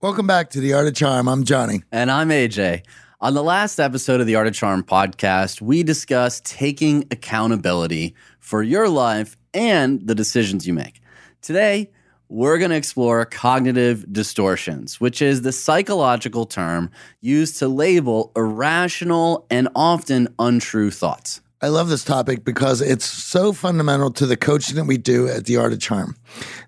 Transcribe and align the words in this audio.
Welcome 0.00 0.28
back 0.28 0.50
to 0.50 0.60
The 0.60 0.74
Art 0.74 0.86
of 0.86 0.94
Charm. 0.94 1.28
I'm 1.28 1.42
Johnny. 1.42 1.82
And 1.90 2.08
I'm 2.08 2.28
AJ. 2.28 2.82
On 3.20 3.34
the 3.34 3.42
last 3.42 3.80
episode 3.80 4.20
of 4.20 4.28
the 4.28 4.36
Art 4.36 4.46
of 4.46 4.54
Charm 4.54 4.84
podcast, 4.84 5.60
we 5.60 5.82
discussed 5.82 6.44
taking 6.44 7.08
accountability 7.10 8.14
for 8.38 8.62
your 8.62 8.88
life 8.88 9.36
and 9.52 10.06
the 10.06 10.14
decisions 10.14 10.68
you 10.68 10.72
make. 10.72 11.00
Today, 11.42 11.90
we're 12.28 12.58
going 12.58 12.70
to 12.70 12.76
explore 12.76 13.24
cognitive 13.24 14.12
distortions, 14.12 15.00
which 15.00 15.20
is 15.20 15.42
the 15.42 15.50
psychological 15.50 16.46
term 16.46 16.92
used 17.20 17.58
to 17.58 17.66
label 17.66 18.30
irrational 18.36 19.48
and 19.50 19.68
often 19.74 20.32
untrue 20.38 20.92
thoughts. 20.92 21.40
I 21.60 21.68
love 21.68 21.88
this 21.88 22.04
topic 22.04 22.44
because 22.44 22.80
it's 22.80 23.04
so 23.04 23.52
fundamental 23.52 24.12
to 24.12 24.26
the 24.26 24.36
coaching 24.36 24.76
that 24.76 24.84
we 24.84 24.96
do 24.96 25.26
at 25.26 25.46
the 25.46 25.56
Art 25.56 25.72
of 25.72 25.80
Charm. 25.80 26.14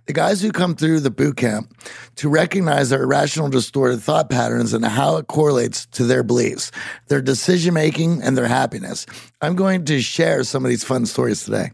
The 0.07 0.13
guys 0.13 0.43
who 0.43 0.51
come 0.51 0.75
through 0.75 0.99
the 0.99 1.13
boot 1.13 1.37
camp 1.37 1.73
to 2.17 2.29
recognize 2.29 2.91
their 2.91 3.05
irrational, 3.05 3.49
distorted 3.49 4.01
thought 4.01 4.31
patterns 4.31 4.75
and 4.75 4.85
how 4.85 5.17
it 5.19 5.29
correlates 5.29 5.87
to 5.87 6.03
their 6.03 6.25
beliefs, 6.25 6.73
their 7.07 7.23
decision 7.23 7.73
making, 7.73 8.21
and 8.21 8.37
their 8.37 8.49
happiness. 8.49 9.07
I'm 9.41 9.55
going 9.55 9.85
to 9.85 10.01
share 10.01 10.43
some 10.43 10.65
of 10.65 10.69
these 10.69 10.83
fun 10.83 11.07
stories 11.07 11.45
today. 11.45 11.71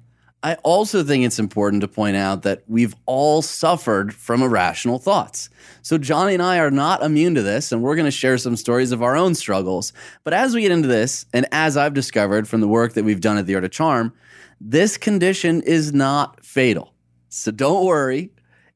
I 0.47 0.55
also 0.63 1.03
think 1.03 1.25
it's 1.25 1.41
important 1.41 1.81
to 1.81 1.89
point 1.89 2.17
out 2.17 2.43
that 2.43 2.63
we've 2.69 2.95
all 3.05 3.43
suffered 3.43 4.15
from 4.15 4.45
irrational 4.45 5.01
thoughts. 5.01 5.51
So, 5.83 5.99
Johnny 5.99 6.35
and 6.35 6.43
I 6.43 6.61
are 6.61 6.71
not 6.71 7.03
immune 7.03 7.35
to 7.35 7.43
this, 7.43 7.73
and 7.73 7.83
we're 7.83 7.97
going 7.97 8.05
to 8.05 8.13
share 8.13 8.39
some 8.39 8.55
stories 8.55 8.93
of 8.93 9.03
our 9.03 9.17
own 9.17 9.35
struggles. 9.35 9.93
But 10.23 10.35
as 10.35 10.55
we 10.55 10.61
get 10.61 10.71
into 10.71 10.87
this, 10.87 11.27
and 11.33 11.49
as 11.51 11.77
I've 11.77 11.95
discovered 11.95 12.47
from 12.47 12.61
the 12.61 12.69
work 12.69 12.93
that 12.93 13.03
we've 13.05 13.21
done 13.21 13.39
at 13.39 13.47
the 13.47 13.57
Art 13.57 13.65
of 13.65 13.73
Charm, 13.73 14.13
this 14.61 14.97
condition 14.97 15.63
is 15.63 15.93
not 15.93 16.45
fatal. 16.45 16.95
So, 17.29 17.51
don't 17.51 17.85
worry. 17.85 18.31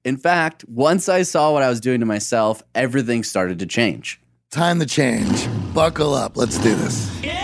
In 0.05 0.17
fact, 0.17 0.65
once 0.67 1.09
I 1.09 1.23
saw 1.23 1.53
what 1.53 1.63
I 1.63 1.69
was 1.69 1.79
doing 1.79 2.01
to 2.01 2.07
myself, 2.07 2.65
everything 2.75 3.23
started 3.23 3.61
to 3.61 3.67
change. 3.67 4.21
Time 4.51 4.81
to 4.81 4.87
change. 4.87 5.47
Buckle 5.73 6.15
up. 6.15 6.37
Let's 6.37 6.59
do 6.59 6.75
this. 6.75 7.40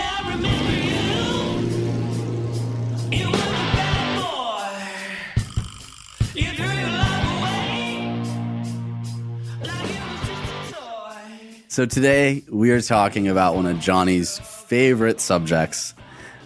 So 11.77 11.85
today 11.85 12.43
we 12.49 12.71
are 12.71 12.81
talking 12.81 13.27
about 13.27 13.53
one 13.53 13.67
of 13.67 13.79
Johnny's 13.79 14.39
favorite 14.39 15.21
subjects. 15.21 15.93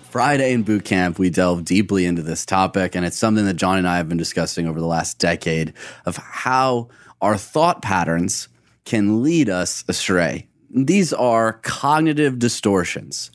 Friday 0.10 0.52
in 0.52 0.64
boot 0.64 0.84
camp, 0.84 1.18
we 1.18 1.30
delve 1.30 1.64
deeply 1.64 2.06
into 2.06 2.22
this 2.22 2.46
topic, 2.46 2.96
and 2.96 3.06
it's 3.06 3.18
something 3.18 3.46
that 3.46 3.54
John 3.54 3.78
and 3.78 3.88
I 3.88 3.96
have 3.96 4.10
been 4.10 4.18
discussing 4.18 4.68
over 4.68 4.82
the 4.82 4.88
last 4.88 5.20
decade 5.20 5.72
of 6.06 6.18
how 6.18 6.90
our 7.22 7.38
thought 7.38 7.82
patterns 7.82 8.50
can 8.84 9.24
lead 9.24 9.48
us 9.48 9.86
astray. 9.88 10.50
These 10.70 11.14
are 11.14 11.54
cognitive 11.64 12.38
distortions 12.38 13.32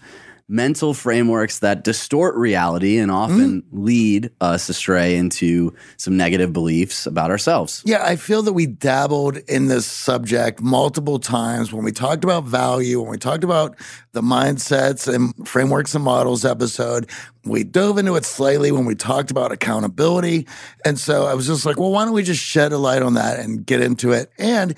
mental 0.49 0.95
frameworks 0.95 1.59
that 1.59 1.83
distort 1.83 2.37
reality 2.37 2.99
and 2.99 3.11
often 3.11 3.63
mm. 3.63 3.65
lead 3.73 4.31
us 4.41 4.69
astray 4.69 5.17
into 5.17 5.75
some 5.97 6.17
negative 6.17 6.53
beliefs 6.53 7.05
about 7.05 7.31
ourselves. 7.31 7.83
Yeah, 7.85 8.05
I 8.05 8.15
feel 8.15 8.43
that 8.43 8.53
we 8.53 8.67
dabbled 8.67 9.39
in 9.49 9.67
this 9.67 9.87
subject 9.87 10.61
multiple 10.61 11.19
times 11.19 11.73
when 11.73 11.85
we 11.85 11.91
talked 11.91 12.23
about 12.23 12.45
value, 12.45 13.01
when 13.01 13.11
we 13.11 13.19
talked 13.19 13.43
about 13.43 13.77
the 14.13 14.23
mindsets 14.23 15.13
and 15.13 15.49
frameworks 15.49 15.97
and 15.97 16.05
models 16.05 16.45
episode. 16.45 17.11
We 17.45 17.65
dove 17.65 17.99
into 17.99 18.15
it 18.15 18.25
slightly 18.25 18.71
when 18.71 18.85
we 18.85 18.95
talked 18.95 19.33
about 19.33 19.51
accountability. 19.51 20.47
And 20.85 20.99
so 20.99 21.27
I 21.27 21.35
was 21.35 21.49
just 21.49 21.67
like, 21.67 21.79
well, 21.79 21.91
why 21.91 22.05
don't 22.05 22.15
we 22.15 22.23
just 22.23 22.43
shed 22.43 22.73
a 22.73 22.79
light 22.79 23.03
on 23.03 23.15
that 23.15 23.41
and 23.41 23.67
get 23.67 23.81
into 23.81 24.13
it? 24.13 24.31
And 24.39 24.77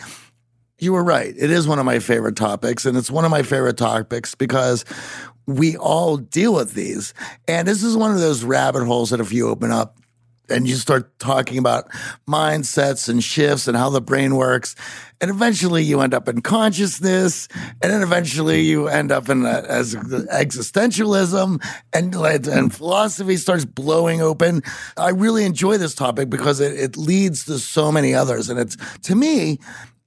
you 0.78 0.92
were 0.92 1.02
right. 1.02 1.34
It 1.36 1.50
is 1.50 1.66
one 1.66 1.78
of 1.78 1.84
my 1.84 1.98
favorite 1.98 2.36
topics. 2.36 2.86
And 2.86 2.96
it's 2.96 3.10
one 3.10 3.24
of 3.24 3.30
my 3.30 3.42
favorite 3.42 3.76
topics 3.76 4.34
because 4.34 4.84
we 5.48 5.76
all 5.78 6.18
deal 6.18 6.54
with 6.54 6.74
these. 6.74 7.14
And 7.48 7.66
this 7.66 7.82
is 7.82 7.96
one 7.96 8.12
of 8.12 8.20
those 8.20 8.44
rabbit 8.44 8.84
holes 8.84 9.10
that 9.10 9.18
if 9.18 9.32
you 9.32 9.48
open 9.48 9.72
up 9.72 9.96
and 10.50 10.68
you 10.68 10.76
start 10.76 11.18
talking 11.18 11.58
about 11.58 11.90
mindsets 12.28 13.08
and 13.08 13.24
shifts 13.24 13.66
and 13.66 13.76
how 13.76 13.88
the 13.88 14.00
brain 14.00 14.36
works, 14.36 14.76
and 15.20 15.30
eventually 15.30 15.82
you 15.82 16.00
end 16.00 16.12
up 16.12 16.28
in 16.28 16.42
consciousness, 16.42 17.48
and 17.82 17.90
then 17.90 18.02
eventually 18.02 18.60
you 18.60 18.88
end 18.88 19.10
up 19.10 19.30
in 19.30 19.44
a, 19.46 19.64
as 19.68 19.94
existentialism, 19.94 21.62
and 21.92 22.14
and 22.14 22.74
philosophy 22.74 23.36
starts 23.36 23.64
blowing 23.64 24.20
open. 24.20 24.62
I 24.96 25.10
really 25.10 25.44
enjoy 25.44 25.78
this 25.78 25.94
topic 25.94 26.30
because 26.30 26.60
it, 26.60 26.78
it 26.78 26.96
leads 26.96 27.46
to 27.46 27.58
so 27.58 27.90
many 27.90 28.14
others, 28.14 28.48
and 28.48 28.60
it's 28.60 28.76
to 29.04 29.14
me 29.14 29.58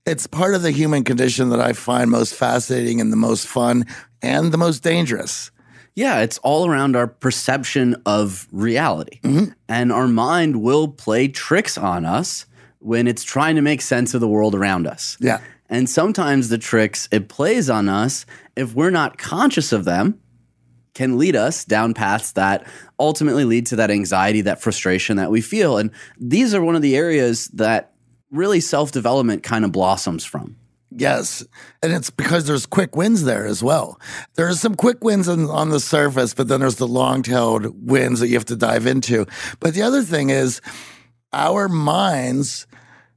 it's 0.05 0.25
part 0.25 0.55
of 0.55 0.63
the 0.63 0.71
human 0.71 1.03
condition 1.03 1.49
that 1.49 1.59
I 1.59 1.73
find 1.73 2.09
most 2.09 2.33
fascinating 2.33 2.99
and 2.99 3.11
the 3.11 3.17
most 3.17 3.45
fun 3.45 3.85
and 4.21 4.51
the 4.51 4.57
most 4.57 4.83
dangerous. 4.83 5.51
Yeah, 5.95 6.19
it's 6.19 6.37
all 6.39 6.67
around 6.67 6.95
our 6.95 7.07
perception 7.07 8.01
of 8.05 8.47
reality. 8.51 9.19
Mm-hmm. 9.23 9.51
And 9.67 9.91
our 9.91 10.07
mind 10.07 10.61
will 10.61 10.87
play 10.87 11.27
tricks 11.27 11.77
on 11.77 12.05
us 12.05 12.45
when 12.79 13.07
it's 13.07 13.23
trying 13.23 13.55
to 13.55 13.61
make 13.61 13.81
sense 13.81 14.13
of 14.13 14.21
the 14.21 14.27
world 14.27 14.55
around 14.55 14.87
us. 14.87 15.17
Yeah. 15.19 15.39
And 15.69 15.89
sometimes 15.89 16.49
the 16.49 16.57
tricks 16.57 17.07
it 17.11 17.29
plays 17.29 17.69
on 17.69 17.89
us, 17.89 18.25
if 18.55 18.73
we're 18.73 18.89
not 18.89 19.17
conscious 19.17 19.71
of 19.71 19.85
them, 19.85 20.19
can 20.93 21.17
lead 21.17 21.35
us 21.35 21.63
down 21.63 21.93
paths 21.93 22.33
that 22.33 22.67
ultimately 22.99 23.45
lead 23.45 23.65
to 23.67 23.77
that 23.77 23.89
anxiety, 23.89 24.41
that 24.41 24.61
frustration 24.61 25.17
that 25.17 25.31
we 25.31 25.39
feel. 25.41 25.77
And 25.77 25.91
these 26.19 26.53
are 26.53 26.61
one 26.61 26.75
of 26.75 26.81
the 26.81 26.97
areas 26.97 27.47
that 27.49 27.93
really 28.29 28.59
self 28.59 28.91
development 28.91 29.43
kind 29.43 29.63
of 29.63 29.71
blossoms 29.71 30.25
from. 30.25 30.57
Yes. 30.93 31.45
And 31.81 31.93
it's 31.93 32.09
because 32.09 32.45
there's 32.45 32.65
quick 32.65 32.95
wins 32.95 33.23
there 33.23 33.45
as 33.45 33.63
well. 33.63 33.99
There 34.35 34.47
are 34.47 34.53
some 34.53 34.75
quick 34.75 35.03
wins 35.03 35.29
on, 35.29 35.49
on 35.49 35.69
the 35.69 35.79
surface, 35.79 36.33
but 36.33 36.49
then 36.49 36.59
there's 36.59 36.75
the 36.75 36.87
long 36.87 37.23
tailed 37.23 37.87
wins 37.87 38.19
that 38.19 38.27
you 38.27 38.35
have 38.35 38.45
to 38.45 38.57
dive 38.57 38.85
into. 38.85 39.25
But 39.59 39.73
the 39.73 39.83
other 39.83 40.01
thing 40.03 40.29
is, 40.29 40.61
our 41.31 41.69
minds, 41.69 42.67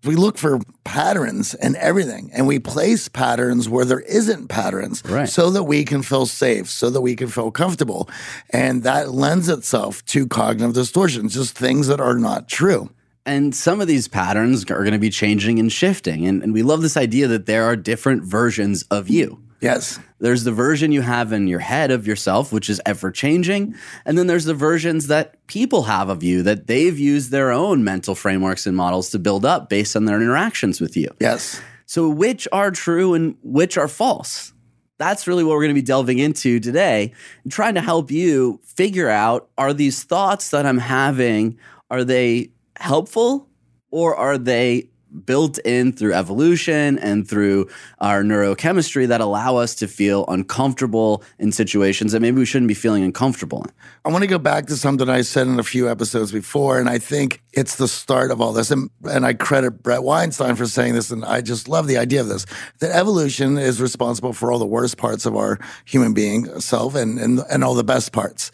we 0.04 0.14
look 0.14 0.38
for 0.38 0.60
patterns 0.84 1.54
and 1.54 1.74
everything, 1.76 2.30
and 2.32 2.46
we 2.46 2.60
place 2.60 3.08
patterns 3.08 3.69
where 3.69 3.84
there 3.84 4.00
isn't 4.00 4.49
patterns 4.49 5.02
right. 5.06 5.28
so 5.28 5.50
that 5.50 5.64
we 5.64 5.84
can 5.84 6.02
feel 6.02 6.26
safe, 6.26 6.70
so 6.70 6.90
that 6.90 7.00
we 7.00 7.16
can 7.16 7.28
feel 7.28 7.50
comfortable. 7.50 8.08
And 8.50 8.84
that 8.84 9.10
lends 9.10 9.49
itself 9.49 10.04
to 10.06 10.28
cognitive 10.28 10.75
distortions, 10.75 11.34
just 11.34 11.58
things 11.58 11.88
that 11.88 12.00
are 12.00 12.19
not 12.19 12.49
true. 12.49 12.90
And 13.26 13.55
some 13.55 13.81
of 13.81 13.87
these 13.87 14.06
patterns 14.06 14.65
are 14.71 14.82
going 14.82 14.93
to 14.93 14.99
be 14.99 15.11
changing 15.11 15.59
and 15.59 15.73
shifting. 15.73 16.26
And, 16.26 16.43
and 16.43 16.53
we 16.53 16.62
love 16.62 16.82
this 16.82 16.97
idea 16.97 17.26
that 17.29 17.47
there 17.47 17.65
are 17.65 17.76
different 17.76 18.23
versions 18.23 18.82
of 18.91 19.09
you. 19.09 19.43
Yes. 19.65 19.99
There's 20.19 20.44
the 20.44 20.53
version 20.53 20.93
you 20.93 21.00
have 21.00 21.32
in 21.32 21.49
your 21.49 21.61
head 21.61 21.91
of 21.91 22.06
yourself, 22.06 22.53
which 22.53 22.69
is 22.69 22.82
ever 22.85 23.11
changing. 23.11 23.75
And 24.05 24.19
then 24.19 24.26
there's 24.26 24.44
the 24.44 24.53
versions 24.53 25.06
that 25.06 25.47
people 25.47 25.85
have 25.85 26.11
of 26.11 26.23
you 26.23 26.43
that 26.43 26.67
they've 26.67 26.99
used 26.99 27.31
their 27.31 27.50
own 27.50 27.82
mental 27.82 28.15
frameworks 28.15 28.67
and 28.67 28.76
models 28.76 29.09
to 29.11 29.19
build 29.19 29.47
up 29.47 29.71
based 29.71 29.97
on 29.97 30.05
their 30.05 30.21
interactions 30.21 30.82
with 30.82 30.99
you. 30.99 31.09
Yes. 31.19 31.62
So, 31.87 32.11
which 32.11 32.47
are 32.53 32.71
true 32.71 33.15
and 33.15 33.37
which 33.43 33.79
are 33.79 33.88
false? 33.88 34.53
That's 34.99 35.26
really 35.26 35.44
what 35.44 35.53
we're 35.53 35.62
going 35.62 35.75
to 35.75 35.81
be 35.81 35.82
delving 35.82 36.19
into 36.19 36.61
today 36.61 37.12
and 37.43 37.53
trying 37.53 37.75
to 37.75 37.81
help 37.81 38.11
you 38.11 38.61
figure 38.65 39.09
out 39.09 39.49
are 39.59 39.73
these 39.73 40.05
thoughts 40.05 40.50
that 40.50 40.67
I'm 40.67 40.79
having, 40.79 41.59
are 41.91 42.05
they 42.05 42.50
helpful 42.79 43.49
or 43.91 44.17
are 44.17 44.38
they 44.38 44.88
built 45.26 45.59
in 45.59 45.93
through 45.93 46.12
evolution 46.12 46.99
and 46.99 47.29
through 47.29 47.69
our 48.00 48.23
neurochemistry 48.23 49.06
that 49.06 49.21
allow 49.21 49.56
us 49.56 49.75
to 49.76 49.87
feel 49.87 50.25
uncomfortable 50.29 51.23
in 51.38 51.53
situations 51.53 52.12
that 52.12 52.21
maybe 52.21 52.38
we 52.38 52.47
shouldn't 52.47 52.69
be 52.69 52.75
feeling 52.75 53.05
uncomfortable 53.05 53.62
in. 53.62 53.73
I 54.05 54.11
want 54.11 54.23
to 54.23 54.29
go 54.29 54.38
back 54.38 54.67
to 54.67 54.76
something 54.76 55.09
I 55.09 55.23
said 55.23 55.47
in 55.47 55.59
a 55.59 55.62
few 55.62 55.88
episodes 55.88 56.32
before, 56.32 56.81
and 56.81 56.88
I 56.88 56.99
think 56.99 57.43
it's 57.53 57.76
the 57.76 57.88
start 57.88 58.31
of 58.31 58.41
all 58.41 58.53
this. 58.53 58.71
And, 58.71 58.91
and 59.05 59.25
I 59.25 59.35
credit 59.35 59.82
Bret 59.82 60.03
Weinstein 60.03 60.56
for 60.56 60.67
saying 60.67 60.94
this, 60.94 61.11
and 61.11 61.25
I 61.25 61.41
just 61.41 61.69
love 61.69 61.87
the 61.87 61.99
idea 61.99 62.21
of 62.21 62.29
this 62.29 62.47
that 62.81 62.91
evolution 62.91 63.56
is 63.56 63.81
responsible 63.81 64.32
for 64.32 64.50
all 64.50 64.59
the 64.59 64.67
worst 64.67 64.97
parts 64.97 65.26
of 65.26 65.37
our 65.37 65.59
human 65.85 66.12
being 66.12 66.61
self 66.61 66.94
and, 66.94 67.19
and, 67.19 67.41
and 67.50 67.62
all 67.62 67.75
the 67.75 67.85
best 67.85 68.12
parts. 68.12 68.50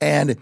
And 0.00 0.36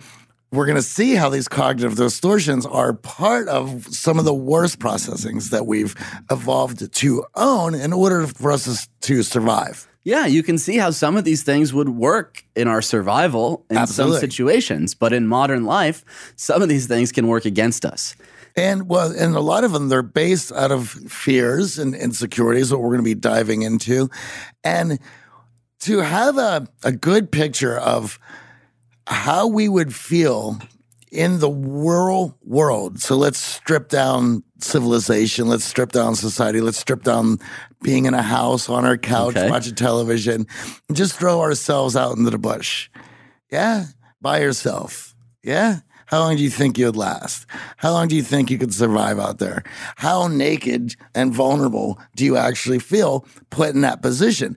we're 0.54 0.66
going 0.66 0.76
to 0.76 0.82
see 0.82 1.14
how 1.14 1.28
these 1.28 1.48
cognitive 1.48 1.96
distortions 1.96 2.66
are 2.66 2.92
part 2.92 3.48
of 3.48 3.86
some 3.86 4.18
of 4.18 4.24
the 4.24 4.34
worst 4.34 4.78
processings 4.78 5.50
that 5.50 5.66
we've 5.66 5.94
evolved 6.30 6.92
to 6.92 7.24
own 7.34 7.74
in 7.74 7.92
order 7.92 8.26
for 8.26 8.52
us 8.52 8.88
to 9.02 9.22
survive. 9.22 9.88
Yeah, 10.04 10.26
you 10.26 10.42
can 10.42 10.58
see 10.58 10.76
how 10.76 10.90
some 10.90 11.16
of 11.16 11.24
these 11.24 11.42
things 11.42 11.72
would 11.72 11.88
work 11.88 12.44
in 12.54 12.68
our 12.68 12.82
survival 12.82 13.64
in 13.70 13.78
Absolutely. 13.78 14.20
some 14.20 14.20
situations, 14.20 14.94
but 14.94 15.14
in 15.14 15.26
modern 15.26 15.64
life, 15.64 16.04
some 16.36 16.60
of 16.60 16.68
these 16.68 16.86
things 16.86 17.10
can 17.10 17.26
work 17.26 17.46
against 17.46 17.86
us. 17.86 18.14
And 18.54 18.88
well, 18.88 19.10
and 19.10 19.34
a 19.34 19.40
lot 19.40 19.64
of 19.64 19.72
them 19.72 19.88
they're 19.88 20.02
based 20.02 20.52
out 20.52 20.70
of 20.70 20.90
fears 20.90 21.78
and 21.78 21.94
insecurities, 21.94 22.70
what 22.70 22.82
we're 22.82 22.90
going 22.90 22.98
to 22.98 23.02
be 23.02 23.14
diving 23.14 23.62
into, 23.62 24.10
and 24.62 24.98
to 25.80 25.98
have 25.98 26.38
a, 26.38 26.68
a 26.82 26.92
good 26.92 27.32
picture 27.32 27.76
of 27.76 28.18
how 29.06 29.46
we 29.46 29.68
would 29.68 29.94
feel 29.94 30.58
in 31.10 31.38
the 31.38 31.48
world 31.48 32.34
world. 32.42 33.00
So 33.00 33.16
let's 33.16 33.38
strip 33.38 33.88
down 33.88 34.42
civilization. 34.58 35.48
Let's 35.48 35.64
strip 35.64 35.92
down 35.92 36.14
society. 36.16 36.60
Let's 36.60 36.78
strip 36.78 37.02
down 37.02 37.38
being 37.82 38.06
in 38.06 38.14
a 38.14 38.22
house 38.22 38.68
on 38.68 38.84
our 38.84 38.96
couch 38.96 39.36
Okay. 39.36 39.50
watching 39.50 39.74
television. 39.74 40.46
And 40.88 40.96
just 40.96 41.14
throw 41.16 41.40
ourselves 41.40 41.94
out 41.96 42.16
into 42.16 42.30
the 42.30 42.38
bush. 42.38 42.88
Yeah, 43.52 43.86
by 44.20 44.40
yourself. 44.40 45.14
Yeah. 45.42 45.80
How 46.06 46.20
long 46.20 46.36
do 46.36 46.42
you 46.42 46.50
think 46.50 46.78
you'd 46.78 46.96
last? 46.96 47.46
How 47.76 47.92
long 47.92 48.08
do 48.08 48.16
you 48.16 48.22
think 48.22 48.50
you 48.50 48.58
could 48.58 48.74
survive 48.74 49.18
out 49.18 49.38
there? 49.38 49.62
How 49.96 50.28
naked 50.28 50.96
and 51.14 51.32
vulnerable 51.32 51.98
do 52.16 52.24
you 52.24 52.36
actually 52.36 52.78
feel 52.78 53.26
put 53.50 53.74
in 53.74 53.80
that 53.82 54.02
position? 54.02 54.56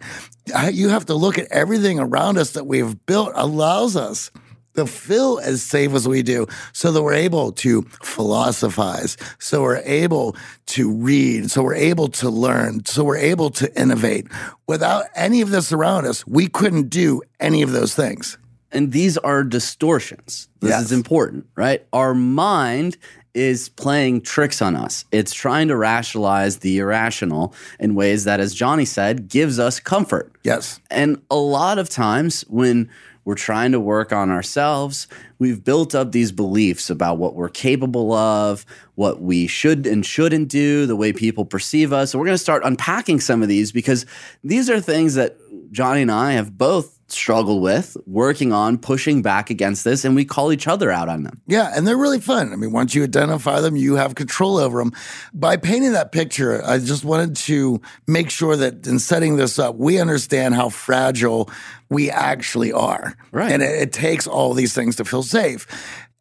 Uh, 0.53 0.71
You 0.73 0.89
have 0.89 1.05
to 1.05 1.13
look 1.15 1.37
at 1.37 1.47
everything 1.51 1.99
around 1.99 2.37
us 2.37 2.51
that 2.51 2.67
we've 2.67 3.05
built 3.05 3.31
allows 3.35 3.95
us 3.95 4.31
to 4.75 4.85
feel 4.85 5.39
as 5.39 5.63
safe 5.63 5.93
as 5.93 6.07
we 6.07 6.21
do 6.21 6.45
so 6.71 6.91
that 6.91 7.01
we're 7.01 7.13
able 7.13 7.51
to 7.51 7.81
philosophize, 8.03 9.17
so 9.39 9.63
we're 9.63 9.81
able 9.83 10.35
to 10.67 10.91
read, 10.91 11.49
so 11.49 11.63
we're 11.63 11.73
able 11.73 12.07
to 12.07 12.29
learn, 12.29 12.85
so 12.85 13.03
we're 13.03 13.17
able 13.17 13.49
to 13.49 13.81
innovate. 13.81 14.27
Without 14.67 15.05
any 15.15 15.41
of 15.41 15.49
this 15.49 15.71
around 15.71 16.05
us, 16.05 16.25
we 16.27 16.47
couldn't 16.47 16.89
do 16.89 17.21
any 17.39 17.63
of 17.63 17.71
those 17.71 17.95
things. 17.95 18.37
And 18.71 18.91
these 18.91 19.17
are 19.17 19.43
distortions. 19.43 20.49
This 20.59 20.71
Yes. 20.71 20.85
is 20.85 20.91
important, 20.91 21.45
right? 21.55 21.85
Our 21.93 22.13
mind 22.13 22.97
is 23.33 23.69
playing 23.69 24.21
tricks 24.21 24.61
on 24.61 24.75
us. 24.75 25.05
It's 25.11 25.33
trying 25.33 25.67
to 25.67 25.77
rationalize 25.77 26.57
the 26.57 26.79
irrational 26.79 27.53
in 27.79 27.93
ways 27.93 28.23
that, 28.23 28.39
as 28.39 28.53
Johnny 28.53 28.85
said, 28.85 29.29
gives 29.29 29.59
us 29.59 29.79
comfort. 29.79 30.31
Yes. 30.43 30.79
And 30.89 31.21
a 31.29 31.35
lot 31.35 31.77
of 31.77 31.87
times 31.87 32.41
when 32.47 32.89
we're 33.25 33.35
trying 33.35 33.73
to 33.73 33.79
work 33.79 34.11
on 34.13 34.31
ourselves, 34.31 35.05
we've 35.37 35.63
built 35.63 35.93
up 35.93 36.13
these 36.13 36.31
beliefs 36.31 36.89
about 36.89 37.17
what 37.17 37.35
we're 37.35 37.49
capable 37.49 38.13
of, 38.13 38.65
what 38.95 39.21
we 39.21 39.45
should 39.47 39.85
and 39.85 40.05
shouldn't 40.05 40.47
do, 40.47 40.85
the 40.85 40.95
way 40.95 41.11
people 41.13 41.43
perceive 41.45 41.91
us. 41.93 42.11
So 42.11 42.19
we're 42.19 42.25
going 42.25 42.35
to 42.35 42.43
start 42.43 42.63
unpacking 42.63 43.19
some 43.19 43.43
of 43.43 43.49
these 43.49 43.71
because 43.71 44.05
these 44.45 44.69
are 44.69 44.79
things 44.79 45.15
that 45.15 45.35
Johnny 45.71 46.01
and 46.03 46.11
I 46.11 46.31
have 46.33 46.57
both 46.57 46.96
struggled 47.09 47.61
with, 47.61 47.95
working 48.05 48.51
on, 48.51 48.77
pushing 48.77 49.21
back 49.21 49.49
against 49.49 49.83
this, 49.83 50.03
and 50.03 50.15
we 50.15 50.25
call 50.25 50.51
each 50.51 50.67
other 50.67 50.91
out 50.91 51.09
on 51.09 51.23
them. 51.23 51.41
Yeah, 51.47 51.71
and 51.75 51.87
they're 51.87 51.97
really 51.97 52.19
fun. 52.19 52.51
I 52.51 52.55
mean, 52.55 52.71
once 52.71 52.93
you 52.93 53.03
identify 53.03 53.61
them, 53.61 53.75
you 53.75 53.95
have 53.95 54.15
control 54.15 54.57
over 54.57 54.79
them. 54.79 54.91
By 55.33 55.57
painting 55.57 55.93
that 55.93 56.11
picture, 56.11 56.63
I 56.65 56.79
just 56.79 57.05
wanted 57.05 57.35
to 57.37 57.81
make 58.07 58.29
sure 58.29 58.55
that 58.57 58.85
in 58.85 58.99
setting 58.99 59.37
this 59.37 59.57
up, 59.57 59.75
we 59.75 59.99
understand 59.99 60.55
how 60.55 60.69
fragile 60.69 61.49
we 61.89 62.11
actually 62.11 62.73
are. 62.73 63.15
Right. 63.31 63.51
And 63.51 63.63
it, 63.63 63.81
it 63.81 63.93
takes 63.93 64.27
all 64.27 64.53
these 64.53 64.73
things 64.73 64.97
to 64.97 65.05
feel 65.05 65.23
safe. 65.23 65.65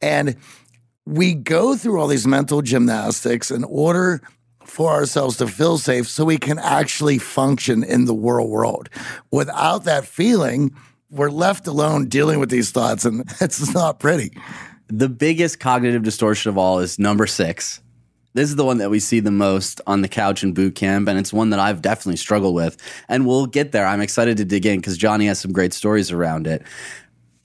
And 0.00 0.36
we 1.04 1.34
go 1.34 1.76
through 1.76 2.00
all 2.00 2.08
these 2.08 2.26
mental 2.26 2.62
gymnastics 2.62 3.50
in 3.50 3.64
order 3.64 4.20
for 4.66 4.90
ourselves 4.90 5.36
to 5.38 5.46
feel 5.46 5.78
safe 5.78 6.08
so 6.08 6.24
we 6.24 6.38
can 6.38 6.58
actually 6.58 7.18
function 7.18 7.82
in 7.82 8.04
the 8.04 8.14
world 8.14 8.50
world. 8.50 8.88
Without 9.30 9.84
that 9.84 10.06
feeling, 10.06 10.74
we're 11.10 11.30
left 11.30 11.66
alone 11.66 12.08
dealing 12.08 12.40
with 12.40 12.50
these 12.50 12.70
thoughts 12.70 13.04
and 13.04 13.24
it's 13.40 13.72
not 13.74 13.98
pretty. 14.00 14.30
The 14.88 15.08
biggest 15.08 15.58
cognitive 15.60 16.02
distortion 16.02 16.50
of 16.50 16.58
all 16.58 16.78
is 16.78 16.98
number 16.98 17.26
six. 17.26 17.80
This 18.34 18.50
is 18.50 18.56
the 18.56 18.66
one 18.66 18.78
that 18.78 18.90
we 18.90 19.00
see 19.00 19.20
the 19.20 19.30
most 19.30 19.80
on 19.86 20.02
the 20.02 20.08
couch 20.08 20.44
in 20.44 20.52
boot 20.52 20.74
camp, 20.74 21.08
and 21.08 21.18
it's 21.18 21.32
one 21.32 21.48
that 21.50 21.58
I've 21.58 21.80
definitely 21.80 22.18
struggled 22.18 22.54
with. 22.54 22.76
And 23.08 23.26
we'll 23.26 23.46
get 23.46 23.72
there. 23.72 23.86
I'm 23.86 24.02
excited 24.02 24.36
to 24.36 24.44
dig 24.44 24.66
in 24.66 24.78
because 24.78 24.98
Johnny 24.98 25.26
has 25.26 25.40
some 25.40 25.52
great 25.52 25.72
stories 25.72 26.12
around 26.12 26.46
it. 26.46 26.62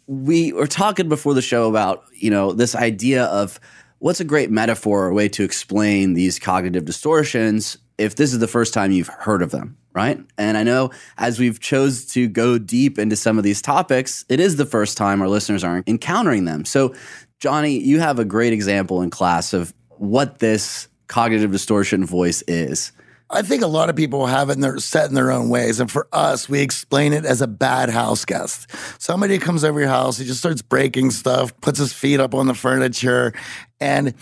We 0.08 0.52
were 0.52 0.68
talking 0.68 1.08
before 1.08 1.34
the 1.34 1.42
show 1.42 1.70
about, 1.70 2.04
you 2.14 2.30
know, 2.30 2.52
this 2.52 2.76
idea 2.76 3.24
of 3.24 3.58
what's 4.02 4.20
a 4.20 4.26
great 4.26 4.50
metaphor 4.50 5.06
or 5.06 5.14
way 5.14 5.30
to 5.30 5.44
explain 5.44 6.16
these 6.16 6.40
cognitive 6.40 6.86
distortions 6.86 7.78
if 8.00 8.16
this 8.16 8.34
is 8.34 8.40
the 8.40 8.48
first 8.48 8.74
time 8.74 8.92
you've 8.92 9.08
heard 9.08 9.44
of 9.44 9.52
them, 9.52 9.78
right? 9.94 10.20
And 10.40 10.58
I 10.58 10.64
know 10.64 10.90
as 11.20 11.40
we've 11.40 11.60
chose 11.60 12.06
to 12.08 12.28
go 12.28 12.58
deep 12.58 12.98
into 12.98 13.16
some 13.16 13.38
of 13.38 13.44
these 13.44 13.62
topics, 13.62 14.26
it 14.28 14.40
is 14.40 14.56
the 14.56 14.66
first 14.66 14.98
time 14.98 15.22
our 15.22 15.30
listeners 15.30 15.64
are 15.64 15.84
encountering 15.86 16.46
them. 16.46 16.66
So, 16.66 16.96
Johnny, 17.40 17.78
you 17.78 18.00
have 18.00 18.18
a 18.18 18.26
great 18.26 18.54
example 18.54 19.04
in 19.04 19.12
class 19.12 19.54
of 19.54 19.72
what 19.90 20.40
this 20.40 20.88
cognitive 21.08 21.52
distortion 21.52 22.04
voice 22.04 22.42
is. 22.48 22.92
I 23.34 23.44
think 23.44 23.62
a 23.62 23.68
lot 23.68 23.90
of 23.90 23.96
people 23.96 24.26
have 24.26 24.50
it 24.50 24.54
and 24.54 24.64
they're 24.64 24.78
set 24.80 25.08
in 25.08 25.16
their 25.16 25.32
own 25.32 25.50
ways. 25.50 25.80
And 25.80 25.90
for 25.90 26.08
us, 26.12 26.50
we 26.50 26.60
explain 26.60 27.14
it 27.14 27.24
as 27.24 27.42
a 27.42 27.48
bad 27.48 27.90
house 27.90 28.26
guest. 28.26 28.70
Somebody 29.02 29.38
comes 29.38 29.64
over 29.64 29.80
your 29.80 29.90
house, 29.90 30.18
he 30.18 30.26
just 30.26 30.40
starts 30.40 30.62
breaking 30.62 31.12
stuff, 31.12 31.56
puts 31.62 31.80
his 31.80 31.94
feet 31.94 32.20
up 32.20 32.34
on 32.34 32.48
the 32.48 32.54
furniture. 32.54 33.34
And 33.82 34.14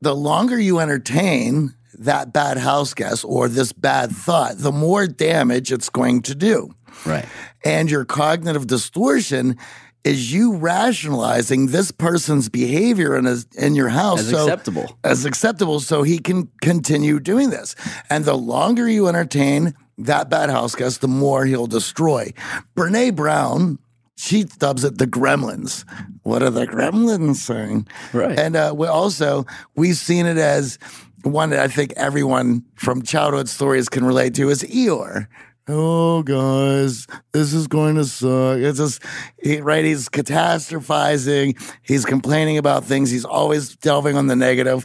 the 0.00 0.14
longer 0.14 0.58
you 0.58 0.78
entertain 0.78 1.74
that 1.98 2.32
bad 2.32 2.56
house 2.56 2.94
guest 2.94 3.24
or 3.28 3.48
this 3.48 3.72
bad 3.72 4.10
thought, 4.12 4.58
the 4.58 4.72
more 4.72 5.06
damage 5.06 5.70
it's 5.72 5.90
going 5.90 6.22
to 6.22 6.34
do. 6.34 6.70
Right. 7.04 7.26
And 7.64 7.90
your 7.90 8.04
cognitive 8.04 8.66
distortion 8.66 9.56
is 10.04 10.32
you 10.32 10.56
rationalizing 10.56 11.66
this 11.68 11.92
person's 11.92 12.48
behavior 12.48 13.14
in, 13.16 13.24
his, 13.24 13.46
in 13.56 13.74
your 13.76 13.88
house 13.90 14.20
As 14.20 14.30
so- 14.30 14.44
acceptable. 14.44 14.98
as 15.04 15.24
acceptable 15.24 15.78
so 15.80 16.02
he 16.02 16.18
can 16.18 16.48
continue 16.60 17.20
doing 17.20 17.50
this. 17.50 17.76
And 18.10 18.24
the 18.24 18.34
longer 18.36 18.88
you 18.88 19.06
entertain 19.06 19.74
that 19.98 20.28
bad 20.28 20.50
house 20.50 20.74
guest, 20.74 21.02
the 21.02 21.08
more 21.08 21.44
he'll 21.44 21.68
destroy. 21.68 22.32
Brene 22.74 23.14
Brown, 23.14 23.78
she 24.16 24.44
dubs 24.44 24.84
it 24.84 24.98
the 24.98 25.06
gremlins. 25.06 25.84
What 26.22 26.42
are 26.42 26.50
the 26.50 26.66
gremlins 26.66 27.36
saying? 27.36 27.88
Right. 28.12 28.38
And 28.38 28.56
uh, 28.56 28.74
we 28.76 28.86
also, 28.86 29.46
we've 29.74 29.96
seen 29.96 30.26
it 30.26 30.38
as 30.38 30.78
one 31.22 31.50
that 31.50 31.60
I 31.60 31.68
think 31.68 31.92
everyone 31.96 32.64
from 32.74 33.02
childhood 33.02 33.48
stories 33.48 33.88
can 33.88 34.04
relate 34.04 34.34
to 34.34 34.50
is 34.50 34.62
Eeyore. 34.62 35.28
Oh, 35.68 36.22
guys, 36.24 37.06
this 37.32 37.52
is 37.52 37.68
going 37.68 37.94
to 37.94 38.04
suck. 38.04 38.58
It's 38.58 38.78
just, 38.78 39.02
he, 39.40 39.60
right? 39.60 39.84
He's 39.84 40.08
catastrophizing. 40.08 41.56
He's 41.82 42.04
complaining 42.04 42.58
about 42.58 42.84
things. 42.84 43.10
He's 43.10 43.24
always 43.24 43.76
delving 43.76 44.16
on 44.16 44.26
the 44.26 44.36
negative. 44.36 44.84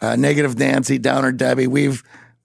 Uh, 0.00 0.16
negative 0.16 0.58
Nancy, 0.58 0.98
downer 0.98 1.32
Debbie. 1.32 1.66
We've 1.66 2.02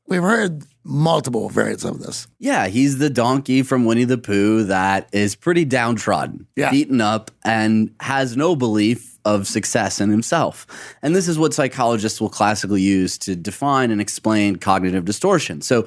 we've 0.08 0.22
heard 0.22 0.64
multiple 0.84 1.50
variants 1.50 1.84
of 1.84 2.00
this. 2.00 2.28
Yeah, 2.40 2.68
he's 2.68 2.98
the 2.98 3.10
donkey 3.10 3.62
from 3.62 3.86
Winnie 3.86 4.04
the 4.04 4.18
Pooh 4.18 4.64
that 4.64 5.08
is 5.12 5.36
pretty 5.36 5.64
downtrodden, 5.66 6.48
Yeah. 6.56 6.72
beaten 6.72 7.02
up, 7.02 7.30
and 7.44 7.92
has 8.00 8.36
no 8.36 8.56
belief 8.56 9.08
of 9.24 9.48
success 9.48 10.02
in 10.02 10.10
himself. 10.10 10.66
And 11.04 11.16
this 11.16 11.28
is 11.28 11.38
what 11.38 11.54
psychologists 11.54 12.20
will 12.20 12.30
classically 12.30 12.82
use 12.82 13.20
to 13.20 13.36
define 13.36 13.92
and 13.92 14.02
explain 14.02 14.56
cognitive 14.56 15.06
distortion. 15.06 15.62
So, 15.62 15.86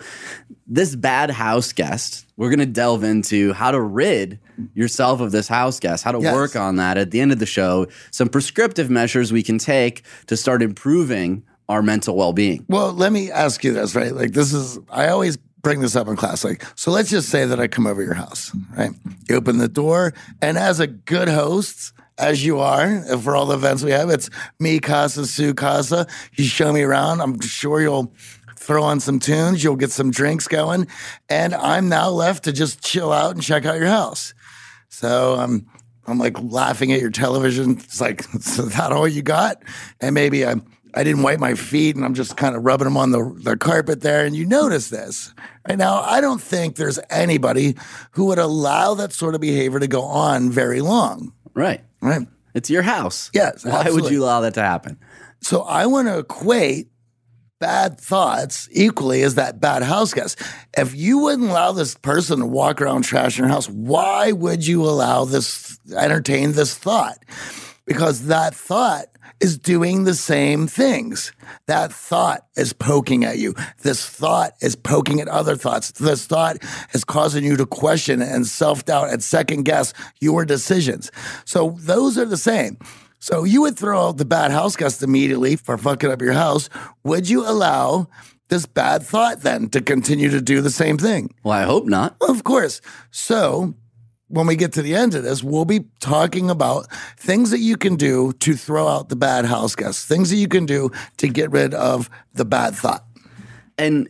this 0.67 0.95
bad 0.95 1.31
house 1.31 1.73
guest, 1.73 2.27
we're 2.37 2.49
going 2.49 2.61
to 2.61 2.67
delve 2.67 3.03
into 3.03 3.53
how 3.53 3.73
to 3.73 3.81
rid 3.81 4.39
yourself 4.75 5.21
of 5.21 5.33
this 5.33 5.49
house 5.49 5.81
guest, 5.81 6.05
how 6.05 6.13
to 6.13 6.21
Yes. 6.21 6.33
work 6.33 6.55
on 6.55 6.77
that 6.77 6.97
at 6.97 7.11
the 7.11 7.21
end 7.21 7.33
of 7.33 7.41
the 7.41 7.47
show, 7.47 7.89
some 8.13 8.29
prescriptive 8.29 8.89
measures 8.89 9.33
we 9.33 9.43
can 9.43 9.59
take 9.59 10.03
to 10.29 10.37
start 10.37 10.63
improving 10.63 11.43
our 11.69 11.83
mental 11.83 12.17
well 12.17 12.33
being. 12.33 12.65
Well, 12.69 12.93
let 12.93 13.13
me 13.13 13.31
ask 13.31 13.65
you 13.65 13.73
this, 13.73 13.95
right? 13.95 14.15
Like 14.15 14.33
this 14.33 14.53
is 14.53 14.79
I 14.91 15.09
always 15.09 15.37
bring 15.37 15.81
this 15.81 15.97
up 15.97 16.07
in 16.09 16.17
class. 16.17 16.45
Like, 16.45 16.65
so 16.77 16.91
let's 16.91 17.11
just 17.11 17.31
say 17.31 17.47
that 17.47 17.59
I 17.59 17.67
come 17.69 17.87
over 17.87 18.03
your 18.03 18.15
house, 18.15 18.55
right? 18.77 18.91
You 19.29 19.37
open 19.37 19.59
the 19.59 19.69
door, 19.69 20.15
and 20.43 20.59
as 20.59 20.79
a 20.79 20.87
good 20.87 21.29
host, 21.29 21.93
as 22.19 22.45
you 22.45 22.61
are 22.61 23.03
uh, 23.11 23.19
for 23.19 23.35
all 23.35 23.47
the 23.47 23.55
events 23.55 23.83
we 23.83 23.91
have, 23.91 24.11
it's 24.11 24.31
me, 24.61 24.79
Casa, 24.79 25.27
Sue, 25.27 25.55
Casa. 25.55 26.07
You 26.35 26.45
show 26.45 26.73
me 26.73 26.83
around. 26.83 27.21
I'm 27.21 27.41
sure 27.41 27.81
you'll 27.81 28.13
throw 28.57 28.83
on 28.83 29.01
some 29.01 29.19
tunes, 29.19 29.63
you'll 29.63 29.77
get 29.77 29.91
some 29.91 30.11
drinks 30.11 30.49
going, 30.49 30.87
and 31.29 31.55
I'm 31.55 31.89
now 31.89 32.09
left 32.09 32.45
to 32.45 32.53
just 32.53 32.83
chill 32.83 33.13
out 33.13 33.35
and 33.35 33.43
check 33.43 33.67
out 33.67 33.77
your 33.77 33.89
house. 33.89 34.33
So 34.89 35.35
I'm 35.35 35.67
I'm 36.07 36.19
like 36.19 36.41
laughing 36.41 36.93
at 36.93 37.01
your 37.01 37.11
television. 37.11 37.73
It's 37.73 38.01
like, 38.01 38.25
is 38.35 38.57
that 38.57 38.93
all 38.93 39.09
you 39.09 39.23
got? 39.23 39.63
And 40.01 40.15
maybe 40.15 40.47
I'm 40.47 40.65
I 40.97 41.03
didn't 41.03 41.23
wipe 41.23 41.41
my 41.41 41.55
feet 41.55 41.97
and 41.97 42.05
I'm 42.05 42.15
just 42.15 42.37
kind 42.37 42.55
of 42.55 42.65
rubbing 42.65 42.85
them 42.85 42.97
on 42.97 43.11
the, 43.11 43.35
the 43.43 43.57
carpet 43.57 44.01
there. 44.01 44.25
And 44.25 44.37
you 44.37 44.47
notice 44.47 44.89
this. 44.89 45.35
Right 45.69 45.79
now, 45.79 46.01
I 46.01 46.21
don't 46.21 46.41
think 46.41 46.77
there's 46.77 47.01
anybody 47.11 47.77
who 48.13 48.27
would 48.27 48.39
allow 48.39 48.95
that 48.95 49.13
sort 49.13 49.35
of 49.35 49.41
behavior 49.41 49.81
to 49.81 49.89
go 49.89 50.03
on 50.03 50.51
very 50.51 50.81
long. 50.81 51.33
Right. 51.55 51.81
Right. 52.01 52.27
It's 52.55 52.71
your 52.71 52.83
house. 52.83 53.31
Yes, 53.35 53.65
Why 53.65 53.91
would 53.91 54.11
you 54.11 54.23
allow 54.23 54.41
that 54.43 54.55
to 54.55 54.63
happen? 54.63 54.99
So 55.41 55.63
I 55.63 55.87
want 55.87 56.07
to 56.09 56.19
equate 56.19 56.89
bad 57.59 57.99
thoughts 58.01 58.69
equally 58.73 59.23
as 59.23 59.35
that 59.35 59.61
bad 59.61 59.83
house 59.83 60.15
guest. 60.15 60.41
If 60.77 60.95
you 60.95 61.19
wouldn't 61.19 61.51
allow 61.51 61.73
this 61.73 61.95
person 61.97 62.41
to 62.41 62.47
walk 62.47 62.81
around 62.81 63.03
trash 63.03 63.39
in 63.39 63.45
your 63.45 63.53
house, 63.53 63.69
why 63.69 64.33
would 64.33 64.67
you 64.67 64.85
allow 64.85 65.25
this, 65.25 65.79
entertain 65.97 66.53
this 66.53 66.77
thought? 66.77 67.19
Because 67.87 68.27
that 68.27 68.55
thought 68.55 69.07
is 69.41 69.59
doing 69.59 70.05
the 70.05 70.15
same 70.15 70.67
things. 70.67 71.33
That 71.67 71.93
thought 71.93 72.47
is 72.57 72.73
poking 72.73 73.25
at 73.25 73.39
you. 73.39 73.55
This 73.83 74.07
thought 74.07 74.53
is 74.61 74.77
poking 74.77 75.21
at 75.21 75.29
other 75.29 75.57
thoughts. 75.57 75.93
This 75.93 76.27
thought 76.27 76.59
is 76.93 77.05
causing 77.05 77.45
you 77.45 77.57
to 77.57 77.67
question 77.67 78.23
and 78.23 78.47
self 78.47 78.85
doubt 78.85 79.11
and 79.11 79.23
second 79.23 79.65
guess 79.65 79.93
your 80.21 80.45
decisions. 80.45 81.11
So 81.45 81.77
those 81.81 82.19
are 82.19 82.25
the 82.27 82.37
same. 82.37 82.79
So 83.19 83.45
you 83.45 83.63
would 83.63 83.79
throw 83.79 84.09
out 84.09 84.19
the 84.19 84.27
bad 84.27 84.51
house 84.51 84.77
guest 84.77 85.03
immediately 85.03 85.57
for 85.57 85.79
fucking 85.79 86.11
up 86.11 86.21
your 86.21 86.35
house. 86.35 86.69
Would 87.05 87.29
you 87.29 87.49
allow 87.49 88.09
this 88.49 88.67
bad 88.67 89.03
thought 89.03 89.41
then 89.41 89.71
to 89.71 89.81
continue 89.81 90.29
to 90.29 90.41
do 90.41 90.61
the 90.61 90.71
same 90.71 90.99
thing? 90.99 91.35
Well, 91.43 91.59
I 91.59 91.63
hope 91.63 91.87
not. 91.87 92.17
Of 92.21 92.45
course. 92.45 92.81
So 93.11 93.75
when 94.35 94.49
we 94.49 94.57
get 94.57 94.73
to 94.73 94.83
the 94.83 94.95
end 94.97 95.15
of 95.15 95.23
this, 95.23 95.43
we'll 95.43 95.65
be 95.65 95.85
talking 96.01 96.51
about 96.51 96.93
things 97.17 97.51
that 97.53 97.61
you 97.61 97.77
can 97.77 97.95
do 97.95 98.33
to 98.41 98.55
throw 98.55 98.89
out 98.89 99.09
the 99.09 99.17
bad 99.17 99.45
house 99.45 99.77
guests, 99.77 100.05
things 100.05 100.31
that 100.31 100.37
you 100.37 100.49
can 100.49 100.67
do 100.67 100.91
to 101.19 101.29
get 101.29 101.53
rid 101.53 101.73
of 101.73 102.11
the 102.35 102.45
bad 102.45 102.75
thought. 102.75 103.05
And 103.79 104.09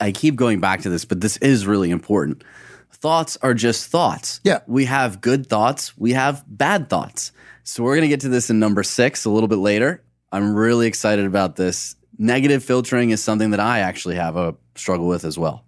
I 0.00 0.10
keep 0.10 0.34
going 0.34 0.60
back 0.60 0.82
to 0.82 0.90
this, 0.90 1.04
but 1.04 1.20
this 1.20 1.36
is 1.36 1.64
really 1.66 1.90
important. 1.90 2.42
Thoughts 2.90 3.38
are 3.42 3.54
just 3.54 3.88
thoughts. 3.88 4.40
Yeah. 4.42 4.60
We 4.66 4.84
have 4.86 5.20
good 5.20 5.46
thoughts, 5.46 5.96
we 5.96 6.12
have 6.12 6.44
bad 6.48 6.90
thoughts. 6.90 7.30
So 7.62 7.84
we're 7.84 7.94
going 7.94 8.02
to 8.02 8.08
get 8.08 8.20
to 8.22 8.28
this 8.28 8.50
in 8.50 8.58
number 8.58 8.82
six 8.82 9.24
a 9.24 9.30
little 9.30 9.48
bit 9.48 9.58
later. 9.58 10.02
I'm 10.32 10.54
really 10.54 10.88
excited 10.88 11.24
about 11.24 11.54
this. 11.54 11.94
Negative 12.18 12.62
filtering 12.62 13.10
is 13.10 13.22
something 13.22 13.50
that 13.50 13.60
I 13.60 13.78
actually 13.80 14.16
have 14.16 14.36
a 14.36 14.56
struggle 14.74 15.06
with 15.06 15.24
as 15.24 15.38
well. 15.38 15.64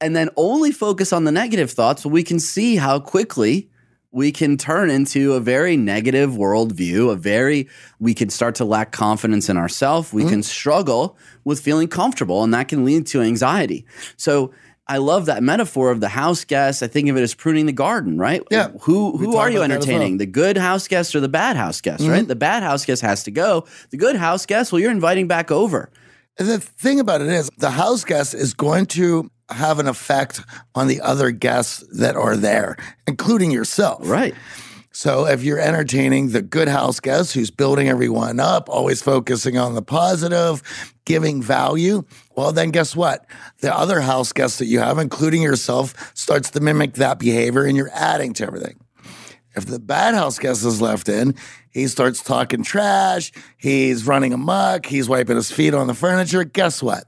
And 0.00 0.14
then 0.14 0.28
only 0.36 0.72
focus 0.72 1.12
on 1.12 1.24
the 1.24 1.32
negative 1.32 1.70
thoughts, 1.70 2.04
we 2.04 2.22
can 2.22 2.38
see 2.38 2.76
how 2.76 3.00
quickly 3.00 3.70
we 4.10 4.32
can 4.32 4.56
turn 4.56 4.88
into 4.90 5.34
a 5.34 5.40
very 5.40 5.76
negative 5.76 6.30
worldview, 6.30 7.12
a 7.12 7.16
very, 7.16 7.68
we 7.98 8.14
can 8.14 8.30
start 8.30 8.54
to 8.56 8.64
lack 8.64 8.92
confidence 8.92 9.48
in 9.48 9.56
ourselves. 9.56 10.12
We 10.12 10.22
mm-hmm. 10.22 10.30
can 10.30 10.42
struggle 10.42 11.16
with 11.44 11.60
feeling 11.60 11.88
comfortable, 11.88 12.42
and 12.42 12.52
that 12.54 12.68
can 12.68 12.84
lead 12.84 13.06
to 13.08 13.20
anxiety. 13.20 13.84
So, 14.16 14.52
I 14.88 14.98
love 14.98 15.26
that 15.26 15.42
metaphor 15.42 15.90
of 15.90 16.00
the 16.00 16.08
house 16.08 16.44
guest. 16.44 16.82
I 16.82 16.86
think 16.86 17.08
of 17.08 17.16
it 17.16 17.20
as 17.20 17.34
pruning 17.34 17.66
the 17.66 17.72
garden, 17.72 18.18
right? 18.18 18.40
Yeah. 18.52 18.68
Who 18.82 19.16
who 19.16 19.36
are 19.36 19.50
you 19.50 19.58
about 19.58 19.70
that 19.70 19.78
as 19.78 19.84
entertaining? 19.84 20.12
well. 20.12 20.18
The 20.18 20.26
good 20.26 20.56
house 20.56 20.86
guest 20.86 21.16
or 21.16 21.20
the 21.20 21.28
bad 21.28 21.56
house 21.56 21.80
guest, 21.80 22.06
right? 22.06 22.20
Mm-hmm. 22.20 22.28
The 22.28 22.36
bad 22.36 22.62
house 22.62 22.84
guest 22.84 23.02
has 23.02 23.24
to 23.24 23.32
go. 23.32 23.66
The 23.90 23.96
good 23.96 24.14
house 24.14 24.46
guest, 24.46 24.72
well, 24.72 24.80
you're 24.80 24.92
inviting 24.92 25.26
back 25.26 25.50
over. 25.50 25.90
And 26.38 26.46
the 26.46 26.60
thing 26.60 27.00
about 27.00 27.20
it 27.20 27.28
is, 27.28 27.50
the 27.58 27.70
house 27.70 28.04
guest 28.04 28.32
is 28.32 28.54
going 28.54 28.86
to 28.86 29.28
have 29.50 29.78
an 29.78 29.86
effect 29.86 30.40
on 30.74 30.88
the 30.88 31.00
other 31.00 31.30
guests 31.30 31.84
that 31.98 32.16
are 32.16 32.36
there, 32.36 32.76
including 33.06 33.50
yourself. 33.50 34.08
Right. 34.08 34.34
So 34.96 35.26
if 35.26 35.44
you're 35.44 35.60
entertaining 35.60 36.30
the 36.30 36.40
good 36.40 36.68
house 36.68 37.00
guest 37.00 37.34
who's 37.34 37.50
building 37.50 37.88
everyone 37.88 38.40
up, 38.40 38.70
always 38.70 39.02
focusing 39.02 39.58
on 39.58 39.74
the 39.74 39.82
positive, 39.82 40.62
giving 41.04 41.42
value, 41.42 42.02
well, 42.34 42.50
then 42.50 42.70
guess 42.70 42.96
what? 42.96 43.26
The 43.60 43.76
other 43.76 44.00
house 44.00 44.32
guest 44.32 44.58
that 44.58 44.66
you 44.66 44.78
have, 44.78 44.98
including 44.98 45.42
yourself, 45.42 46.16
starts 46.16 46.48
to 46.52 46.60
mimic 46.60 46.94
that 46.94 47.18
behavior 47.18 47.64
and 47.64 47.76
you're 47.76 47.90
adding 47.92 48.32
to 48.34 48.46
everything. 48.46 48.80
If 49.54 49.66
the 49.66 49.78
bad 49.78 50.14
house 50.14 50.38
guest 50.38 50.64
is 50.64 50.80
left 50.80 51.10
in, 51.10 51.34
he 51.70 51.88
starts 51.88 52.22
talking 52.22 52.62
trash, 52.62 53.32
he's 53.58 54.06
running 54.06 54.32
amok, 54.32 54.86
he's 54.86 55.10
wiping 55.10 55.36
his 55.36 55.52
feet 55.52 55.74
on 55.74 55.88
the 55.88 55.94
furniture. 55.94 56.42
Guess 56.44 56.82
what? 56.82 57.04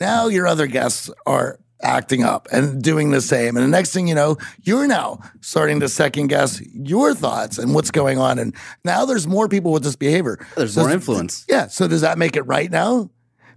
Now 0.00 0.26
your 0.26 0.48
other 0.48 0.66
guests 0.66 1.10
are 1.26 1.60
acting 1.82 2.22
up 2.22 2.48
and 2.52 2.82
doing 2.82 3.10
the 3.10 3.20
same. 3.20 3.56
And 3.56 3.64
the 3.64 3.70
next 3.70 3.92
thing 3.92 4.08
you 4.08 4.14
know, 4.14 4.36
you're 4.62 4.86
now 4.86 5.20
starting 5.40 5.80
to 5.80 5.88
second 5.88 6.28
guess 6.28 6.60
your 6.72 7.14
thoughts 7.14 7.58
and 7.58 7.74
what's 7.74 7.90
going 7.90 8.18
on. 8.18 8.38
And 8.38 8.54
now 8.84 9.04
there's 9.04 9.26
more 9.26 9.48
people 9.48 9.72
with 9.72 9.82
this 9.82 9.96
behavior. 9.96 10.38
There's 10.56 10.74
So 10.74 10.82
more 10.82 10.90
influence. 10.90 11.44
Yeah. 11.48 11.68
So 11.68 11.88
does 11.88 12.02
that 12.02 12.18
make 12.18 12.36
it 12.36 12.42
right 12.42 12.70
now? 12.70 13.10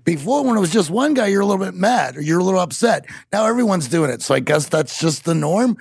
Before, 0.06 0.44
when 0.44 0.58
it 0.58 0.60
was 0.60 0.74
just 0.74 0.90
one 0.90 1.14
guy, 1.14 1.28
you're 1.28 1.42
a 1.42 1.46
little 1.46 1.64
bit 1.64 1.76
mad 1.76 2.18
or 2.18 2.22
you're 2.22 2.40
a 2.40 2.44
little 2.44 2.60
upset. 2.60 3.06
Now 3.32 3.46
everyone's 3.46 3.88
doing 3.88 4.12
it. 4.12 4.22
So 4.22 4.36
I 4.36 4.42
guess 4.42 4.68
that's 4.68 5.00
just 5.00 5.24
the 5.24 5.34
norm. 5.34 5.78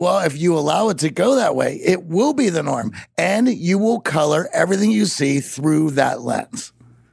Well, 0.00 0.18
if 0.18 0.36
you 0.36 0.58
allow 0.58 0.88
it 0.88 0.98
to 0.98 1.10
go 1.10 1.36
that 1.36 1.54
way, 1.54 1.76
it 1.76 2.02
will 2.06 2.32
be 2.32 2.48
the 2.48 2.64
norm. 2.64 2.92
And 3.16 3.46
you 3.48 3.78
will 3.78 4.00
color 4.00 4.48
everything 4.52 4.90
you 4.90 5.06
see 5.06 5.38
through 5.38 5.92
that 5.92 6.22
lens. 6.22 6.72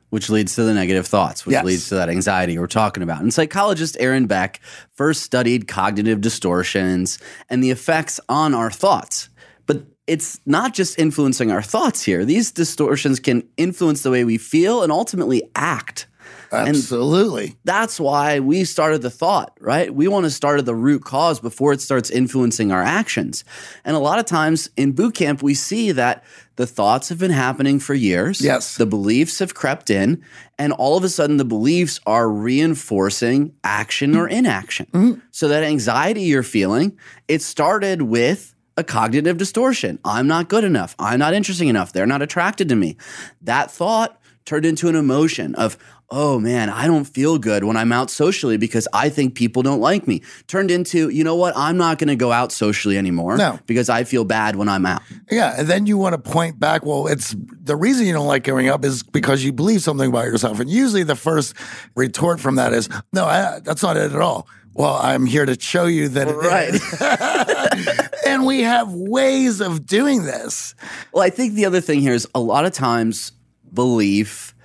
Which 0.09 0.29
leads 0.29 0.55
to 0.55 0.63
the 0.63 0.73
negative 0.73 1.05
thoughts, 1.07 1.45
which 1.45 1.53
Yes. 1.53 1.65
leads 1.65 1.89
to 1.89 1.95
that 1.95 2.09
anxiety 2.09 2.57
we're 2.57 2.67
talking 2.67 3.03
about. 3.03 3.21
And 3.21 3.33
psychologist 3.33 3.95
Aaron 3.99 4.25
Beck 4.25 4.59
first 4.93 5.21
studied 5.23 5.67
cognitive 5.67 6.21
distortions 6.21 7.19
and 7.49 7.63
the 7.63 7.69
effects 7.71 8.19
on 8.27 8.53
our 8.53 8.71
thoughts. 8.71 9.29
But 9.65 9.83
it's 10.07 10.39
not 10.45 10.73
just 10.73 10.97
influencing 10.97 11.51
our 11.51 11.61
thoughts 11.61 12.01
here. 12.03 12.25
These 12.25 12.51
distortions 12.51 13.19
can 13.19 13.43
influence 13.57 14.01
the 14.01 14.09
way 14.11 14.23
we 14.23 14.37
feel 14.39 14.81
and 14.81 14.91
ultimately 14.91 15.43
act. 15.55 16.07
Absolutely. 16.51 17.57
That's 17.63 17.99
why 17.99 18.39
we 18.39 18.63
started 18.63 19.01
the 19.01 19.09
thought, 19.09 19.57
right? 19.59 19.93
We 19.93 20.07
want 20.07 20.25
to 20.25 20.31
start 20.31 20.59
at 20.59 20.65
the 20.65 20.75
root 20.75 21.03
cause 21.03 21.39
before 21.39 21.73
it 21.73 21.81
starts 21.81 22.09
influencing 22.09 22.71
our 22.71 22.81
actions. 22.81 23.43
And 23.83 23.95
a 23.95 23.99
lot 23.99 24.19
of 24.19 24.25
times 24.25 24.69
in 24.77 24.93
boot 24.93 25.15
camp, 25.15 25.43
we 25.43 25.53
see 25.53 25.91
that 25.91 26.23
the 26.55 26.65
thoughts 26.67 27.09
have 27.09 27.19
been 27.19 27.31
happening 27.31 27.79
for 27.79 27.93
years. 27.93 28.41
Yes. 28.41 28.75
The 28.77 28.85
beliefs 28.85 29.39
have 29.39 29.53
crept 29.53 29.89
in, 29.89 30.23
and 30.57 30.73
all 30.73 30.97
of 30.97 31.03
a 31.03 31.09
sudden, 31.09 31.37
the 31.37 31.45
beliefs 31.45 31.99
are 32.05 32.29
reinforcing 32.29 33.53
action 33.63 34.15
or 34.15 34.27
inaction. 34.27 34.85
Mm-hmm. 34.87 35.09
Mm-hmm. 35.09 35.19
So 35.31 35.47
that 35.47 35.63
anxiety 35.63 36.21
you're 36.23 36.43
feeling, 36.43 36.97
it 37.27 37.41
started 37.41 38.01
with 38.03 38.55
a 38.77 38.83
cognitive 38.83 39.37
distortion. 39.37 39.99
I'm 40.05 40.27
not 40.27 40.49
good 40.49 40.63
enough. 40.63 40.95
I'm 40.99 41.19
not 41.19 41.33
interesting 41.33 41.67
enough. 41.67 41.91
They're 41.91 42.05
not 42.05 42.21
attracted 42.21 42.69
to 42.69 42.75
me. 42.75 42.97
That 43.41 43.71
thought 43.71 44.19
turned 44.45 44.65
into 44.65 44.87
an 44.87 44.95
emotion 44.95 45.55
of, 45.55 45.77
oh 46.11 46.39
man, 46.39 46.69
I 46.69 46.87
don't 46.87 47.05
feel 47.05 47.37
good 47.37 47.63
when 47.63 47.77
I'm 47.77 47.91
out 47.91 48.09
socially 48.09 48.57
because 48.57 48.87
I 48.93 49.09
think 49.09 49.35
people 49.35 49.61
don't 49.63 49.79
like 49.79 50.07
me. 50.07 50.21
Turned 50.47 50.71
into, 50.71 51.09
you 51.09 51.23
know 51.23 51.35
what? 51.35 51.55
I'm 51.55 51.77
not 51.77 51.99
going 51.99 52.07
to 52.07 52.15
go 52.15 52.31
out 52.31 52.51
socially 52.51 52.97
anymore 52.97 53.37
No. 53.37 53.59
because 53.67 53.89
I 53.89 54.03
feel 54.03 54.25
bad 54.25 54.55
when 54.55 54.67
I'm 54.69 54.85
out. 54.85 55.01
Yeah, 55.29 55.55
and 55.57 55.67
then 55.67 55.85
you 55.85 55.97
want 55.97 56.13
to 56.13 56.17
point 56.31 56.59
back. 56.59 56.85
Well, 56.85 57.07
it's 57.07 57.35
the 57.37 57.75
reason 57.75 58.05
you 58.07 58.13
don't 58.13 58.27
like 58.27 58.43
going 58.43 58.69
up 58.69 58.83
is 58.83 59.03
because 59.03 59.43
you 59.43 59.53
believe 59.53 59.81
something 59.81 60.09
about 60.09 60.25
yourself, 60.25 60.59
and 60.59 60.69
usually 60.69 61.03
the 61.03 61.15
first 61.15 61.53
retort 61.95 62.39
from 62.39 62.55
that 62.55 62.73
is, 62.73 62.89
"No, 63.13 63.25
I, 63.25 63.59
that's 63.63 63.83
not 63.83 63.97
it 63.97 64.11
at 64.11 64.19
all." 64.21 64.47
Well, 64.73 64.95
I'm 65.01 65.25
here 65.25 65.45
to 65.45 65.59
show 65.59 65.85
you 65.87 66.07
that 66.09 66.27
it 66.29 66.73
is. 66.73 68.19
and 68.25 68.45
we 68.45 68.61
have 68.61 68.93
ways 68.93 69.59
of 69.61 69.85
doing 69.85 70.23
this. 70.23 70.73
Well, 71.11 71.23
I 71.23 71.29
think 71.29 71.55
the 71.55 71.65
other 71.65 71.81
thing 71.81 71.99
here 72.01 72.13
is 72.13 72.27
a 72.33 72.39
lot 72.39 72.65
of 72.65 72.71
times 72.71 73.31
belief 73.73 74.55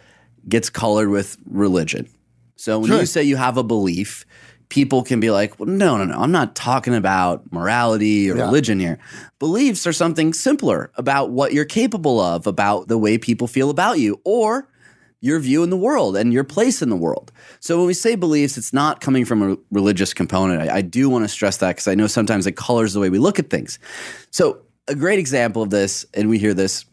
gets 0.48 0.70
colored 0.70 1.08
with 1.10 1.36
religion. 1.48 2.08
So 2.56 2.78
when 2.78 2.88
Sure. 2.88 3.00
you 3.00 3.06
say 3.06 3.22
you 3.22 3.36
have 3.36 3.56
a 3.56 3.62
belief, 3.64 4.24
people 4.68 5.02
can 5.02 5.20
be 5.20 5.30
like, 5.30 5.58
well, 5.58 5.68
no, 5.68 5.96
no, 5.98 6.04
no, 6.04 6.18
I'm 6.18 6.32
not 6.32 6.54
talking 6.54 6.94
about 6.94 7.52
morality 7.52 8.30
or 8.30 8.36
Yeah. 8.36 8.44
religion 8.46 8.80
here. 8.80 8.98
Beliefs 9.38 9.86
are 9.86 9.92
something 9.92 10.32
simpler 10.32 10.90
about 10.96 11.30
what 11.30 11.52
you're 11.52 11.64
capable 11.64 12.20
of, 12.20 12.46
about 12.46 12.88
the 12.88 12.98
way 12.98 13.18
people 13.18 13.46
feel 13.46 13.70
about 13.70 13.98
you, 13.98 14.20
or 14.24 14.68
your 15.20 15.38
view 15.38 15.62
in 15.62 15.70
the 15.70 15.76
world 15.76 16.16
and 16.16 16.32
your 16.32 16.44
place 16.44 16.82
in 16.82 16.90
the 16.90 16.96
world. 16.96 17.32
So 17.60 17.78
when 17.78 17.86
we 17.86 17.94
say 17.94 18.14
beliefs, 18.14 18.58
it's 18.58 18.72
not 18.72 19.00
coming 19.00 19.24
from 19.24 19.42
a 19.52 19.56
religious 19.70 20.12
component. 20.12 20.68
I, 20.68 20.76
I 20.76 20.80
do 20.82 21.08
want 21.08 21.24
to 21.24 21.28
stress 21.28 21.56
that 21.58 21.70
because 21.76 21.88
I 21.88 21.94
know 21.94 22.06
sometimes 22.06 22.46
it 22.46 22.56
colors 22.56 22.92
the 22.92 23.00
way 23.00 23.08
we 23.10 23.18
look 23.18 23.38
at 23.38 23.48
things. 23.48 23.78
So 24.30 24.58
a 24.86 24.94
great 24.94 25.18
example 25.18 25.62
of 25.62 25.70
this, 25.70 26.04
and 26.14 26.28
we 26.28 26.38
hear 26.38 26.52
this 26.52 26.84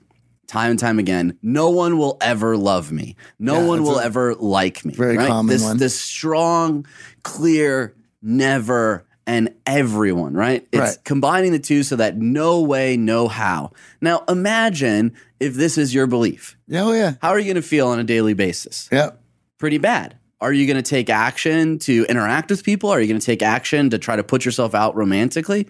time 0.47 0.71
and 0.71 0.79
time 0.79 0.99
again: 0.99 1.37
no 1.41 1.69
one 1.69 1.97
will 1.97 2.17
ever 2.21 2.57
love 2.57 2.91
me. 2.91 3.15
No 3.39 3.61
Yeah, 3.61 3.67
one 3.67 3.83
will 3.83 3.99
a 3.99 4.03
ever 4.05 4.35
like 4.35 4.83
me. 4.85 4.93
very 4.93 5.17
right? 5.17 5.27
common 5.27 5.47
this, 5.53 5.63
one. 5.63 5.77
This 5.77 5.99
strong, 5.99 6.85
clear, 7.23 7.95
never. 8.21 9.05
And 9.27 9.53
everyone, 9.67 10.33
right? 10.33 10.67
It's 10.71 10.79
Right. 10.79 10.97
combining 11.05 11.51
the 11.51 11.59
two 11.59 11.83
so 11.83 11.95
that 11.95 12.17
no 12.17 12.59
way, 12.61 12.97
no 12.97 13.27
how. 13.27 13.71
Now, 14.01 14.23
imagine 14.27 15.13
if 15.39 15.53
this 15.53 15.77
is 15.77 15.93
your 15.93 16.07
belief. 16.07 16.57
Yeah, 16.67 16.83
oh, 16.85 16.91
yeah, 16.91 17.13
How 17.21 17.29
are 17.29 17.37
you 17.39 17.45
going 17.45 17.55
to 17.55 17.61
feel 17.61 17.87
on 17.87 17.99
a 17.99 18.03
daily 18.03 18.33
basis? 18.33 18.89
yeah. 18.91 19.11
Pretty 19.59 19.77
bad. 19.77 20.17
Are 20.41 20.51
you 20.51 20.65
going 20.65 20.75
to 20.83 20.89
take 20.89 21.09
action 21.11 21.77
to 21.79 22.03
interact 22.09 22.49
with 22.49 22.63
people? 22.63 22.89
Are 22.89 22.99
you 22.99 23.07
going 23.07 23.19
to 23.19 23.25
take 23.25 23.43
action 23.43 23.91
to 23.91 23.99
try 23.99 24.15
to 24.15 24.23
put 24.23 24.43
yourself 24.43 24.73
out 24.73 24.95
romantically? 24.95 25.67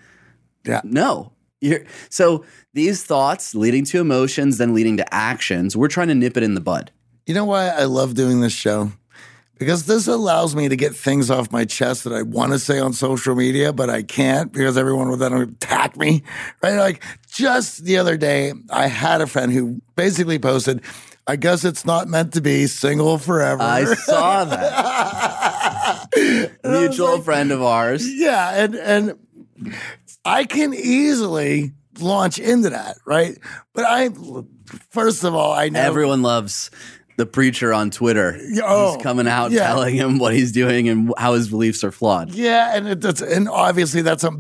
Yeah. 0.66 0.80
No. 0.86 1.34
You're, 1.62 1.84
so 2.10 2.44
these 2.74 3.04
thoughts 3.04 3.54
leading 3.56 3.86
to 3.86 4.02
emotions, 4.02 4.58
then 4.58 4.74
leading 4.74 4.98
to 4.98 5.14
actions, 5.14 5.78
we're 5.78 5.88
trying 5.88 6.08
to 6.10 6.16
nip 6.16 6.36
it 6.36 6.44
in 6.44 6.56
the 6.56 6.62
bud. 6.62 6.92
You 7.28 7.36
know 7.36 7.46
why 7.46 7.68
I 7.68 7.86
love 7.86 8.16
doing 8.16 8.42
this 8.42 8.52
show? 8.54 8.92
Because 9.60 9.86
this 9.86 10.08
allows 10.08 10.56
me 10.56 10.70
to 10.70 10.76
get 10.76 10.96
things 10.96 11.30
off 11.30 11.52
my 11.52 11.66
chest 11.66 12.04
that 12.06 12.14
I 12.14 12.24
want 12.24 12.52
to 12.52 12.58
say 12.58 12.80
on 12.80 12.94
social 12.94 13.36
media, 13.36 13.72
but 13.72 13.92
I 13.92 14.02
can't 14.02 14.52
because 14.52 14.76
everyone 14.76 15.08
will 15.08 15.18
then 15.18 15.34
attack 15.34 15.96
me. 15.96 16.24
Right? 16.64 16.78
Like 16.78 17.04
just 17.30 17.86
the 17.86 18.00
other 18.00 18.18
day, 18.18 18.54
I 18.72 18.88
had 18.88 19.22
a 19.22 19.28
friend 19.28 19.52
who 19.52 19.80
basically 19.96 20.40
posted, 20.40 20.82
I 21.28 21.36
guess 21.36 21.64
it's 21.64 21.86
not 21.86 22.08
meant 22.08 22.34
to 22.34 22.42
be 22.42 22.66
single 22.66 23.20
forever. 23.20 23.62
I 23.62 23.86
saw 23.86 24.46
that. 26.10 26.10
Mutual 26.64 27.18
like, 27.18 27.24
friend 27.24 27.52
of 27.52 27.62
ours. 27.62 28.12
Yeah, 28.12 28.64
and 28.64 28.74
and 28.74 29.20
I 30.26 30.46
can 30.46 30.74
easily 30.74 31.72
launch 32.00 32.40
into 32.40 32.70
that, 32.70 32.98
right? 33.06 33.38
But 33.74 33.86
I 33.86 34.10
first 34.90 35.24
of 35.24 35.34
all, 35.34 35.52
I 35.52 35.70
know 35.70 35.80
everyone 35.80 36.22
loves 36.22 36.72
the 37.18 37.26
preacher 37.26 37.74
on 37.74 37.92
Twitter. 37.92 38.40
Oh, 38.64 38.94
he's 38.94 39.04
coming 39.04 39.28
out 39.28 39.52
yeah. 39.52 39.68
telling 39.68 39.96
him 39.96 40.18
what 40.18 40.34
he's 40.34 40.52
doing 40.52 40.90
and 40.90 41.14
how 41.18 41.34
his 41.34 41.50
beliefs 41.50 41.84
are 41.84 41.92
flawed. 41.92 42.32
Yeah, 42.32 42.76
and 42.76 42.88
it, 42.88 43.02
that's 43.02 43.22
and 43.22 43.50
obviously 43.50 44.02
that's 44.02 44.24
a 44.24 44.32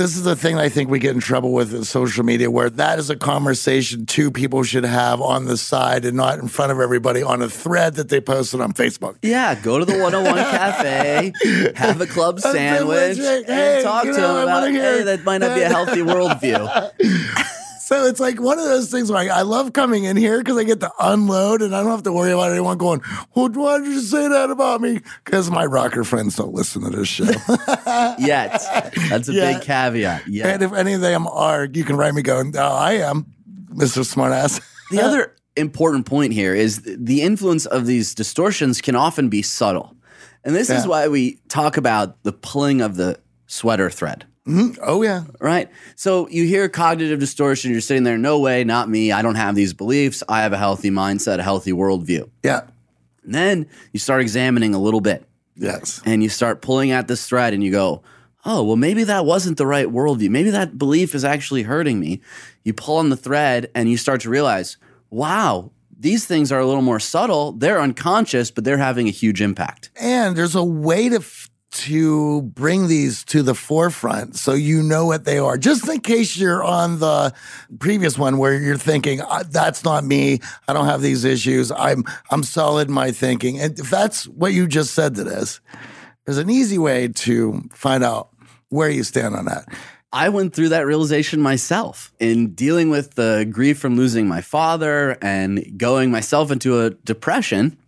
this 0.00 0.16
is 0.16 0.22
the 0.22 0.34
thing 0.34 0.58
I 0.58 0.70
think 0.70 0.88
we 0.88 0.98
get 0.98 1.14
in 1.14 1.20
trouble 1.20 1.52
with 1.52 1.74
in 1.74 1.84
social 1.84 2.24
media, 2.24 2.50
where 2.50 2.70
that 2.70 2.98
is 2.98 3.10
a 3.10 3.16
conversation 3.16 4.06
two 4.06 4.30
people 4.30 4.62
should 4.62 4.84
have 4.84 5.20
on 5.20 5.44
the 5.44 5.58
side 5.58 6.06
and 6.06 6.16
not 6.16 6.38
in 6.38 6.48
front 6.48 6.72
of 6.72 6.80
everybody 6.80 7.22
on 7.22 7.42
a 7.42 7.50
thread 7.50 7.96
that 7.96 8.08
they 8.08 8.18
posted 8.18 8.62
on 8.62 8.72
Facebook. 8.72 9.16
Yeah, 9.20 9.54
go 9.54 9.78
to 9.78 9.84
the 9.84 9.98
101 9.98 10.36
cafe, 10.50 11.32
have 11.76 12.00
a 12.00 12.06
club 12.06 12.40
sandwich, 12.40 13.18
and 13.18 13.84
talk 13.84 14.04
to 14.04 14.12
them 14.12 14.36
about, 14.36 14.70
hey, 14.70 15.02
that 15.02 15.22
might 15.24 15.38
not 15.38 15.54
be 15.54 15.62
a 15.62 15.68
healthy 15.68 16.00
worldview. 16.00 17.56
So 17.90 18.06
it's 18.06 18.20
like 18.20 18.40
one 18.40 18.56
of 18.60 18.66
those 18.66 18.88
things 18.88 19.10
where 19.10 19.20
I, 19.20 19.40
I 19.40 19.42
love 19.42 19.72
coming 19.72 20.04
in 20.04 20.16
here 20.16 20.38
because 20.38 20.56
I 20.56 20.62
get 20.62 20.78
to 20.78 20.92
unload 21.00 21.60
and 21.60 21.74
I 21.74 21.82
don't 21.82 21.90
have 21.90 22.04
to 22.04 22.12
worry 22.12 22.30
about 22.30 22.52
anyone 22.52 22.78
going, 22.78 23.02
well, 23.34 23.48
why 23.48 23.78
did 23.78 23.88
you 23.88 24.00
say 24.00 24.28
that 24.28 24.48
about 24.48 24.80
me? 24.80 25.00
Because 25.24 25.50
my 25.50 25.64
rocker 25.66 26.04
friends 26.04 26.36
don't 26.36 26.54
listen 26.54 26.82
to 26.82 26.90
this 26.90 27.08
show. 27.08 27.24
Yet. 28.16 28.62
That's 29.08 29.28
a 29.28 29.32
Yeah. 29.32 29.54
big 29.54 29.62
caveat. 29.62 30.24
and 30.26 30.62
if 30.62 30.72
any 30.72 30.92
of 30.92 31.00
them 31.00 31.26
are, 31.26 31.64
you 31.64 31.82
can 31.82 31.96
write 31.96 32.14
me 32.14 32.22
going, 32.22 32.56
oh, 32.56 32.62
I 32.62 32.92
am 32.92 33.26
Mr. 33.74 34.04
Smartass. 34.04 34.60
The 34.92 35.02
other 35.04 35.34
important 35.56 36.06
point 36.06 36.32
here 36.32 36.54
is 36.54 36.82
the 36.84 37.22
influence 37.22 37.66
of 37.66 37.86
these 37.86 38.14
distortions 38.14 38.80
can 38.80 38.94
often 38.94 39.28
be 39.28 39.42
subtle. 39.42 39.96
And 40.44 40.54
this 40.54 40.70
is 40.70 40.86
why 40.86 41.08
we 41.08 41.40
talk 41.48 41.76
about 41.76 42.22
the 42.22 42.32
pulling 42.32 42.82
of 42.82 42.94
the 42.94 43.18
sweater 43.48 43.90
thread. 43.90 44.26
Mm-hmm. 44.46 44.80
oh, 44.82 45.02
yeah. 45.02 45.24
right? 45.38 45.68
So 45.96 46.26
you 46.28 46.44
hear 46.44 46.68
cognitive 46.68 47.20
distortion, 47.20 47.70
you're 47.70 47.80
sitting 47.80 48.04
there, 48.04 48.18
no 48.18 48.38
way, 48.40 48.64
not 48.64 48.88
me. 48.88 49.12
I 49.12 49.22
don't 49.22 49.34
have 49.34 49.54
these 49.54 49.74
beliefs. 49.74 50.22
I 50.28 50.42
have 50.42 50.52
a 50.52 50.58
healthy 50.58 50.90
mindset, 50.90 51.38
a 51.38 51.42
healthy 51.42 51.72
worldview. 51.72 52.28
Yeah. 52.42 52.62
And 53.24 53.34
then 53.34 53.66
you 53.92 54.00
start 54.00 54.22
examining 54.22 54.74
a 54.74 54.78
little 54.80 55.00
bit 55.02 55.26
Yes. 55.56 56.00
and 56.06 56.22
you 56.22 56.28
start 56.30 56.62
pulling 56.62 56.90
at 56.90 57.06
this 57.06 57.26
thread 57.26 57.52
and 57.52 57.62
you 57.62 57.70
go, 57.70 58.02
oh, 58.46 58.64
well, 58.64 58.76
maybe 58.76 59.04
that 59.04 59.26
wasn't 59.26 59.58
the 59.58 59.66
right 59.66 59.86
worldview. 59.86 60.30
Maybe 60.30 60.50
that 60.50 60.78
belief 60.78 61.14
is 61.14 61.24
actually 61.24 61.62
hurting 61.64 62.00
me. 62.00 62.22
You 62.64 62.72
pull 62.72 62.96
on 62.96 63.10
the 63.10 63.16
thread 63.16 63.70
and 63.74 63.90
you 63.90 63.98
start 63.98 64.22
to 64.22 64.30
realize, 64.30 64.78
wow, 65.10 65.70
these 65.98 66.24
things 66.24 66.50
are 66.50 66.58
a 66.58 66.66
little 66.66 66.80
more 66.80 66.98
subtle. 66.98 67.52
They're 67.52 67.78
unconscious, 67.78 68.50
but 68.50 68.64
they're 68.64 68.78
having 68.78 69.06
a 69.06 69.10
huge 69.10 69.42
impact. 69.42 69.90
And 70.00 70.34
there's 70.34 70.54
a 70.54 70.64
way 70.64 71.10
to 71.10 71.20
to 71.72 72.42
bring 72.42 72.88
these 72.88 73.24
to 73.24 73.42
the 73.42 73.54
forefront 73.54 74.36
so 74.36 74.54
you 74.54 74.82
know 74.82 75.06
what 75.06 75.24
they 75.24 75.38
are. 75.38 75.56
Just 75.56 75.88
in 75.88 76.00
case 76.00 76.36
you're 76.36 76.64
on 76.64 76.98
the 76.98 77.32
previous 77.78 78.18
one 78.18 78.38
where 78.38 78.54
you're 78.54 78.76
thinking 78.76 79.20
"Uh, 79.20 79.44
that's 79.48 79.84
not 79.84 80.04
me. 80.04 80.40
I 80.66 80.72
don't 80.72 80.86
have 80.86 81.02
these 81.02 81.24
issues. 81.24 81.70
I'm 81.70 82.04
I'm 82.30 82.42
solid 82.42 82.88
in 82.88 82.94
my 82.94 83.12
thinking. 83.12 83.60
And 83.60 83.78
if 83.78 83.90
that's 83.90 84.26
what 84.26 84.52
you 84.52 84.66
just 84.66 84.94
said 84.94 85.14
to 85.16 85.24
this, 85.24 85.60
there's 86.24 86.38
an 86.38 86.50
easy 86.50 86.78
way 86.78 87.08
to 87.08 87.68
find 87.72 88.02
out 88.02 88.30
where 88.68 88.90
you 88.90 89.04
stand 89.04 89.36
on 89.36 89.44
that. 89.46 89.66
I 90.12 90.28
went 90.28 90.54
through 90.54 90.70
that 90.70 90.86
realization 90.86 91.40
myself 91.40 92.12
in 92.18 92.54
dealing 92.54 92.90
with 92.90 93.14
the 93.14 93.48
grief 93.48 93.78
from 93.78 93.96
losing 93.96 94.26
my 94.26 94.40
father 94.40 95.16
and 95.22 95.78
going 95.78 96.10
myself 96.10 96.50
into 96.50 96.80
a 96.80 96.90
depression 96.90 97.78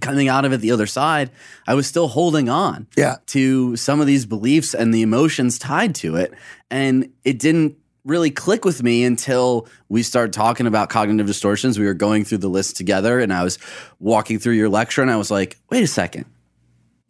coming 0.00 0.28
out 0.28 0.44
of 0.44 0.52
it 0.52 0.58
the 0.60 0.72
other 0.72 0.86
side. 0.86 1.30
I 1.66 1.74
was 1.74 1.86
still 1.86 2.08
holding 2.08 2.48
on 2.48 2.86
Yeah. 2.96 3.16
to 3.26 3.76
some 3.76 4.00
of 4.00 4.06
these 4.06 4.26
beliefs 4.26 4.74
and 4.74 4.92
the 4.92 5.02
emotions 5.02 5.58
tied 5.58 5.94
to 5.96 6.16
it. 6.16 6.32
And 6.70 7.10
it 7.24 7.38
didn't 7.38 7.76
really 8.04 8.30
click 8.30 8.64
with 8.64 8.82
me 8.82 9.04
until 9.04 9.66
we 9.88 10.02
started 10.02 10.32
talking 10.32 10.66
about 10.66 10.90
cognitive 10.90 11.26
distortions. 11.26 11.78
We 11.78 11.86
were 11.86 11.94
going 11.94 12.24
through 12.24 12.38
the 12.38 12.48
list 12.48 12.76
together 12.76 13.18
and 13.20 13.32
I 13.32 13.42
was 13.42 13.58
walking 13.98 14.38
through 14.38 14.54
your 14.54 14.68
lecture 14.68 15.02
and 15.02 15.10
I 15.10 15.16
was 15.16 15.30
like, 15.30 15.56
wait 15.70 15.82
a 15.82 15.88
second. 15.88 16.24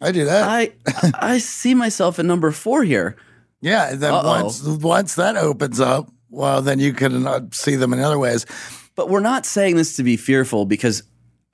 I 0.01 0.13
do 0.13 0.25
that. 0.27 0.47
I 0.49 0.73
I 1.15 1.39
see 1.39 1.75
myself 1.75 2.19
at 2.19 2.25
number 2.27 2.51
four 2.53 2.85
here. 2.85 3.17
yeah. 3.63 3.91
And 3.93 4.01
then 4.01 4.13
Uh-oh. 4.13 4.43
once 4.43 4.63
once 4.63 5.15
that 5.17 5.37
opens 5.37 5.81
up, 5.81 6.11
well, 6.31 6.61
then 6.61 6.79
you 6.81 6.93
can 6.93 7.27
uh, 7.27 7.41
see 7.53 7.77
them 7.77 7.93
in 7.95 8.01
other 8.01 8.19
ways. 8.19 8.45
But 8.95 9.09
we're 9.09 9.21
not 9.21 9.47
saying 9.47 9.77
this 9.77 9.97
to 9.97 10.03
be 10.03 10.17
fearful 10.19 10.67
because 10.67 11.03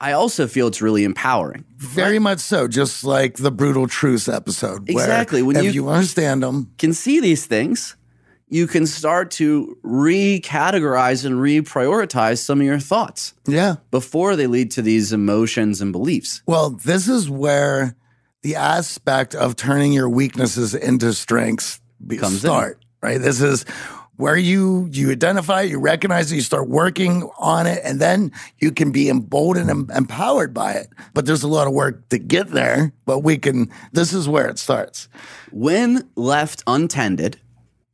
I 0.03 0.11
also 0.11 0.47
feel 0.47 0.67
it's 0.67 0.81
really 0.81 1.05
empowering. 1.05 1.63
Very 1.77 2.19
much 2.19 2.39
so, 2.39 2.67
just 2.67 3.05
like 3.05 3.37
the 3.37 3.51
brutal 3.51 3.87
truce 3.87 4.27
episode. 4.27 4.79
where 4.91 5.03
Exactly, 5.05 5.41
when 5.41 5.55
if 5.55 5.63
you- 5.63 5.71
you, 5.71 5.89
understand 5.89 6.43
them, 6.43 6.71
Can 6.77 6.93
see 6.93 7.21
these 7.21 7.45
things, 7.45 7.95
you 8.49 8.67
can 8.67 8.85
start 8.85 9.31
to 9.31 9.77
recategorize 9.83 11.23
and 11.25 11.35
reprioritize 11.35 12.39
some 12.39 12.59
of 12.59 12.65
your 12.65 12.79
thoughts 12.79 13.33
yeah. 13.47 13.75
before 13.91 14.35
they 14.35 14.45
lead 14.47 14.71
to 14.71 14.81
these 14.81 15.13
emotions 15.13 15.79
and 15.81 15.93
beliefs. 15.93 16.41
Well, 16.45 16.71
this 16.71 17.07
is 17.07 17.29
where 17.29 17.95
the 18.41 18.55
aspect 18.57 19.33
of 19.33 19.55
turning 19.55 19.93
your 19.93 20.09
weaknesses 20.09 20.75
into 20.75 21.13
strengths 21.13 21.79
be- 22.05 22.17
Comes 22.17 22.43
in. 22.43 22.51
Right. 23.01 23.21
This 23.21 23.39
is 23.41 23.63
where 24.17 24.37
you 24.37 24.87
you 24.91 25.11
identify, 25.11 25.61
you 25.61 25.79
recognize 25.79 26.31
it, 26.31 26.35
you 26.35 26.41
start 26.41 26.69
working 26.69 27.29
on 27.39 27.65
it, 27.67 27.81
and 27.83 27.99
then 27.99 28.31
you 28.59 28.71
can 28.71 28.91
be 28.91 29.09
emboldened 29.09 29.69
and 29.69 29.89
empowered 29.91 30.53
by 30.53 30.73
it. 30.73 30.87
But 31.13 31.25
there's 31.25 31.43
a 31.43 31.47
lot 31.47 31.67
of 31.67 31.73
work 31.73 32.07
to 32.09 32.19
get 32.19 32.49
there. 32.49 32.93
But 33.05 33.19
we 33.19 33.37
can. 33.37 33.71
This 33.91 34.13
is 34.13 34.29
where 34.29 34.47
it 34.47 34.59
starts. 34.59 35.07
When 35.51 36.07
left 36.15 36.63
untended 36.67 37.37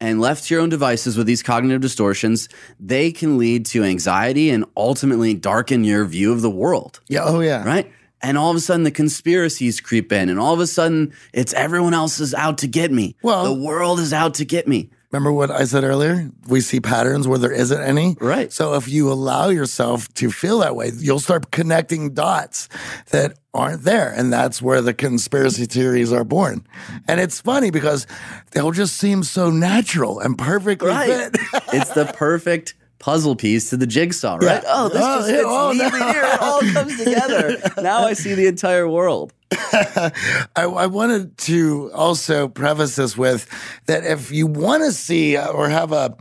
and 0.02 0.22
left 0.22 0.46
to 0.46 0.54
your 0.54 0.62
own 0.64 0.70
devices 0.70 1.18
with 1.18 1.28
these 1.28 1.44
cognitive 1.44 1.82
distortions, 1.82 2.48
they 2.80 3.12
can 3.12 3.38
lead 3.38 3.66
to 3.68 3.84
anxiety 3.84 4.50
and 4.50 4.66
ultimately 4.78 5.34
darken 5.34 5.84
your 5.84 6.06
view 6.06 6.32
of 6.32 6.42
the 6.42 6.50
world. 6.50 7.00
Yeah. 7.08 7.24
Oh 7.24 7.40
yeah. 7.40 7.64
right? 7.64 7.92
And 8.22 8.38
all 8.38 8.50
of 8.52 8.58
a 8.58 8.60
sudden, 8.60 8.84
the 8.84 8.92
conspiracies 8.92 9.80
creep 9.80 10.12
in, 10.12 10.28
and 10.28 10.38
all 10.38 10.54
of 10.54 10.60
a 10.60 10.68
sudden, 10.68 11.14
it's 11.32 11.54
everyone 11.54 11.94
else 11.94 12.20
is 12.20 12.34
out 12.34 12.58
to 12.58 12.68
get 12.68 12.92
me. 12.92 13.16
Well- 13.22 13.46
the 13.46 13.64
world 13.64 14.00
is 14.02 14.12
out 14.12 14.34
to 14.36 14.46
get 14.46 14.68
me. 14.68 14.90
Remember 15.12 15.32
what 15.32 15.50
I 15.50 15.64
said 15.66 15.84
earlier? 15.84 16.30
We 16.48 16.62
see 16.62 16.80
patterns 16.80 17.28
where 17.28 17.40
there 17.40 17.52
isn't 17.52 17.82
any. 17.82 18.16
Right. 18.22 18.54
So 18.54 18.76
if 18.76 18.88
you 18.88 19.12
allow 19.12 19.50
yourself 19.50 20.08
to 20.16 20.30
feel 20.30 20.60
that 20.60 20.76
way, 20.76 20.92
you'll 20.96 21.20
start 21.20 21.50
connecting 21.50 22.14
dots 22.14 22.70
that 23.10 23.40
aren't 23.52 23.82
there. 23.84 24.14
And 24.16 24.32
that's 24.32 24.62
where 24.62 24.82
the 24.82 24.94
conspiracy 24.94 25.66
theories 25.66 26.14
are 26.14 26.24
born. 26.24 26.64
And 27.08 27.20
it's 27.20 27.42
funny 27.42 27.72
because 27.72 28.06
they'll 28.52 28.72
just 28.72 28.98
seem 28.98 29.24
so 29.24 29.50
natural 29.50 30.20
and 30.20 30.38
perfectly 30.38 30.90
Right? 30.90 31.08
fit. 31.10 31.38
it's 31.74 31.90
the 31.96 32.06
perfect 32.16 32.76
puzzle 33.00 33.36
piece 33.36 33.70
to 33.70 33.78
the 33.78 33.88
jigsaw, 33.88 34.36
right? 34.36 34.62
Yeah. 34.62 34.62
Oh, 34.68 34.90
this 34.90 35.02
Oh, 35.02 35.18
just 35.18 35.30
fits 35.30 35.44
Oh, 35.48 35.72
no. 35.74 35.90
here. 36.12 36.24
It 36.24 36.42
all 36.42 36.60
comes 36.74 36.98
together. 37.04 37.58
now 37.82 38.04
I 38.06 38.14
see 38.14 38.34
the 38.36 38.48
entire 38.48 38.88
world. 38.88 39.34
I, 39.52 40.12
I 40.56 40.86
wanted 40.88 41.38
to 41.40 41.92
also 41.94 42.48
preface 42.48 42.96
this 42.98 43.18
with 43.18 43.48
that 43.88 44.06
if 44.06 44.32
you 44.32 44.48
want 44.48 44.84
to 44.84 44.92
see 44.92 45.38
uh, 45.38 45.48
or 45.48 45.70
have 45.70 45.92
a 45.92 46.16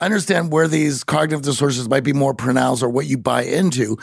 understand 0.00 0.52
where 0.52 0.68
these 0.68 1.04
cognitive 1.04 1.42
distortions 1.42 1.88
might 1.88 2.04
be 2.04 2.12
more 2.12 2.32
pronounced 2.34 2.82
or 2.82 2.88
what 2.88 3.06
you 3.06 3.18
buy 3.18 3.42
into, 3.42 3.96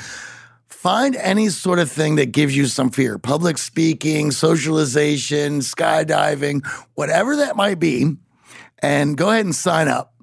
find 0.67 1.15
any 1.15 1.47
sort 1.49 1.79
of 1.79 1.89
thing 1.89 2.15
that 2.15 2.31
gives 2.33 2.55
you 2.55 2.65
some 2.65 2.89
fear 2.91 3.17
public 3.17 3.57
speaking, 3.57 4.31
socialization, 4.31 5.59
skydiving, 5.59 6.65
whatever 6.95 7.37
that 7.37 7.55
might 7.55 7.79
be, 7.79 8.15
and 8.79 9.17
go 9.17 9.29
ahead 9.31 9.45
and 9.45 9.55
sign 9.55 9.87
up. 9.87 10.13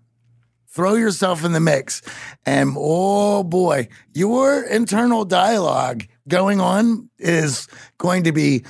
Throw 0.72 0.94
yourself 0.94 1.44
in 1.44 1.52
the 1.52 1.60
mix. 1.60 2.00
And 2.46 2.74
oh 2.78 3.44
boy, 3.44 3.88
your 4.14 4.64
internal 4.64 5.26
dialogue 5.26 6.04
going 6.28 6.60
on 6.60 7.10
is 7.18 7.68
going 7.98 8.24
to 8.24 8.32
be 8.32 8.64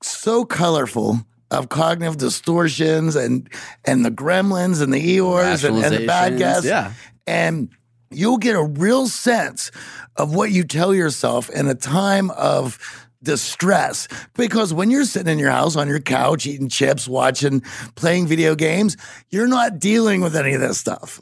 so 0.00 0.44
colorful 0.44 1.18
of 1.50 1.68
cognitive 1.68 2.18
distortions 2.18 3.16
and 3.16 3.48
and 3.84 4.04
the 4.04 4.10
gremlins 4.10 4.80
and 4.80 4.92
the 4.92 5.18
Eeyores 5.18 5.64
and, 5.64 5.82
and 5.84 5.94
the 5.94 6.06
bad 6.06 6.38
guys. 6.38 6.64
yeah. 6.64 6.92
And 7.26 7.70
you'll 8.10 8.38
get 8.38 8.54
a 8.54 8.62
real 8.62 9.08
sense 9.08 9.70
of 10.16 10.34
what 10.34 10.52
you 10.52 10.64
tell 10.64 10.94
yourself 10.94 11.50
in 11.50 11.66
a 11.66 11.74
time 11.74 12.30
of 12.30 12.78
distress 13.22 14.06
because 14.34 14.72
when 14.72 14.90
you're 14.90 15.04
sitting 15.04 15.32
in 15.32 15.38
your 15.38 15.50
house 15.50 15.74
on 15.74 15.88
your 15.88 16.00
couch 16.00 16.46
eating 16.46 16.68
chips, 16.68 17.08
watching, 17.08 17.60
playing 17.96 18.26
video 18.26 18.54
games, 18.54 18.96
you're 19.30 19.48
not 19.48 19.78
dealing 19.78 20.20
with 20.20 20.36
any 20.36 20.54
of 20.54 20.60
this 20.60 20.78
stuff. 20.78 21.20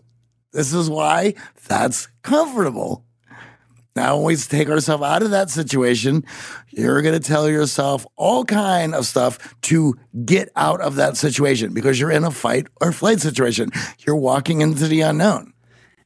This 0.57 0.73
is 0.73 0.89
why 0.89 1.35
that's 1.69 2.09
comfortable. 2.23 3.05
Now, 3.95 4.17
when 4.17 4.25
we 4.25 4.37
take 4.37 4.69
ourselves 4.71 5.03
out 5.03 5.23
of 5.23 5.31
that 5.31 5.51
situation, 5.51 6.25
you're 6.71 7.03
going 7.03 7.19
to 7.19 7.27
tell 7.27 7.49
yourself 7.49 8.07
all 8.17 8.45
kind 8.45 8.95
of 8.95 9.05
stuff 9.07 9.55
to 9.63 9.99
get 10.25 10.51
out 10.57 10.81
of 10.81 10.97
that 10.97 11.17
situation 11.19 11.75
because 11.75 12.01
you're 12.01 12.11
in 12.11 12.25
a 12.25 12.31
fight 12.31 12.69
or 12.81 12.91
flight 12.93 13.21
situation. 13.21 13.71
You're 14.07 14.17
walking 14.17 14.61
into 14.63 14.89
the 14.89 15.03
unknown. 15.03 15.53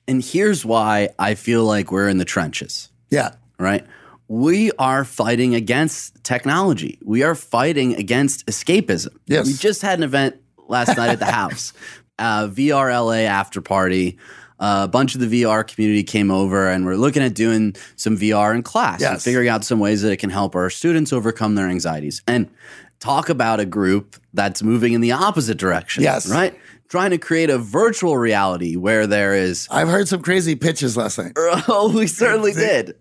And 0.08 0.22
here's 0.24 0.64
why 0.64 1.10
I 1.18 1.34
feel 1.34 1.64
like 1.64 1.92
we're 1.92 2.08
in 2.08 2.18
the 2.18 2.24
trenches, 2.24 2.90
Yeah. 3.10 3.34
right? 3.58 3.86
We 4.26 4.70
are 4.78 5.04
fighting 5.04 5.54
against 5.56 6.22
technology. 6.24 6.98
We 7.04 7.22
are 7.24 7.34
fighting 7.36 7.94
against 7.96 8.46
escapism. 8.46 9.16
Yes. 9.26 9.46
We 9.46 9.54
just 9.54 9.82
had 9.82 9.98
an 9.98 10.04
event 10.04 10.36
last 10.68 10.96
night 10.96 11.10
at 11.10 11.18
the 11.18 11.24
house, 11.40 11.72
uh, 12.20 12.48
VRLA 12.48 13.24
after 13.24 13.60
party. 13.60 14.18
Uh, 14.60 14.82
a 14.84 14.88
bunch 14.88 15.14
of 15.14 15.22
the 15.22 15.42
VR 15.42 15.66
community 15.66 16.02
came 16.02 16.30
over 16.30 16.68
and 16.68 16.84
we're 16.84 16.94
looking 16.94 17.22
at 17.22 17.34
doing 17.34 17.74
some 17.96 18.18
VR 18.18 18.54
in 18.54 18.62
class 18.62 19.02
and 19.02 19.20
figuring 19.20 19.48
out 19.48 19.64
some 19.64 19.78
ways 19.80 20.02
that 20.02 20.12
it 20.12 20.18
can 20.18 20.28
help 20.28 20.54
our 20.54 20.68
students 20.68 21.14
overcome 21.14 21.54
their 21.54 21.66
anxieties. 21.66 22.22
And 22.28 22.50
talk 22.98 23.30
about 23.30 23.58
a 23.58 23.64
group 23.64 24.16
that's 24.34 24.62
moving 24.62 24.92
in 24.92 25.00
the 25.00 25.12
opposite 25.12 25.56
direction. 25.56 26.02
Yes. 26.02 26.30
Right? 26.30 26.54
Trying 26.88 27.10
to 27.10 27.18
create 27.18 27.48
a 27.48 27.56
virtual 27.56 28.18
reality 28.18 28.76
where 28.76 29.06
there 29.06 29.34
is 29.34 29.66
I've 29.70 29.88
heard 29.88 30.08
some 30.08 30.20
crazy 30.20 30.54
pitches 30.56 30.94
last 30.96 31.16
night. 31.16 31.32
Oh, 31.66 31.90
we 31.94 32.06
certainly 32.06 32.52
did. 32.68 32.96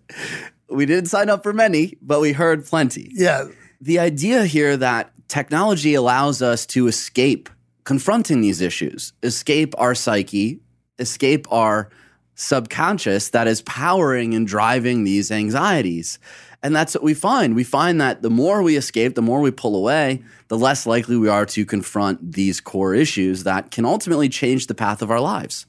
We 0.70 0.86
didn't 0.86 1.10
sign 1.10 1.28
up 1.28 1.42
for 1.42 1.52
many, 1.52 1.98
but 2.00 2.20
we 2.20 2.32
heard 2.32 2.64
plenty. 2.64 3.10
Yeah. 3.12 3.48
The 3.82 3.98
idea 3.98 4.44
here 4.44 4.78
that 4.78 5.12
technology 5.28 5.94
allows 5.94 6.40
us 6.40 6.64
to 6.66 6.86
escape 6.86 7.50
confronting 7.90 8.40
these 8.40 8.60
issues, 8.60 9.12
escape 9.24 9.74
our 9.76 9.96
psyche, 9.96 10.60
escape 11.00 11.44
our 11.50 11.90
subconscious 12.36 13.30
that 13.30 13.48
is 13.48 13.62
powering 13.62 14.32
and 14.32 14.46
driving 14.46 15.02
these 15.02 15.32
anxieties. 15.32 16.20
And 16.62 16.76
that's 16.76 16.94
what 16.94 17.02
we 17.02 17.14
find. 17.14 17.56
We 17.56 17.64
find 17.64 18.00
that 18.00 18.22
the 18.22 18.30
more 18.30 18.62
we 18.62 18.76
escape, 18.76 19.16
the 19.16 19.22
more 19.22 19.40
we 19.40 19.50
pull 19.50 19.74
away, 19.74 20.22
the 20.46 20.56
less 20.56 20.86
likely 20.86 21.16
we 21.16 21.28
are 21.28 21.44
to 21.46 21.66
confront 21.66 22.34
these 22.34 22.60
core 22.60 22.94
issues 22.94 23.42
that 23.42 23.72
can 23.72 23.84
ultimately 23.84 24.28
change 24.28 24.68
the 24.68 24.74
path 24.76 25.02
of 25.02 25.10
our 25.10 25.20
lives. 25.20 25.66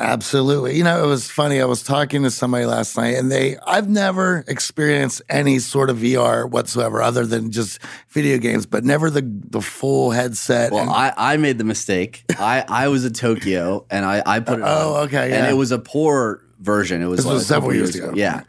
Absolutely. 0.00 0.76
You 0.76 0.84
know, 0.84 1.02
it 1.02 1.06
was 1.06 1.28
funny. 1.28 1.60
I 1.60 1.64
was 1.64 1.82
talking 1.82 2.22
to 2.22 2.30
somebody 2.30 2.64
last 2.66 2.96
night 2.96 3.16
and 3.16 3.32
they, 3.32 3.56
I've 3.66 3.88
never 3.88 4.44
experienced 4.46 5.22
any 5.28 5.58
sort 5.58 5.90
of 5.90 5.98
VR 5.98 6.48
whatsoever 6.48 7.02
other 7.02 7.26
than 7.26 7.50
just 7.50 7.80
video 8.10 8.38
games, 8.38 8.64
but 8.64 8.84
never 8.84 9.10
the, 9.10 9.22
the 9.24 9.60
full 9.60 10.12
headset. 10.12 10.70
Well, 10.70 10.82
and- 10.82 10.90
I, 10.90 11.12
I 11.16 11.36
made 11.36 11.58
the 11.58 11.64
mistake. 11.64 12.24
I, 12.38 12.64
I 12.68 12.88
was 12.88 13.04
in 13.04 13.12
Tokyo 13.12 13.86
and 13.90 14.04
I, 14.04 14.22
I 14.24 14.40
put 14.40 14.60
it 14.60 14.62
on. 14.62 14.68
Oh, 14.68 14.94
on. 14.94 15.06
okay, 15.08 15.32
And 15.36 15.46
it 15.48 15.54
was 15.54 15.72
a 15.72 15.78
poor 15.80 16.42
version. 16.60 17.02
It 17.02 17.06
was, 17.06 17.18
This 17.18 17.26
like 17.26 17.34
was 17.34 17.46
several 17.46 17.74
years 17.74 17.94
ago. 17.96 18.12
Yeah. 18.14 18.42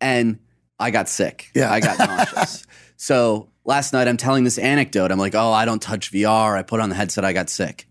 And 0.00 0.38
I 0.80 0.90
got 0.90 1.08
sick. 1.08 1.50
Yeah. 1.54 1.72
I 1.72 1.78
got 1.80 1.98
nauseous. 2.00 2.66
so 2.96 3.50
last 3.64 3.92
night 3.92 4.08
I'm 4.08 4.16
telling 4.16 4.42
this 4.44 4.58
anecdote. 4.58 5.12
I'm 5.12 5.18
like, 5.18 5.34
oh, 5.36 5.52
I 5.52 5.64
don't 5.64 5.80
touch 5.82 6.10
VR. 6.10 6.56
I 6.58 6.62
put 6.62 6.80
on 6.80 6.88
the 6.88 6.96
headset. 6.96 7.24
I 7.24 7.32
got 7.32 7.50
sick. 7.50 7.87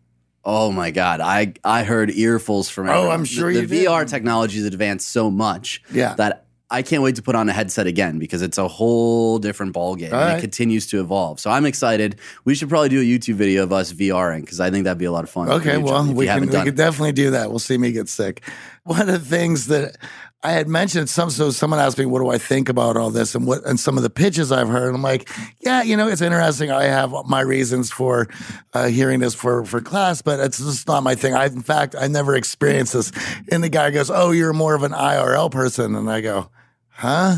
Oh 0.50 0.72
my 0.72 0.92
God. 0.92 1.20
I, 1.20 1.54
I 1.64 1.84
heard 1.84 2.10
earfuls 2.10 2.72
from 2.72 2.88
Oh, 2.88 2.94
everyone. 2.94 3.12
I'm 3.12 3.26
sure 3.26 3.52
the, 3.54 3.60
you 3.62 3.68
the 3.68 3.80
did. 3.82 3.88
VR 3.90 4.08
technology 4.10 4.56
has 4.58 4.66
advanced 4.66 5.10
so 5.10 5.30
much 5.30 5.84
Yeah. 5.92 6.14
that 6.16 6.46
I 6.70 6.82
can't 6.84 7.04
wait 7.04 7.16
to 7.18 7.22
put 7.22 7.36
on 7.36 7.48
a 7.50 7.54
headset 7.54 7.86
again 7.88 8.18
because 8.18 8.42
it's 8.42 8.58
a 8.58 8.68
whole 8.68 9.40
different 9.40 9.74
ballgame 9.76 10.12
All 10.14 10.20
and 10.20 10.30
right. 10.32 10.38
it 10.38 10.42
continues 10.42 10.88
to 10.88 11.02
evolve. 11.02 11.40
So 11.42 11.50
I'm 11.50 11.66
excited. 11.66 12.18
We 12.46 12.56
should 12.56 12.70
probably 12.70 12.88
do 12.90 13.00
a 13.02 13.04
YouTube 13.04 13.36
video 13.36 13.64
of 13.64 13.72
us 13.74 13.92
VRing 13.92 14.42
because 14.42 14.60
I 14.62 14.70
think 14.72 14.86
that'd 14.86 14.98
be 14.98 15.06
a 15.06 15.12
lot 15.12 15.24
of 15.26 15.30
fun. 15.30 15.50
Okay, 15.50 15.78
well, 15.78 16.06
we 16.14 16.26
can, 16.28 16.42
we 16.42 16.48
can 16.48 16.76
definitely 16.76 17.12
do 17.14 17.32
that. 17.32 17.50
We'll 17.50 17.60
see 17.60 17.78
me 17.78 17.92
get 17.92 18.08
sick. 18.10 18.42
One 18.84 19.02
of 19.02 19.08
the 19.08 19.20
things 19.20 19.68
that 19.68 19.98
I 20.44 20.52
had 20.52 20.68
mentioned, 20.68 21.10
some 21.10 21.32
so 21.32 21.50
someone 21.50 21.80
asked 21.80 21.98
me, 21.98 22.06
"What 22.06 22.20
do 22.20 22.30
I 22.30 22.38
think 22.38 22.70
about 22.70 22.96
all 22.96 23.10
this?" 23.10 23.34
and 23.34 23.48
what 23.48 23.66
and 23.66 23.80
some 23.80 23.98
of 23.98 24.04
the 24.04 24.10
pitches 24.10 24.52
I've 24.52 24.70
heard. 24.70 24.94
I'm 24.94 25.02
like, 25.02 25.30
yeah, 25.62 25.82
you 25.82 25.98
know, 25.98 26.08
it's 26.08 26.22
interesting. 26.22 26.70
I 26.70 26.84
have 26.84 27.12
my 27.26 27.42
reasons 27.42 27.92
for 27.92 28.28
uh, 28.74 28.88
hearing 28.88 29.20
this 29.20 29.34
for 29.34 29.66
for 29.66 29.82
class, 29.82 30.22
but 30.22 30.40
it's 30.40 30.60
just 30.60 30.88
not 30.88 31.02
my 31.02 31.16
thing. 31.16 31.34
I, 31.34 31.48
in 31.48 31.64
fact, 31.64 31.96
I 32.00 32.08
never 32.08 32.36
experienced 32.36 32.94
this. 32.94 33.12
And 33.52 33.64
the 33.64 33.70
guy 33.70 33.90
goes, 33.90 34.12
"Oh, 34.12 34.32
you're 34.32 34.54
more 34.54 34.76
of 34.76 34.84
an 34.84 34.92
IRL 34.92 35.50
person," 35.50 35.96
and 35.96 36.10
I 36.10 36.22
go, 36.22 36.52
"Huh?" 36.90 37.38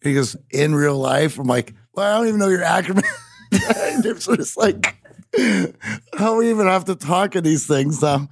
He 0.00 0.14
goes, 0.14 0.36
"In 0.50 0.76
real 0.76 0.96
life." 0.96 1.40
I'm 1.40 1.48
like, 1.48 1.74
"Well, 1.92 2.06
I 2.06 2.18
don't 2.18 2.28
even 2.28 2.38
know 2.38 2.48
your 2.48 2.62
acronym." 2.62 3.04
it's 3.50 4.56
like. 4.56 4.97
How 6.18 6.36
we 6.36 6.50
even 6.50 6.66
have 6.66 6.86
to 6.86 6.94
talk 6.94 7.34
of 7.34 7.44
these 7.44 7.66
things? 7.66 8.02
Um, 8.02 8.28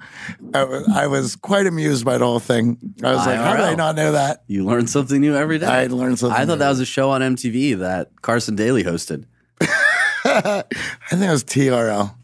I, 0.54 1.06
was, 1.06 1.36
quite 1.36 1.66
amused 1.66 2.04
by 2.04 2.18
the 2.18 2.24
whole 2.24 2.40
thing. 2.40 2.78
I 3.02 3.12
was 3.12 3.26
like, 3.26 3.36
how 3.36 3.56
did 3.56 3.64
I 3.64 3.74
not 3.74 3.96
know 3.96 4.12
that? 4.12 4.44
You 4.46 4.64
learn 4.64 4.86
something 4.86 5.20
new 5.20 5.36
every 5.36 5.58
day. 5.58 5.66
I 5.66 5.86
learned 5.86 6.18
something. 6.18 6.36
I 6.36 6.46
thought 6.46 6.58
that 6.58 6.68
was 6.68 6.80
a 6.80 6.86
show 6.86 7.10
on 7.10 7.20
MTV 7.20 7.78
that 7.78 8.22
Carson 8.22 8.56
Daly 8.56 8.82
hosted. 8.82 9.26
I 9.60 10.64
think 11.10 11.22
it 11.22 11.30
was 11.30 11.44
TRL. 11.44 12.14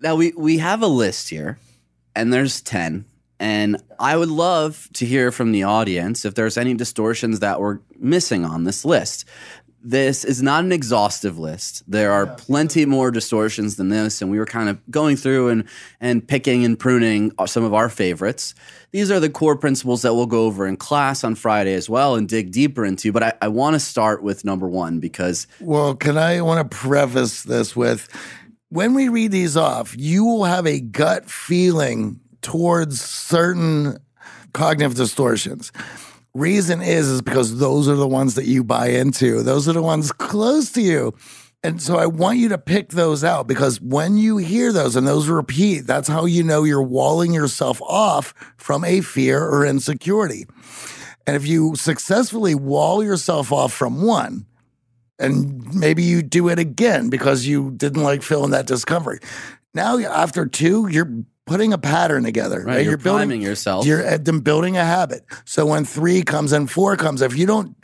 Now 0.00 0.14
we 0.14 0.32
we 0.36 0.58
have 0.58 0.82
a 0.82 0.86
list 0.86 1.28
here, 1.28 1.58
and 2.14 2.32
there's 2.32 2.60
ten. 2.60 3.04
And 3.38 3.82
I 3.98 4.16
would 4.16 4.28
love 4.28 4.88
to 4.94 5.06
hear 5.06 5.32
from 5.32 5.52
the 5.52 5.62
audience 5.62 6.26
if 6.26 6.34
there's 6.34 6.58
any 6.58 6.74
distortions 6.74 7.40
that 7.40 7.58
we're 7.58 7.78
missing 7.98 8.44
on 8.44 8.64
this 8.64 8.84
list. 8.84 9.24
This 9.82 10.24
is 10.24 10.42
not 10.42 10.64
an 10.64 10.72
exhaustive 10.72 11.38
list. 11.38 11.82
There 11.88 12.12
are 12.12 12.26
plenty 12.26 12.84
more 12.84 13.10
distortions 13.10 13.76
than 13.76 13.88
this, 13.88 14.20
and 14.20 14.30
we 14.30 14.38
were 14.38 14.46
kind 14.46 14.68
of 14.68 14.78
going 14.90 15.16
through 15.16 15.48
and 15.48 15.64
and 16.00 16.26
picking 16.26 16.64
and 16.64 16.78
pruning 16.78 17.32
uh, 17.38 17.46
some 17.46 17.64
of 17.64 17.72
our 17.72 17.88
favorites. 17.88 18.54
These 18.90 19.10
are 19.10 19.20
the 19.20 19.30
core 19.30 19.56
principles 19.56 20.02
that 20.02 20.14
we'll 20.14 20.26
go 20.26 20.44
over 20.44 20.66
in 20.66 20.76
class 20.76 21.24
on 21.24 21.34
Friday 21.34 21.74
as 21.74 21.88
well 21.88 22.16
and 22.16 22.28
dig 22.28 22.52
deeper 22.52 22.84
into. 22.84 23.12
But 23.12 23.22
I, 23.22 23.32
I 23.42 23.48
want 23.48 23.74
to 23.74 23.80
start 23.80 24.22
with 24.22 24.44
number 24.44 24.68
one 24.68 25.00
because 25.00 25.46
Well, 25.60 25.94
can 25.94 26.18
I 26.18 26.42
want 26.42 26.70
to 26.70 26.76
preface 26.76 27.42
this 27.42 27.74
with 27.74 28.08
when 28.70 28.94
we 28.94 29.08
read 29.08 29.32
these 29.32 29.56
off, 29.56 29.94
you 29.98 30.24
will 30.24 30.44
have 30.44 30.66
a 30.66 30.80
gut 30.80 31.28
feeling 31.28 32.20
towards 32.40 33.00
certain 33.00 33.98
cognitive 34.52 34.94
distortions. 34.94 35.72
Reason 36.34 36.80
is 36.80 37.08
is 37.08 37.22
because 37.22 37.58
those 37.58 37.88
are 37.88 37.96
the 37.96 38.08
ones 38.08 38.34
that 38.36 38.46
you 38.46 38.62
buy 38.62 38.88
into. 38.88 39.42
Those 39.42 39.68
are 39.68 39.72
the 39.72 39.82
ones 39.82 40.12
close 40.12 40.70
to 40.72 40.82
you. 40.82 41.14
And 41.62 41.82
so 41.82 41.98
I 41.98 42.06
want 42.06 42.38
you 42.38 42.48
to 42.50 42.58
pick 42.58 42.90
those 42.90 43.22
out 43.22 43.46
because 43.46 43.80
when 43.80 44.16
you 44.16 44.38
hear 44.38 44.72
those 44.72 44.96
and 44.96 45.06
those 45.06 45.28
repeat, 45.28 45.80
that's 45.80 46.08
how 46.08 46.24
you 46.24 46.42
know 46.42 46.64
you're 46.64 46.82
walling 46.82 47.34
yourself 47.34 47.82
off 47.82 48.32
from 48.56 48.84
a 48.84 49.02
fear 49.02 49.44
or 49.44 49.66
insecurity. 49.66 50.46
And 51.26 51.36
if 51.36 51.46
you 51.46 51.76
successfully 51.76 52.54
wall 52.54 53.04
yourself 53.04 53.52
off 53.52 53.72
from 53.72 54.02
one, 54.02 54.46
and 55.18 55.74
maybe 55.74 56.02
you 56.02 56.22
do 56.22 56.48
it 56.48 56.58
again 56.58 57.10
because 57.10 57.46
you 57.46 57.72
didn't 57.72 58.02
like 58.02 58.22
feeling 58.22 58.52
that 58.52 58.66
discomfort. 58.66 59.22
Now, 59.74 59.98
after 59.98 60.46
two, 60.46 60.88
you're 60.88 61.12
putting 61.46 61.72
a 61.72 61.78
pattern 61.78 62.22
together. 62.22 62.62
right, 62.64 62.84
you're, 62.84 62.96
priming 62.96 63.42
yourself. 63.42 63.84
You're 63.84 64.06
uh, 64.06 64.18
building 64.18 64.76
a 64.76 64.84
habit. 64.84 65.24
So 65.44 65.66
when 65.66 65.84
three 65.84 66.22
comes 66.22 66.52
and 66.52 66.70
four 66.70 66.96
comes, 66.96 67.22
if 67.22 67.36
you 67.36 67.44
don't 67.46 67.74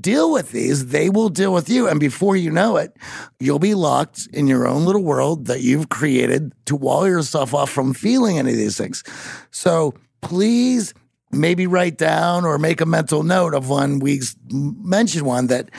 deal 0.00 0.32
with 0.32 0.52
these, 0.52 0.86
they 0.86 1.10
will 1.10 1.28
deal 1.28 1.52
with 1.52 1.68
you. 1.68 1.86
And 1.86 2.00
before 2.00 2.34
you 2.36 2.50
know 2.50 2.76
it, 2.78 2.96
you'll 3.38 3.58
be 3.58 3.74
locked 3.74 4.26
in 4.32 4.46
your 4.46 4.66
own 4.66 4.84
little 4.86 5.02
world 5.02 5.46
that 5.46 5.60
you've 5.60 5.90
created 5.90 6.52
to 6.66 6.76
wall 6.76 7.06
yourself 7.06 7.52
off 7.52 7.70
from 7.70 7.92
feeling 7.92 8.38
any 8.38 8.52
of 8.52 8.56
these 8.56 8.78
things. 8.78 9.04
So 9.50 9.94
please 10.22 10.94
maybe 11.30 11.66
write 11.66 11.98
down 11.98 12.44
or 12.44 12.58
make 12.58 12.80
a 12.80 12.86
mental 12.86 13.22
note 13.22 13.54
of 13.54 13.68
one 13.68 13.98
we 13.98 14.18
s- 14.18 14.34
mention 14.50 15.24
one 15.24 15.46
that 15.48 15.70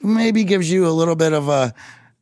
maybe 0.00 0.44
gives 0.44 0.70
you 0.70 0.86
a 0.86 0.90
little 0.90 1.14
bit 1.16 1.32
of 1.32 1.48
a 1.48 1.74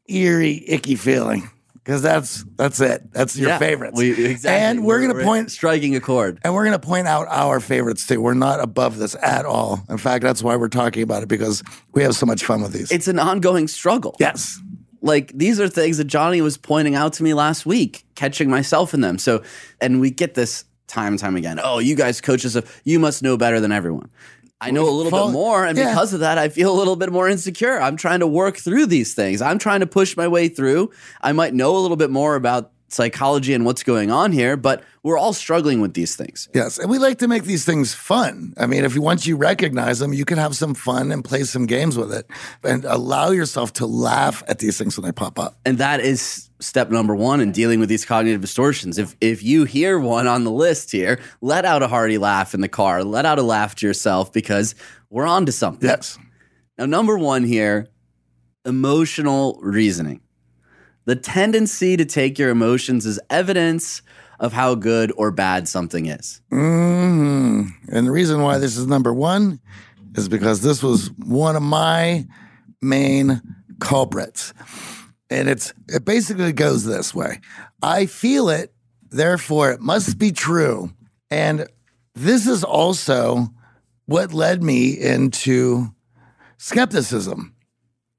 eerie, 0.09 0.65
icky 0.67 0.97
feeling. 0.97 1.49
Because 1.85 2.01
that's 2.01 2.45
that's 2.57 2.81
it. 2.81 3.13
That's 3.13 3.37
your 3.37 3.51
Yeah, 3.51 3.59
favorites. 3.59 3.99
we- 3.99 4.13
exactly. 4.25 4.67
And 4.67 4.87
we're, 4.87 5.07
gonna 5.07 5.23
point 5.23 5.51
striking 5.51 5.95
a 5.97 6.01
chord. 6.01 6.39
and 6.43 6.55
we're 6.55 6.65
going 6.65 6.81
to 6.81 6.87
point 6.87 7.07
out 7.07 7.27
our 7.29 7.61
favorites 7.61 8.07
too. 8.07 8.23
We're 8.23 8.33
not 8.33 8.59
above 8.61 8.97
this 8.99 9.15
at 9.23 9.45
all. 9.45 9.85
In 9.91 9.99
fact, 9.99 10.23
that's 10.23 10.43
why 10.43 10.57
we're 10.57 10.69
talking 10.69 11.03
about 11.03 11.23
it 11.23 11.29
because 11.29 11.63
we 11.93 12.03
have 12.03 12.15
so 12.15 12.25
much 12.25 12.43
fun 12.43 12.63
with 12.63 12.73
these. 12.73 12.91
It's 12.91 13.07
an 13.07 13.19
ongoing 13.19 13.69
struggle. 13.69 14.17
yes. 14.19 14.59
like 15.03 15.31
these 15.35 15.61
are 15.61 15.69
things 15.69 15.99
that 15.99 16.05
Johnny 16.07 16.41
was 16.41 16.57
pointing 16.57 16.95
out 16.95 17.13
to 17.15 17.23
me 17.23 17.35
last 17.35 17.67
week, 17.67 18.07
catching 18.15 18.49
myself 18.49 18.95
in 18.95 19.03
them. 19.03 19.19
So, 19.19 19.43
and 19.79 20.01
we 20.01 20.11
get 20.11 20.33
this 20.35 20.65
time 20.87 21.13
and 21.13 21.19
time 21.19 21.37
again. 21.37 21.61
Oh, 21.63 21.81
you 21.81 21.97
guys 21.97 22.23
coaches, 22.23 22.57
you 22.85 22.99
must 22.99 23.23
know 23.23 23.37
better 23.37 23.61
than 23.61 23.73
everyone. 23.73 24.09
I 24.65 24.71
know 24.71 24.89
a 24.89 24.91
little 24.91 25.11
fall- 25.11 25.29
bit 25.29 25.33
more, 25.33 25.65
and 25.65 25.77
yeah. 25.77 25.91
because 25.91 26.15
of 26.15 26.21
that, 26.21 26.39
I 26.39 26.49
feel 26.49 26.73
a 26.73 26.77
little 26.77 26.97
bit 26.97 27.13
more 27.13 27.29
insecure. 27.29 27.81
I'm 27.81 27.97
trying 27.97 28.21
to 28.21 28.27
work 28.27 28.57
through 28.57 28.87
these 28.87 29.15
things. 29.15 29.43
I'm 29.43 29.59
trying 29.59 29.81
to 29.81 29.87
push 29.87 30.17
my 30.17 30.29
way 30.29 30.49
through. 30.49 30.91
I 31.21 31.33
might 31.33 31.55
know 31.55 31.77
a 31.77 31.81
little 31.81 31.97
bit 31.97 32.11
more 32.11 32.35
about 32.37 32.73
psychology 32.89 33.53
and 33.53 33.65
what's 33.65 33.83
going 33.83 34.11
on 34.11 34.33
here, 34.33 34.57
but 34.57 34.83
we're 35.03 35.19
all 35.19 35.33
struggling 35.33 35.81
with 35.81 35.95
these 35.95 36.17
things. 36.17 36.49
Yes, 36.55 36.79
and 36.79 36.91
we 36.91 36.99
like 36.99 37.19
to 37.19 37.29
make 37.29 37.45
these 37.45 37.65
things 37.65 37.93
fun. 37.93 38.55
I 38.57 38.67
mean, 38.67 38.85
if 38.85 38.95
you 38.95 39.03
once 39.03 39.27
you 39.27 39.37
recognize 39.37 39.99
them, 39.99 40.13
you 40.13 40.25
can 40.25 40.39
have 40.39 40.57
some 40.57 40.75
fun 40.75 41.13
and 41.13 41.25
play 41.25 41.45
some 41.45 41.67
games 41.67 41.99
with 41.99 42.13
it, 42.13 42.27
and 42.63 42.85
allow 42.85 43.31
yourself 43.31 43.73
to 43.75 43.87
laugh 43.87 44.43
at 44.49 44.61
these 44.61 44.79
things 44.79 44.97
when 44.97 45.05
they 45.05 45.13
pop 45.13 45.39
up. 45.39 45.59
And 45.67 45.79
that 45.79 46.01
is 46.01 46.49
step 46.65 46.91
number 46.91 47.15
one 47.15 47.41
in 47.41 47.53
dealing 47.53 47.81
with 47.81 47.89
these 47.89 48.05
cognitive 48.05 48.41
distortions. 48.41 48.99
If 48.99 49.17
if 49.21 49.43
you 49.43 49.65
hear 49.65 49.99
one 49.99 50.27
on 50.27 50.45
the 50.45 50.51
list 50.51 50.91
here, 50.91 51.21
let 51.41 51.65
out 51.65 51.83
a 51.83 51.89
hearty 51.89 52.19
laugh 52.19 52.55
in 52.55 52.61
the 52.61 52.69
car. 52.69 53.05
Let 53.05 53.27
out 53.27 53.39
a 53.39 53.43
laugh 53.43 53.75
to 53.77 53.87
yourself 53.87 54.33
because 54.33 54.75
we're 55.11 55.27
on 55.27 55.47
to 55.47 55.53
something. 55.53 55.89
Yes. 55.89 56.19
Now, 56.79 56.87
number 56.87 57.17
one 57.17 57.45
here, 57.45 57.89
emotional 58.65 59.59
reasoning. 59.63 60.21
The 61.05 61.17
tendency 61.17 61.97
to 61.97 62.05
take 62.05 62.39
your 62.39 62.51
emotions 62.51 63.07
as 63.07 63.21
evidence 63.31 64.03
of 64.41 64.53
how 64.53 64.75
good 64.75 65.13
or 65.17 65.31
bad 65.31 65.69
something 65.69 66.07
is. 66.07 66.41
hmm 66.51 67.67
And 67.89 68.07
the 68.07 68.11
reason 68.11 68.43
why 68.43 68.59
this 68.59 68.77
is 68.77 68.87
number 68.87 69.13
one 69.13 69.61
is 70.17 70.29
because 70.29 70.63
this 70.63 70.83
was 70.83 71.11
one 71.19 71.57
of 71.57 71.63
my 71.63 72.27
main 72.81 73.41
culprits. 73.81 74.53
And 75.35 75.49
it's 75.49 75.73
it 75.89 76.05
basically 76.05 76.53
goes 76.53 76.85
this 76.85 77.15
way. 77.15 77.41
I 77.83 78.07
feel 78.07 78.49
it, 78.49 78.73
therefore 79.11 79.73
it 79.73 79.81
must 79.81 80.19
be 80.19 80.31
true. 80.33 80.93
And 81.31 81.67
this 82.15 82.47
is 82.47 82.63
also 82.63 83.49
what 84.07 84.33
led 84.33 84.63
me 84.63 84.93
into 84.93 85.89
skepticism. 86.59 87.55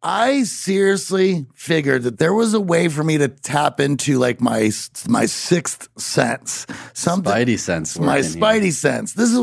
I 0.04 0.44
seriously 0.44 1.48
figured 1.56 2.04
that 2.04 2.20
there 2.20 2.34
was 2.34 2.54
a 2.54 2.60
way 2.60 2.90
for 2.90 3.04
me 3.04 3.18
to 3.18 3.28
tap 3.28 3.80
into 3.80 4.20
like 4.20 4.40
my 4.40 4.70
my 5.08 5.26
sixth 5.26 5.88
sense, 5.98 6.68
something 6.94 7.34
Spidey 7.34 7.58
sense. 7.58 7.98
my 7.98 8.18
working 8.18 8.24
here. 8.24 8.42
spidey 8.42 8.72
sense. 8.72 9.14
This 9.14 9.32
is 9.32 9.40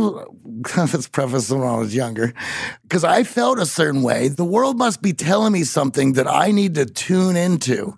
let's 0.77 1.09
preface 1.09 1.51
when 1.51 1.63
I 1.63 1.77
was 1.77 1.95
younger, 1.95 2.33
because 2.83 3.05
I 3.05 3.25
felt 3.25 3.59
a 3.59 3.67
certain 3.67 4.03
way. 4.03 4.29
The 4.29 4.45
world 4.45 4.79
must 4.79 5.03
be 5.03 5.13
telling 5.13 5.53
me 5.53 5.65
something 5.65 6.15
that 6.15 6.27
I 6.27 6.51
need 6.51 6.75
to 6.75 6.87
tune 6.87 7.37
into. 7.37 7.97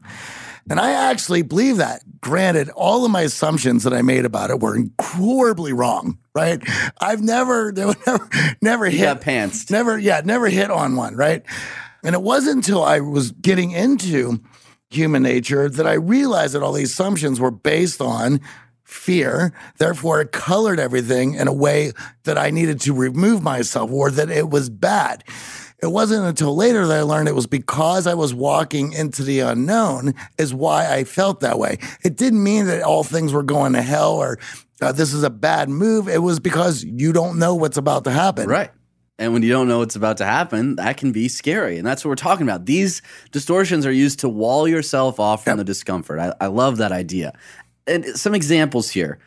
And 0.70 0.80
I 0.80 0.92
actually 1.10 1.42
believe 1.42 1.76
that. 1.76 2.02
Granted, 2.20 2.70
all 2.70 3.04
of 3.04 3.10
my 3.10 3.20
assumptions 3.22 3.84
that 3.84 3.92
I 3.92 4.00
made 4.00 4.24
about 4.24 4.50
it 4.50 4.60
were 4.60 4.78
horribly 4.98 5.74
wrong, 5.74 6.18
right? 6.34 6.62
I've 6.98 7.20
never, 7.22 7.70
they 7.70 7.84
would 7.86 7.98
never, 8.06 8.28
never 8.62 8.86
hit 8.86 9.04
got 9.04 9.20
pantsed. 9.20 9.70
Never, 9.70 9.98
yeah, 9.98 10.22
never 10.24 10.48
hit 10.48 10.70
on 10.70 10.96
one, 10.96 11.16
right? 11.16 11.42
And 12.02 12.14
it 12.14 12.22
wasn't 12.22 12.56
until 12.56 12.82
I 12.82 13.00
was 13.00 13.32
getting 13.32 13.72
into 13.72 14.40
human 14.90 15.22
nature 15.22 15.68
that 15.68 15.86
I 15.86 15.94
realized 15.94 16.54
that 16.54 16.62
all 16.62 16.72
these 16.72 16.92
assumptions 16.92 17.40
were 17.40 17.50
based 17.50 18.00
on 18.00 18.40
fear. 18.84 19.52
Therefore, 19.78 20.20
it 20.20 20.32
colored 20.32 20.78
everything 20.78 21.34
in 21.34 21.48
a 21.48 21.52
way 21.52 21.92
that 22.24 22.38
I 22.38 22.50
needed 22.50 22.80
to 22.82 22.94
remove 22.94 23.42
myself 23.42 23.90
or 23.90 24.10
that 24.10 24.30
it 24.30 24.50
was 24.50 24.70
bad. 24.70 25.24
It 25.82 25.88
wasn't 25.88 26.24
until 26.24 26.56
later 26.56 26.86
that 26.86 26.98
I 26.98 27.02
learned 27.02 27.28
it 27.28 27.34
was 27.34 27.46
because 27.46 28.06
I 28.06 28.14
was 28.14 28.32
walking 28.32 28.92
into 28.92 29.22
the 29.22 29.40
unknown 29.40 30.14
is 30.38 30.54
why 30.54 30.90
I 30.90 31.04
felt 31.04 31.40
that 31.40 31.58
way. 31.58 31.78
It 32.02 32.16
didn't 32.16 32.42
mean 32.42 32.66
that 32.66 32.82
all 32.82 33.04
things 33.04 33.32
were 33.32 33.42
going 33.42 33.74
to 33.74 33.82
hell 33.82 34.14
or 34.14 34.38
uh, 34.80 34.92
this 34.92 35.12
is 35.12 35.22
a 35.22 35.30
bad 35.30 35.68
move. 35.68 36.08
It 36.08 36.22
was 36.22 36.40
because 36.40 36.84
you 36.84 37.12
don't 37.12 37.38
know 37.38 37.54
what's 37.54 37.76
about 37.76 38.04
to 38.04 38.10
happen. 38.10 38.48
Right. 38.48 38.70
And 39.18 39.32
when 39.32 39.42
you 39.42 39.50
don't 39.50 39.68
know 39.68 39.78
what's 39.78 39.94
about 39.94 40.16
to 40.16 40.24
happen, 40.24 40.76
that 40.76 40.96
can 40.96 41.12
be 41.12 41.28
scary. 41.28 41.78
And 41.78 41.86
that's 41.86 42.04
what 42.04 42.08
we're 42.08 42.16
talking 42.16 42.46
about. 42.46 42.66
These 42.66 43.00
distortions 43.30 43.86
are 43.86 43.92
used 43.92 44.20
to 44.20 44.28
wall 44.28 44.66
yourself 44.66 45.20
off 45.20 45.44
from 45.44 45.58
the 45.58 45.64
discomfort. 45.64 46.18
I, 46.18 46.34
I 46.40 46.46
love 46.48 46.78
that 46.78 46.90
idea. 46.90 47.32
And 47.86 48.04
some 48.06 48.34
examples 48.34 48.90
here. 48.90 49.18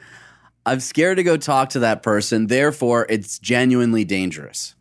I'm 0.66 0.80
scared 0.80 1.18
to 1.18 1.24
go 1.24 1.38
talk 1.38 1.70
to 1.70 1.80
that 1.80 2.04
person, 2.04 2.48
therefore, 2.48 3.06
it's 3.10 3.40
genuinely 3.40 4.04
dangerous. 4.04 4.76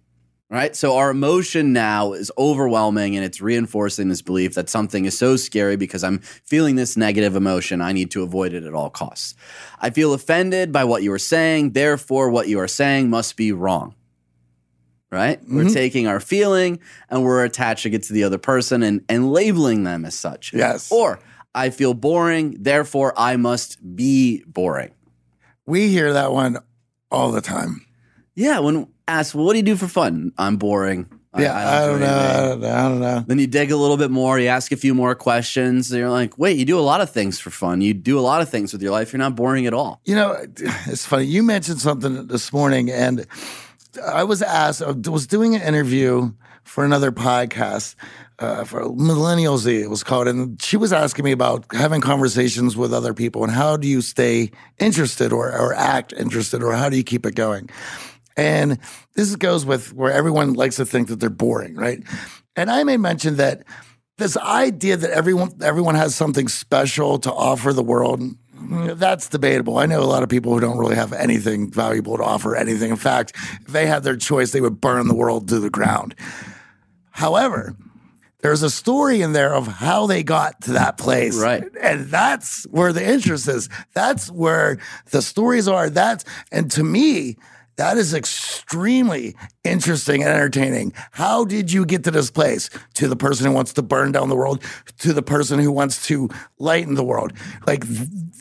Right. 0.48 0.76
So 0.76 0.96
our 0.96 1.10
emotion 1.10 1.72
now 1.72 2.12
is 2.12 2.30
overwhelming 2.38 3.16
and 3.16 3.24
it's 3.24 3.40
reinforcing 3.40 4.08
this 4.08 4.22
belief 4.22 4.54
that 4.54 4.68
something 4.68 5.04
is 5.04 5.18
so 5.18 5.34
scary 5.34 5.74
because 5.74 6.04
I'm 6.04 6.20
feeling 6.20 6.76
this 6.76 6.96
negative 6.96 7.34
emotion. 7.34 7.80
I 7.80 7.90
need 7.90 8.12
to 8.12 8.22
avoid 8.22 8.52
it 8.52 8.62
at 8.62 8.72
all 8.72 8.88
costs. 8.88 9.34
I 9.80 9.90
feel 9.90 10.14
offended 10.14 10.70
by 10.70 10.84
what 10.84 11.02
you 11.02 11.12
are 11.12 11.18
saying. 11.18 11.72
Therefore, 11.72 12.30
what 12.30 12.46
you 12.46 12.60
are 12.60 12.68
saying 12.68 13.10
must 13.10 13.36
be 13.36 13.50
wrong 13.50 13.96
right? 15.10 15.40
We're 15.48 15.64
mm-hmm. 15.64 15.72
taking 15.72 16.06
our 16.06 16.20
feeling 16.20 16.80
and 17.08 17.22
we're 17.22 17.44
attaching 17.44 17.92
it 17.92 18.02
to 18.04 18.12
the 18.12 18.24
other 18.24 18.38
person 18.38 18.82
and, 18.82 19.04
and 19.08 19.32
labeling 19.32 19.84
them 19.84 20.04
as 20.04 20.18
such. 20.18 20.52
Yes. 20.52 20.90
Or 20.90 21.20
I 21.57 21.71
feel 21.71 21.95
boring, 21.95 22.57
therefore 22.61 23.14
I 23.16 23.37
must 23.37 23.97
be 23.97 24.45
boring. 24.47 24.92
We 25.64 25.88
hear 25.88 26.12
that 26.12 26.33
one 26.33 26.59
all 27.11 27.33
the 27.33 27.40
time. 27.40 27.87
Yeah, 28.35 28.59
when 28.59 28.87
asked, 29.09 29.35
well, 29.35 29.47
what 29.47 29.55
do 29.55 29.59
you 29.59 29.64
do 29.64 29.77
for 29.77 29.88
fun? 29.88 30.33
I'm 30.37 30.59
boring. 30.59 31.09
Yeah, 31.38 31.55
I, 31.55 31.87
don't 31.87 31.99
do 31.99 32.07
know. 32.07 32.12
I 32.12 32.47
don't 32.49 32.61
know. 32.61 32.69
I 32.71 32.88
don't 32.88 33.01
know. 33.01 33.25
Then 33.27 33.38
you 33.38 33.47
dig 33.47 33.71
a 33.71 33.77
little 33.77 33.97
bit 33.97 34.11
more, 34.11 34.38
you 34.38 34.49
ask 34.49 34.73
a 34.73 34.77
few 34.77 34.95
more 34.95 35.14
questions, 35.14 35.90
and 35.90 35.99
you're 35.99 36.11
like, 36.11 36.38
wait, 36.38 36.57
you 36.57 36.64
do 36.64 36.79
a 36.79 36.81
lot 36.81 37.01
of 37.01 37.11
things 37.11 37.38
for 37.38 37.51
fun. 37.51 37.81
You 37.81 37.92
do 37.95 38.19
a 38.19 38.21
lot 38.21 38.40
of 38.40 38.49
things 38.49 38.73
with 38.73 38.83
your 38.83 38.92
life. 38.92 39.12
You're 39.12 39.19
not 39.19 39.37
boring 39.37 39.66
at 39.66 39.75
all. 39.75 40.01
You 40.05 40.14
know, 40.14 40.37
it's 40.87 41.05
funny. 41.05 41.25
You 41.25 41.42
mentioned 41.42 41.81
something 41.81 42.27
this 42.27 42.53
morning, 42.53 42.90
and 42.90 43.27
I 44.07 44.25
was 44.25 44.40
asked. 44.42 44.83
I 44.83 44.92
was 44.92 45.27
doing 45.27 45.55
an 45.55 45.62
interview 45.62 46.33
for 46.64 46.85
another 46.85 47.12
podcast 47.12 47.97
uh, 48.38 48.64
for 48.64 48.83
millennials. 48.83 49.66
It 49.66 49.88
was 49.88 50.05
called, 50.05 50.29
and 50.29 50.61
she 50.61 50.77
was 50.77 50.92
asking 50.92 51.25
me 51.25 51.33
about 51.33 51.64
having 51.72 52.01
conversations 52.01 52.77
with 52.77 52.92
other 52.92 53.14
people 53.14 53.42
and 53.42 53.53
how 53.53 53.77
do 53.77 53.88
you 53.88 54.03
stay 54.03 54.51
interested 54.79 55.33
or 55.33 55.53
or 55.53 55.75
act 55.75 56.12
interested 56.12 56.62
or 56.62 56.72
how 56.75 56.88
do 56.88 56.96
you 56.96 57.05
keep 57.05 57.27
it 57.27 57.35
going. 57.35 57.68
And 58.37 58.79
this 59.14 59.35
goes 59.37 59.64
with 59.64 59.92
where 59.94 60.12
everyone 60.12 60.53
likes 60.53 60.77
to 60.77 60.85
think 60.85 61.09
that 61.09 61.20
they're 61.20 61.31
boring, 61.31 61.75
right? 61.75 62.03
And 62.55 62.70
I 62.70 62.85
may 62.85 62.99
mention 62.99 63.37
that 63.37 63.62
this 64.18 64.37
idea 64.37 64.96
that 64.96 65.11
everyone 65.11 65.53
everyone 65.62 65.94
has 65.94 66.14
something 66.14 66.49
special 66.49 67.18
to 67.20 67.33
offer 67.33 67.72
the 67.72 67.83
world 67.83 68.22
that's 68.68 69.29
debatable. 69.29 69.79
I 69.79 69.87
know 69.87 70.01
a 70.01 70.05
lot 70.05 70.22
of 70.22 70.29
people 70.29 70.53
who 70.53 70.61
don't 70.61 70.79
really 70.79 70.96
have 70.96 71.12
anything 71.12 71.70
valuable 71.70 72.16
to 72.16 72.22
offer 72.22 72.57
anything. 72.57 72.90
In 72.90 72.96
fact, 72.96 73.33
if 73.62 73.68
they 73.68 73.87
had 73.87 74.03
their 74.03 74.16
choice, 74.16 74.53
they 74.53 74.61
would 74.61 74.81
burn 74.81 75.09
the 75.09 75.14
world 75.14 75.49
to 75.49 75.61
the 75.61 75.70
ground. 75.70 76.14
However, 77.11 77.77
there's 78.40 78.62
a 78.62 78.70
story 78.70 79.22
in 79.22 79.33
there 79.33 79.55
of 79.55 79.66
how 79.66 80.07
they 80.07 80.22
got 80.22 80.61
to 80.62 80.72
that 80.72 80.99
place. 80.99 81.38
Right. 81.38 81.64
And 81.81 82.07
that's 82.07 82.64
where 82.64 82.92
the 82.92 83.05
interest 83.05 83.49
is. 83.49 83.68
That's 83.94 84.31
where 84.31 84.79
the 85.11 85.22
stories 85.22 85.68
are. 85.68 85.88
That's, 85.88 86.25
and 86.53 86.70
to 86.72 86.85
me, 86.85 87.37
that 87.77 87.99
is 87.99 88.14
extremely 88.14 89.37
interesting 89.62 90.22
and 90.22 90.31
entertaining. 90.31 90.92
How 91.11 91.44
did 91.44 91.72
you 91.72 91.85
get 91.85 92.05
to 92.05 92.11
this 92.11 92.31
place? 92.31 92.70
To 92.94 93.09
the 93.09 93.16
person 93.16 93.46
who 93.46 93.53
wants 93.53 93.75
to 93.75 93.83
burn 93.83 94.12
down 94.12 94.29
the 94.29 94.37
world, 94.37 94.62
to 95.01 95.12
the 95.12 95.22
person 95.22 95.59
who 95.59 95.70
wants 95.70 96.07
to 96.07 96.31
lighten 96.59 96.94
the 96.94 97.05
world. 97.05 97.33
Like, 97.66 97.85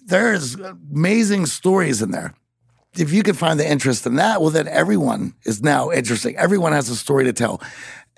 there's 0.05 0.55
amazing 0.55 1.47
stories 1.47 2.01
in 2.01 2.11
there. 2.11 2.33
If 2.97 3.11
you 3.11 3.23
can 3.23 3.35
find 3.35 3.59
the 3.59 3.69
interest 3.69 4.05
in 4.05 4.15
that, 4.15 4.39
well, 4.39 4.51
then 4.51 4.69
everyone 4.69 5.33
is 5.43 5.61
now 5.61 5.91
interesting. 5.91 6.37
Everyone 6.37 6.71
has 6.71 6.87
a 6.87 6.95
story 6.95 7.25
to 7.25 7.33
tell. 7.33 7.61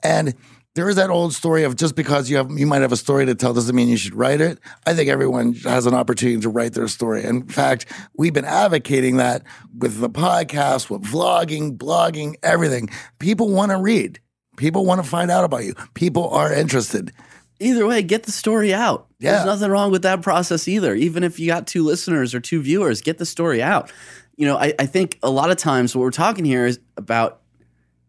And 0.03 0.35
there 0.77 0.87
is 0.87 0.95
that 0.95 1.09
old 1.09 1.33
story 1.33 1.63
of 1.63 1.75
just 1.75 1.95
because 1.95 2.29
you 2.29 2.37
have 2.37 2.51
you 2.51 2.67
might 2.67 2.83
have 2.83 2.91
a 2.91 2.97
story 2.97 3.25
to 3.25 3.33
tell 3.33 3.51
doesn't 3.51 3.75
mean 3.75 3.89
you 3.89 3.97
should 3.97 4.13
write 4.13 4.39
it. 4.39 4.59
I 4.85 4.93
think 4.93 5.09
everyone 5.09 5.53
has 5.55 5.87
an 5.87 5.95
opportunity 5.95 6.39
to 6.41 6.49
write 6.49 6.73
their 6.73 6.87
story. 6.87 7.23
In 7.23 7.47
fact, 7.47 7.87
we've 8.15 8.31
been 8.31 8.45
advocating 8.45 9.17
that 9.17 9.41
with 9.75 9.99
the 9.99 10.09
podcast, 10.09 10.91
with 10.91 11.01
vlogging, 11.01 11.75
blogging, 11.75 12.35
everything. 12.43 12.89
People 13.17 13.49
want 13.49 13.71
to 13.71 13.77
read. 13.77 14.19
People 14.55 14.85
want 14.85 15.03
to 15.03 15.09
find 15.09 15.31
out 15.31 15.43
about 15.43 15.65
you. 15.65 15.73
People 15.95 16.29
are 16.29 16.53
interested. 16.53 17.11
Either 17.59 17.87
way, 17.87 18.03
get 18.03 18.23
the 18.23 18.31
story 18.31 18.71
out. 18.71 19.07
Yeah. 19.17 19.31
There's 19.31 19.45
nothing 19.45 19.71
wrong 19.71 19.89
with 19.89 20.03
that 20.03 20.21
process 20.21 20.67
either. 20.67 20.93
Even 20.93 21.23
if 21.23 21.39
you 21.39 21.47
got 21.47 21.65
two 21.65 21.83
listeners 21.83 22.35
or 22.35 22.39
two 22.39 22.61
viewers, 22.61 23.01
get 23.01 23.17
the 23.17 23.25
story 23.25 23.63
out. 23.63 23.91
You 24.35 24.45
know, 24.45 24.57
I, 24.57 24.75
I 24.77 24.85
think 24.85 25.17
a 25.23 25.29
lot 25.31 25.49
of 25.49 25.57
times 25.57 25.95
what 25.95 26.03
we're 26.03 26.11
talking 26.11 26.45
here 26.45 26.67
is 26.67 26.79
about 26.97 27.41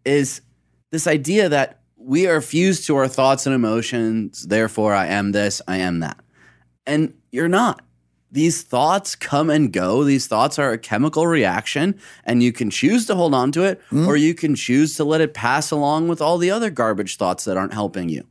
is 0.04 0.42
this 0.90 1.06
idea 1.06 1.48
that 1.48 1.77
we 2.08 2.26
are 2.26 2.40
fused 2.40 2.86
to 2.86 2.96
our 2.96 3.06
thoughts 3.06 3.44
and 3.44 3.54
emotions. 3.54 4.46
Therefore, 4.46 4.94
I 4.94 5.08
am 5.08 5.32
this, 5.32 5.60
I 5.68 5.76
am 5.76 6.00
that. 6.00 6.18
And 6.86 7.12
you're 7.30 7.48
not. 7.48 7.82
These 8.32 8.62
thoughts 8.62 9.14
come 9.14 9.50
and 9.50 9.70
go. 9.70 10.04
These 10.04 10.26
thoughts 10.26 10.58
are 10.58 10.72
a 10.72 10.78
chemical 10.78 11.26
reaction, 11.26 12.00
and 12.24 12.42
you 12.42 12.50
can 12.50 12.70
choose 12.70 13.04
to 13.06 13.14
hold 13.14 13.34
on 13.34 13.52
to 13.52 13.62
it, 13.64 13.82
hmm. 13.90 14.08
or 14.08 14.16
you 14.16 14.34
can 14.34 14.54
choose 14.54 14.96
to 14.96 15.04
let 15.04 15.20
it 15.20 15.34
pass 15.34 15.70
along 15.70 16.08
with 16.08 16.22
all 16.22 16.38
the 16.38 16.50
other 16.50 16.70
garbage 16.70 17.18
thoughts 17.18 17.44
that 17.44 17.58
aren't 17.58 17.74
helping 17.74 18.08
you. 18.08 18.26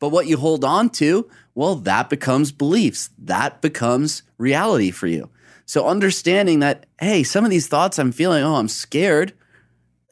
But 0.00 0.08
what 0.08 0.26
you 0.26 0.36
hold 0.36 0.64
on 0.64 0.90
to, 0.90 1.30
well, 1.54 1.76
that 1.76 2.10
becomes 2.10 2.50
beliefs. 2.50 3.10
That 3.16 3.60
becomes 3.60 4.24
reality 4.38 4.90
for 4.90 5.06
you. 5.06 5.30
So 5.66 5.86
understanding 5.86 6.58
that, 6.60 6.86
hey, 7.00 7.22
some 7.22 7.44
of 7.44 7.52
these 7.52 7.68
thoughts 7.68 7.96
I'm 8.00 8.10
feeling, 8.10 8.42
oh, 8.42 8.56
I'm 8.56 8.66
scared. 8.66 9.34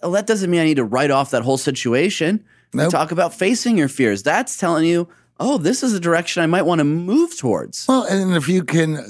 Well, 0.03 0.13
that 0.13 0.29
doesn't 0.29 0.49
mean 0.49 0.61
I 0.61 0.67
need 0.67 0.77
to 0.77 0.85
write 0.85 1.11
off 1.11 1.33
that 1.33 1.43
whole 1.43 1.59
situation. 1.59 2.45
Nope. 2.73 2.91
Talk 2.91 3.13
about 3.13 3.35
facing 3.35 3.79
your 3.79 3.89
fears. 3.89 4.23
That's 4.23 4.57
telling 4.57 4.85
you, 4.85 5.09
oh, 5.41 5.59
this 5.59 5.83
is 5.83 5.95
a 5.95 6.01
direction 6.01 6.43
I 6.43 6.47
might 6.47 6.63
want 6.63 6.81
to 6.81 6.85
move 6.85 7.37
towards. 7.39 7.87
Well, 7.89 8.05
and 8.05 8.35
if 8.35 8.49
you 8.49 8.65
can, 8.65 9.05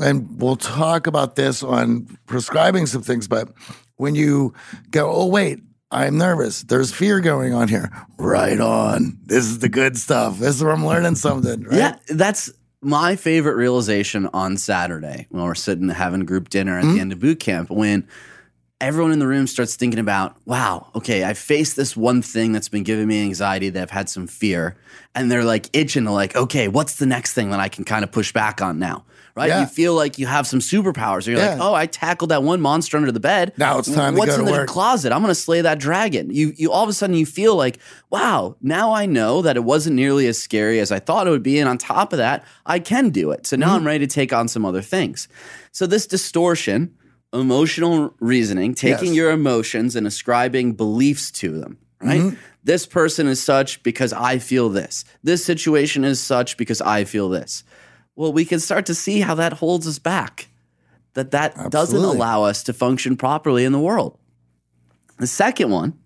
and 0.00 0.40
we'll 0.40 0.56
talk 0.56 1.06
about 1.06 1.36
this 1.36 1.62
on 1.62 2.18
prescribing 2.26 2.86
some 2.86 3.02
things, 3.02 3.28
but 3.28 3.48
when 3.96 4.14
you 4.14 4.54
go, 4.90 5.10
oh, 5.10 5.26
wait, 5.26 5.60
I'm 5.90 6.18
nervous. 6.18 6.62
There's 6.62 6.92
fear 6.92 7.20
going 7.20 7.54
on 7.54 7.68
here. 7.68 7.90
Right 8.18 8.58
on. 8.60 9.18
This 9.24 9.44
is 9.44 9.60
the 9.60 9.68
good 9.68 9.96
stuff. 9.96 10.38
This 10.38 10.56
is 10.56 10.62
where 10.64 10.72
I'm 10.72 10.84
learning 10.84 11.14
something. 11.14 11.62
Right? 11.62 11.78
Yeah, 11.78 11.96
that's 12.08 12.50
my 12.82 13.14
favorite 13.16 13.54
realization 13.54 14.28
on 14.34 14.56
Saturday 14.56 15.26
when 15.30 15.44
we're 15.44 15.54
sitting 15.54 15.88
having 15.88 16.24
group 16.24 16.48
dinner 16.48 16.76
at 16.78 16.84
Mm-hmm. 16.84 16.94
the 16.94 17.00
end 17.00 17.12
of 17.12 17.20
boot 17.20 17.38
camp 17.40 17.70
when 17.70 18.06
everyone 18.80 19.12
in 19.12 19.18
the 19.18 19.26
room 19.26 19.46
starts 19.46 19.74
thinking 19.76 19.98
about, 19.98 20.36
wow, 20.44 20.90
okay, 20.94 21.24
I 21.24 21.32
faced 21.34 21.76
this 21.76 21.96
one 21.96 22.20
thing 22.20 22.52
that's 22.52 22.68
been 22.68 22.82
giving 22.82 23.06
me 23.08 23.22
anxiety 23.22 23.70
that 23.70 23.82
I've 23.82 23.90
had 23.90 24.08
some 24.08 24.26
fear. 24.26 24.76
And 25.14 25.30
they're 25.30 25.44
like 25.44 25.70
itching 25.74 26.04
to 26.04 26.10
like, 26.10 26.36
okay, 26.36 26.68
what's 26.68 26.96
the 26.96 27.06
next 27.06 27.32
thing 27.32 27.50
that 27.50 27.60
I 27.60 27.68
can 27.70 27.84
kind 27.84 28.04
of 28.04 28.12
push 28.12 28.32
back 28.32 28.60
on 28.60 28.78
now? 28.78 29.04
Right? 29.34 29.48
Yeah. 29.48 29.60
You 29.62 29.66
feel 29.66 29.94
like 29.94 30.18
you 30.18 30.26
have 30.26 30.46
some 30.46 30.60
superpowers. 30.60 31.26
Or 31.26 31.32
you're 31.32 31.40
like, 31.40 31.58
oh, 31.60 31.74
I 31.74 31.86
tackled 31.86 32.30
that 32.30 32.42
one 32.42 32.60
monster 32.60 32.96
under 32.98 33.12
the 33.12 33.20
bed. 33.20 33.52
Now 33.56 33.78
it's 33.78 33.90
time 33.90 34.14
to 34.14 34.18
What's 34.18 34.34
go 34.36 34.40
in 34.40 34.46
to 34.46 34.52
the 34.52 34.58
work. 34.58 34.68
closet? 34.68 35.12
I'm 35.12 35.20
gonna 35.20 35.34
slay 35.34 35.60
that 35.62 35.78
dragon. 35.78 36.30
You 36.30 36.52
you 36.56 36.70
all 36.72 36.82
of 36.82 36.88
a 36.88 36.94
sudden 36.94 37.16
you 37.16 37.26
feel 37.26 37.54
like, 37.54 37.78
wow, 38.08 38.56
now 38.62 38.92
I 38.92 39.04
know 39.04 39.42
that 39.42 39.56
it 39.56 39.64
wasn't 39.64 39.96
nearly 39.96 40.26
as 40.26 40.40
scary 40.40 40.80
as 40.80 40.90
I 40.90 41.00
thought 41.00 41.26
it 41.26 41.30
would 41.30 41.42
be. 41.42 41.58
And 41.58 41.68
on 41.68 41.76
top 41.76 42.14
of 42.14 42.18
that, 42.18 42.44
I 42.64 42.78
can 42.78 43.10
do 43.10 43.30
it. 43.30 43.46
So 43.46 43.56
now 43.56 43.66
Mm-hmm. 43.68 43.76
I'm 43.76 43.86
ready 43.86 44.06
to 44.06 44.14
take 44.14 44.32
on 44.32 44.48
some 44.48 44.64
other 44.64 44.80
things. 44.82 45.28
So 45.70 45.86
this 45.86 46.06
distortion, 46.06 46.94
emotional 47.40 48.14
reasoning, 48.20 48.74
taking 48.74 49.08
Yes. 49.08 49.16
your 49.16 49.30
emotions 49.30 49.96
and 49.96 50.06
ascribing 50.06 50.72
beliefs 50.72 51.30
to 51.32 51.58
them, 51.60 51.78
right? 52.00 52.20
Mm-hmm. 52.20 52.36
This 52.64 52.86
person 52.86 53.28
is 53.28 53.42
such 53.42 53.82
because 53.82 54.12
I 54.12 54.38
feel 54.38 54.68
this. 54.68 55.04
This 55.22 55.44
situation 55.44 56.04
is 56.04 56.20
such 56.20 56.56
because 56.56 56.80
I 56.80 57.04
feel 57.04 57.28
this. 57.28 57.62
Well, 58.16 58.32
we 58.32 58.44
can 58.44 58.58
start 58.60 58.86
to 58.86 58.94
see 58.94 59.20
how 59.20 59.34
that 59.36 59.52
holds 59.52 59.86
us 59.86 59.98
back. 59.98 60.48
That 61.14 61.30
that 61.30 61.70
doesn't 61.70 62.04
allow 62.04 62.42
us 62.42 62.62
to 62.64 62.72
function 62.72 63.16
properly 63.16 63.64
in 63.64 63.72
the 63.72 63.78
world. 63.80 64.18
The 65.18 65.26
second 65.26 65.70
one 65.70 65.98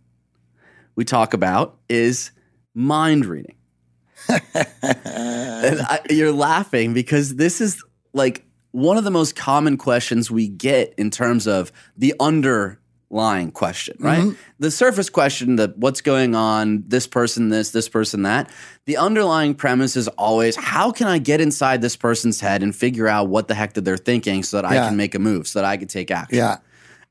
we 0.95 1.05
talk 1.05 1.35
about 1.35 1.79
is 1.89 2.31
mind 2.75 3.27
reading. 3.27 3.57
and 4.29 5.81
I, 5.81 6.01
you're 6.11 6.33
laughing 6.33 6.95
because 6.95 7.37
this 7.37 7.61
is 7.61 7.83
like 8.13 8.45
one 8.73 8.97
of 8.97 9.05
the 9.05 9.11
most 9.11 9.37
common 9.37 9.77
questions 9.77 10.31
we 10.31 10.49
get 10.49 10.95
in 10.97 11.11
terms 11.11 11.47
of 11.47 11.73
the 11.97 12.15
underlying 12.21 13.51
question, 13.53 13.97
right? 13.99 14.21
Mm-hmm. 14.21 14.41
The 14.59 14.71
surface 14.71 15.11
question, 15.11 15.57
the 15.57 15.75
what's 15.77 16.01
going 16.01 16.35
on, 16.35 16.85
this 16.87 17.07
person, 17.07 17.49
this, 17.49 17.71
this 17.71 17.89
person, 17.89 18.23
that. 18.23 18.51
The 18.87 18.97
underlying 18.97 19.55
premise 19.55 19.97
is 19.97 20.09
always 20.09 20.57
how 20.57 20.93
can 20.93 21.07
I 21.09 21.19
get 21.19 21.41
inside 21.41 21.83
this 21.83 21.97
person's 21.97 22.41
head 22.41 22.63
and 22.63 22.75
figure 22.75 23.09
out 23.09 23.29
what 23.29 23.49
the 23.49 23.55
heck 23.55 23.75
that 23.75 23.85
they're 23.85 23.97
thinking 23.97 24.43
so 24.43 24.59
that 24.59 24.65
I 24.65 24.75
can 24.75 24.97
make 24.97 25.15
a 25.15 25.19
move, 25.19 25.49
so 25.49 25.61
that 25.61 25.67
I 25.67 25.77
can 25.77 25.89
take 25.89 26.11
action. 26.11 26.39
Yeah. 26.39 26.59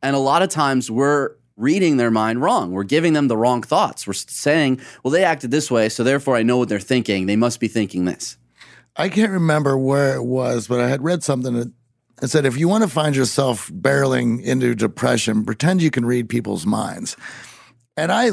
And 0.02 0.16
a 0.16 0.20
lot 0.20 0.42
of 0.42 0.50
times 0.50 0.90
we're 0.90 1.32
reading 1.58 1.98
their 1.98 2.12
mind 2.12 2.42
wrong. 2.42 2.72
We're 2.72 2.84
giving 2.86 3.12
them 3.12 3.28
the 3.28 3.36
wrong 3.36 3.62
thoughts. 3.62 4.08
We're 4.08 4.14
saying, 4.14 4.80
well, 5.04 5.12
they 5.12 5.26
acted 5.26 5.52
this 5.52 5.70
way, 5.70 5.90
so 5.90 6.06
therefore 6.06 6.38
I 6.38 6.44
know 6.44 6.58
what 6.58 6.70
they're 6.70 6.80
thinking. 6.80 7.26
They 7.26 7.36
must 7.36 7.60
be 7.60 7.68
thinking 7.68 8.06
this. 8.06 8.38
I 9.00 9.08
can't 9.08 9.32
remember 9.32 9.78
where 9.78 10.16
it 10.16 10.24
was, 10.24 10.68
but 10.68 10.82
I 10.82 10.90
had 10.90 11.02
read 11.02 11.24
something 11.24 11.54
that 11.54 11.72
it 12.22 12.28
said 12.28 12.46
if 12.46 12.58
you 12.58 12.68
want 12.68 12.84
to 12.84 12.90
find 12.90 13.16
yourself 13.16 13.70
barreling 13.70 14.44
into 14.44 14.76
depression, 14.76 15.46
pretend 15.46 15.82
you 15.82 15.90
can 15.90 16.06
read 16.06 16.28
people's 16.28 16.66
minds. 16.66 17.16
And 17.96 18.12
I 18.12 18.32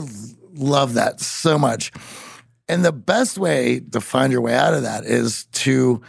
love 0.55 0.95
that 0.95 1.21
so 1.21 1.57
much. 1.57 1.93
And 2.69 2.85
the 2.85 2.91
best 2.91 3.39
way 3.39 3.79
to 3.93 4.01
find 4.01 4.33
your 4.33 4.41
way 4.41 4.55
out 4.55 4.75
of 4.75 4.83
that 4.83 5.05
is 5.05 5.45
to 5.53 6.03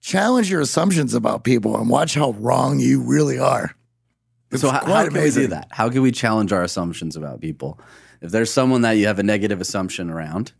challenge 0.00 0.48
your 0.48 0.60
assumptions 0.60 1.12
about 1.12 1.42
people 1.42 1.76
and 1.76 1.90
watch 1.90 2.14
how 2.14 2.30
wrong 2.38 2.78
you 2.78 3.00
really 3.00 3.40
are. 3.40 3.74
It's 4.52 4.62
so 4.62 4.70
how, 4.70 4.84
how 4.84 5.04
can 5.04 5.14
we 5.14 5.30
do 5.30 5.48
that? 5.48 5.66
How 5.72 5.90
can 5.90 6.02
we 6.02 6.12
challenge 6.12 6.52
our 6.52 6.62
assumptions 6.62 7.16
about 7.16 7.40
people? 7.40 7.80
If 8.20 8.30
there's 8.30 8.52
someone 8.52 8.82
that 8.82 8.92
you 8.92 9.08
have 9.08 9.18
a 9.18 9.24
negative 9.24 9.60
assumption 9.60 10.10
around, 10.10 10.52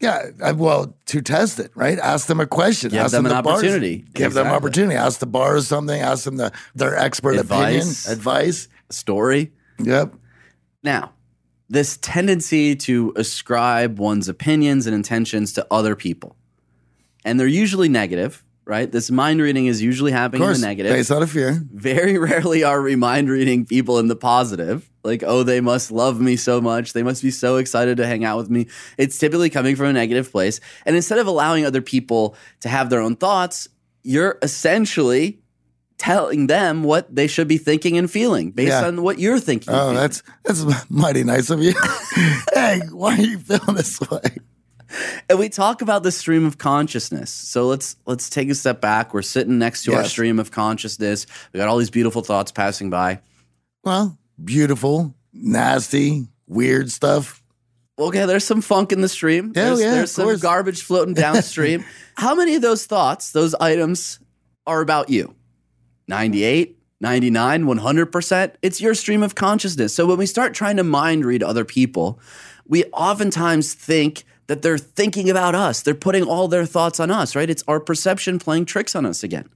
Yeah, 0.00 0.26
I- 0.42 0.52
well, 0.52 0.94
to 1.06 1.22
test 1.22 1.58
it, 1.58 1.70
right? 1.74 1.98
Ask 1.98 2.26
them 2.26 2.38
a 2.40 2.46
question. 2.46 2.90
Give 2.90 3.00
ask 3.00 3.12
them 3.12 3.24
an 3.26 3.34
to 3.34 3.42
borrow- 3.42 3.56
opportunity. 3.56 4.04
Give 4.12 4.34
them 4.34 4.46
opportunity. 4.48 4.94
Ask 4.94 5.20
to 5.20 5.26
borrow 5.26 5.60
something. 5.60 6.00
Ask 6.00 6.24
them 6.24 6.36
the, 6.36 6.52
their 6.74 6.94
expert 6.96 7.36
Advice. 7.36 8.04
opinion, 8.06 8.18
advice. 8.18 8.68
story. 8.90 9.52
Yep. 9.78 10.14
Now, 10.82 11.12
this 11.68 11.96
tendency 11.96 12.76
to 12.76 13.12
ascribe 13.16 13.98
one's 13.98 14.28
opinions 14.28 14.86
and 14.86 14.94
intentions 14.94 15.52
to 15.54 15.66
other 15.70 15.96
people, 15.96 16.36
and 17.24 17.40
they're 17.40 17.46
usually 17.46 17.88
negative, 17.88 18.44
right? 18.66 18.90
This 18.90 19.10
mind 19.10 19.40
reading 19.40 19.66
is 19.66 19.80
usually 19.80 20.12
happening 20.12 20.42
in 20.46 20.52
the 20.54 20.58
negative. 20.58 20.92
based 20.92 21.10
out 21.10 21.22
of 21.22 21.30
fear. 21.30 21.62
very 21.72 22.18
rarely 22.28 22.64
are 22.64 22.82
we 22.82 22.96
mind 22.96 23.30
reading 23.30 23.64
people 23.64 23.98
in 23.98 24.08
the 24.08 24.16
positive. 24.16 24.90
Like, 25.04 25.22
oh, 25.24 25.44
they 25.44 25.60
must 25.60 25.92
love 25.92 26.20
me 26.20 26.36
so 26.36 26.60
much. 26.60 26.92
They 26.92 27.04
must 27.04 27.22
be 27.22 27.30
so 27.30 27.56
excited 27.58 27.96
to 27.98 28.06
hang 28.06 28.24
out 28.24 28.38
with 28.38 28.50
me. 28.50 28.66
It's 28.98 29.16
typically 29.18 29.50
coming 29.50 29.76
from 29.76 29.86
a 29.86 29.92
negative 29.92 30.30
place. 30.32 30.58
And 30.84 30.96
instead 30.96 31.18
of 31.20 31.28
allowing 31.28 31.64
other 31.64 31.80
people 31.80 32.34
to 32.60 32.68
have 32.68 32.90
their 32.90 33.00
own 33.00 33.14
thoughts, 33.14 33.68
you're 34.02 34.36
essentially 34.42 35.38
telling 35.98 36.46
them 36.48 36.82
what 36.82 37.14
they 37.14 37.26
should 37.26 37.48
be 37.48 37.56
thinking 37.56 37.96
and 37.96 38.10
feeling 38.10 38.50
based 38.50 38.68
Yeah. 38.70 38.86
on 38.88 39.02
what 39.02 39.18
you're 39.18 39.38
thinking. 39.40 39.72
Oh, 39.72 39.94
that's 39.94 40.22
that's 40.44 40.64
mighty 40.90 41.22
nice 41.24 41.48
of 41.50 41.62
you. 41.62 41.72
hey, 42.52 42.80
why 42.90 43.16
are 43.16 43.20
you 43.22 43.38
feeling 43.38 43.76
this 43.76 44.00
way? 44.10 44.20
and 45.28 45.38
we 45.38 45.48
talk 45.48 45.82
about 45.82 46.02
the 46.02 46.12
stream 46.12 46.44
of 46.44 46.58
consciousness. 46.58 47.30
So 47.30 47.66
let's 47.66 47.96
let's 48.06 48.28
take 48.30 48.50
a 48.50 48.54
step 48.54 48.80
back. 48.80 49.14
We're 49.14 49.22
sitting 49.22 49.58
next 49.58 49.84
to 49.84 49.94
our 49.94 50.04
stream 50.04 50.38
of 50.38 50.50
consciousness. 50.50 51.26
We 51.52 51.58
got 51.58 51.68
all 51.68 51.78
these 51.78 51.90
beautiful 51.90 52.22
thoughts 52.22 52.52
passing 52.52 52.90
by. 52.90 53.20
Well, 53.84 54.18
beautiful, 54.42 55.14
nasty, 55.32 56.26
weird 56.46 56.90
stuff. 56.90 57.42
okay, 57.98 58.26
there's 58.26 58.44
some 58.44 58.60
funk 58.60 58.92
in 58.92 59.00
the 59.00 59.08
stream. 59.08 59.54
Hell 59.54 59.76
there's 59.76 59.80
yeah, 59.80 59.90
there's 59.92 60.12
some 60.12 60.26
course. 60.26 60.40
garbage 60.40 60.82
floating 60.82 61.14
downstream. 61.26 61.84
How 62.16 62.34
many 62.34 62.54
of 62.54 62.62
those 62.62 62.86
thoughts, 62.86 63.32
those 63.32 63.54
items, 63.54 64.18
are 64.66 64.80
about 64.80 65.08
you? 65.08 65.34
98, 66.08 66.78
99, 67.00 67.64
100%? 67.64 68.54
It's 68.62 68.80
your 68.80 68.94
stream 68.94 69.22
of 69.22 69.34
consciousness. 69.34 69.94
So 69.94 70.06
when 70.06 70.18
we 70.18 70.26
start 70.26 70.54
trying 70.54 70.76
to 70.76 70.84
mind 70.84 71.24
read 71.24 71.42
other 71.42 71.64
people, 71.64 72.20
we 72.66 72.84
oftentimes 72.86 73.74
think 73.74 74.24
that 74.46 74.62
they're 74.62 74.78
thinking 74.78 75.28
about 75.30 75.54
us. 75.54 75.82
They're 75.82 75.94
putting 75.94 76.22
all 76.24 76.48
their 76.48 76.66
thoughts 76.66 77.00
on 77.00 77.10
us, 77.10 77.34
right? 77.34 77.50
It's 77.50 77.64
our 77.66 77.80
perception 77.80 78.38
playing 78.38 78.66
tricks 78.66 78.94
on 78.94 79.04
us 79.06 79.22
again 79.22 79.48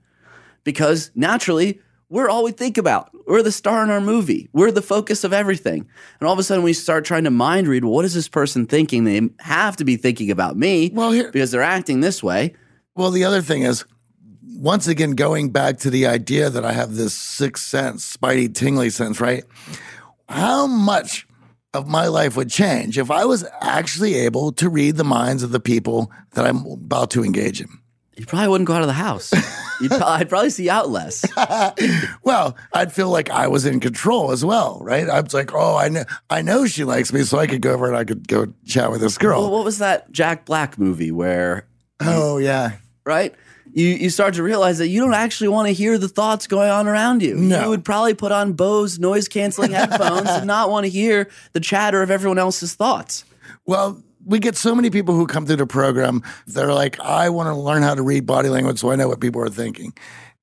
because 0.65 1.11
naturally 1.15 1.81
we're 2.09 2.29
all 2.29 2.43
we 2.43 2.51
think 2.53 2.77
about. 2.77 3.11
We're 3.27 3.43
the 3.43 3.53
star 3.53 3.85
in 3.85 3.91
our 3.91 4.01
movie. 4.01 4.49
We're 4.53 4.73
the 4.73 4.83
focus 4.83 5.23
of 5.23 5.33
everything. 5.33 5.87
And 6.19 6.27
all 6.27 6.33
of 6.33 6.39
a 6.41 6.43
sudden 6.43 6.65
we 6.65 6.73
start 6.73 7.05
trying 7.05 7.23
to 7.25 7.31
mind 7.31 7.69
read, 7.69 7.85
well, 7.85 7.93
what 7.95 8.05
is 8.05 8.15
this 8.15 8.29
person 8.29 8.67
thinking? 8.67 9.05
They 9.05 9.21
have 9.39 9.77
to 9.77 9.85
be 9.85 9.97
thinking 9.97 10.31
about 10.33 10.57
me 10.57 10.91
Well, 10.93 11.13
here- 11.13 11.31
because 11.31 11.53
they're 11.53 11.63
acting 11.63 12.01
this 12.01 12.21
way. 12.23 12.55
Well, 12.97 13.13
the 13.13 13.25
other 13.25 13.43
thing 13.43 13.63
is, 13.63 13.85
once 14.57 14.89
again, 14.89 15.13
going 15.13 15.51
back 15.51 15.79
to 15.79 15.91
the 15.91 16.07
idea 16.09 16.51
that 16.51 16.65
I 16.65 16.73
have 16.73 16.97
this 16.97 17.15
sixth 17.15 17.65
sense, 17.65 18.17
spidey 18.17 18.53
tingly 18.53 18.91
sense, 18.91 19.21
right? 19.21 19.45
How 20.29 20.67
much 20.67 21.27
of 21.73 21.87
my 21.87 22.07
life 22.09 22.37
would 22.37 22.51
change 22.51 22.99
if 22.99 23.11
I 23.11 23.25
was 23.25 23.45
actually 23.61 24.15
able 24.17 24.53
to 24.53 24.69
read 24.69 24.97
the 24.97 25.05
minds 25.05 25.43
of 25.43 25.53
the 25.53 25.61
people 25.61 26.11
that 26.33 26.47
I'm 26.47 26.67
about 26.67 27.11
to 27.13 27.25
engage 27.25 27.61
in? 27.61 27.69
You 28.17 28.27
probably 28.27 28.49
wouldn't 28.49 28.67
go 28.67 28.75
out 28.75 28.83
of 28.83 28.87
the 28.87 28.93
house. 28.93 29.33
You'd 29.81 29.93
pro- 29.93 30.07
I'd 30.07 30.29
probably 30.29 30.51
see 30.51 30.69
out 30.69 30.91
less. 30.91 31.25
Well, 32.23 32.55
I'd 32.75 32.93
feel 32.93 33.09
like 33.09 33.31
I 33.31 33.49
was 33.49 33.65
in 33.65 33.81
control 33.81 34.31
as 34.31 34.45
well, 34.45 34.79
right? 34.83 35.09
I 35.09 35.21
was 35.21 35.33
like, 35.33 35.55
oh, 35.55 35.77
I 35.77 35.89
know, 35.89 36.05
I 36.29 36.43
know 36.43 36.67
she 36.67 36.85
likes 36.85 37.13
me, 37.13 37.23
so 37.23 37.39
I 37.39 37.47
could 37.47 37.63
go 37.63 37.73
over 37.73 37.87
and 37.89 37.97
I 37.97 38.05
could 38.05 38.29
go 38.29 38.53
chat 38.67 38.91
with 38.91 39.01
this 39.01 39.17
girl. 39.17 39.41
Well, 39.41 39.51
what 39.51 39.65
was 39.65 39.79
that 39.79 40.13
Jack 40.13 40.45
Black 40.45 40.79
movie 40.79 41.11
where, 41.11 41.67
oh 42.01 42.37
yeah, 42.37 42.77
right? 43.05 43.35
You, 43.73 43.87
you 43.87 44.11
start 44.11 44.35
to 44.35 44.43
realize 44.43 44.79
that 44.79 44.89
you 44.89 45.01
don't 45.01 45.15
actually 45.15 45.49
want 45.49 45.69
to 45.69 45.73
hear 45.73 45.97
the 45.99 46.09
thoughts 46.09 46.47
going 46.47 46.71
on 46.71 46.89
around 46.89 47.23
you. 47.23 47.35
No. 47.35 47.63
You 47.63 47.69
would 47.71 47.85
probably 47.85 48.15
put 48.15 48.33
on 48.33 48.55
Bose 48.55 48.99
noise 48.99 49.29
canceling 49.29 49.73
headphones 49.73 50.29
and 50.29 50.47
not 50.47 50.71
want 50.71 50.85
to 50.85 50.91
hear 50.91 51.31
the 51.53 51.61
chatter 51.61 52.03
of 52.03 52.11
everyone 52.11 52.39
else's 52.39 52.75
thoughts. 52.75 53.25
Well, 53.67 54.03
we 54.25 54.39
get 54.39 54.57
so 54.57 54.75
many 54.75 54.91
people 54.91 55.15
who 55.15 55.27
come 55.27 55.47
through 55.47 55.57
the 55.57 55.67
program. 55.67 56.23
They're 56.47 56.75
like, 56.75 57.01
I 57.01 57.31
want 57.31 57.49
to 57.49 57.55
learn 57.55 57.83
how 57.83 57.95
to 57.95 58.03
read 58.03 58.27
body 58.27 58.49
language 58.49 58.79
so 58.79 58.91
I 58.91 58.97
know 58.97 59.09
what 59.09 59.21
people 59.21 59.41
are 59.43 59.49
thinking. 59.49 59.93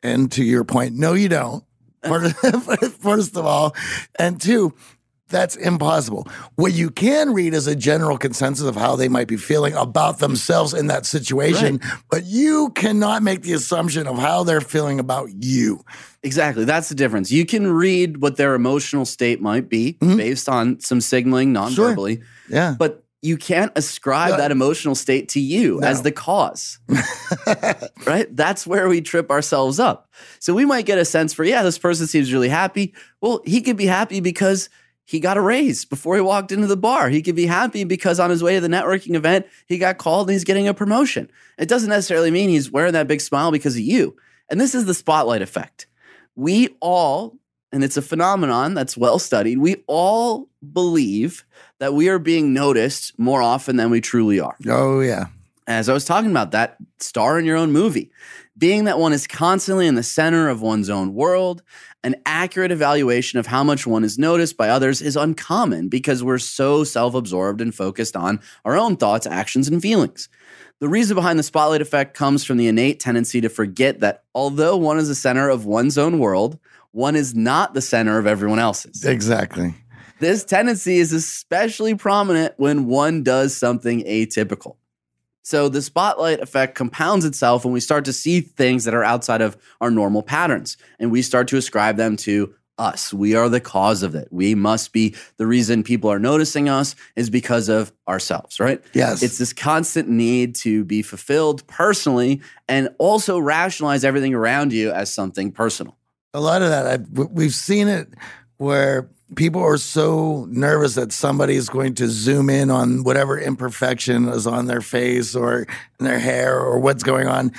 And 0.04 0.32
to 0.34 0.44
your 0.44 0.64
point, 0.64 0.96
no, 0.96 1.14
you 1.14 1.30
don't. 1.30 1.64
First 2.08 2.36
first 3.02 3.36
of 3.36 3.46
all, 3.46 3.76
and 4.18 4.40
two, 4.40 4.74
that's 5.30 5.56
impossible. 5.56 6.28
What 6.56 6.74
you 6.74 6.90
can 6.90 7.34
read 7.34 7.54
is 7.54 7.68
a 7.68 7.76
general 7.76 8.18
consensus 8.18 8.66
of 8.66 8.76
how 8.76 8.96
they 8.96 9.10
might 9.10 9.28
be 9.28 9.38
feeling 9.38 9.74
about 9.74 10.20
themselves 10.20 10.74
in 10.74 10.88
that 10.88 11.06
situation, 11.06 11.82
but 12.10 12.26
you 12.26 12.70
cannot 12.76 13.24
make 13.24 13.42
the 13.42 13.54
assumption 13.54 14.08
of 14.08 14.18
how 14.18 14.44
they're 14.44 14.62
feeling 14.62 15.00
about 15.00 15.30
you. 15.34 15.84
Exactly. 16.24 16.66
That's 16.66 16.90
the 16.90 16.96
difference. 16.96 17.32
You 17.32 17.46
can 17.46 17.68
read 17.68 18.22
what 18.22 18.38
their 18.38 18.56
emotional 18.56 19.06
state 19.06 19.42
might 19.42 19.70
be 19.70 19.98
Mm-hmm. 20.00 20.18
based 20.18 20.48
on 20.50 20.80
some 20.80 21.02
signaling 21.02 21.54
non 21.54 21.72
verbally. 21.74 22.22
Yeah. 22.50 22.76
But 22.78 23.04
you 23.22 23.36
can't 23.36 23.72
ascribe 23.76 24.32
No. 24.32 24.38
that 24.38 24.52
emotional 24.52 24.96
state 24.96 25.30
to 25.30 25.40
you 25.40 25.80
No. 25.82 25.88
as 25.88 26.04
the 26.04 26.12
cause. 26.12 26.80
right? 28.06 28.28
That's 28.36 28.66
where 28.68 28.88
we 28.88 29.02
trip 29.02 29.32
ourselves 29.32 29.80
up. 29.80 30.10
So 30.40 30.54
we 30.54 30.66
might 30.66 30.86
get 30.86 30.98
a 30.98 31.06
sense 31.06 31.34
for, 31.34 31.44
yeah, 31.44 31.64
this 31.64 31.78
person 31.80 32.08
seems 32.08 32.32
really 32.32 32.50
happy. 32.50 32.94
Well, 33.22 33.42
he 33.46 33.62
could 33.62 33.78
be 33.78 33.86
happy 33.88 34.20
because 34.20 34.70
he 35.08 35.22
got 35.22 35.38
a 35.38 35.42
raise 35.42 35.86
before 35.86 36.16
he 36.16 36.22
walked 36.22 36.52
into 36.52 36.68
the 36.68 36.76
bar. 36.76 37.08
He 37.08 37.22
could 37.22 37.34
be 37.36 37.46
happy 37.46 37.86
because 37.86 38.20
on 38.20 38.30
his 38.30 38.44
way 38.44 38.56
to 38.56 38.62
the 38.62 38.68
networking 38.68 39.16
event, 39.16 39.46
he 39.66 39.78
got 39.78 39.98
called 39.98 40.28
and 40.28 40.34
he's 40.34 40.44
getting 40.44 40.68
a 40.68 40.74
promotion. 40.74 41.32
It 41.58 41.70
doesn't 41.70 41.90
necessarily 41.90 42.30
mean 42.30 42.50
he's 42.50 42.70
wearing 42.70 42.92
that 42.92 43.08
big 43.08 43.22
smile 43.22 43.50
because 43.50 43.76
of 43.76 43.82
you. 43.82 44.18
And 44.50 44.60
this 44.60 44.76
is 44.76 44.84
the 44.84 44.94
spotlight 44.94 45.42
effect. 45.42 45.88
We 46.36 46.76
all, 46.82 47.38
and 47.72 47.86
it's 47.86 47.96
a 47.96 48.02
phenomenon 48.02 48.74
that's 48.74 48.98
well 48.98 49.18
studied, 49.18 49.60
we 49.60 49.78
all 49.88 50.50
believe 50.74 51.46
that 51.80 51.94
we 51.94 52.10
are 52.10 52.20
being 52.20 52.54
noticed 52.54 53.18
more 53.18 53.42
often 53.42 53.78
than 53.78 53.90
we 53.90 54.02
truly 54.02 54.42
are 54.42 54.58
Oh 54.68 55.00
yeah. 55.00 55.28
as 55.68 55.88
I 55.88 55.94
was 55.94 56.04
talking 56.04 56.32
about, 56.32 56.52
that 56.52 56.76
star 57.00 57.40
in 57.40 57.46
your 57.46 57.56
own 57.56 57.72
movie, 57.72 58.12
being 58.58 58.86
that 58.86 59.00
one 59.00 59.14
is 59.14 59.28
constantly 59.28 59.88
in 59.88 59.96
the 59.96 60.04
center 60.04 60.50
of 60.50 60.62
one's 60.62 60.90
own 60.90 61.14
world, 61.14 61.62
an 62.04 62.16
accurate 62.26 62.72
evaluation 62.72 63.40
of 63.40 63.48
how 63.48 63.64
much 63.64 63.88
one 63.88 64.04
is 64.04 64.18
noticed 64.18 64.56
by 64.56 64.70
others 64.70 65.02
is 65.02 65.16
uncommon 65.16 65.90
because 65.90 66.24
we're 66.24 66.38
so 66.38 66.84
self 66.84 67.14
absorbed 67.14 67.62
and 67.62 67.74
focused 67.74 68.16
on 68.16 68.40
our 68.66 68.78
own 68.78 68.98
thoughts, 68.98 69.28
actions, 69.28 69.68
and 69.68 69.82
feelings. 69.82 70.30
The 70.80 70.88
reason 70.88 71.16
behind 71.16 71.40
the 71.40 71.44
spotlight 71.44 71.82
effect 71.82 72.16
comes 72.16 72.44
from 72.44 72.58
the 72.58 72.68
innate 72.68 73.00
tendency 73.00 73.42
to 73.42 73.50
forget 73.50 74.00
that 74.02 74.24
although 74.36 74.78
one 74.78 75.00
is 75.00 75.08
the 75.08 75.16
center 75.16 75.50
of 75.50 75.66
one's 75.66 75.98
own 75.98 76.20
world, 76.20 76.60
one 76.92 77.16
is 77.16 77.34
not 77.34 77.74
the 77.74 77.82
center 77.82 78.20
of 78.20 78.28
everyone 78.28 78.60
else's. 78.60 79.04
Exactly. 79.04 79.74
This 80.20 80.44
tendency 80.44 80.98
is 80.98 81.14
especially 81.14 81.96
prominent 81.96 82.54
when 82.58 82.86
one 82.86 83.24
does 83.24 83.56
something 83.56 84.04
atypical. 84.04 84.78
So 85.48 85.70
the 85.70 85.82
spotlight 85.82 86.42
effect 86.42 86.76
compounds 86.76 87.24
itself 87.24 87.64
when 87.64 87.74
we 87.74 87.80
start 87.80 88.04
to 88.04 88.12
see 88.12 88.42
things 88.42 88.84
that 88.84 88.94
are 88.94 89.06
outside 89.06 89.40
of 89.40 89.56
our 89.80 89.90
normal 89.90 90.22
patterns 90.22 90.76
and 91.00 91.10
we 91.10 91.22
start 91.22 91.48
to 91.48 91.56
ascribe 91.56 91.96
them 91.96 92.18
to 92.18 92.54
us. 92.78 93.14
We 93.14 93.34
are 93.34 93.48
the 93.48 93.62
cause 93.62 94.04
of 94.04 94.14
it. 94.14 94.28
We 94.30 94.56
must 94.56 94.92
be 94.92 95.16
the 95.38 95.48
reason 95.48 95.84
people 95.84 96.12
are 96.12 96.20
noticing 96.20 96.68
us 96.68 96.96
is 97.16 97.30
because 97.30 97.70
of 97.70 97.94
ourselves, 98.10 98.60
right? 98.60 98.84
Yes. 98.92 99.24
It's 99.24 99.38
this 99.38 99.54
constant 99.54 100.10
need 100.10 100.54
to 100.56 100.84
be 100.84 101.02
fulfilled 101.02 101.66
personally 101.66 102.42
and 102.68 102.90
also 102.98 103.40
rationalize 103.40 104.04
everything 104.04 104.34
around 104.34 104.74
you 104.74 104.92
as 104.92 105.14
something 105.14 105.54
personal. 105.54 105.98
a 106.34 106.42
lot 106.42 106.62
of 106.62 106.68
that. 106.68 106.86
I, 106.86 106.98
w- 106.98 107.30
we've 107.32 107.56
seen 107.56 107.88
it 107.88 108.10
where 108.58 109.10
people 109.36 109.62
are 109.62 109.78
so 109.78 110.48
nervous 110.50 110.96
that 110.96 111.12
somebody 111.12 111.56
is 111.56 111.70
going 111.70 111.96
to 111.96 112.08
zoom 112.08 112.50
in 112.50 112.70
on 112.70 113.04
whatever 113.04 113.40
imperfection 113.40 114.28
is 114.30 114.48
on 114.48 114.66
their 114.66 114.82
face 114.82 115.36
or 115.36 115.68
in 116.00 116.06
their 116.06 116.20
hair 116.20 116.60
or 116.60 116.80
what's 116.80 117.04
going 117.04 117.28
on, 117.28 117.52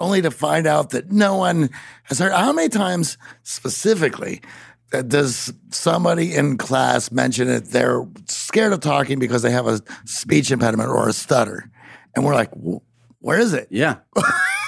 only 0.00 0.22
to 0.22 0.30
find 0.30 0.66
out 0.66 0.90
that 0.90 1.12
no 1.12 1.36
one 1.36 1.68
has 2.04 2.18
heard. 2.18 2.32
How 2.32 2.52
many 2.52 2.68
times 2.68 3.18
specifically 3.42 4.40
does 5.06 5.52
somebody 5.70 6.34
in 6.34 6.56
class 6.56 7.12
mention 7.12 7.48
it? 7.48 7.66
They're 7.66 8.06
scared 8.26 8.72
of 8.72 8.80
talking 8.80 9.18
because 9.18 9.42
they 9.42 9.50
have 9.50 9.66
a 9.66 9.80
speech 10.06 10.50
impediment 10.50 10.88
or 10.88 11.08
a 11.08 11.12
stutter, 11.12 11.70
and 12.16 12.24
we're 12.24 12.34
like, 12.34 12.50
"Where 13.20 13.38
is 13.38 13.52
it?" 13.52 13.68
Yeah. 13.70 13.96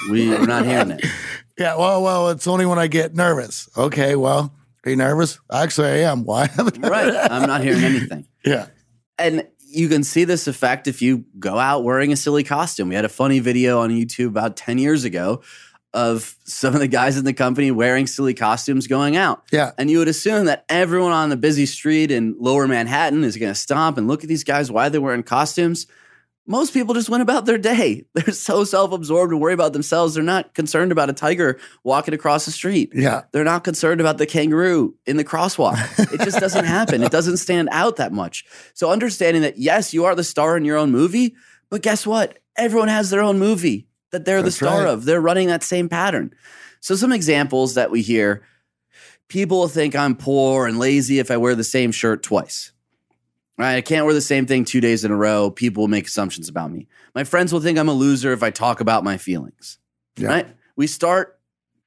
we're 0.09 0.47
not 0.47 0.67
hearing 0.67 0.93
it. 0.93 1.05
Yeah, 1.59 1.77
well, 1.77 2.03
well, 2.03 2.31
it's 2.31 2.47
only 2.47 2.65
when 2.65 2.79
I 2.79 2.87
get 2.87 3.15
nervous. 3.15 3.69
Okay, 3.77 4.17
well, 4.17 4.55
are 4.85 4.91
you 4.91 4.97
nervous? 4.97 5.39
Actually, 5.53 5.89
I 5.89 6.11
am. 6.11 6.25
Why? 6.25 6.49
Right. 6.57 7.15
I'm 7.31 7.47
not 7.47 7.63
hearing 7.63 7.85
anything. 7.85 8.27
yeah. 8.45 8.67
And 9.19 9.47
you 9.59 9.89
can 9.89 10.05
see 10.05 10.25
this 10.25 10.47
effect 10.47 10.87
if 10.87 11.01
you 11.01 11.25
go 11.39 11.59
out 11.59 11.85
wearing 11.85 12.13
a 12.13 12.17
silly 12.17 12.45
costume. 12.45 12.89
We 12.89 12.95
had 12.95 13.05
a 13.05 13.11
funny 13.11 13.41
video 13.41 13.81
on 13.81 13.91
YouTube 13.91 14.29
about 14.29 14.57
10 14.57 14.79
years 14.79 15.05
ago 15.05 15.43
of 15.95 16.37
some 16.45 16.75
of 16.75 16.81
the 16.81 16.89
guys 16.89 17.19
in 17.19 17.25
the 17.25 17.33
company 17.33 17.71
wearing 17.71 18.07
silly 18.07 18.35
costumes 18.35 18.87
going 18.87 19.17
out. 19.17 19.43
Yeah. 19.53 19.73
And 19.77 19.91
you 19.91 19.99
would 19.99 20.09
assume 20.09 20.47
that 20.47 20.65
everyone 20.69 21.13
on 21.13 21.29
the 21.29 21.37
busy 21.37 21.67
street 21.67 22.11
in 22.11 22.35
lower 22.39 22.67
Manhattan 22.67 23.25
is 23.25 23.37
going 23.37 23.53
to 23.53 23.59
stop 23.59 23.99
and 23.99 24.09
look 24.09 24.23
at 24.23 24.29
these 24.29 24.45
guys. 24.45 24.71
Why 24.71 24.89
they're 24.89 25.01
wearing 25.01 25.23
costumes? 25.23 25.87
Most 26.47 26.75
people 26.75 26.95
just 26.95 27.09
went 27.09 27.23
about 27.23 27.47
their 27.47 27.59
day. 27.59 28.05
They're 28.15 28.35
so 28.35 28.65
self 28.65 28.93
absorbed 28.93 29.33
and 29.33 29.41
worry 29.41 29.55
about 29.55 29.73
themselves. 29.73 30.15
They're 30.15 30.25
not 30.25 30.55
concerned 30.55 30.91
about 30.93 31.09
a 31.09 31.13
tiger 31.13 31.59
walking 31.85 32.15
across 32.15 32.45
the 32.45 32.51
street. 32.51 32.93
Yeah. 32.95 33.23
They're 33.33 33.45
not 33.45 33.65
concerned 33.65 34.01
about 34.01 34.19
the 34.19 34.27
kangaroo 34.27 34.95
in 35.07 35.17
the 35.17 35.25
crosswalk. 35.25 35.79
It 36.13 36.21
just 36.21 36.41
doesn't 36.41 36.65
happen. 36.65 37.03
It 37.03 37.13
doesn't 37.13 37.37
stand 37.39 37.69
out 37.71 37.97
that 37.97 38.13
much. 38.13 38.45
So 38.75 38.91
understanding 38.91 39.43
that 39.43 39.59
yes, 39.59 39.95
you 39.95 40.05
are 40.05 40.15
the 40.15 40.25
star 40.25 40.57
in 40.57 40.65
your 40.65 40.79
own 40.79 40.91
movie, 40.91 41.35
but 41.71 41.83
guess 41.83 42.07
what? 42.07 42.39
Everyone 42.57 42.89
has 42.89 43.11
their 43.11 43.23
own 43.23 43.39
movie 43.39 43.87
that 44.11 44.25
they're 44.25 44.43
That's 44.43 44.59
the 44.59 44.67
star 44.67 44.85
right. 44.85 44.89
of. 44.89 45.05
They're 45.05 45.21
running 45.21 45.49
that 45.49 45.63
same 45.63 45.89
pattern. 45.89 46.35
So 46.81 46.97
some 46.97 47.13
examples 47.13 47.75
that 47.75 47.91
we 47.91 48.03
hear, 48.03 48.43
people 49.29 49.69
think 49.69 49.95
I'm 49.95 50.17
poor 50.17 50.67
and 50.67 50.79
lazy 50.79 51.19
if 51.19 51.31
I 51.31 51.37
wear 51.37 51.55
the 51.55 51.65
same 51.65 51.93
shirt 51.93 52.23
twice. 52.23 52.73
Right? 53.59 53.77
I 53.77 53.81
can't 53.81 54.07
wear 54.07 54.15
the 54.15 54.21
same 54.21 54.47
thing 54.47 54.65
2 54.65 54.81
days 54.81 55.05
in 55.05 55.11
a 55.11 55.17
row. 55.17 55.51
People 55.51 55.83
will 55.83 55.89
make 55.89 56.07
assumptions 56.07 56.49
about 56.49 56.73
me. 56.73 56.89
My 57.15 57.25
friends 57.25 57.53
will 57.53 57.61
think 57.61 57.79
I'm 57.79 57.89
a 57.89 57.93
loser 57.93 58.33
if 58.33 58.43
I 58.43 58.51
talk 58.51 58.81
about 58.81 59.05
my 59.05 59.19
feelings. 59.19 59.79
Yeah. 60.17 60.29
Right? 60.29 60.47
We 60.77 60.87
start 60.87 61.39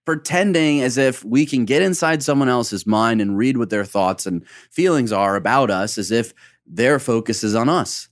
pretending 0.05 0.81
as 0.81 0.97
if 0.97 1.25
we 1.25 1.45
can 1.45 1.65
get 1.65 1.81
inside 1.81 2.21
someone 2.21 2.47
else's 2.47 2.85
mind 2.85 3.21
and 3.21 3.37
read 3.37 3.57
what 3.57 3.71
their 3.71 3.83
thoughts 3.83 4.25
and 4.25 4.47
feelings 4.69 5.11
are 5.11 5.35
about 5.35 5.71
us 5.71 5.97
as 5.97 6.11
if 6.11 6.33
their 6.67 6.99
focus 6.99 7.43
is 7.43 7.55
on 7.55 7.69
us. 7.69 8.07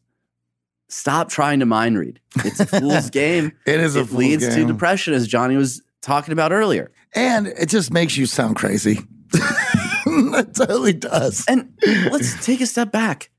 Stop 0.89 1.29
trying 1.29 1.59
to 1.59 1.65
mind 1.65 1.97
read. 1.97 2.19
It's 2.37 2.59
a 2.59 2.65
fool's 2.65 3.09
game. 3.11 3.53
It 3.65 3.79
is 3.79 3.95
a 3.95 4.01
it 4.01 4.11
leads 4.11 4.47
to 4.47 4.65
depression, 4.65 5.13
as 5.13 5.27
Johnny 5.27 5.55
was 5.55 5.81
talking 6.01 6.33
about 6.33 6.51
earlier. 6.51 6.91
And 7.15 7.47
it 7.47 7.69
just 7.69 7.91
makes 7.91 8.17
you 8.17 8.25
sound 8.25 8.55
crazy. 8.55 8.99
it 9.33 10.55
totally 10.55 10.93
does. 10.93 11.45
And 11.47 11.73
let's 12.11 12.43
take 12.45 12.61
a 12.61 12.67
step 12.67 12.91
back. 12.91 13.29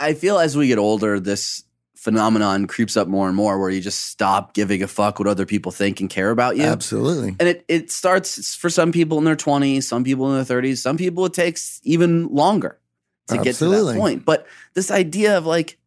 I 0.00 0.14
feel 0.14 0.38
as 0.38 0.56
we 0.56 0.66
get 0.66 0.78
older, 0.78 1.20
this 1.20 1.62
phenomenon 1.94 2.66
creeps 2.66 2.96
up 2.96 3.06
more 3.06 3.28
and 3.28 3.36
more 3.36 3.60
where 3.60 3.68
you 3.68 3.80
just 3.82 4.06
stop 4.06 4.54
giving 4.54 4.82
a 4.82 4.88
fuck 4.88 5.18
what 5.18 5.28
other 5.28 5.44
people 5.44 5.70
think 5.70 6.00
and 6.00 6.08
care 6.08 6.30
about 6.30 6.56
you. 6.56 6.62
Absolutely. 6.62 7.36
And 7.38 7.46
it, 7.46 7.64
it 7.68 7.90
starts 7.90 8.54
for 8.54 8.70
some 8.70 8.90
people 8.90 9.18
in 9.18 9.24
their 9.24 9.36
20s, 9.36 9.82
some 9.82 10.02
people 10.02 10.34
in 10.34 10.42
their 10.42 10.62
30s, 10.62 10.78
some 10.78 10.96
people 10.96 11.26
it 11.26 11.34
takes 11.34 11.78
even 11.84 12.28
longer 12.28 12.80
to 13.28 13.36
get 13.38 13.56
to 13.56 13.68
that 13.68 13.96
point. 13.98 14.24
But 14.24 14.46
this 14.72 14.90
idea 14.90 15.36
of 15.36 15.44
like, 15.44 15.78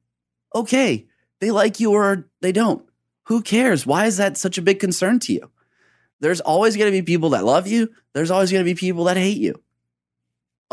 okay, 0.53 1.07
they 1.41 1.49
like 1.49 1.79
you 1.79 1.91
or 1.91 2.29
they 2.41 2.51
don't. 2.51 2.87
Who 3.23 3.41
cares? 3.41 3.85
Why 3.85 4.05
is 4.05 4.17
that 4.17 4.37
such 4.37 4.59
a 4.59 4.61
big 4.61 4.79
concern 4.79 5.17
to 5.21 5.33
you? 5.33 5.49
There's 6.19 6.41
always 6.41 6.77
going 6.77 6.91
to 6.91 6.97
be 6.97 7.01
people 7.01 7.31
that 7.31 7.43
love 7.43 7.65
you, 7.65 7.89
there's 8.13 8.31
always 8.31 8.51
going 8.51 8.63
to 8.63 8.69
be 8.69 8.75
people 8.75 9.05
that 9.05 9.17
hate 9.17 9.39
you. 9.39 9.61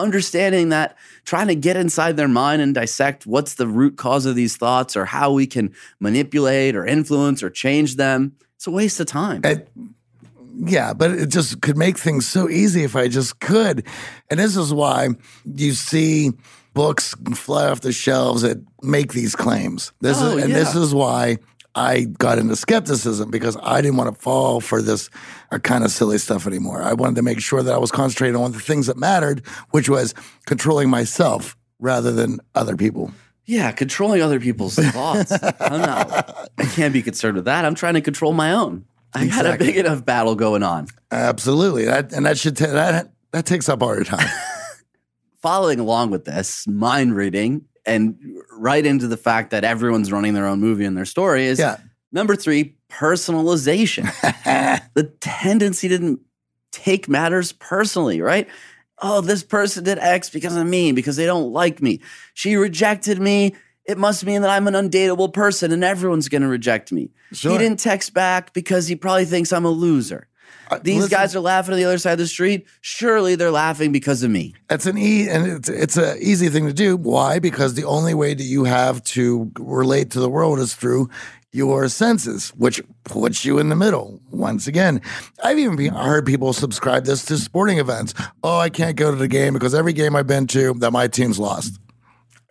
Understanding 0.00 0.70
that, 0.70 0.96
trying 1.24 1.48
to 1.48 1.54
get 1.54 1.76
inside 1.76 2.16
their 2.16 2.28
mind 2.28 2.62
and 2.62 2.74
dissect 2.74 3.26
what's 3.26 3.54
the 3.54 3.66
root 3.66 3.96
cause 3.96 4.26
of 4.26 4.34
these 4.34 4.56
thoughts 4.56 4.96
or 4.96 5.04
how 5.04 5.32
we 5.32 5.46
can 5.46 5.72
manipulate 6.00 6.74
or 6.74 6.86
influence 6.86 7.42
or 7.42 7.50
change 7.50 7.96
them, 7.96 8.32
it's 8.56 8.66
a 8.66 8.70
waste 8.70 8.98
of 9.00 9.06
time. 9.06 9.42
It- 9.44 9.68
yeah, 10.62 10.92
but 10.92 11.12
it 11.12 11.28
just 11.30 11.62
could 11.62 11.78
make 11.78 11.96
things 11.96 12.26
so 12.28 12.48
easy 12.48 12.82
if 12.84 12.94
I 12.94 13.08
just 13.08 13.40
could. 13.40 13.86
And 14.28 14.38
this 14.38 14.56
is 14.56 14.74
why 14.74 15.08
you 15.46 15.72
see 15.72 16.32
books 16.74 17.14
fly 17.34 17.68
off 17.70 17.80
the 17.80 17.92
shelves 17.92 18.42
that 18.42 18.58
make 18.82 19.12
these 19.12 19.34
claims. 19.34 19.92
This 20.00 20.18
Oh, 20.20 20.36
is 20.36 20.44
and 20.44 20.54
this 20.54 20.74
is 20.74 20.92
why 20.94 21.38
I 21.80 22.04
got 22.04 22.38
into 22.38 22.56
skepticism 22.56 23.30
because 23.30 23.56
I 23.62 23.80
didn't 23.80 23.96
want 23.96 24.14
to 24.14 24.20
fall 24.20 24.60
for 24.60 24.82
this 24.82 25.08
uh, 25.50 25.58
kind 25.58 25.82
of 25.82 25.90
silly 25.90 26.18
stuff 26.18 26.46
anymore. 26.46 26.82
I 26.82 26.92
wanted 26.92 27.16
to 27.16 27.22
make 27.22 27.40
sure 27.40 27.62
that 27.62 27.74
I 27.74 27.78
was 27.78 27.90
concentrating 27.90 28.36
on 28.36 28.52
the 28.52 28.60
things 28.60 28.86
that 28.88 28.98
mattered, 28.98 29.46
which 29.70 29.88
was 29.88 30.14
controlling 30.44 30.90
myself 30.90 31.56
rather 31.78 32.12
than 32.12 32.38
other 32.54 32.76
people. 32.76 33.12
Yeah, 33.46 33.72
controlling 33.72 34.20
other 34.20 34.38
people's 34.38 34.74
thoughts. 34.78 35.32
I'm 35.32 35.80
not, 35.80 36.50
I 36.58 36.64
can't 36.66 36.92
be 36.92 37.00
concerned 37.00 37.36
with 37.36 37.46
that. 37.46 37.64
I'm 37.64 37.74
trying 37.74 37.94
to 37.94 38.02
control 38.02 38.34
my 38.34 38.52
own. 38.52 38.84
I 39.14 39.26
got 39.28 39.46
a 39.46 39.56
big 39.56 39.78
enough 39.78 40.04
battle 40.04 40.34
going 40.34 40.62
on. 40.62 40.86
Absolutely. 41.10 41.86
That 41.86 42.12
and 42.12 42.26
that 42.26 42.38
should 42.38 42.58
ta- 42.58 42.66
that 42.66 43.10
that 43.32 43.46
takes 43.46 43.68
up 43.68 43.82
all 43.82 43.94
your 43.94 44.04
time. 44.04 44.28
Following 45.42 45.80
along 45.80 46.10
with 46.10 46.26
this, 46.26 46.68
mind 46.68 47.16
reading 47.16 47.64
and 47.90 48.16
right 48.52 48.84
into 48.86 49.06
the 49.08 49.16
fact 49.16 49.50
that 49.50 49.64
everyone's 49.64 50.10
running 50.12 50.34
their 50.34 50.46
own 50.46 50.60
movie 50.60 50.84
and 50.84 50.96
their 50.96 51.04
story 51.04 51.44
is 51.46 51.58
Yeah. 51.58 51.78
number 52.12 52.36
three, 52.36 52.76
personalization. 52.90 54.04
the 54.94 55.04
tendency 55.20 55.88
to 55.88 56.20
take 56.72 57.08
matters 57.08 57.52
personally, 57.52 58.20
right? 58.20 58.48
Oh, 59.02 59.20
this 59.20 59.42
person 59.42 59.84
did 59.84 59.98
X 59.98 60.30
because 60.30 60.56
of 60.56 60.66
me, 60.66 60.92
because 60.92 61.16
they 61.16 61.26
don't 61.26 61.52
like 61.52 61.80
me. 61.82 62.00
She 62.34 62.56
rejected 62.56 63.20
me. 63.20 63.54
It 63.86 63.98
must 63.98 64.24
mean 64.24 64.42
that 64.42 64.50
I'm 64.50 64.68
an 64.68 64.74
undateable 64.74 65.32
person 65.32 65.72
and 65.72 65.82
everyone's 65.82 66.28
going 66.28 66.42
to 66.42 66.48
reject 66.48 66.92
me. 66.92 67.10
Sure. 67.32 67.52
He 67.52 67.58
didn't 67.58 67.80
text 67.80 68.12
back 68.14 68.52
because 68.52 68.86
he 68.88 68.94
probably 68.96 69.24
thinks 69.24 69.52
I'm 69.52 69.64
a 69.64 69.70
loser. 69.70 70.28
Uh, 70.70 70.78
These 70.82 70.96
listen- 71.02 71.10
guys 71.10 71.34
are 71.36 71.40
laughing 71.40 71.72
on 71.74 71.78
the 71.80 71.84
other 71.84 71.98
side 71.98 72.12
of 72.12 72.18
the 72.18 72.26
street. 72.26 72.66
Surely 72.80 73.34
they're 73.34 73.50
laughing 73.50 73.90
because 73.92 74.22
of 74.22 74.30
me. 74.30 74.54
It's 74.70 74.86
an 74.86 74.96
e 74.98 75.28
and 75.28 75.46
it's 75.46 75.68
it's 75.68 75.96
a 75.96 76.16
easy 76.18 76.48
thing 76.48 76.66
to 76.66 76.72
do. 76.72 76.96
Why? 76.96 77.38
Because 77.38 77.74
the 77.74 77.84
only 77.84 78.14
way 78.14 78.34
that 78.34 78.44
you 78.44 78.64
have 78.64 79.02
to 79.04 79.50
relate 79.58 80.10
to 80.12 80.20
the 80.20 80.30
world 80.30 80.58
is 80.60 80.74
through 80.74 81.10
your 81.52 81.88
senses, 81.88 82.50
which 82.50 82.80
puts 83.02 83.44
you 83.44 83.58
in 83.58 83.68
the 83.70 83.74
middle. 83.74 84.20
Once 84.30 84.68
again, 84.68 85.00
I've 85.42 85.58
even 85.58 85.74
be- 85.74 85.88
heard 85.88 86.24
people 86.24 86.52
subscribe 86.52 87.04
this 87.04 87.24
to 87.24 87.36
sporting 87.38 87.78
events. 87.78 88.14
Oh, 88.44 88.58
I 88.58 88.70
can't 88.70 88.94
go 88.94 89.10
to 89.10 89.16
the 89.16 89.26
game 89.26 89.54
because 89.54 89.74
every 89.74 89.92
game 89.92 90.14
I've 90.14 90.28
been 90.28 90.46
to 90.48 90.74
that 90.74 90.92
my 90.92 91.08
team's 91.08 91.40
lost. 91.40 91.80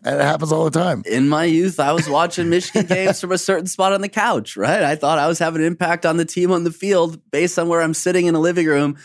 And 0.04 0.20
it 0.20 0.24
happens 0.24 0.52
all 0.52 0.64
the 0.64 0.80
time. 0.80 1.04
In 1.06 1.28
my 1.28 1.44
youth, 1.46 1.80
I 1.80 1.92
was 1.92 2.08
watching 2.10 2.50
Michigan 2.52 2.86
games 2.86 3.20
from 3.20 3.32
a 3.32 3.38
certain 3.38 3.68
spot 3.68 3.94
on 3.94 4.02
the 4.02 4.10
couch, 4.10 4.56
right? 4.56 4.82
I 4.84 4.96
thought 4.96 5.20
I 5.20 5.28
was 5.28 5.40
having 5.40 5.62
an 5.62 5.68
impact 5.68 6.06
on 6.06 6.18
the 6.18 6.26
team 6.26 6.52
on 6.52 6.64
the 6.64 6.72
field 6.72 7.20
based 7.32 7.60
on 7.60 7.68
where 7.68 7.82
I'm 7.82 7.94
sitting 7.94 8.26
in 8.26 8.36
a 8.36 8.40
living 8.40 8.66
room 8.68 8.98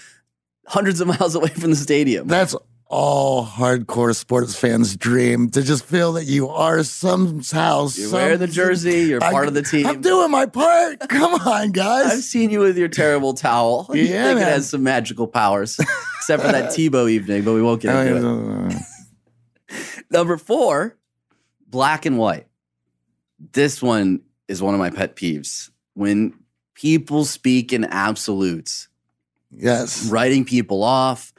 hundreds 0.67 1.01
of 1.01 1.09
miles 1.19 1.35
away 1.35 1.49
from 1.49 1.71
the 1.71 1.77
stadium. 1.77 2.29
That's 2.29 2.55
all 2.87 3.45
hardcore 3.45 4.15
sports 4.15 4.55
fans' 4.55 4.97
dream 4.97 5.51
to 5.51 5.63
just 5.63 5.85
feel 5.85 6.13
that 6.13 6.25
you 6.25 6.49
are 6.49 6.85
somehow. 6.85 7.89
You 7.93 8.13
wear 8.13 8.37
the 8.37 8.47
jersey, 8.47 9.05
you're 9.05 9.21
part 9.21 9.49
of 9.49 9.55
the 9.55 9.63
team. 9.63 9.87
I'm 9.87 10.01
doing 10.01 10.31
my 10.31 10.47
part. 10.47 11.01
Come 11.09 11.35
on, 11.35 11.73
guys. 11.73 12.13
I've 12.13 12.23
seen 12.23 12.51
you 12.51 12.61
with 12.61 12.79
your 12.79 12.89
terrible 12.89 13.35
towel. 13.35 13.91
You 13.93 14.03
Yeah, 14.03 14.27
think 14.29 14.41
it 14.41 14.45
has 14.45 14.69
some 14.71 14.85
magical 14.85 15.27
powers, 15.27 15.79
except 16.19 16.45
for 16.45 16.53
that 16.53 16.71
Tebow 16.71 17.11
evening, 17.11 17.43
but 17.43 17.55
we 17.55 17.63
won't 17.63 17.81
get 17.83 17.97
oh, 17.97 18.01
into 18.01 18.77
it. 18.77 18.83
Number 20.15 20.37
four, 20.37 20.97
black 21.67 22.07
and 22.07 22.17
white. 22.17 22.47
This 23.53 23.83
one 23.83 24.21
is 24.47 24.63
one 24.63 24.73
of 24.73 24.79
my 24.79 24.91
pet 24.91 25.17
peeves. 25.17 25.71
When 25.95 26.35
people 26.75 27.25
speak 27.25 27.73
in 27.73 27.85
absolutes, 27.85 28.87
yes. 29.51 30.09
writing 30.09 30.45
people 30.45 30.85
off, 30.85 31.35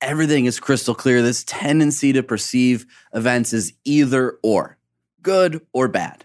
everything 0.00 0.44
is 0.44 0.60
crystal 0.60 0.94
clear. 0.94 1.22
This 1.22 1.42
tendency 1.42 2.12
to 2.12 2.22
perceive 2.22 2.86
events 3.12 3.52
as 3.52 3.72
either 3.84 4.38
or, 4.44 4.78
good 5.22 5.66
or 5.72 5.88
bad. 5.88 6.24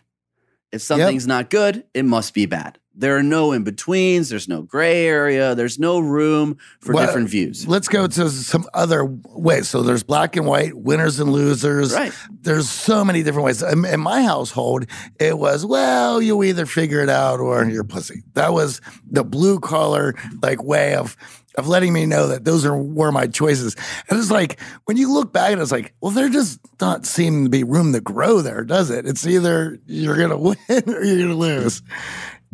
If 0.72 0.84
something's 0.84 1.26
not 1.26 1.50
good, 1.50 1.86
it 1.96 2.06
must 2.06 2.36
be 2.36 2.46
bad. 2.46 2.78
There 2.98 3.18
are 3.18 3.24
no 3.24 3.52
in 3.52 3.64
betweens, 3.64 4.30
there's 4.30 4.48
no 4.48 4.62
gray 4.62 5.06
area, 5.06 5.54
there's 5.56 5.78
no 5.78 6.00
room 6.00 6.58
for 6.80 6.94
Well, 6.94 7.06
different 7.06 7.30
views. 7.30 7.68
Let's 7.68 7.88
go 7.88 8.08
to 8.08 8.30
some 8.30 8.66
other 8.74 9.06
ways. 9.06 9.68
So 9.68 9.82
there's 9.82 10.04
black 10.04 10.36
and 10.36 10.46
white, 10.46 10.74
winners 10.76 11.20
and 11.20 11.32
losers. 11.32 11.94
Right. 11.94 12.14
There's 12.42 12.70
so 12.70 13.04
many 13.04 13.22
different 13.24 13.46
ways. 13.46 13.62
In, 13.62 13.84
in 13.86 14.00
my 14.00 14.24
household, 14.24 14.86
it 15.20 15.38
was, 15.38 15.66
well, 15.66 16.22
you 16.22 16.42
either 16.44 16.66
figure 16.66 17.02
it 17.02 17.10
out 17.10 17.40
or 17.40 17.66
you're 17.66 17.84
pussy. 17.84 18.24
That 18.34 18.54
was 18.54 18.80
the 19.10 19.24
blue 19.24 19.60
collar 19.60 20.16
like 20.42 20.64
way 20.64 20.96
of 20.96 21.18
of 21.58 21.68
letting 21.68 21.94
me 21.94 22.06
know 22.06 22.28
that 22.28 22.44
those 22.44 22.66
are 22.66 22.78
were 22.78 23.12
my 23.12 23.28
choices. 23.28 23.76
And 24.10 24.20
it's 24.20 24.32
like 24.32 24.60
when 24.86 24.98
you 24.98 25.12
look 25.12 25.32
back 25.32 25.52
and 25.52 25.62
it's 25.62 25.72
like, 25.72 25.94
well, 26.02 26.12
there 26.12 26.30
just 26.30 26.60
not 26.82 27.06
seem 27.06 27.46
to 27.46 27.50
be 27.50 27.64
room 27.64 27.94
to 27.94 28.02
grow 28.02 28.42
there, 28.42 28.64
does 28.64 28.90
it? 28.90 29.06
It's 29.08 29.26
either 29.26 29.80
you're 29.86 30.18
gonna 30.18 30.38
win 30.38 30.58
or 30.70 31.04
you're 31.04 31.20
gonna 31.20 31.36
lose. 31.36 31.82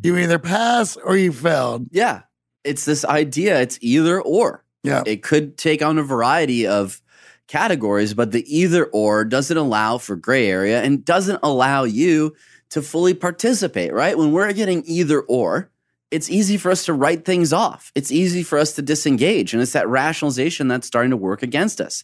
You 0.04 0.18
either 0.18 0.39
pass 0.39 0.97
or 0.97 1.16
you 1.16 1.32
failed. 1.32 1.88
Yeah. 1.91 2.22
It's 2.64 2.86
this 2.86 3.06
idea, 3.06 3.62
it's 3.62 3.78
either 3.82 4.22
or. 4.22 4.64
Yeah. 4.84 5.04
It 5.06 5.24
could 5.24 5.58
take 5.58 5.82
on 5.82 5.97
a 5.97 6.04
variety 6.04 6.68
of 6.68 7.02
categories, 7.47 8.14
but 8.14 8.32
the 8.32 8.45
either 8.47 8.86
or 8.86 9.26
doesn't 9.26 9.58
allow 9.58 9.97
for 9.97 10.16
gray 10.16 10.47
area 10.47 10.82
and 10.82 11.04
doesn't 11.04 11.39
allow 11.43 11.84
you 11.84 12.36
to 12.70 12.82
fully 12.82 13.14
participate, 13.14 13.93
right? 13.93 14.18
When 14.18 14.32
we're 14.32 14.54
getting 14.54 14.84
either 14.86 15.22
or, 15.22 15.70
it's 16.10 16.30
easy 16.30 16.58
for 16.58 16.72
us 16.72 16.86
to 16.86 16.93
write 16.93 17.26
things 17.26 17.54
off. 17.54 17.91
It's 17.95 18.12
easy 18.12 18.43
for 18.43 18.58
us 18.58 18.74
to 18.74 18.82
disengage. 18.82 19.54
And 19.54 19.62
it's 19.62 19.74
that 19.74 19.88
rationalization 19.88 20.68
that's 20.68 20.88
starting 20.88 21.12
to 21.12 21.18
work 21.18 21.41
against 21.41 21.80
us. 21.80 22.04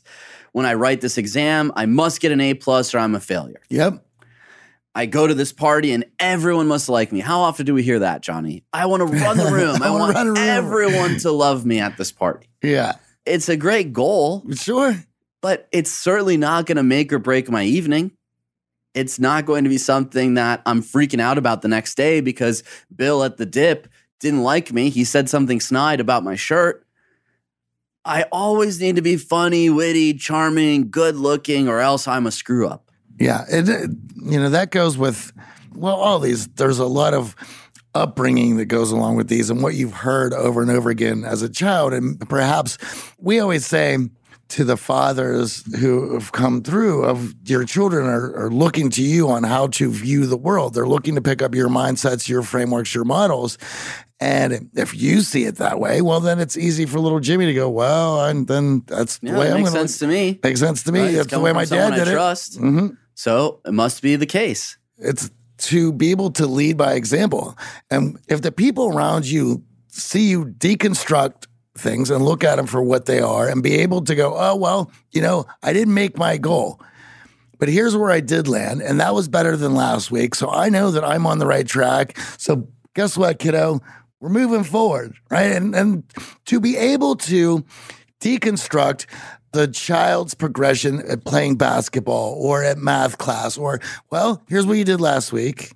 When 0.53 0.65
I 0.65 0.75
write 0.75 1.01
this 1.01 1.17
exam, 1.17 1.71
I 1.75 1.85
must 1.85 2.21
get 2.21 2.31
an 2.31 2.41
A 2.41 2.53
plus 2.53 2.93
or 2.93 2.99
I'm 2.99 3.15
a 3.15 3.19
failure. 3.19 3.61
Yep. 3.69 4.05
I 4.97 5.05
go 5.05 5.27
to 5.27 5.35
this 5.35 5.53
party 5.53 5.91
and 5.91 6.05
everyone 6.19 6.67
must 6.67 6.89
like 6.89 7.11
me. 7.11 7.19
How 7.19 7.41
often 7.41 7.67
do 7.67 7.75
we 7.75 7.83
hear 7.83 7.99
that, 7.99 8.21
Johnny? 8.21 8.63
I 8.73 8.87
want 8.87 9.01
to 9.01 9.05
run 9.05 9.37
the 9.37 9.45
room. 9.51 9.81
I, 9.83 9.89
I 9.89 9.91
want 9.91 10.17
room. 10.17 10.37
everyone 10.37 11.17
to 11.19 11.31
love 11.31 11.67
me 11.67 11.79
at 11.79 11.97
this 11.97 12.11
party. 12.11 12.49
Yeah. 12.63 12.95
It's 13.23 13.47
a 13.47 13.55
great 13.57 13.93
goal, 13.93 14.43
Sure. 14.55 14.95
but 15.41 15.67
it's 15.71 15.91
certainly 15.91 16.35
not 16.35 16.65
going 16.65 16.77
to 16.77 16.83
make 16.83 17.13
or 17.13 17.19
break 17.19 17.47
my 17.47 17.63
evening. 17.63 18.11
It's 18.95 19.19
not 19.19 19.45
going 19.45 19.65
to 19.65 19.69
be 19.69 19.77
something 19.77 20.33
that 20.33 20.63
I'm 20.65 20.81
freaking 20.81 21.21
out 21.21 21.37
about 21.37 21.61
the 21.61 21.67
next 21.67 21.93
day 21.95 22.19
because 22.21 22.63
Bill 22.95 23.23
at 23.23 23.37
the 23.37 23.45
dip 23.45 23.87
didn't 24.19 24.41
like 24.41 24.73
me. 24.73 24.89
He 24.89 25.03
said 25.03 25.29
something 25.29 25.59
snide 25.59 25.99
about 25.99 26.23
my 26.23 26.35
shirt. 26.35 26.83
I 28.03 28.23
always 28.31 28.79
need 28.81 28.95
to 28.95 29.03
be 29.03 29.17
funny, 29.17 29.69
witty, 29.69 30.15
charming, 30.15 30.89
good 30.89 31.15
looking, 31.17 31.67
or 31.67 31.81
else 31.81 32.07
I'm 32.07 32.25
a 32.25 32.31
screw 32.31 32.67
up. 32.67 32.86
Yeah, 33.19 33.45
it, 33.49 33.67
it- 33.69 33.91
you 34.15 34.39
know 34.39 34.49
that 34.49 34.71
goes 34.71 34.97
with 34.97 35.31
well 35.73 35.95
all 35.95 36.19
these. 36.19 36.47
There's 36.47 36.79
a 36.79 36.85
lot 36.85 37.13
of 37.13 37.35
upbringing 37.95 38.57
that 38.57 38.65
goes 38.65 38.91
along 38.91 39.15
with 39.15 39.27
these, 39.29 39.49
and 39.49 39.63
what 39.63 39.73
you've 39.75 39.93
heard 39.93 40.33
over 40.33 40.61
and 40.61 40.69
over 40.71 40.89
again 40.89 41.23
as 41.23 41.41
a 41.41 41.49
child, 41.49 41.93
and 41.93 42.19
perhaps 42.29 42.77
we 43.19 43.39
always 43.39 43.65
say 43.65 43.97
to 44.49 44.63
the 44.63 44.77
fathers 44.77 45.63
who 45.79 46.13
have 46.13 46.31
come 46.31 46.61
through 46.63 47.03
of 47.05 47.33
your 47.45 47.63
children 47.65 48.05
are, 48.07 48.33
are 48.45 48.49
looking 48.51 48.89
to 48.91 49.01
you 49.01 49.29
on 49.29 49.43
how 49.43 49.67
to 49.67 49.89
view 49.91 50.25
the 50.25 50.37
world. 50.37 50.73
They're 50.73 50.87
looking 50.87 51.15
to 51.15 51.21
pick 51.21 51.41
up 51.41 51.53
your 51.53 51.67
mindsets, 51.69 52.29
your 52.29 52.43
frameworks, 52.43 52.93
your 52.95 53.03
models. 53.03 53.57
And 54.19 54.69
if 54.73 54.95
you 54.95 55.21
see 55.21 55.43
it 55.43 55.57
that 55.57 55.79
way, 55.79 56.01
well, 56.01 56.21
then 56.21 56.39
it's 56.39 56.57
easy 56.57 56.85
for 56.85 56.99
little 56.99 57.19
Jimmy 57.19 57.45
to 57.47 57.53
go, 57.53 57.69
well, 57.69 58.25
and 58.25 58.47
then 58.47 58.83
that's 58.87 59.19
Yeah, 59.21 59.33
the 59.33 59.39
way 59.39 59.51
I'm 59.51 59.57
makes 59.61 59.71
sense 59.71 59.99
to 59.99 60.07
me. 60.07 60.39
Makes 60.43 60.59
sense 60.61 60.83
to 60.83 60.91
me. 60.93 61.01
Right? 61.01 61.15
That's 61.15 61.27
the 61.27 61.39
way 61.41 61.51
my 61.53 61.65
dad 61.65 61.91
did 61.95 62.07
I 62.07 62.11
it. 62.11 62.13
trust. 62.13 62.57
hmm 62.57 62.87
So 63.17 63.61
it 63.65 63.73
must 63.73 64.03
be 64.03 64.15
the 64.15 64.27
case. 64.27 64.77
It's 64.99 65.31
to 65.57 65.91
be 65.91 66.11
able 66.11 66.29
to 66.31 66.45
lead 66.45 66.77
by 66.77 66.93
example. 66.93 67.57
And 67.89 68.19
if 68.27 68.43
the 68.43 68.51
people 68.51 68.95
around 68.95 69.25
you 69.25 69.63
see 69.87 70.29
you 70.29 70.45
deconstruct 70.45 71.47
things 71.75 72.11
and 72.11 72.23
look 72.23 72.43
at 72.43 72.57
them 72.57 72.67
for 72.67 72.81
what 72.83 73.07
they 73.07 73.19
are 73.19 73.49
and 73.49 73.63
be 73.63 73.79
able 73.79 74.03
to 74.03 74.13
go, 74.13 74.35
oh, 74.37 74.55
well, 74.55 74.91
you 75.11 75.21
know, 75.21 75.47
I 75.63 75.73
didn't 75.73 75.95
make 75.95 76.15
my 76.15 76.37
goal. 76.37 76.79
But 77.57 77.69
here's 77.69 77.97
where 77.97 78.11
I 78.11 78.19
did 78.19 78.47
land, 78.47 78.83
and 78.83 78.99
that 78.99 79.15
was 79.15 79.27
better 79.27 79.57
than 79.57 79.73
last 79.73 80.11
week. 80.11 80.35
So 80.35 80.51
I 80.51 80.69
know 80.69 80.91
that 80.91 81.03
I'm 81.03 81.25
on 81.25 81.39
the 81.39 81.47
right 81.47 81.65
track. 81.65 82.19
So 82.37 82.67
guess 82.93 83.17
what, 83.17 83.39
kiddo? 83.39 83.79
We're 84.19 84.29
moving 84.29 84.63
forward, 84.63 85.15
right? 85.31 85.51
And 85.51 85.73
and 85.73 86.03
to 86.45 86.59
be 86.59 86.77
able 86.77 87.15
to 87.15 87.65
deconstruct 88.19 89.07
the 89.53 89.67
child's 89.67 90.33
progression 90.33 91.01
at 91.09 91.23
playing 91.25 91.55
basketball 91.55 92.33
or 92.39 92.63
at 92.63 92.77
math 92.77 93.17
class, 93.17 93.57
or 93.57 93.79
well, 94.11 94.41
here's 94.47 94.65
what 94.65 94.77
you 94.77 94.83
did 94.83 95.01
last 95.01 95.31
week. 95.31 95.71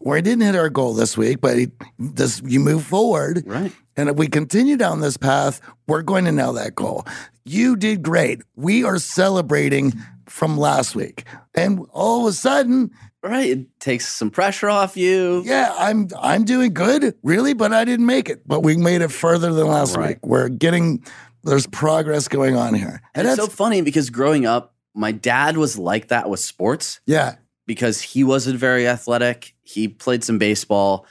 Or 0.00 0.16
I 0.16 0.20
didn't 0.20 0.42
hit 0.44 0.54
our 0.54 0.68
goal 0.70 0.94
this 0.94 1.16
week, 1.16 1.40
but 1.40 1.58
it- 1.58 1.72
this 1.98 2.40
you 2.44 2.60
move 2.60 2.84
forward, 2.84 3.42
Right. 3.46 3.72
and 3.96 4.08
if 4.08 4.16
we 4.16 4.28
continue 4.28 4.76
down 4.76 5.00
this 5.00 5.16
path, 5.16 5.60
we're 5.88 6.02
going 6.02 6.24
to 6.26 6.32
nail 6.32 6.52
that 6.52 6.74
goal. 6.76 7.04
You 7.44 7.74
did 7.76 8.02
great. 8.02 8.42
We 8.54 8.84
are 8.84 8.98
celebrating 8.98 9.92
from 10.26 10.56
last 10.56 10.94
week. 10.94 11.24
And 11.54 11.80
all 11.92 12.20
of 12.26 12.32
a 12.32 12.36
sudden, 12.36 12.90
Right. 13.20 13.50
It 13.50 13.80
takes 13.80 14.06
some 14.06 14.30
pressure 14.30 14.68
off 14.70 14.96
you. 14.96 15.42
yeah, 15.44 15.74
I'm 15.76 16.08
I'm 16.22 16.44
doing 16.44 16.72
good, 16.72 17.14
really, 17.24 17.52
but 17.52 17.72
I 17.72 17.84
didn't 17.84 18.06
make 18.06 18.28
it. 18.30 18.42
But 18.46 18.60
we 18.62 18.76
made 18.76 19.02
it 19.02 19.10
further 19.10 19.52
than 19.52 19.66
last 19.66 19.96
Right. 19.96 20.10
week. 20.10 20.18
We're 20.24 20.48
getting 20.48 21.02
there's 21.48 21.66
progress 21.66 22.28
going 22.28 22.56
on 22.56 22.74
here. 22.74 23.02
And 23.14 23.26
it's 23.26 23.36
so 23.36 23.46
funny 23.46 23.82
because 23.82 24.10
growing 24.10 24.46
up, 24.46 24.74
my 24.94 25.12
dad 25.12 25.56
was 25.56 25.78
like 25.78 26.08
that 26.08 26.28
with 26.28 26.40
sports 26.40 27.00
yeah. 27.06 27.36
because 27.66 28.00
he 28.00 28.24
wasn't 28.24 28.58
very 28.58 28.88
athletic. 28.88 29.54
He 29.62 29.88
played 29.88 30.24
some 30.24 30.38
baseball. 30.38 31.06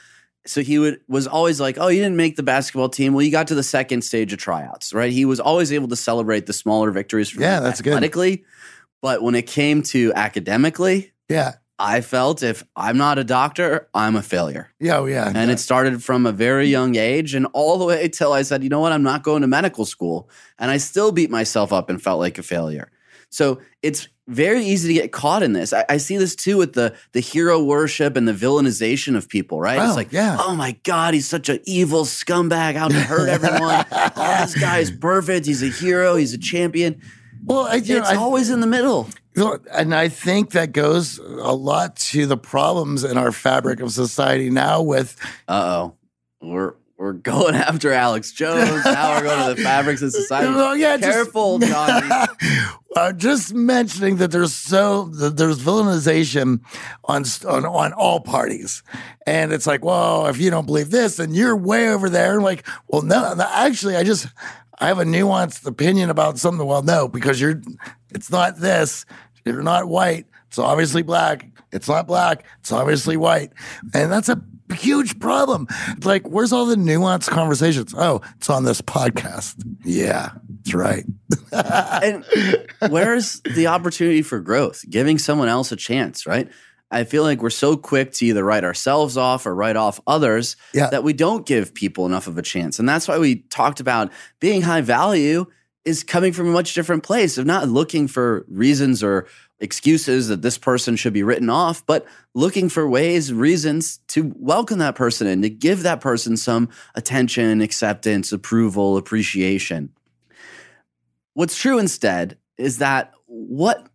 So 0.46 0.62
he 0.62 0.78
would 0.78 1.00
was 1.08 1.26
always 1.26 1.60
like, 1.60 1.76
"Oh, 1.78 1.88
you 1.88 2.00
didn't 2.00 2.16
make 2.16 2.36
the 2.36 2.42
basketball 2.42 2.88
team. 2.88 3.12
Well, 3.12 3.22
you 3.22 3.30
got 3.30 3.48
to 3.48 3.54
the 3.54 3.62
second 3.62 4.02
stage 4.02 4.32
of 4.32 4.38
tryouts, 4.38 4.94
right?" 4.94 5.12
He 5.12 5.26
was 5.26 5.40
always 5.40 5.72
able 5.72 5.88
to 5.88 5.96
celebrate 5.96 6.46
the 6.46 6.54
smaller 6.54 6.90
victories 6.90 7.28
from 7.28 7.42
Yeah, 7.42 7.60
that's 7.60 7.82
good. 7.82 7.92
But 9.02 9.22
when 9.22 9.34
it 9.34 9.46
came 9.46 9.82
to 9.84 10.12
academically, 10.14 11.12
Yeah. 11.28 11.54
I 11.78 12.00
felt 12.00 12.42
if 12.42 12.64
I'm 12.74 12.96
not 12.96 13.18
a 13.18 13.24
doctor, 13.24 13.88
I'm 13.94 14.16
a 14.16 14.22
failure. 14.22 14.72
Yeah, 14.80 14.98
oh, 14.98 15.06
yeah. 15.06 15.30
And 15.32 15.50
it 15.50 15.60
started 15.60 16.02
from 16.02 16.26
a 16.26 16.32
very 16.32 16.66
young 16.66 16.96
age 16.96 17.34
and 17.34 17.46
all 17.52 17.78
the 17.78 17.84
way 17.84 18.08
till 18.08 18.32
I 18.32 18.42
said, 18.42 18.64
you 18.64 18.68
know 18.68 18.80
what, 18.80 18.92
I'm 18.92 19.04
not 19.04 19.22
going 19.22 19.42
to 19.42 19.48
medical 19.48 19.84
school. 19.84 20.28
And 20.58 20.70
I 20.70 20.78
still 20.78 21.12
beat 21.12 21.30
myself 21.30 21.72
up 21.72 21.88
and 21.88 22.02
felt 22.02 22.18
like 22.18 22.36
a 22.38 22.42
failure. 22.42 22.90
So 23.30 23.60
it's 23.82 24.08
very 24.26 24.64
easy 24.64 24.88
to 24.88 24.94
get 24.94 25.12
caught 25.12 25.42
in 25.42 25.52
this. 25.52 25.72
I, 25.72 25.84
I 25.88 25.96
see 25.98 26.16
this 26.16 26.34
too 26.34 26.56
with 26.56 26.74
the 26.74 26.94
the 27.12 27.20
hero 27.20 27.62
worship 27.62 28.16
and 28.16 28.26
the 28.26 28.32
villainization 28.32 29.16
of 29.16 29.28
people, 29.28 29.60
right? 29.60 29.78
Oh, 29.78 29.86
it's 29.86 29.96
like, 29.96 30.12
yeah. 30.12 30.36
oh 30.38 30.54
my 30.54 30.72
God, 30.82 31.14
he's 31.14 31.26
such 31.26 31.48
an 31.48 31.60
evil 31.64 32.04
scumbag 32.04 32.76
out 32.76 32.90
to 32.90 33.00
hurt 33.00 33.28
everyone. 33.28 33.86
oh, 33.92 34.36
this 34.40 34.58
guy 34.58 34.78
is 34.78 34.90
perfect. 34.90 35.46
He's 35.46 35.62
a 35.62 35.68
hero. 35.68 36.16
He's 36.16 36.32
a 36.32 36.38
champion. 36.38 37.00
Well, 37.48 37.66
I, 37.66 37.76
you 37.76 37.94
know, 37.94 38.00
it's 38.00 38.10
I- 38.10 38.16
always 38.16 38.50
in 38.50 38.60
the 38.60 38.66
middle. 38.66 39.08
And 39.72 39.94
I 39.94 40.08
think 40.08 40.50
that 40.50 40.72
goes 40.72 41.18
a 41.18 41.54
lot 41.54 41.94
to 42.10 42.26
the 42.26 42.36
problems 42.36 43.04
in 43.04 43.16
our 43.16 43.30
fabric 43.30 43.78
of 43.80 43.92
society 43.92 44.50
now 44.50 44.82
with 44.82 45.14
Uh 45.46 45.52
oh. 45.92 45.94
We're 46.42 46.74
we're 46.96 47.12
going 47.12 47.54
after 47.68 47.92
Alex 47.92 48.32
Jones. 48.32 48.84
now 48.84 49.14
we're 49.16 49.22
going 49.22 49.48
to 49.48 49.54
the 49.54 49.62
fabrics 49.62 50.02
of 50.02 50.10
society. 50.10 50.52
Well, 50.52 50.76
yeah, 50.76 50.96
just- 50.96 51.08
Careful, 51.12 51.58
Johnny. 51.60 52.08
uh, 52.96 53.12
just 53.12 53.54
mentioning 53.54 54.16
that 54.16 54.32
there's 54.32 54.52
so 54.54 55.04
that 55.04 55.36
there's 55.36 55.60
villainization 55.60 56.60
on, 57.04 57.22
on 57.46 57.64
on 57.64 57.92
all 57.92 58.18
parties, 58.18 58.82
and 59.24 59.52
it's 59.52 59.68
like, 59.68 59.84
well, 59.84 60.26
if 60.26 60.38
you 60.40 60.50
don't 60.50 60.66
believe 60.66 60.90
this, 60.90 61.16
then 61.18 61.32
you're 61.32 61.56
way 61.56 61.88
over 61.90 62.10
there. 62.10 62.34
And 62.34 62.42
like, 62.42 62.66
well, 62.88 63.02
no, 63.02 63.34
no, 63.34 63.46
actually, 63.48 63.94
I 63.94 64.02
just 64.02 64.26
I 64.78 64.86
have 64.86 64.98
a 64.98 65.04
nuanced 65.04 65.66
opinion 65.66 66.10
about 66.10 66.38
something. 66.38 66.66
Well, 66.66 66.82
no, 66.82 67.08
because 67.08 67.40
you're, 67.40 67.60
it's 68.10 68.30
not 68.30 68.58
this. 68.58 69.04
You're 69.44 69.62
not 69.62 69.88
white. 69.88 70.26
It's 70.48 70.58
obviously 70.58 71.02
black. 71.02 71.46
It's 71.72 71.88
not 71.88 72.06
black. 72.06 72.44
It's 72.60 72.72
obviously 72.72 73.16
white, 73.16 73.52
and 73.92 74.10
that's 74.10 74.30
a 74.30 74.42
huge 74.72 75.18
problem. 75.20 75.66
It's 75.88 76.06
like, 76.06 76.26
where's 76.26 76.52
all 76.52 76.66
the 76.66 76.76
nuanced 76.76 77.28
conversations? 77.28 77.94
Oh, 77.96 78.22
it's 78.36 78.48
on 78.48 78.64
this 78.64 78.80
podcast. 78.80 79.62
Yeah, 79.84 80.30
that's 80.48 80.74
right. 80.74 81.04
and 81.52 82.24
where's 82.90 83.40
the 83.42 83.66
opportunity 83.66 84.22
for 84.22 84.40
growth? 84.40 84.84
Giving 84.88 85.18
someone 85.18 85.48
else 85.48 85.72
a 85.72 85.76
chance, 85.76 86.26
right? 86.26 86.48
I 86.90 87.04
feel 87.04 87.22
like 87.22 87.42
we're 87.42 87.50
so 87.50 87.76
quick 87.76 88.12
to 88.12 88.26
either 88.26 88.42
write 88.42 88.64
ourselves 88.64 89.16
off 89.16 89.44
or 89.46 89.54
write 89.54 89.76
off 89.76 90.00
others 90.06 90.56
Yeah. 90.72 90.88
that 90.90 91.04
we 91.04 91.12
don't 91.12 91.44
give 91.46 91.74
people 91.74 92.06
enough 92.06 92.26
of 92.26 92.38
a 92.38 92.42
chance. 92.42 92.78
And 92.78 92.88
that's 92.88 93.06
why 93.06 93.18
we 93.18 93.36
talked 93.50 93.80
about 93.80 94.10
being 94.40 94.62
high 94.62 94.80
value 94.80 95.46
is 95.84 96.02
coming 96.02 96.32
from 96.32 96.48
a 96.48 96.52
much 96.52 96.74
different 96.74 97.02
place 97.02 97.38
of 97.38 97.46
not 97.46 97.68
looking 97.68 98.08
for 98.08 98.44
reasons 98.48 99.02
or 99.02 99.26
excuses 99.60 100.28
that 100.28 100.42
this 100.42 100.56
person 100.56 100.96
should 100.96 101.12
be 101.12 101.22
written 101.22 101.50
off, 101.50 101.84
but 101.84 102.06
looking 102.34 102.68
for 102.68 102.88
ways, 102.88 103.32
reasons 103.32 103.98
to 104.08 104.32
welcome 104.36 104.78
that 104.78 104.94
person 104.94 105.26
in, 105.26 105.42
to 105.42 105.50
give 105.50 105.82
that 105.82 106.00
person 106.00 106.36
some 106.36 106.68
attention, 106.94 107.60
acceptance, 107.60 108.32
approval, 108.32 108.96
appreciation. 108.96 109.90
What's 111.34 111.58
true 111.58 111.78
instead 111.78 112.38
is 112.56 112.78
that 112.78 113.12
what 113.26 113.86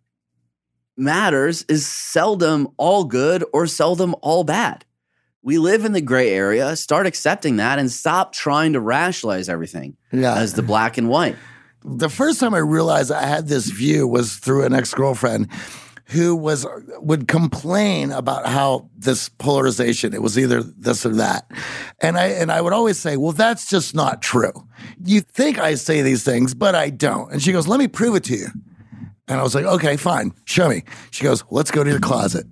matters 0.96 1.64
is 1.68 1.86
seldom 1.86 2.68
all 2.76 3.04
good 3.04 3.44
or 3.52 3.66
seldom 3.66 4.14
all 4.22 4.44
bad. 4.44 4.84
We 5.42 5.58
live 5.58 5.84
in 5.84 5.92
the 5.92 6.00
gray 6.00 6.30
area. 6.30 6.74
Start 6.76 7.06
accepting 7.06 7.56
that 7.56 7.78
and 7.78 7.90
stop 7.90 8.32
trying 8.32 8.72
to 8.72 8.80
rationalize 8.80 9.48
everything 9.48 9.96
Yeah. 10.12 10.36
as 10.36 10.54
the 10.54 10.62
black 10.62 10.96
and 10.96 11.08
white. 11.08 11.36
the 11.86 12.08
first 12.08 12.40
time 12.40 12.54
I 12.54 12.58
realized 12.58 13.12
I 13.12 13.26
had 13.26 13.46
this 13.48 13.66
view 13.68 14.08
was 14.08 14.36
through 14.36 14.64
an 14.64 14.72
ex 14.72 14.94
girlfriend 14.94 15.48
who 16.06 16.34
was 16.34 16.66
would 17.00 17.28
complain 17.28 18.10
about 18.10 18.46
how 18.46 18.88
this 18.96 19.28
polarization 19.28 20.14
it 20.14 20.22
was 20.22 20.38
either 20.38 20.62
this 20.62 21.04
or 21.06 21.14
that 21.14 21.50
and 22.02 22.18
i 22.18 22.26
and 22.26 22.52
i 22.52 22.60
would 22.60 22.74
always 22.74 22.98
say 22.98 23.16
well 23.16 23.32
that's 23.32 23.66
just 23.70 23.94
not 23.94 24.20
true 24.20 24.52
you 25.02 25.22
think 25.22 25.58
i 25.58 25.74
say 25.74 26.02
these 26.02 26.22
things 26.22 26.52
but 26.52 26.74
i 26.74 26.90
don't 26.90 27.32
and 27.32 27.42
she 27.42 27.52
goes 27.52 27.66
let 27.66 27.80
me 27.80 27.88
prove 27.88 28.14
it 28.14 28.22
to 28.24 28.36
you 28.36 28.48
and 29.28 29.40
i 29.40 29.42
was 29.42 29.54
like 29.54 29.64
okay 29.64 29.96
fine 29.96 30.32
show 30.44 30.68
me 30.68 30.82
she 31.10 31.24
goes 31.24 31.44
let's 31.50 31.70
go 31.70 31.84
to 31.84 31.90
your 31.90 32.00
closet 32.00 32.46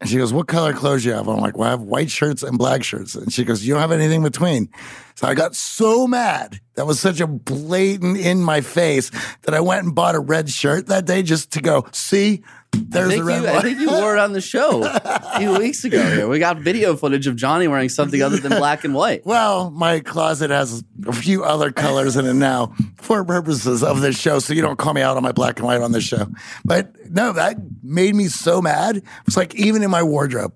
and 0.00 0.08
she 0.08 0.16
goes, 0.16 0.32
What 0.32 0.48
color 0.48 0.72
clothes 0.72 1.04
you 1.04 1.12
have? 1.12 1.28
I'm 1.28 1.40
like, 1.40 1.58
Well, 1.58 1.68
I 1.68 1.70
have 1.70 1.82
white 1.82 2.10
shirts 2.10 2.42
and 2.42 2.56
black 2.56 2.82
shirts. 2.82 3.14
And 3.14 3.32
she 3.32 3.44
goes, 3.44 3.66
You 3.66 3.74
don't 3.74 3.82
have 3.82 3.92
anything 3.92 4.22
between. 4.22 4.70
So 5.14 5.28
I 5.28 5.34
got 5.34 5.54
so 5.54 6.06
mad. 6.06 6.60
That 6.74 6.86
was 6.86 6.98
such 6.98 7.20
a 7.20 7.26
blatant 7.26 8.16
in 8.16 8.42
my 8.42 8.62
face 8.62 9.10
that 9.42 9.54
I 9.54 9.60
went 9.60 9.84
and 9.84 9.94
bought 9.94 10.14
a 10.14 10.20
red 10.20 10.48
shirt 10.48 10.86
that 10.86 11.04
day 11.04 11.22
just 11.22 11.52
to 11.52 11.60
go, 11.60 11.86
See, 11.92 12.42
there's 12.72 13.14
a 13.14 13.24
red 13.24 13.42
you, 13.42 13.48
I 13.48 13.60
think 13.60 13.80
you 13.80 13.88
wore 13.88 14.16
it 14.16 14.20
on 14.20 14.32
the 14.32 14.40
show 14.40 14.84
a 15.04 15.38
few 15.38 15.58
weeks 15.58 15.84
ago. 15.84 16.02
Here. 16.02 16.28
We 16.28 16.38
got 16.38 16.58
video 16.58 16.96
footage 16.96 17.26
of 17.26 17.36
Johnny 17.36 17.68
wearing 17.68 17.88
something 17.88 18.22
other 18.22 18.36
than 18.36 18.50
black 18.50 18.84
and 18.84 18.94
white. 18.94 19.24
Well, 19.24 19.70
my 19.70 20.00
closet 20.00 20.50
has 20.50 20.84
a 21.06 21.12
few 21.12 21.44
other 21.44 21.72
colors 21.72 22.16
in 22.16 22.26
it 22.26 22.34
now 22.34 22.74
for 22.96 23.24
purposes 23.24 23.82
of 23.82 24.00
this 24.00 24.18
show, 24.18 24.38
so 24.38 24.54
you 24.54 24.62
don't 24.62 24.78
call 24.78 24.94
me 24.94 25.02
out 25.02 25.16
on 25.16 25.22
my 25.22 25.32
black 25.32 25.58
and 25.58 25.66
white 25.66 25.80
on 25.80 25.92
this 25.92 26.04
show. 26.04 26.26
But 26.64 26.94
no, 27.10 27.32
that 27.32 27.56
made 27.82 28.14
me 28.14 28.26
so 28.28 28.62
mad. 28.62 29.02
It's 29.26 29.36
like 29.36 29.54
even 29.54 29.82
in 29.82 29.90
my 29.90 30.02
wardrobe. 30.02 30.54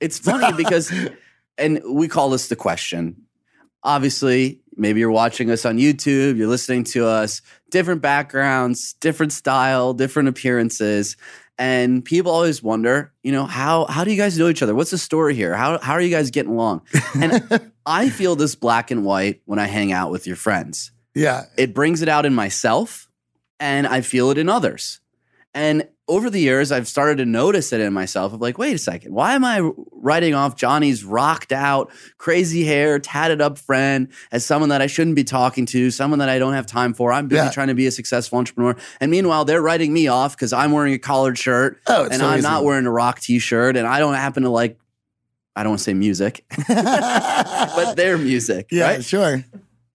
It's 0.00 0.18
funny 0.18 0.54
because, 0.56 0.92
and 1.58 1.80
we 1.88 2.08
call 2.08 2.30
this 2.30 2.48
the 2.48 2.56
question. 2.56 3.16
Obviously, 3.82 4.60
maybe 4.76 5.00
you're 5.00 5.10
watching 5.10 5.50
us 5.50 5.64
on 5.64 5.78
YouTube, 5.78 6.36
you're 6.36 6.48
listening 6.48 6.84
to 6.84 7.06
us, 7.06 7.40
different 7.70 8.02
backgrounds, 8.02 8.94
different 8.94 9.32
style, 9.32 9.94
different 9.94 10.28
appearances. 10.28 11.16
And 11.58 12.04
people 12.04 12.32
always 12.32 12.62
wonder, 12.62 13.12
you 13.22 13.32
know, 13.32 13.46
how 13.46 13.86
how 13.86 14.04
do 14.04 14.10
you 14.10 14.16
guys 14.16 14.38
know 14.38 14.48
each 14.48 14.62
other? 14.62 14.74
What's 14.74 14.90
the 14.90 14.98
story 14.98 15.34
here? 15.34 15.54
How 15.54 15.78
how 15.78 15.92
are 15.92 16.00
you 16.00 16.10
guys 16.10 16.30
getting 16.30 16.52
along? 16.52 16.82
And 17.14 17.72
I 17.86 18.10
feel 18.10 18.36
this 18.36 18.54
black 18.54 18.90
and 18.90 19.04
white 19.04 19.40
when 19.46 19.58
I 19.58 19.66
hang 19.66 19.92
out 19.92 20.10
with 20.10 20.26
your 20.26 20.36
friends. 20.36 20.92
Yeah. 21.14 21.44
It 21.56 21.72
brings 21.72 22.02
it 22.02 22.08
out 22.08 22.26
in 22.26 22.34
myself 22.34 23.08
and 23.58 23.86
I 23.86 24.02
feel 24.02 24.30
it 24.30 24.38
in 24.38 24.48
others. 24.50 25.00
And 25.54 25.88
over 26.08 26.30
the 26.30 26.38
years, 26.40 26.70
I've 26.70 26.86
started 26.86 27.18
to 27.18 27.24
notice 27.24 27.72
it 27.72 27.80
in 27.80 27.92
myself 27.92 28.32
of 28.32 28.40
like, 28.40 28.58
wait 28.58 28.74
a 28.74 28.78
second, 28.78 29.12
why 29.12 29.34
am 29.34 29.44
I 29.44 29.68
writing 29.90 30.34
off 30.34 30.54
Johnny's 30.54 31.04
rocked 31.04 31.50
out, 31.50 31.90
crazy 32.16 32.64
hair, 32.64 33.00
tatted 33.00 33.40
up 33.40 33.58
friend 33.58 34.06
as 34.30 34.44
someone 34.44 34.68
that 34.68 34.80
I 34.80 34.86
shouldn't 34.86 35.16
be 35.16 35.24
talking 35.24 35.66
to, 35.66 35.90
someone 35.90 36.20
that 36.20 36.28
I 36.28 36.38
don't 36.38 36.52
have 36.52 36.66
time 36.66 36.94
for? 36.94 37.12
I'm 37.12 37.26
busy 37.26 37.42
Yeah. 37.42 37.50
trying 37.50 37.68
to 37.68 37.74
be 37.74 37.86
a 37.88 37.90
successful 37.90 38.38
entrepreneur. 38.38 38.76
And 39.00 39.10
meanwhile, 39.10 39.44
they're 39.44 39.60
writing 39.62 39.92
me 39.92 40.06
off 40.06 40.36
because 40.36 40.52
I'm 40.52 40.70
wearing 40.70 40.94
a 40.94 40.98
collared 40.98 41.38
shirt 41.38 41.80
Oh, 41.88 42.04
it's 42.04 42.12
and 42.12 42.20
so 42.20 42.26
I'm 42.28 42.38
easy. 42.38 42.48
not 42.48 42.62
wearing 42.62 42.86
a 42.86 42.92
rock 42.92 43.18
t 43.18 43.40
shirt 43.40 43.76
and 43.76 43.84
I 43.86 43.98
don't 43.98 44.14
happen 44.14 44.44
to 44.44 44.50
like, 44.50 44.78
I 45.56 45.62
don't 45.64 45.70
want 45.70 45.78
to 45.80 45.84
say 45.84 45.94
music, 45.94 46.44
but 46.68 47.94
their 47.96 48.18
music, 48.18 48.68
yeah, 48.70 48.84
right? 48.84 49.04
sure. 49.04 49.44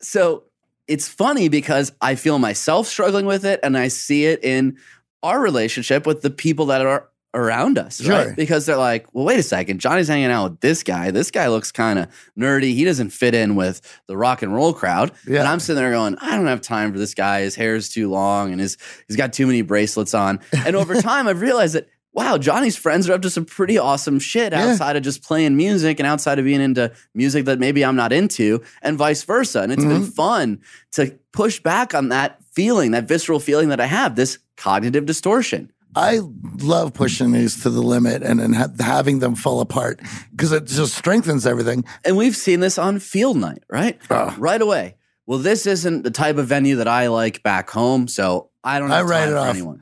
So 0.01 0.43
it's 0.87 1.07
funny 1.07 1.47
because 1.47 1.91
I 2.01 2.15
feel 2.15 2.37
myself 2.39 2.87
struggling 2.87 3.25
with 3.25 3.45
it 3.45 3.59
and 3.63 3.77
I 3.77 3.87
see 3.87 4.25
it 4.25 4.43
in 4.43 4.77
our 5.23 5.39
relationship 5.41 6.05
with 6.05 6.21
the 6.21 6.29
people 6.29 6.67
that 6.67 6.81
are 6.85 7.07
around 7.33 7.77
us, 7.77 8.01
Sure. 8.01 8.11
right? 8.27 8.35
Because 8.35 8.65
they're 8.65 8.75
like, 8.75 9.07
well, 9.13 9.23
wait 9.23 9.39
a 9.39 9.43
second, 9.43 9.79
Johnny's 9.79 10.09
hanging 10.09 10.25
out 10.31 10.51
with 10.51 10.59
this 10.59 10.83
guy. 10.83 11.11
This 11.11 11.31
guy 11.31 11.47
looks 11.47 11.71
kind 11.71 11.97
of 11.99 12.07
nerdy. 12.37 12.73
He 12.73 12.83
doesn't 12.83 13.11
fit 13.11 13.33
in 13.33 13.55
with 13.55 13.81
the 14.07 14.17
rock 14.17 14.41
and 14.41 14.53
roll 14.53 14.73
crowd. 14.73 15.11
Yeah. 15.25 15.39
And 15.39 15.47
I'm 15.47 15.61
sitting 15.61 15.81
there 15.81 15.91
going, 15.91 16.17
I 16.19 16.35
don't 16.35 16.47
have 16.47 16.59
time 16.59 16.91
for 16.91 16.97
this 16.99 17.13
guy. 17.13 17.41
His 17.41 17.55
hair 17.55 17.75
is 17.75 17.87
too 17.87 18.09
long 18.09 18.51
and 18.51 18.59
his 18.59 18.77
he's 19.07 19.15
got 19.15 19.31
too 19.31 19.47
many 19.47 19.61
bracelets 19.61 20.13
on. 20.13 20.39
And 20.65 20.75
over 20.75 21.01
time, 21.01 21.27
I've 21.29 21.39
realized 21.41 21.75
that 21.75 21.87
wow, 22.13 22.37
Johnny's 22.37 22.75
friends 22.75 23.07
are 23.09 23.13
up 23.13 23.21
to 23.21 23.29
some 23.29 23.45
pretty 23.45 23.77
awesome 23.77 24.19
shit 24.19 24.51
Yeah. 24.51 24.67
outside 24.67 24.97
of 24.97 25.01
just 25.03 25.23
playing 25.23 25.55
music 25.55 25.97
and 26.01 26.05
outside 26.05 26.37
of 26.39 26.43
being 26.43 26.59
into 26.59 26.91
music 27.15 27.45
that 27.45 27.57
maybe 27.57 27.85
I'm 27.85 27.95
not 27.95 28.11
into, 28.11 28.61
and 28.81 28.97
vice 28.97 29.23
versa. 29.23 29.61
And 29.61 29.71
it's 29.71 29.85
been 29.85 30.01
Mm-hmm. 30.01 30.09
fun 30.11 30.59
to 30.95 31.17
push 31.31 31.61
back 31.61 31.95
on 31.95 32.09
that 32.09 32.43
feeling, 32.51 32.91
that 32.91 33.07
visceral 33.07 33.39
feeling 33.39 33.69
that 33.69 33.79
I 33.79 33.85
have, 33.85 34.17
this 34.17 34.39
cognitive 34.61 35.05
distortion. 35.07 35.71
I 35.95 36.19
love 36.59 36.93
pushing 36.93 37.31
these 37.33 37.63
to 37.63 37.69
the 37.69 37.81
limit 37.81 38.21
and 38.23 38.39
then 38.39 38.53
ha- 38.53 38.69
having 38.79 39.19
them 39.19 39.35
fall 39.35 39.59
apart 39.59 39.99
because 40.31 40.51
it 40.53 40.65
just 40.65 40.93
strengthens 40.95 41.45
everything. 41.45 41.83
And 42.05 42.15
we've 42.15 42.35
seen 42.35 42.59
this 42.61 42.77
on 42.77 42.99
field 42.99 43.37
night, 43.37 43.63
right? 43.69 43.99
Ah. 44.09 44.35
Right 44.37 44.61
away. 44.61 44.95
Well, 45.25 45.39
this 45.39 45.65
isn't 45.65 46.03
the 46.03 46.11
type 46.11 46.37
of 46.37 46.47
venue 46.47 46.77
that 46.77 46.87
I 46.87 47.07
like 47.07 47.43
back 47.43 47.69
home, 47.71 48.07
so 48.07 48.51
I 48.63 48.79
don't 48.79 48.91
I 48.91 49.01
write 49.01 49.29
it 49.29 49.35
off. 49.35 49.49
anyone. 49.55 49.81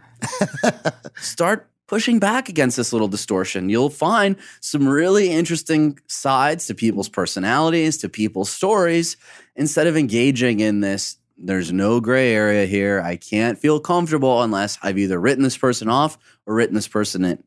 Start 1.17 1.69
pushing 1.87 2.19
back 2.19 2.49
against 2.49 2.77
this 2.77 2.93
little 2.93 3.07
distortion. 3.07 3.69
You'll 3.69 3.89
find 3.89 4.35
some 4.61 4.87
really 4.87 5.29
interesting 5.29 5.99
sides 6.07 6.67
to 6.67 6.75
people's 6.75 7.09
personalities, 7.09 7.97
to 7.97 8.09
people's 8.09 8.49
stories, 8.49 9.17
instead 9.55 9.87
of 9.87 9.97
engaging 9.97 10.59
in 10.61 10.79
this. 10.79 11.17
There's 11.41 11.71
no 11.71 12.01
gray 12.01 12.33
area 12.33 12.65
here. 12.65 13.01
I 13.01 13.15
can't 13.15 13.57
feel 13.57 13.79
comfortable 13.79 14.41
unless 14.43 14.77
I've 14.83 14.97
either 14.97 15.19
written 15.19 15.43
this 15.43 15.57
person 15.57 15.87
off 15.89 16.17
or 16.45 16.53
written 16.53 16.75
this 16.75 16.87
person 16.87 17.23
in. 17.23 17.43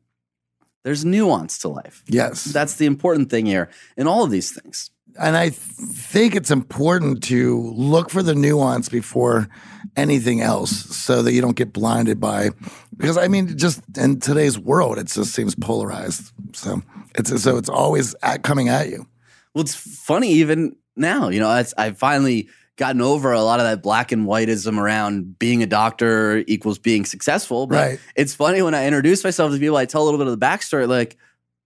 There's 0.83 1.05
nuance 1.05 1.59
to 1.59 1.69
life. 1.69 2.03
Yes. 2.07 2.43
That's 2.43 2.75
the 2.75 2.85
important 2.87 3.29
thing 3.29 3.45
here 3.45 3.69
in 3.95 4.07
all 4.07 4.23
of 4.23 4.31
these 4.31 4.51
things. 4.51 4.89
and 5.19 5.37
I 5.37 5.49
th- 5.49 5.55
think 5.55 6.35
it's 6.35 6.49
important 6.51 7.23
to 7.25 7.71
look 7.75 8.09
for 8.09 8.23
the 8.23 8.33
nuance 8.35 8.89
before 8.89 9.47
anything 9.95 10.41
else 10.41 10.71
so 10.71 11.21
that 11.21 11.33
you 11.33 11.41
don't 11.41 11.55
get 11.55 11.71
blinded 11.71 12.19
by 12.19 12.49
because 12.97 13.15
I 13.17 13.27
mean 13.27 13.55
just 13.57 13.81
in 13.95 14.19
today's 14.19 14.57
world 14.57 14.97
it 14.97 15.07
just 15.07 15.33
seems 15.33 15.53
polarized. 15.55 16.31
So 16.53 16.81
it's 17.15 17.43
so 17.43 17.57
it's 17.57 17.69
always 17.69 18.15
at, 18.23 18.41
coming 18.41 18.69
at 18.69 18.89
you. 18.89 19.05
Well, 19.53 19.63
it's 19.63 19.75
funny 19.75 20.31
even 20.31 20.75
now. 20.95 21.29
You 21.29 21.39
know, 21.39 21.63
I've 21.77 21.97
finally 21.97 22.49
gotten 22.77 23.01
over 23.01 23.31
a 23.31 23.41
lot 23.41 23.59
of 23.59 23.65
that 23.65 23.83
black 23.83 24.11
and 24.11 24.25
whiteism 24.25 24.79
around 24.79 25.37
being 25.37 25.61
a 25.61 25.67
doctor 25.67 26.43
equals 26.47 26.79
being 26.79 27.05
successful. 27.05 27.67
But 27.67 27.75
Right. 27.75 27.99
it's 28.15 28.33
funny 28.33 28.61
when 28.61 28.73
I 28.73 28.87
introduce 28.87 29.23
myself 29.23 29.51
to 29.53 29.59
people, 29.59 29.77
I 29.77 29.85
tell 29.85 30.01
a 30.03 30.05
little 30.05 30.17
bit 30.17 30.27
of 30.27 30.39
the 30.39 30.43
backstory, 30.45 30.87
like, 30.87 31.17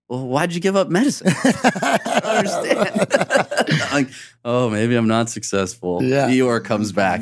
well, 0.10 0.28
why'd 0.28 0.54
you 0.54 0.60
give 0.62 0.76
up 0.76 0.90
medicine? 0.90 1.28
I 1.44 2.20
don't 2.22 2.38
understand. 2.38 3.90
like, 3.94 4.10
oh, 4.46 4.70
maybe 4.70 4.96
I'm 4.96 5.08
not 5.08 5.30
successful. 5.30 6.02
Yeah. 6.04 6.30
Eeyore 6.30 6.64
comes 6.64 6.92
back. 6.92 7.22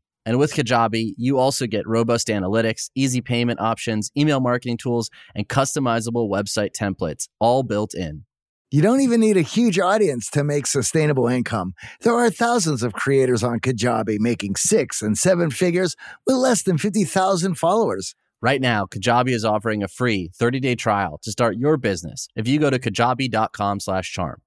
And 0.25 0.37
with 0.37 0.53
Kajabi, 0.53 1.13
you 1.17 1.39
also 1.39 1.65
get 1.65 1.87
robust 1.87 2.27
analytics, 2.27 2.89
easy 2.95 3.21
payment 3.21 3.59
options, 3.59 4.11
email 4.17 4.39
marketing 4.39 4.77
tools, 4.77 5.09
and 5.35 5.47
customizable 5.47 6.29
website 6.29 6.71
templates, 6.71 7.27
all 7.39 7.63
built 7.63 7.93
in. 7.93 8.25
You 8.69 8.81
don't 8.81 9.01
even 9.01 9.19
need 9.19 9.35
a 9.35 9.41
huge 9.41 9.79
audience 9.79 10.29
to 10.29 10.45
make 10.45 10.65
sustainable 10.65 11.27
income. 11.27 11.73
There 12.01 12.15
are 12.15 12.29
thousands 12.29 12.83
of 12.83 12.93
creators 12.93 13.43
on 13.43 13.59
Kajabi 13.59 14.17
making 14.19 14.55
six 14.55 15.01
and 15.01 15.17
seven 15.17 15.51
figures 15.51 15.97
with 16.25 16.37
less 16.37 16.63
than 16.63 16.77
50,000 16.77 17.55
followers. 17.55 18.15
Right 18.41 18.61
now, 18.61 18.85
Kajabi 18.85 19.31
is 19.31 19.43
offering 19.43 19.83
a 19.83 19.87
free 19.87 20.31
30-day 20.39 20.75
trial 20.75 21.19
to 21.23 21.31
start 21.31 21.57
your 21.57 21.75
business 21.77 22.27
if 22.35 22.47
you 22.47 22.59
go 22.59 22.69
to 22.69 22.79
kajabi.com 22.79 23.81
slash 23.81 24.11
charm. 24.11 24.41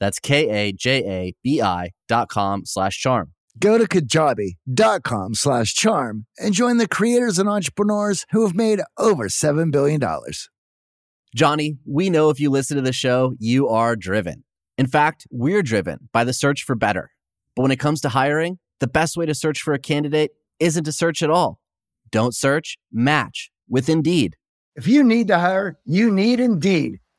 That's 0.00 0.18
K-A-J-A-B-I 0.18 1.90
dot 2.08 2.28
com 2.28 2.64
slash 2.64 2.98
charm. 2.98 3.32
Go 3.58 3.78
to 3.78 3.84
kajabi.com 3.84 5.34
slash 5.34 5.74
charm 5.74 6.26
and 6.38 6.54
join 6.54 6.76
the 6.76 6.88
creators 6.88 7.38
and 7.38 7.48
entrepreneurs 7.48 8.24
who 8.30 8.46
have 8.46 8.54
made 8.54 8.80
over 8.98 9.28
$7 9.28 9.70
billion. 9.72 10.00
Johnny, 11.34 11.78
we 11.86 12.10
know 12.10 12.30
if 12.30 12.40
you 12.40 12.50
listen 12.50 12.76
to 12.76 12.82
the 12.82 12.92
show, 12.92 13.34
you 13.38 13.68
are 13.68 13.96
driven. 13.96 14.44
In 14.76 14.86
fact, 14.86 15.26
we're 15.30 15.62
driven 15.62 16.08
by 16.12 16.24
the 16.24 16.32
search 16.32 16.62
for 16.62 16.74
better. 16.74 17.10
But 17.56 17.62
when 17.62 17.72
it 17.72 17.80
comes 17.80 18.00
to 18.02 18.10
hiring, 18.10 18.58
the 18.80 18.86
best 18.86 19.16
way 19.16 19.26
to 19.26 19.34
search 19.34 19.60
for 19.60 19.74
a 19.74 19.78
candidate 19.78 20.30
isn't 20.60 20.84
to 20.84 20.92
search 20.92 21.22
at 21.22 21.30
all. 21.30 21.60
Don't 22.10 22.34
search, 22.34 22.78
match 22.92 23.50
with 23.68 23.88
Indeed. 23.88 24.36
If 24.76 24.86
you 24.86 25.02
need 25.02 25.28
to 25.28 25.38
hire, 25.38 25.78
you 25.84 26.12
need 26.12 26.38
Indeed. 26.38 27.00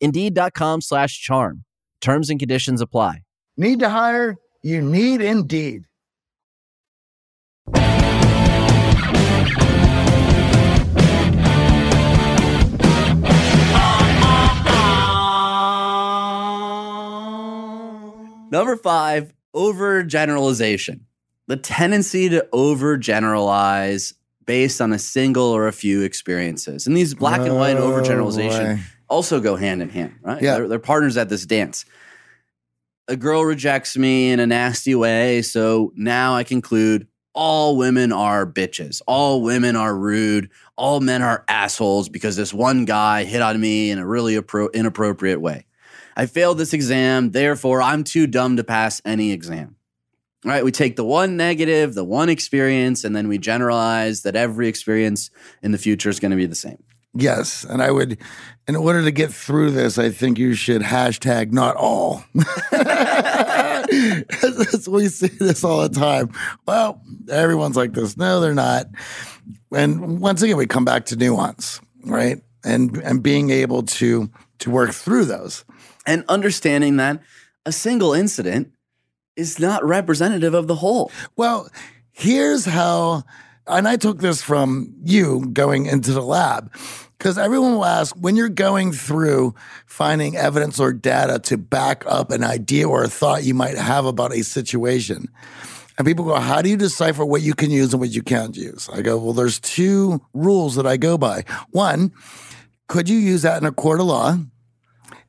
Indeed.com 0.00 0.80
slash 0.80 1.20
charm. 1.20 1.64
Terms 2.00 2.30
and 2.30 2.38
conditions 2.38 2.80
apply. 2.80 3.22
Need 3.56 3.80
to 3.80 3.88
hire? 3.88 4.36
You 4.62 4.82
need 4.82 5.20
Indeed. 5.20 5.84
Number 18.50 18.76
five, 18.76 19.34
overgeneralization. 19.54 21.00
The 21.48 21.56
tendency 21.56 22.30
to 22.30 22.46
overgeneralize 22.52 24.14
based 24.46 24.80
on 24.80 24.92
a 24.92 24.98
single 24.98 25.44
or 25.44 25.66
a 25.68 25.72
few 25.72 26.00
experiences. 26.02 26.86
And 26.86 26.96
these 26.96 27.14
black 27.14 27.40
and 27.42 27.56
white 27.56 27.76
Oh, 27.76 27.90
overgeneralization 27.90 28.76
boy. 28.76 28.82
Also 29.08 29.40
go 29.40 29.56
hand 29.56 29.82
in 29.82 29.88
hand, 29.88 30.16
right? 30.22 30.42
Yeah. 30.42 30.54
They're, 30.54 30.68
they're 30.68 30.78
partners 30.78 31.16
at 31.16 31.28
this 31.28 31.46
dance. 31.46 31.84
A 33.08 33.16
girl 33.16 33.42
rejects 33.44 33.96
me 33.96 34.30
in 34.30 34.40
a 34.40 34.46
nasty 34.46 34.94
way, 34.94 35.42
so 35.42 35.92
now 35.96 36.34
I 36.34 36.44
conclude 36.44 37.08
all 37.32 37.76
women 37.76 38.12
are 38.12 38.44
bitches. 38.44 39.00
All 39.06 39.42
women 39.42 39.76
are 39.76 39.96
rude. 39.96 40.50
All 40.76 41.00
men 41.00 41.22
are 41.22 41.44
assholes 41.48 42.08
because 42.08 42.36
this 42.36 42.52
one 42.52 42.84
guy 42.84 43.24
hit 43.24 43.40
on 43.40 43.60
me 43.60 43.90
in 43.90 43.98
a 43.98 44.06
really 44.06 44.34
appro- 44.34 44.72
inappropriate 44.72 45.40
way. 45.40 45.64
I 46.16 46.26
failed 46.26 46.58
this 46.58 46.72
exam, 46.72 47.30
therefore 47.30 47.80
I'm 47.80 48.02
too 48.02 48.26
dumb 48.26 48.56
to 48.56 48.64
pass 48.64 49.00
any 49.04 49.30
exam. 49.30 49.76
All 50.44 50.50
right, 50.50 50.64
we 50.64 50.72
take 50.72 50.96
the 50.96 51.04
one 51.04 51.36
negative, 51.36 51.94
the 51.94 52.04
one 52.04 52.28
experience, 52.28 53.04
and 53.04 53.14
then 53.14 53.28
we 53.28 53.38
generalize 53.38 54.22
that 54.22 54.34
every 54.34 54.66
experience 54.66 55.30
in 55.62 55.70
the 55.70 55.78
future 55.78 56.08
is 56.08 56.18
going 56.18 56.30
to 56.32 56.36
be 56.36 56.46
the 56.46 56.54
same. 56.56 56.82
Yes. 57.20 57.64
And 57.64 57.82
I 57.82 57.90
would, 57.90 58.18
in 58.68 58.76
order 58.76 59.02
to 59.02 59.10
get 59.10 59.32
through 59.32 59.72
this, 59.72 59.98
I 59.98 60.10
think 60.10 60.38
you 60.38 60.54
should 60.54 60.82
hashtag 60.82 61.52
not 61.52 61.74
all. 61.76 62.22
That's- 62.70 63.88
we 64.88 65.08
see 65.08 65.28
this 65.28 65.64
all 65.64 65.88
the 65.88 65.88
time. 65.88 66.30
Well, 66.66 67.00
everyone's 67.30 67.76
like 67.76 67.92
this. 67.92 68.16
No, 68.16 68.40
they're 68.40 68.54
not. 68.54 68.86
And 69.72 70.20
once 70.20 70.42
again, 70.42 70.56
we 70.56 70.66
come 70.66 70.84
back 70.84 71.06
to 71.06 71.16
nuance, 71.16 71.80
right? 72.04 72.42
And 72.64 72.96
and 72.98 73.22
being 73.22 73.50
able 73.50 73.82
to 73.84 74.30
to 74.60 74.70
work 74.70 74.92
through 74.92 75.26
those. 75.26 75.64
And 76.06 76.24
understanding 76.28 76.96
that 76.96 77.22
a 77.66 77.72
single 77.72 78.12
incident 78.12 78.72
is 79.36 79.58
not 79.58 79.84
representative 79.84 80.54
of 80.54 80.66
the 80.66 80.74
whole. 80.76 81.12
Well, 81.36 81.68
here's 82.12 82.64
how, 82.64 83.22
and 83.66 83.86
I 83.86 83.96
took 83.96 84.18
this 84.18 84.42
from 84.42 84.94
you 85.04 85.46
going 85.52 85.86
into 85.86 86.12
the 86.12 86.22
lab, 86.22 86.74
because 87.18 87.36
everyone 87.36 87.74
will 87.74 87.84
ask 87.84 88.14
when 88.16 88.36
you're 88.36 88.48
going 88.48 88.92
through 88.92 89.54
finding 89.86 90.36
evidence 90.36 90.78
or 90.78 90.92
data 90.92 91.40
to 91.40 91.58
back 91.58 92.04
up 92.06 92.30
an 92.30 92.44
idea 92.44 92.88
or 92.88 93.02
a 93.02 93.08
thought 93.08 93.42
you 93.42 93.54
might 93.54 93.76
have 93.76 94.04
about 94.06 94.32
a 94.32 94.44
situation. 94.44 95.28
And 95.98 96.06
people 96.06 96.24
go, 96.24 96.36
How 96.36 96.62
do 96.62 96.70
you 96.70 96.76
decipher 96.76 97.24
what 97.24 97.42
you 97.42 97.54
can 97.54 97.70
use 97.70 97.92
and 97.92 98.00
what 98.00 98.10
you 98.10 98.22
can't 98.22 98.56
use? 98.56 98.88
I 98.92 99.02
go, 99.02 99.18
Well, 99.18 99.32
there's 99.32 99.58
two 99.58 100.20
rules 100.32 100.76
that 100.76 100.86
I 100.86 100.96
go 100.96 101.18
by. 101.18 101.44
One, 101.70 102.12
could 102.86 103.08
you 103.08 103.18
use 103.18 103.42
that 103.42 103.60
in 103.60 103.66
a 103.66 103.72
court 103.72 104.00
of 104.00 104.06
law? 104.06 104.38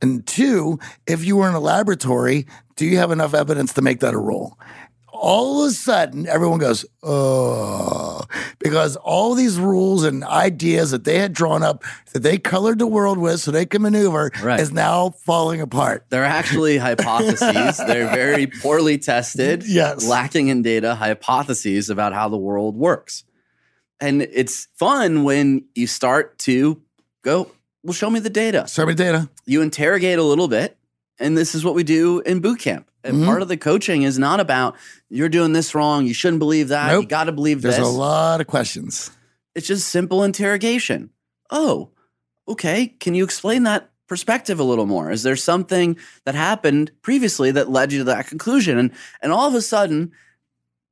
And 0.02 0.26
two, 0.26 0.80
if 1.08 1.26
you 1.26 1.38
were 1.38 1.50
in 1.50 1.56
a 1.56 1.60
laboratory, 1.60 2.46
do 2.76 2.86
you 2.86 2.98
have 2.98 3.12
enough 3.12 3.34
evidence 3.34 3.74
to 3.74 3.82
make 3.82 4.00
that 4.00 4.14
a 4.14 4.20
rule? 4.20 4.58
All 5.22 5.64
of 5.66 5.70
a 5.70 5.74
sudden 5.74 6.26
everyone 6.28 6.60
goes, 6.60 6.86
oh, 7.04 8.22
because 8.60 8.96
all 8.98 9.36
these 9.36 9.60
rules 9.60 10.04
and 10.04 10.24
ideas 10.24 10.92
that 10.92 11.04
they 11.04 11.20
had 11.20 11.34
drawn 11.34 11.62
up 11.64 11.84
that 12.14 12.20
they 12.24 12.38
colored 12.38 12.80
the 12.80 12.88
world 12.88 13.18
with 13.18 13.40
so 13.42 13.52
they 13.52 13.66
can 13.66 13.82
maneuver 13.82 14.32
Right. 14.42 14.60
is 14.60 14.72
now 14.72 15.10
falling 15.26 15.62
apart. 15.62 16.06
They're 16.10 16.24
actually 16.24 16.78
hypotheses. 16.88 17.78
They're 17.78 18.10
very 18.10 18.48
poorly 18.48 18.98
tested, 18.98 19.64
Yes. 19.68 20.06
lacking 20.08 20.48
in 20.48 20.62
data, 20.62 20.96
hypotheses 20.96 21.90
about 21.90 22.14
how 22.14 22.30
the 22.30 22.38
world 22.38 22.76
works. 22.76 23.24
And 24.00 24.22
it's 24.22 24.68
fun 24.76 25.24
when 25.26 25.66
you 25.76 25.86
start 25.88 26.38
to 26.40 26.82
go, 27.22 27.52
well, 27.84 27.94
show 27.94 28.10
me 28.10 28.20
the 28.20 28.30
data. 28.30 28.68
Survey 28.68 28.94
data. 28.94 29.30
You 29.46 29.62
interrogate 29.62 30.18
a 30.20 30.24
little 30.24 30.48
bit, 30.48 30.78
and 31.20 31.38
this 31.38 31.54
is 31.56 31.66
what 31.66 31.76
we 31.76 31.84
do 31.84 32.20
in 32.22 32.40
boot 32.40 32.60
camp. 32.60 32.89
And 33.04 33.18
Mhm. 33.18 33.26
part 33.26 33.42
of 33.42 33.48
the 33.48 33.58
coaching 33.58 34.04
is 34.04 34.20
not 34.20 34.40
about 34.40 34.76
you're 35.10 35.30
doing 35.30 35.54
this 35.54 35.74
wrong, 35.74 36.06
you 36.06 36.14
shouldn't 36.14 36.40
believe 36.40 36.68
that, 36.70 36.92
you 36.92 37.00
Nope. 37.02 37.10
got 37.10 37.24
to 37.26 37.32
believe 37.32 37.62
There's 37.62 37.76
this. 37.78 37.86
There's 37.86 37.96
a 37.96 37.98
lot 38.00 38.42
of 38.42 38.48
questions. 38.48 39.12
It's 39.56 39.68
just 39.68 39.88
simple 39.90 40.24
interrogation. 40.24 41.10
Oh, 41.50 41.90
okay. 42.48 42.88
Can 43.00 43.16
you 43.16 43.24
explain 43.24 43.64
that 43.64 43.90
perspective 44.08 44.60
a 44.60 44.64
little 44.64 44.86
more? 44.86 45.12
Is 45.12 45.24
there 45.24 45.36
something 45.36 45.98
that 46.26 46.36
happened 46.36 46.92
previously 47.02 47.52
that 47.52 47.70
led 47.72 47.92
you 47.94 48.00
to 48.00 48.04
that 48.06 48.28
conclusion? 48.28 48.78
And 48.78 48.92
and 49.22 49.32
all 49.32 49.48
of 49.48 49.56
a 49.56 49.62
sudden, 49.62 50.12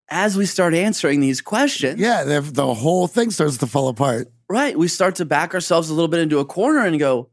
as 0.09 0.37
we 0.37 0.45
start 0.45 0.73
answering 0.73 1.19
these 1.19 1.41
questions, 1.41 1.99
Yeah, 1.99 2.23
the, 2.23 2.41
the 2.41 2.73
whole 2.73 3.07
thing 3.07 3.29
starts 3.31 3.57
to 3.57 3.67
fall 3.67 3.89
apart. 3.89 4.31
right, 4.49 4.77
we 4.79 4.87
start 4.87 5.15
to 5.15 5.25
back 5.25 5.53
ourselves 5.53 5.89
a 5.89 5.93
little 5.93 6.07
bit 6.07 6.21
into 6.21 6.39
a 6.39 6.45
corner 6.45 6.85
and 6.85 6.97
go, 6.99 7.29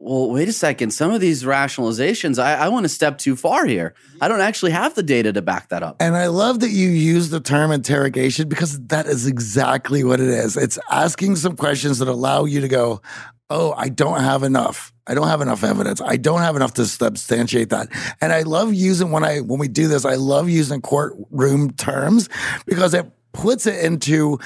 well, 0.00 0.30
wait 0.30 0.48
a 0.48 0.52
second. 0.52 0.92
Some 0.92 1.10
of 1.10 1.20
these 1.20 1.42
rationalizations, 1.42 2.42
I, 2.42 2.54
I 2.54 2.68
want 2.68 2.84
to 2.84 2.88
step 2.88 3.18
too 3.18 3.36
far 3.36 3.66
here. 3.66 3.94
I 4.18 4.28
don't 4.28 4.40
actually 4.40 4.70
have 4.72 4.94
the 4.94 5.02
data 5.02 5.30
to 5.34 5.42
back 5.42 5.68
that 5.68 5.82
up. 5.82 5.96
And 6.00 6.16
I 6.16 6.28
love 6.28 6.60
that 6.60 6.70
you 6.70 6.88
use 6.88 7.28
the 7.28 7.38
term 7.38 7.70
interrogation 7.70 8.48
because 8.48 8.80
that 8.86 9.04
is 9.04 9.26
exactly 9.26 10.02
what 10.02 10.18
it 10.18 10.28
is. 10.28 10.56
It's 10.56 10.78
asking 10.90 11.36
some 11.36 11.54
questions 11.54 11.98
that 11.98 12.08
allow 12.08 12.46
you 12.46 12.62
to 12.62 12.68
go, 12.68 13.02
Oh, 13.50 13.74
I 13.76 13.88
don't 13.88 14.20
have 14.20 14.42
enough. 14.42 14.92
I 15.08 15.14
don't 15.14 15.26
have 15.26 15.40
enough 15.40 15.64
evidence. 15.64 16.00
I 16.00 16.16
don't 16.16 16.40
have 16.40 16.54
enough 16.54 16.74
to 16.74 16.86
substantiate 16.86 17.70
that. 17.70 17.88
And 18.20 18.32
I 18.32 18.42
love 18.42 18.72
using 18.72 19.10
when 19.10 19.24
I 19.24 19.40
when 19.40 19.58
we 19.58 19.68
do 19.68 19.88
this, 19.88 20.04
I 20.04 20.14
love 20.14 20.48
using 20.48 20.80
courtroom 20.80 21.72
terms 21.72 22.28
because 22.64 22.94
it 22.94 23.10
puts 23.32 23.66
it 23.66 23.84
into 23.84 24.38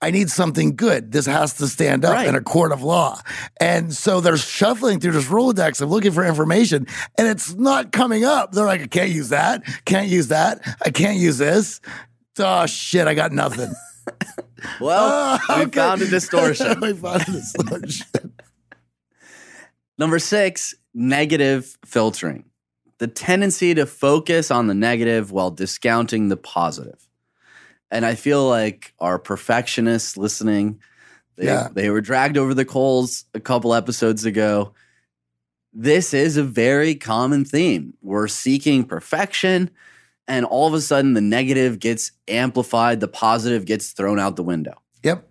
I 0.00 0.10
need 0.12 0.30
something 0.30 0.76
good. 0.76 1.10
This 1.10 1.26
has 1.26 1.54
to 1.54 1.66
stand 1.66 2.04
up 2.04 2.12
Right. 2.14 2.28
in 2.28 2.36
a 2.36 2.40
court 2.40 2.70
of 2.70 2.82
law. 2.82 3.20
And 3.60 3.92
so 3.92 4.20
they're 4.20 4.36
shuffling 4.36 5.00
through 5.00 5.12
this 5.12 5.26
Rolodex 5.26 5.80
of 5.80 5.90
looking 5.90 6.12
for 6.12 6.24
information 6.24 6.86
and 7.18 7.26
it's 7.26 7.54
not 7.54 7.90
coming 7.90 8.24
up. 8.24 8.52
They're 8.52 8.64
like, 8.64 8.80
I 8.82 8.86
can't 8.86 9.10
use 9.10 9.30
that. 9.30 9.64
Can't 9.86 10.06
use 10.08 10.28
that. 10.28 10.60
I 10.84 10.90
can't 10.90 11.16
use 11.18 11.38
this. 11.38 11.80
Oh, 12.38 12.66
shit. 12.66 13.08
I 13.08 13.14
got 13.14 13.32
nothing. 13.32 13.72
Well, 14.80 15.38
Oh, 15.48 15.58
we 15.64 15.70
found 15.70 16.02
a 16.02 16.06
distortion. 16.08 16.80
we 16.80 16.92
found 16.92 17.22
a 17.22 17.24
distortion. 17.30 18.32
Number 19.98 20.18
six, 20.18 20.74
negative 20.94 21.76
filtering. 21.84 22.44
The 22.98 23.06
tendency 23.06 23.74
to 23.74 23.86
focus 23.86 24.50
on 24.50 24.66
the 24.66 24.74
negative 24.74 25.30
while 25.30 25.50
discounting 25.50 26.28
the 26.28 26.36
positive. 26.36 27.07
And 27.90 28.04
I 28.04 28.14
feel 28.14 28.48
like 28.48 28.94
our 28.98 29.18
perfectionists 29.18 30.16
listening, 30.16 30.80
they, 31.36 31.46
Yeah. 31.46 31.68
they 31.72 31.90
were 31.90 32.00
dragged 32.00 32.36
over 32.36 32.54
the 32.54 32.64
coals 32.64 33.24
a 33.34 33.40
couple 33.40 33.74
episodes 33.74 34.24
ago. 34.24 34.74
This 35.72 36.12
is 36.14 36.36
a 36.36 36.42
very 36.42 36.94
common 36.94 37.44
theme. 37.44 37.94
We're 38.02 38.28
seeking 38.28 38.84
perfection, 38.84 39.70
and 40.26 40.44
all 40.44 40.66
of 40.66 40.74
a 40.74 40.80
sudden, 40.80 41.14
the 41.14 41.20
negative 41.20 41.78
gets 41.78 42.12
amplified, 42.26 43.00
the 43.00 43.08
positive 43.08 43.64
gets 43.64 43.92
thrown 43.92 44.18
out 44.18 44.36
the 44.36 44.42
window 44.42 44.74
yep. 45.02 45.28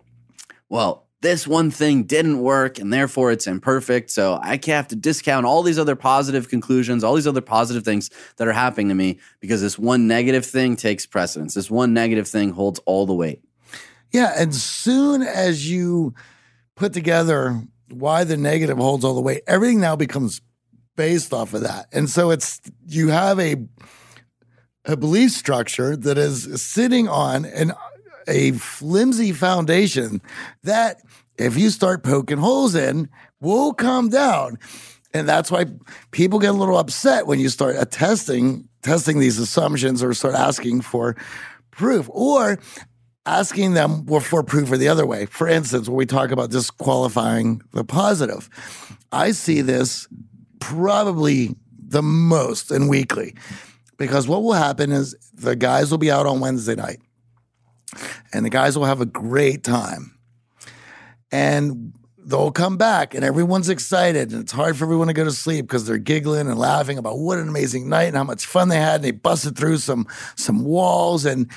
well, 0.68 1.07
this 1.20 1.46
one 1.46 1.70
thing 1.70 2.04
didn't 2.04 2.40
work 2.40 2.78
and 2.78 2.92
therefore 2.92 3.32
it's 3.32 3.46
imperfect. 3.46 4.10
So 4.10 4.38
I 4.40 4.60
have 4.66 4.88
to 4.88 4.96
discount 4.96 5.46
all 5.46 5.62
these 5.62 5.78
other 5.78 5.96
positive 5.96 6.48
conclusions, 6.48 7.02
all 7.02 7.14
these 7.14 7.26
other 7.26 7.40
positive 7.40 7.84
things 7.84 8.10
that 8.36 8.46
are 8.46 8.52
happening 8.52 8.88
to 8.88 8.94
me 8.94 9.18
because 9.40 9.60
this 9.60 9.78
one 9.78 10.06
negative 10.06 10.46
thing 10.46 10.76
takes 10.76 11.06
precedence. 11.06 11.54
This 11.54 11.70
one 11.70 11.92
negative 11.92 12.28
thing 12.28 12.50
holds 12.50 12.78
all 12.86 13.04
the 13.04 13.14
weight. 13.14 13.42
Yeah. 14.12 14.32
And 14.36 14.54
soon 14.54 15.22
as 15.22 15.68
you 15.68 16.14
put 16.76 16.92
together 16.92 17.60
why 17.90 18.22
the 18.24 18.36
negative 18.36 18.78
holds 18.78 19.04
all 19.04 19.14
the 19.14 19.20
weight, 19.20 19.42
everything 19.46 19.80
now 19.80 19.96
becomes 19.96 20.40
based 20.96 21.32
off 21.32 21.52
of 21.52 21.62
that. 21.62 21.86
And 21.92 22.08
so 22.08 22.30
it's, 22.30 22.60
you 22.86 23.08
have 23.08 23.40
a, 23.40 23.56
a 24.84 24.96
belief 24.96 25.32
structure 25.32 25.96
that 25.96 26.16
is 26.16 26.62
sitting 26.62 27.08
on 27.08 27.44
an, 27.44 27.72
a 28.28 28.52
flimsy 28.52 29.32
foundation 29.32 30.20
that 30.62 31.00
if 31.38 31.56
you 31.56 31.70
start 31.70 32.02
poking 32.02 32.38
holes 32.38 32.74
in 32.74 33.08
will 33.40 33.72
come 33.72 34.08
down. 34.08 34.58
And 35.14 35.28
that's 35.28 35.50
why 35.50 35.66
people 36.10 36.38
get 36.38 36.50
a 36.50 36.58
little 36.58 36.76
upset 36.76 37.26
when 37.26 37.40
you 37.40 37.48
start 37.48 37.76
attesting, 37.78 38.68
testing 38.82 39.18
these 39.18 39.38
assumptions 39.38 40.02
or 40.02 40.12
start 40.12 40.34
asking 40.34 40.82
for 40.82 41.16
proof 41.70 42.08
or 42.12 42.58
asking 43.24 43.74
them 43.74 44.04
for- 44.06 44.42
proof 44.42 44.70
or 44.70 44.76
the 44.76 44.88
other 44.88 45.06
way. 45.06 45.26
For 45.26 45.48
instance, 45.48 45.88
when 45.88 45.96
we 45.96 46.06
talk 46.06 46.30
about 46.30 46.50
disqualifying 46.50 47.62
the 47.72 47.84
positive, 47.84 48.48
I 49.12 49.30
see 49.32 49.60
this 49.62 50.08
probably 50.60 51.54
the 51.78 52.02
most 52.02 52.70
in 52.70 52.88
weekly 52.88 53.34
because 53.96 54.28
what 54.28 54.42
will 54.42 54.52
happen 54.52 54.92
is 54.92 55.14
the 55.32 55.56
guys 55.56 55.90
will 55.90 55.98
be 55.98 56.10
out 56.10 56.26
on 56.26 56.40
Wednesday 56.40 56.74
night 56.74 57.00
and 58.32 58.44
the 58.44 58.50
guys 58.50 58.76
will 58.76 58.84
have 58.84 59.00
a 59.00 59.06
great 59.06 59.64
time. 59.64 60.18
And 61.30 61.92
they'll 62.28 62.52
come 62.52 62.76
back 62.76 63.14
and 63.14 63.24
everyone's 63.24 63.70
excited 63.70 64.32
and 64.32 64.42
it's 64.42 64.52
hard 64.52 64.76
for 64.76 64.84
everyone 64.84 65.06
to 65.06 65.14
go 65.14 65.24
to 65.24 65.32
sleep 65.32 65.66
because 65.66 65.86
they're 65.86 65.96
giggling 65.96 66.46
and 66.46 66.58
laughing 66.58 66.98
about 66.98 67.18
what 67.18 67.38
an 67.38 67.48
amazing 67.48 67.88
night 67.88 68.04
and 68.08 68.16
how 68.16 68.24
much 68.24 68.44
fun 68.44 68.68
they 68.68 68.76
had 68.76 68.96
and 68.96 69.04
they 69.04 69.10
busted 69.10 69.56
through 69.56 69.78
some 69.78 70.06
some 70.36 70.62
walls 70.62 71.24
and 71.24 71.50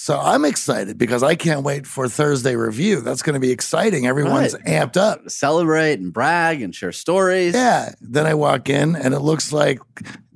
so 0.00 0.16
I'm 0.16 0.44
excited 0.44 0.96
because 0.96 1.24
I 1.24 1.34
can't 1.34 1.64
wait 1.64 1.84
for 1.84 2.08
Thursday 2.08 2.54
review. 2.54 3.00
That's 3.00 3.20
going 3.20 3.34
to 3.34 3.40
be 3.40 3.50
exciting. 3.50 4.06
Everyone's 4.06 4.54
Right. 4.54 4.64
amped 4.64 4.96
up. 4.96 5.28
Celebrate 5.28 5.98
and 5.98 6.12
brag 6.12 6.62
and 6.62 6.72
share 6.72 6.92
stories. 6.92 7.52
Yeah. 7.54 7.94
Then 8.00 8.24
I 8.24 8.34
walk 8.34 8.68
in 8.68 8.94
and 8.94 9.12
it 9.12 9.18
looks 9.18 9.52
like, 9.52 9.80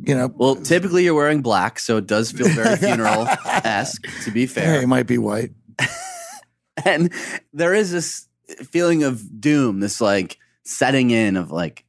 you 0.00 0.16
know, 0.16 0.32
Well, 0.34 0.56
typically 0.56 1.04
you're 1.04 1.14
wearing 1.14 1.42
black, 1.42 1.78
so 1.78 1.96
it 1.96 2.08
does 2.08 2.32
feel 2.32 2.48
very 2.48 2.76
funeral 2.88 3.28
esque, 3.46 4.02
to 4.24 4.32
be 4.32 4.46
fair. 4.46 4.78
hey, 4.78 4.82
it 4.82 4.88
might 4.88 5.06
be 5.06 5.18
white. 5.18 5.52
and 6.84 7.12
there 7.52 7.72
is 7.72 7.92
this 7.92 8.26
feeling 8.68 9.04
of 9.04 9.40
doom, 9.40 9.78
this 9.78 10.00
like 10.00 10.38
setting 10.64 11.10
in 11.12 11.36
of 11.36 11.52
like 11.52 11.84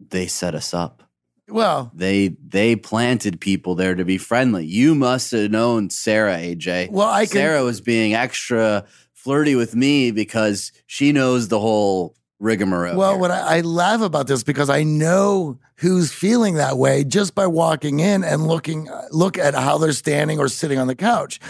they 0.00 0.26
set 0.26 0.54
us 0.54 0.72
up. 0.72 1.02
Well, 1.48 1.92
They 1.94 2.28
they 2.48 2.74
planted 2.76 3.40
people 3.40 3.74
there 3.74 3.94
to 3.94 4.04
be 4.04 4.18
friendly. 4.18 4.64
You 4.66 4.94
must 4.94 5.30
have 5.32 5.50
known 5.50 5.90
Sarah, 5.90 6.36
AJ. 6.38 6.90
well, 6.90 7.08
I 7.08 7.26
can. 7.26 7.32
Sarah 7.34 7.64
was 7.64 7.80
being 7.80 8.14
extra 8.14 8.84
flirty 9.12 9.54
with 9.54 9.74
me 9.76 10.10
because 10.10 10.72
she 10.86 11.12
knows 11.12 11.48
the 11.48 11.60
whole 11.60 12.14
rigmarole. 12.40 12.96
Well, 12.96 13.12
here. 13.12 13.18
what 13.20 13.30
I, 13.30 13.58
I 13.58 13.60
laugh 13.60 14.00
about 14.00 14.26
this 14.26 14.42
because 14.42 14.68
I 14.70 14.82
know 14.84 15.58
who's 15.76 16.12
feeling 16.12 16.54
that 16.54 16.78
way 16.78 17.04
just 17.04 17.34
by 17.34 17.46
walking 17.46 18.00
in 18.00 18.24
and 18.24 18.46
looking 18.46 18.88
uh, 18.88 19.02
look 19.10 19.36
at 19.38 19.54
how 19.54 19.76
they're 19.78 19.92
standing 19.92 20.38
or 20.38 20.48
sitting 20.48 20.78
on 20.78 20.86
the 20.86 20.94
couch, 20.94 21.40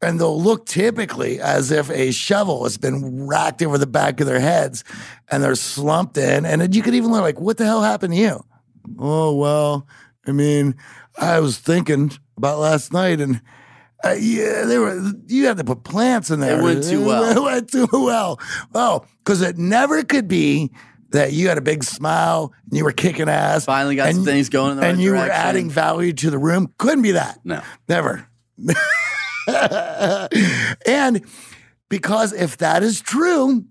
and 0.00 0.18
they'll 0.18 0.40
look 0.40 0.64
typically 0.66 1.40
as 1.40 1.70
if 1.70 1.90
a 1.90 2.10
shovel 2.10 2.64
has 2.64 2.78
been 2.78 3.26
racked 3.26 3.62
over 3.62 3.76
the 3.76 3.86
back 3.86 4.20
of 4.20 4.26
their 4.26 4.40
heads, 4.40 4.82
and 5.30 5.42
they're 5.42 5.54
slumped 5.54 6.16
in, 6.16 6.46
and 6.46 6.60
then 6.62 6.72
you 6.72 6.82
could 6.82 6.94
even 6.94 7.10
look 7.12 7.22
like, 7.22 7.38
"What 7.40 7.58
the 7.58 7.64
hell 7.66 7.82
happened 7.82 8.14
to 8.14 8.18
you?" 8.18 8.44
Oh 8.98 9.34
well, 9.34 9.86
I 10.26 10.32
mean, 10.32 10.74
I 11.18 11.40
was 11.40 11.58
thinking 11.58 12.12
about 12.36 12.58
last 12.58 12.92
night 12.92 13.20
and. 13.20 13.40
Uh, 14.04 14.16
yeah, 14.18 14.64
they 14.64 14.78
were. 14.78 15.00
You 15.28 15.46
had 15.46 15.58
to 15.58 15.64
put 15.64 15.84
plants 15.84 16.28
in 16.30 16.40
there. 16.40 16.58
It 16.58 16.62
went 16.64 16.82
too 16.82 17.04
well. 17.06 17.22
It 17.22 17.40
went 17.52 17.70
too 17.70 17.86
well. 17.92 18.40
Oh, 18.74 19.04
because 19.18 19.42
it 19.42 19.56
never 19.58 20.02
could 20.02 20.26
be 20.26 20.72
that 21.10 21.32
you 21.32 21.46
had 21.48 21.56
a 21.56 21.60
big 21.60 21.84
smile 21.84 22.52
and 22.68 22.76
you 22.76 22.82
were 22.82 22.90
kicking 22.90 23.28
ass. 23.28 23.64
finally 23.64 23.94
got 23.94 24.08
some 24.08 24.16
and- 24.18 24.24
things 24.26 24.48
going 24.48 24.72
in 24.72 24.76
the 24.78 24.86
and 24.86 24.98
right 24.98 25.04
you 25.04 25.12
were 25.12 25.18
adding 25.18 25.70
value 25.70 26.12
to 26.14 26.30
the 26.30 26.38
room. 26.38 26.74
Couldn't 26.78 27.02
be 27.02 27.12
that. 27.12 27.38
no. 27.44 27.62
Never. 27.88 28.26
and 30.86 31.24
because 31.88 32.32
if 32.32 32.56
that 32.58 32.82
is 32.82 33.00
true, 33.00 33.64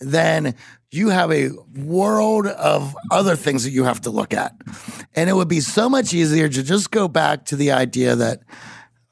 then 0.00 0.54
you 0.96 1.10
have 1.10 1.30
a 1.30 1.50
world 1.76 2.46
of 2.46 2.96
other 3.10 3.36
things 3.36 3.64
that 3.64 3.70
you 3.70 3.84
have 3.84 4.00
to 4.02 4.10
look 4.10 4.34
at. 4.34 4.54
And 5.14 5.30
it 5.30 5.34
would 5.34 5.48
be 5.48 5.60
so 5.60 5.88
much 5.88 6.14
easier 6.14 6.48
to 6.48 6.62
just 6.62 6.90
go 6.90 7.08
back 7.08 7.44
to 7.46 7.56
the 7.56 7.72
idea 7.72 8.16
that 8.16 8.40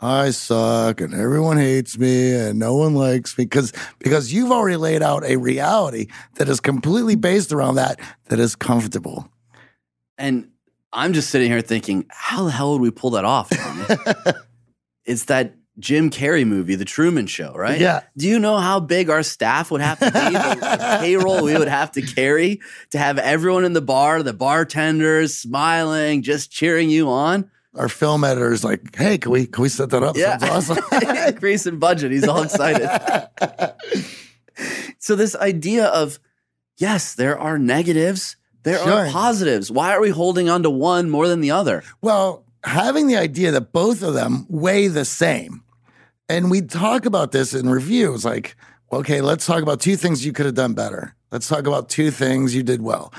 I 0.01 0.31
suck 0.31 1.01
and 1.01 1.15
everyone 1.15 1.57
hates 1.57 1.97
me 1.97 2.35
and 2.35 2.59
no 2.59 2.77
one 2.77 2.95
likes 2.95 3.39
me 3.39 3.45
because 3.45 3.73
because 3.99 4.33
you've 4.33 4.51
already 4.51 4.77
laid 4.77 5.03
out 5.03 5.25
a 5.25 5.37
reality 5.37 6.09
that 6.35 6.49
is 6.49 6.61
completely 6.61 7.15
based 7.15 7.53
around 7.53 7.77
that 7.77 8.01
that 8.29 8.39
is 8.39 8.57
comfortable. 8.57 9.31
And 10.19 10.51
I'm 10.93 11.13
just 11.13 11.31
sitting 11.31 11.51
here 11.51 11.61
thinking, 11.61 12.07
how 12.11 12.45
the 12.45 12.51
hell 12.51 12.73
would 12.73 12.83
we 12.83 12.91
pull 12.91 13.11
that 13.11 13.25
off? 13.25 13.51
It's 15.05 15.27
that 15.27 15.55
Jim 15.79 16.09
Carrey 16.09 16.47
movie, 16.47 16.77
The 16.77 16.85
Truman 16.85 17.27
Show, 17.27 17.53
right? 17.55 17.81
Yeah. 17.81 18.03
Do 18.17 18.29
you 18.29 18.39
know 18.39 18.59
how 18.59 18.79
big 18.79 19.11
our 19.11 19.23
staff 19.23 19.71
would 19.71 19.81
have 19.81 19.99
to 19.99 20.07
be? 20.07 20.11
the, 20.13 20.57
the 20.61 20.97
payroll 21.01 21.45
we 21.45 21.57
would 21.59 21.69
have 21.69 21.93
to 21.93 22.03
carry 22.03 22.61
to 22.91 22.99
have 22.99 23.19
everyone 23.19 23.65
in 23.65 23.73
the 23.73 23.83
bar, 23.83 24.23
the 24.23 24.33
bartenders 24.33 25.37
smiling, 25.37 26.23
just 26.23 26.53
cheering 26.53 26.91
you 26.91 27.09
on? 27.09 27.51
Our 27.75 27.89
film 27.89 28.23
editor 28.23 28.53
is 28.53 28.63
like, 28.63 28.95
"Hey, 28.95 29.19
can 29.19 29.33
we 29.33 29.47
can 29.47 29.61
we 29.61 29.69
set 29.69 29.91
that 29.91 30.05
up? 30.05 30.17
Yeah. 30.17 30.39
Sounds 30.39 30.71
awesome." 30.71 31.17
Increase 31.27 31.67
in 31.67 31.81
budget. 31.81 32.13
He's 32.13 32.29
all 32.29 32.43
excited. 32.43 32.89
so 34.99 35.17
this 35.17 35.35
idea 35.35 35.87
of 35.87 36.21
yes, 36.77 37.17
there 37.17 37.37
are 37.37 37.59
negatives, 37.59 38.37
there 38.63 38.79
are 38.79 39.11
positives. 39.11 39.73
Why 39.73 39.93
are 39.93 40.01
we 40.01 40.11
holding 40.11 40.49
on 40.49 40.63
to 40.63 40.71
one 40.71 41.11
more 41.11 41.27
than 41.27 41.41
the 41.41 41.51
other? 41.51 41.83
Well, 42.01 42.45
having 42.63 43.09
the 43.09 43.17
idea 43.17 43.51
that 43.51 43.73
both 43.73 44.03
of 44.03 44.15
them 44.15 44.47
weigh 44.49 44.87
the 44.87 45.05
same. 45.05 45.64
And 46.29 46.51
we 46.51 46.63
talk 46.63 47.05
about 47.07 47.33
this 47.33 47.53
in 47.55 47.69
reviews 47.69 48.25
like, 48.25 48.57
okay, 48.93 49.21
let's 49.21 49.45
talk 49.47 49.63
about 49.63 49.81
two 49.81 49.97
things 49.97 50.25
you 50.25 50.33
could 50.33 50.47
have 50.47 50.55
done 50.55 50.75
better. 50.75 51.15
Let's 51.31 51.49
talk 51.49 51.67
about 51.67 51.89
two 51.89 52.11
things 52.11 52.55
you 52.55 52.63
did 52.63 52.81
well. 52.83 53.13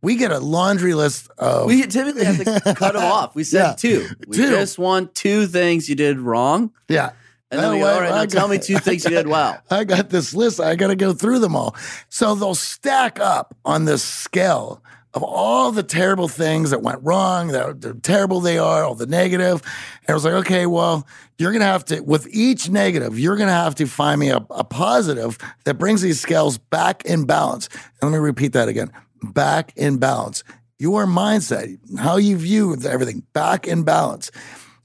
We 0.00 0.16
get 0.16 0.32
a 0.32 0.38
laundry 0.40 0.94
list 0.94 1.30
of 1.38 1.66
We 1.66 1.82
typically 1.86 2.24
have 2.24 2.38
to 2.44 2.74
cut 2.76 2.94
them 2.94 3.02
off. 3.04 3.34
We 3.34 3.44
said 3.44 3.58
Yeah. 3.62 3.74
two. 3.74 4.06
We 4.26 4.36
Two. 4.36 4.48
just 4.50 4.78
want 4.78 5.14
two 5.14 5.46
things 5.46 5.88
you 5.88 5.94
did 5.94 6.18
wrong. 6.18 6.72
yeah. 6.88 7.10
And 7.50 7.60
then 7.60 7.68
Oh, 7.70 7.74
we 7.74 7.80
go, 7.80 7.86
all 7.94 8.00
right, 8.00 8.08
now 8.10 8.24
tell 8.24 8.48
me 8.48 8.58
two 8.58 8.78
things 8.78 9.04
you 9.04 9.10
did 9.10 9.26
well. 9.26 9.60
I 9.70 9.84
got 9.84 10.08
this 10.08 10.32
list. 10.34 10.58
I 10.58 10.74
got 10.74 10.86
to 10.86 10.96
go 10.96 11.12
through 11.12 11.40
them 11.40 11.54
all. 11.54 11.76
So 12.08 12.34
they'll 12.34 12.54
stack 12.54 13.20
up 13.20 13.54
on 13.66 13.84
this 13.84 14.02
scale 14.02 14.82
of 15.14 15.22
all 15.22 15.72
the 15.72 15.82
terrible 15.82 16.28
things 16.28 16.70
that 16.70 16.82
went 16.82 16.98
wrong, 17.02 17.48
that 17.48 17.62
how 17.62 17.92
terrible 18.02 18.40
they 18.40 18.58
are, 18.58 18.82
all 18.82 18.94
the 18.94 19.06
negative. 19.06 19.62
And 20.02 20.10
I 20.10 20.14
was 20.14 20.24
like, 20.24 20.34
okay, 20.34 20.66
well, 20.66 21.06
you're 21.38 21.52
to 21.60 21.66
have 21.66 21.84
to, 21.86 22.00
with 22.00 22.26
each 22.30 22.70
negative, 22.70 23.18
you're 23.18 23.36
to 23.48 23.54
have 23.54 23.74
to 23.76 23.86
find 23.86 24.18
me 24.20 24.30
a, 24.30 24.38
a 24.50 24.64
positive 24.64 25.38
that 25.64 25.74
brings 25.74 26.00
these 26.00 26.20
scales 26.20 26.56
back 26.56 27.04
in 27.04 27.24
balance. 27.24 27.68
And 28.00 28.10
let 28.10 28.18
me 28.18 28.22
repeat 28.22 28.52
that 28.54 28.68
again 28.68 28.90
back 29.22 29.72
in 29.76 29.98
balance. 29.98 30.42
Your 30.78 31.06
mindset, 31.06 31.78
how 31.98 32.16
you 32.16 32.36
view 32.36 32.72
everything, 32.84 33.22
back 33.32 33.68
in 33.68 33.84
balance 33.84 34.32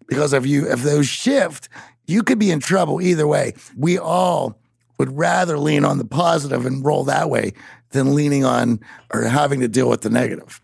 because 0.08 0.34
if 0.34 0.46
you 0.46 0.70
if 0.72 0.82
those 0.82 1.08
shift, 1.08 1.70
you 2.08 2.24
could 2.24 2.40
be 2.40 2.50
in 2.50 2.60
trouble 2.60 3.02
either 3.02 3.28
way. 3.28 3.54
We 3.76 4.00
all 4.00 4.58
would 4.98 5.16
rather 5.18 5.58
lean 5.58 5.86
on 5.86 5.98
the 5.98 6.06
positive 6.06 6.66
and 6.66 6.84
roll 6.84 7.04
that 7.06 7.30
way 7.30 7.54
than 7.92 8.16
leaning 8.16 8.46
on 8.46 8.80
or 9.14 9.24
having 9.24 9.60
to 9.62 9.68
deal 9.68 9.90
with 9.90 10.02
the 10.02 10.10
negative. 10.10 10.62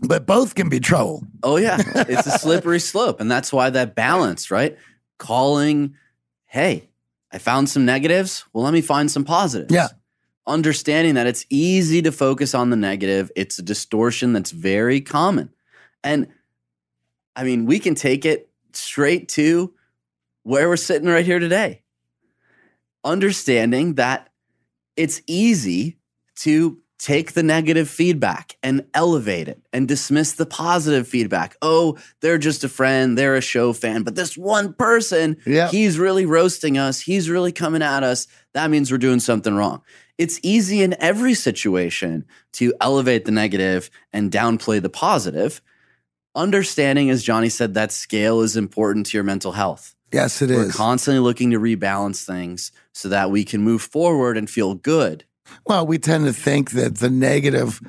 But 0.00 0.26
both 0.26 0.54
can 0.54 0.68
be 0.68 0.80
trouble. 0.80 1.24
Oh 1.42 1.56
yeah, 1.56 1.78
it's 1.94 2.26
a 2.26 2.38
slippery 2.38 2.80
slope, 2.80 3.20
and 3.20 3.30
that's 3.30 3.52
why 3.52 3.70
that 3.70 3.94
balance, 3.94 4.50
right? 4.50 4.76
Calling, 5.18 5.94
hey, 6.46 6.88
I 7.30 7.38
found 7.38 7.70
some 7.70 7.84
negatives. 7.84 8.44
Well, 8.52 8.64
let 8.64 8.72
me 8.72 8.80
find 8.80 9.10
some 9.10 9.24
positives. 9.24 9.72
Yeah. 9.72 9.88
Understanding 10.44 11.14
that 11.14 11.28
it's 11.28 11.46
easy 11.50 12.02
to 12.02 12.10
focus 12.10 12.52
on 12.52 12.70
the 12.70 12.76
negative. 12.76 13.30
It's 13.36 13.60
a 13.60 13.62
distortion 13.62 14.32
that's 14.32 14.50
very 14.50 15.00
common, 15.00 15.50
and 16.02 16.26
I 17.36 17.44
mean, 17.44 17.66
we 17.66 17.78
can 17.78 17.94
take 17.94 18.24
it 18.24 18.50
straight 18.72 19.28
to 19.30 19.72
where 20.42 20.68
we're 20.68 20.76
sitting 20.76 21.08
right 21.08 21.24
here 21.24 21.38
today. 21.38 21.81
Understanding 23.04 23.94
that 23.94 24.28
it's 24.96 25.22
easy 25.26 25.98
to 26.36 26.78
take 26.98 27.32
the 27.32 27.42
negative 27.42 27.88
feedback 27.90 28.56
and 28.62 28.84
elevate 28.94 29.48
it 29.48 29.60
and 29.72 29.88
dismiss 29.88 30.32
the 30.34 30.46
positive 30.46 31.08
feedback. 31.08 31.56
Oh, 31.60 31.98
they're 32.20 32.38
just 32.38 32.62
a 32.62 32.68
friend, 32.68 33.18
they're 33.18 33.34
a 33.34 33.40
show 33.40 33.72
fan, 33.72 34.04
but 34.04 34.14
this 34.14 34.36
one 34.38 34.72
person, 34.74 35.36
Yeah. 35.44 35.68
he's 35.68 35.98
really 35.98 36.26
roasting 36.26 36.78
us, 36.78 37.00
he's 37.00 37.28
really 37.28 37.50
coming 37.50 37.82
at 37.82 38.04
us. 38.04 38.28
That 38.54 38.70
means 38.70 38.92
we're 38.92 38.98
doing 38.98 39.18
something 39.18 39.52
wrong. 39.56 39.82
It's 40.16 40.38
easy 40.44 40.80
in 40.82 40.94
every 41.00 41.34
situation 41.34 42.24
to 42.52 42.72
elevate 42.80 43.24
the 43.24 43.32
negative 43.32 43.90
and 44.12 44.30
downplay 44.30 44.80
the 44.80 44.88
positive. 44.90 45.60
Understanding, 46.36 47.10
as 47.10 47.24
Johnny 47.24 47.48
said, 47.48 47.74
that 47.74 47.90
scale 47.90 48.42
is 48.42 48.56
important 48.56 49.06
to 49.06 49.16
your 49.16 49.24
mental 49.24 49.52
health. 49.52 49.96
Yes, 50.12 50.42
it 50.42 50.50
We're 50.50 50.64
is. 50.66 50.74
constantly 50.76 51.20
looking 51.20 51.50
to 51.52 51.58
rebalance 51.58 52.24
things 52.24 52.70
so 52.92 53.08
that 53.08 53.30
we 53.30 53.44
can 53.44 53.62
move 53.62 53.82
forward 53.82 54.36
and 54.36 54.48
feel 54.48 54.74
good. 54.74 55.24
well, 55.66 55.86
we 55.86 55.98
tend 55.98 56.24
to 56.26 56.32
think 56.32 56.70
that 56.72 56.98
the 56.98 57.10
negative 57.10 57.80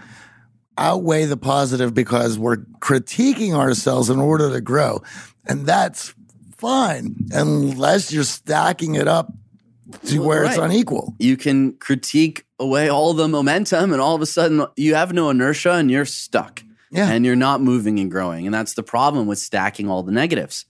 outweigh 0.78 1.26
the 1.26 1.38
positive 1.38 1.94
because 1.94 2.38
we're 2.40 2.58
critiquing 2.80 3.54
ourselves 3.54 4.10
in 4.10 4.20
order 4.20 4.50
to 4.52 4.60
grow. 4.62 5.02
And 5.46 5.66
that's 5.66 6.14
fine 6.58 7.16
unless 7.32 8.12
you're 8.12 8.24
stacking 8.24 8.96
it 8.96 9.08
up 9.08 9.32
to 10.06 10.20
Well, 10.20 10.28
where 10.30 10.44
it's 10.46 10.58
unequal. 10.58 11.14
you 11.20 11.36
can 11.38 11.74
critique 11.74 12.46
away 12.58 12.90
all 12.90 13.14
the 13.14 13.28
momentum 13.28 13.92
and 13.92 14.02
all 14.02 14.16
of 14.16 14.22
a 14.22 14.26
sudden 14.26 14.66
you 14.78 14.96
have 14.96 15.12
no 15.14 15.30
inertia 15.30 15.74
and 15.74 15.92
you're 15.92 16.06
stuck 16.06 16.64
Yeah. 16.90 17.10
and 17.10 17.26
you're 17.26 17.36
not 17.36 17.62
moving 17.62 18.00
and 18.00 18.10
growing 18.10 18.46
and 18.48 18.54
that's 18.54 18.74
the 18.74 18.84
problem 18.84 19.28
with 19.28 19.38
stacking 19.40 19.90
all 19.90 20.04
the 20.04 20.12
negatives 20.14 20.66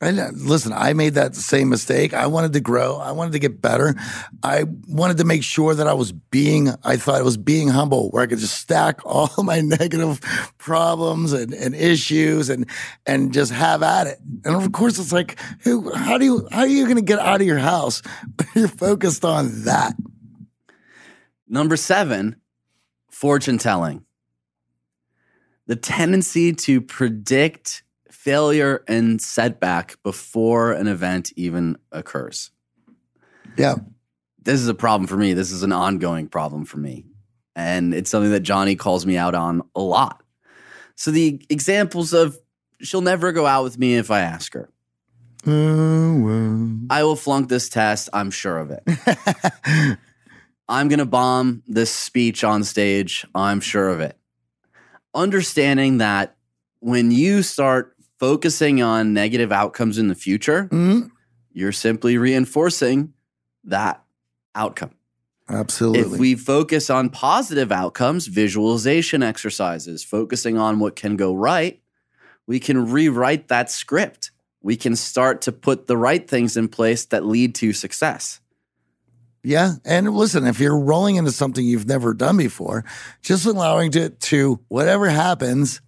Listen, 0.00 0.74
I 0.74 0.92
made 0.92 1.14
that 1.14 1.34
same 1.34 1.70
mistake. 1.70 2.12
I 2.12 2.26
wanted 2.26 2.52
to 2.52 2.60
grow. 2.60 2.96
I 2.96 3.12
wanted 3.12 3.32
to 3.32 3.38
get 3.38 3.62
better. 3.62 3.94
I 4.42 4.64
wanted 4.86 5.16
to 5.16 5.24
make 5.24 5.42
sure 5.42 5.74
that 5.74 5.88
I 5.88 5.94
was 5.94 6.12
being, 6.12 6.68
I 6.84 6.96
thought 6.96 7.14
I 7.14 7.22
was 7.22 7.38
being 7.38 7.68
humble, 7.68 8.10
where 8.10 8.22
I 8.22 8.26
could 8.26 8.38
just 8.38 8.60
stack 8.60 9.00
all 9.06 9.30
my 9.42 9.62
negative 9.62 10.20
problems 10.58 11.32
and, 11.32 11.54
and 11.54 11.74
issues 11.74 12.50
and 12.50 12.68
and 13.06 13.32
just 13.32 13.52
have 13.52 13.82
at 13.82 14.06
it. 14.06 14.18
And 14.44 14.54
of 14.54 14.70
course, 14.72 14.98
it's 14.98 15.12
like, 15.12 15.38
who, 15.60 15.90
how 15.94 16.18
do 16.18 16.26
you, 16.26 16.46
how 16.52 16.60
are 16.60 16.66
you 16.66 16.84
going 16.84 16.96
to 16.96 17.02
get 17.02 17.18
out 17.18 17.40
of 17.40 17.46
your 17.46 17.58
house 17.58 18.02
when 18.36 18.48
you're 18.54 18.68
focused 18.68 19.24
on 19.24 19.64
that? 19.64 19.94
number 21.48 21.76
seven 21.76 22.36
fortune 23.10 23.58
telling 23.58 24.04
the 25.66 25.76
tendency 25.76 26.52
to 26.52 26.80
predict 26.80 27.82
failure 28.26 28.82
and 28.88 29.22
setback 29.22 30.02
before 30.02 30.72
an 30.72 30.88
event 30.88 31.32
even 31.36 31.76
occurs 31.92 32.50
Yeah. 33.56 33.76
this 34.42 34.60
is 34.60 34.66
a 34.66 34.74
problem 34.74 35.06
for 35.06 35.16
me. 35.16 35.32
This 35.32 35.52
is 35.52 35.62
an 35.62 35.70
ongoing 35.72 36.26
problem 36.28 36.64
for 36.64 36.76
me. 36.78 37.06
And 37.54 37.94
it's 37.94 38.10
something 38.10 38.32
that 38.32 38.40
Johnny 38.40 38.74
calls 38.74 39.06
me 39.06 39.16
out 39.16 39.34
on 39.36 39.62
a 39.76 39.80
lot. 39.80 40.22
So 40.96 41.12
the 41.12 41.40
examples 41.48 42.12
of 42.12 42.36
she'll 42.80 43.00
never 43.00 43.30
go 43.30 43.46
out 43.46 43.62
with 43.62 43.78
me 43.78 43.94
if 43.96 44.10
I 44.10 44.20
ask 44.20 44.52
her. 44.54 44.68
Uh, 45.46 46.84
I 46.90 47.04
will 47.04 47.16
flunk 47.16 47.48
this 47.48 47.68
test, 47.68 48.08
I'm 48.12 48.30
sure 48.32 48.58
of 48.58 48.70
it. 48.72 48.82
I'm 50.68 50.88
going 50.88 50.98
to 50.98 51.06
bomb 51.06 51.62
this 51.68 51.92
speech 51.92 52.42
on 52.42 52.64
stage, 52.64 53.24
I'm 53.36 53.60
sure 53.60 53.88
of 53.88 54.00
it. 54.00 54.18
Understanding 55.14 55.98
that 55.98 56.36
when 56.80 57.10
you 57.10 57.42
start 57.42 57.95
focusing 58.18 58.82
on 58.82 59.12
negative 59.12 59.52
outcomes 59.52 59.98
in 59.98 60.08
the 60.08 60.14
future, 60.14 60.68
Mhm. 60.70 61.10
you're 61.52 61.72
simply 61.72 62.16
reinforcing 62.18 63.12
that 63.64 64.02
outcome. 64.54 64.90
Absolutely. 65.48 66.00
If 66.14 66.18
we 66.18 66.34
focus 66.34 66.90
on 66.90 67.10
positive 67.10 67.70
outcomes, 67.70 68.26
visualization 68.26 69.22
exercises, 69.22 70.02
focusing 70.02 70.58
on 70.58 70.78
what 70.80 70.96
can 70.96 71.16
go 71.16 71.34
right, 71.34 71.80
we 72.46 72.58
can 72.58 72.90
rewrite 72.90 73.48
that 73.48 73.70
script. 73.70 74.32
We 74.60 74.76
can 74.76 74.96
start 74.96 75.42
to 75.42 75.52
put 75.52 75.86
the 75.86 75.96
right 75.96 76.28
things 76.28 76.56
in 76.56 76.68
place 76.68 77.04
that 77.06 77.24
lead 77.24 77.54
to 77.56 77.72
success. 77.72 78.40
Yeah. 79.44 79.74
And 79.84 80.10
listen, 80.10 80.44
if 80.44 80.58
you're 80.58 80.76
rolling 80.76 81.14
into 81.14 81.30
something 81.30 81.64
you've 81.64 81.86
never 81.86 82.12
done 82.14 82.36
before, 82.36 82.84
just 83.22 83.46
allowing 83.46 83.92
it 83.94 84.18
to 84.22 84.58
whatever 84.66 85.08
happens, 85.08 85.80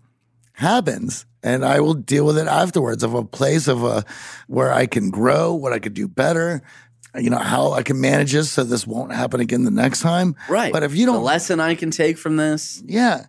happens. 0.53 1.27
And 1.43 1.65
I 1.65 1.81
will 1.81 1.95
deal 1.95 2.27
with 2.27 2.39
it 2.39 2.49
afterwards 2.49 3.03
of 3.03 3.15
a 3.15 3.25
place 3.25 3.69
of 3.69 3.85
a 3.85 4.05
where 4.49 4.73
I 4.73 4.87
can 4.87 5.11
grow, 5.11 5.55
what 5.55 5.73
I 5.73 5.79
could 5.79 5.95
do 5.95 6.09
better, 6.09 6.63
you 7.15 7.31
know, 7.31 7.39
how 7.39 7.73
I 7.73 7.83
can 7.83 8.01
manage 8.01 8.33
this 8.33 8.51
so 8.51 8.65
this 8.65 8.87
won't 8.87 9.13
happen 9.13 9.41
again 9.41 9.65
the 9.65 9.71
next 9.71 10.01
time. 10.01 10.37
Right. 10.49 10.73
But 10.73 10.83
if 10.83 10.95
you 10.95 11.07
don't 11.07 11.23
lesson 11.23 11.61
I 11.61 11.75
can 11.75 11.91
take 11.91 12.19
from 12.19 12.37
this, 12.37 12.83
yeah. 12.87 13.27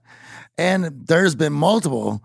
And 0.57 1.05
there's 1.07 1.36
been 1.36 1.53
multiple 1.53 2.22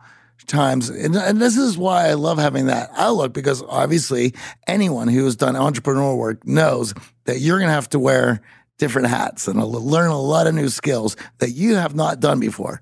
times. 0.46 0.88
And, 0.88 1.14
and 1.16 1.40
this 1.40 1.56
is 1.56 1.78
why 1.78 2.08
I 2.08 2.14
love 2.14 2.38
having 2.38 2.66
that 2.66 2.90
outlook 2.96 3.32
because 3.32 3.62
obviously 3.62 4.34
anyone 4.66 5.08
who 5.08 5.24
has 5.24 5.36
done 5.36 5.54
entrepreneurial 5.54 6.16
work 6.16 6.46
knows 6.46 6.94
that 7.24 7.38
you're 7.38 7.58
going 7.58 7.68
to 7.68 7.74
have 7.74 7.90
to 7.90 7.98
wear 7.98 8.42
different 8.78 9.08
hats 9.08 9.46
and 9.46 9.62
learn 9.62 10.10
a 10.10 10.20
lot 10.20 10.46
of 10.46 10.54
new 10.54 10.68
skills 10.68 11.16
that 11.38 11.50
you 11.50 11.76
have 11.76 11.94
not 11.94 12.20
done 12.20 12.40
before. 12.40 12.80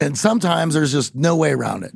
And 0.00 0.16
sometimes 0.16 0.74
there's 0.74 0.92
just 0.92 1.14
no 1.14 1.36
way 1.36 1.52
around 1.52 1.84
it. 1.84 1.92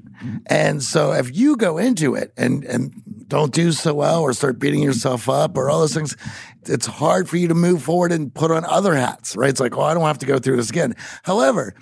And 0.47 0.83
so 0.83 1.13
if 1.13 1.35
you 1.35 1.57
go 1.57 1.79
into 1.79 2.15
it 2.15 2.33
and, 2.37 2.65
and 2.65 2.93
don't 3.27 3.53
do 3.53 3.73
so 3.73 3.95
well 3.95 4.23
or 4.23 4.33
start 4.33 4.59
beating 4.59 4.83
yourself 4.83 5.29
up 5.29 5.57
or 5.57 5.71
all 5.71 5.81
those 5.81 5.95
things, 5.95 6.17
it's 6.65 6.87
hard 6.87 7.29
for 7.29 7.37
you 7.37 7.49
to 7.49 7.55
move 7.55 7.83
forward 7.83 8.13
and 8.13 8.33
put 8.33 8.51
on 8.51 8.65
other 8.65 8.95
hats, 8.95 9.35
right? 9.35 9.51
It's 9.51 9.61
like, 9.61 9.77
oh, 9.77 9.83
I 9.83 9.95
don't 9.95 10.05
have 10.05 10.19
to 10.19 10.27
go 10.27 10.39
through 10.39 10.57
this 10.57 10.71
again. 10.71 10.95
However, 11.23 11.75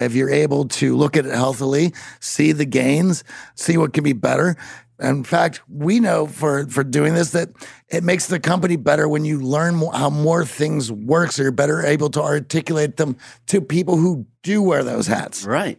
if 0.00 0.14
you're 0.14 0.30
able 0.30 0.66
to 0.66 0.96
look 0.96 1.16
at 1.16 1.26
it 1.26 1.34
healthily, 1.34 1.92
see 2.20 2.52
the 2.52 2.64
gains, 2.64 3.22
see 3.54 3.76
what 3.76 3.92
can 3.92 4.02
be 4.02 4.14
better. 4.14 4.56
In 4.98 5.24
fact, 5.24 5.62
we 5.68 6.00
know 6.00 6.26
for 6.26 6.66
for 6.68 6.84
doing 6.84 7.14
this 7.14 7.32
that 7.32 7.48
it 7.92 8.02
makes 8.02 8.26
the 8.26 8.40
company 8.40 8.76
better 8.76 9.06
when 9.06 9.24
you 9.26 9.38
learn 9.38 9.74
more, 9.74 9.92
how 9.92 10.08
more 10.08 10.46
things 10.46 10.90
work, 10.90 11.30
so 11.30 11.42
you're 11.42 11.52
better 11.52 11.84
able 11.84 12.08
to 12.10 12.22
articulate 12.22 12.96
them 12.96 13.16
to 13.46 13.60
people 13.60 13.98
who 13.98 14.26
do 14.42 14.62
wear 14.62 14.82
those 14.82 15.06
hats. 15.06 15.44
Right. 15.44 15.78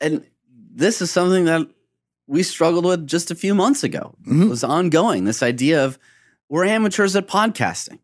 And 0.00 0.24
this 0.48 1.02
is 1.02 1.10
something 1.10 1.46
that 1.46 1.66
we 2.28 2.44
struggled 2.44 2.84
with 2.84 3.06
just 3.06 3.32
a 3.32 3.34
few 3.34 3.54
months 3.54 3.82
ago. 3.82 4.14
Mhm. 4.26 4.44
It 4.44 4.48
was 4.48 4.64
ongoing. 4.64 5.24
This 5.24 5.42
idea 5.42 5.84
of 5.84 5.98
we're 6.48 6.64
amateurs 6.64 7.16
at 7.16 7.26
podcasting. 7.26 7.98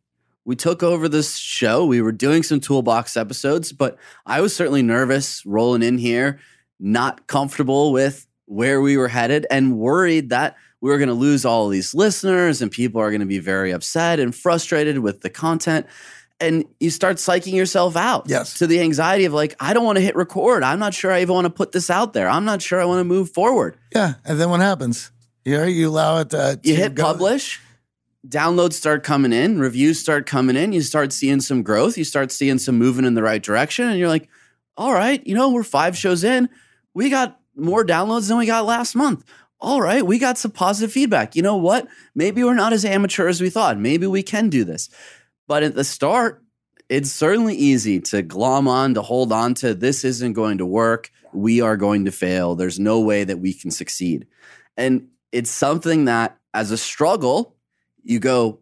We 0.44 0.56
took 0.56 0.82
over 0.82 1.08
this 1.08 1.36
show. 1.36 1.86
We 1.86 2.00
were 2.02 2.12
doing 2.12 2.42
some 2.42 2.58
toolbox 2.58 3.16
episodes, 3.16 3.72
but 3.72 3.96
I 4.26 4.40
was 4.40 4.54
certainly 4.54 4.82
nervous 4.82 5.46
rolling 5.46 5.82
in 5.82 5.98
here, 5.98 6.40
not 6.80 7.28
comfortable 7.28 7.92
with 7.92 8.26
where 8.46 8.80
we 8.80 8.96
were 8.96 9.08
headed, 9.08 9.46
and 9.50 9.78
worried 9.78 10.30
that 10.30 10.56
we 10.80 10.90
were 10.90 10.98
going 10.98 11.08
to 11.08 11.14
lose 11.14 11.44
all 11.44 11.66
of 11.66 11.72
these 11.72 11.94
listeners 11.94 12.62
and 12.62 12.70
people 12.70 13.00
are 13.00 13.10
going 13.10 13.20
to 13.20 13.26
be 13.26 13.38
very 13.38 13.70
upset 13.70 14.18
and 14.20 14.34
frustrated 14.34 14.98
with 14.98 15.20
the 15.20 15.30
content. 15.30 15.86
And 16.42 16.64
you 16.80 16.88
start 16.88 17.16
psyching 17.18 17.52
yourself 17.52 17.96
out 17.96 18.24
Yes. 18.26 18.54
to 18.60 18.66
the 18.66 18.80
anxiety 18.80 19.26
of 19.26 19.34
like, 19.34 19.54
I 19.60 19.74
don't 19.74 19.84
want 19.84 19.96
to 19.96 20.02
hit 20.02 20.16
record. 20.16 20.62
I'm 20.62 20.78
not 20.78 20.94
sure 20.94 21.12
I 21.12 21.20
even 21.20 21.34
want 21.34 21.44
to 21.44 21.50
put 21.50 21.72
this 21.72 21.90
out 21.90 22.14
there. 22.14 22.28
I'm 22.30 22.46
not 22.46 22.62
sure 22.62 22.80
I 22.80 22.86
want 22.86 23.00
to 23.00 23.04
move 23.04 23.30
forward. 23.30 23.76
Yeah, 23.94 24.14
and 24.24 24.40
then 24.40 24.48
what 24.48 24.60
happens? 24.60 25.10
You 25.44 25.58
know, 25.58 25.64
you 25.64 25.88
allow 25.90 26.18
it 26.20 26.30
to. 26.30 26.58
You 26.62 26.74
to 26.76 26.80
hit 26.82 26.94
go- 26.94 27.02
publish, 27.04 27.60
downloads 28.26 28.74
start 28.74 29.02
coming 29.02 29.32
in, 29.34 29.58
reviews 29.60 30.00
start 30.00 30.26
coming 30.26 30.56
in, 30.56 30.72
you 30.72 30.80
start 30.82 31.12
seeing 31.12 31.40
some 31.40 31.62
growth, 31.62 31.98
you 31.98 32.04
start 32.04 32.32
seeing 32.32 32.58
some 32.58 32.78
moving 32.78 33.04
in 33.04 33.14
the 33.14 33.22
right 33.22 33.42
direction, 33.42 33.86
and 33.88 33.98
you're 33.98 34.08
like, 34.08 34.28
all 34.76 34.92
right, 34.94 35.26
you 35.26 35.34
know, 35.34 35.50
we're 35.50 35.62
five 35.62 35.96
shows 35.96 36.24
in, 36.24 36.48
we 36.94 37.10
got 37.10 37.38
more 37.56 37.84
downloads 37.84 38.28
than 38.28 38.38
we 38.38 38.46
got 38.46 38.64
last 38.64 38.94
month. 38.94 39.24
All 39.62 39.82
right, 39.82 40.04
we 40.04 40.18
got 40.18 40.38
some 40.38 40.52
positive 40.52 40.90
feedback. 40.90 41.36
You 41.36 41.42
know 41.42 41.56
what? 41.56 41.86
Maybe 42.14 42.42
we're 42.42 42.54
not 42.54 42.72
as 42.72 42.84
amateur 42.84 43.28
as 43.28 43.42
we 43.42 43.50
thought. 43.50 43.78
Maybe 43.78 44.06
we 44.06 44.22
can 44.22 44.48
do 44.48 44.64
this. 44.64 44.88
But 45.46 45.62
at 45.62 45.74
the 45.74 45.84
start, 45.84 46.42
it's 46.88 47.10
certainly 47.10 47.54
easy 47.54 48.00
to 48.00 48.22
glom 48.22 48.66
on, 48.66 48.94
to 48.94 49.02
hold 49.02 49.32
on 49.32 49.54
to 49.54 49.74
this 49.74 50.04
isn't 50.04 50.32
going 50.32 50.58
to 50.58 50.66
work. 50.66 51.10
We 51.32 51.60
are 51.60 51.76
going 51.76 52.06
to 52.06 52.10
fail. 52.10 52.54
There's 52.54 52.80
no 52.80 53.00
way 53.00 53.24
that 53.24 53.38
we 53.38 53.52
can 53.52 53.70
succeed. 53.70 54.26
And 54.76 55.08
it's 55.30 55.50
something 55.50 56.06
that, 56.06 56.38
as 56.54 56.70
a 56.70 56.78
struggle, 56.78 57.54
you 58.02 58.18
go, 58.18 58.60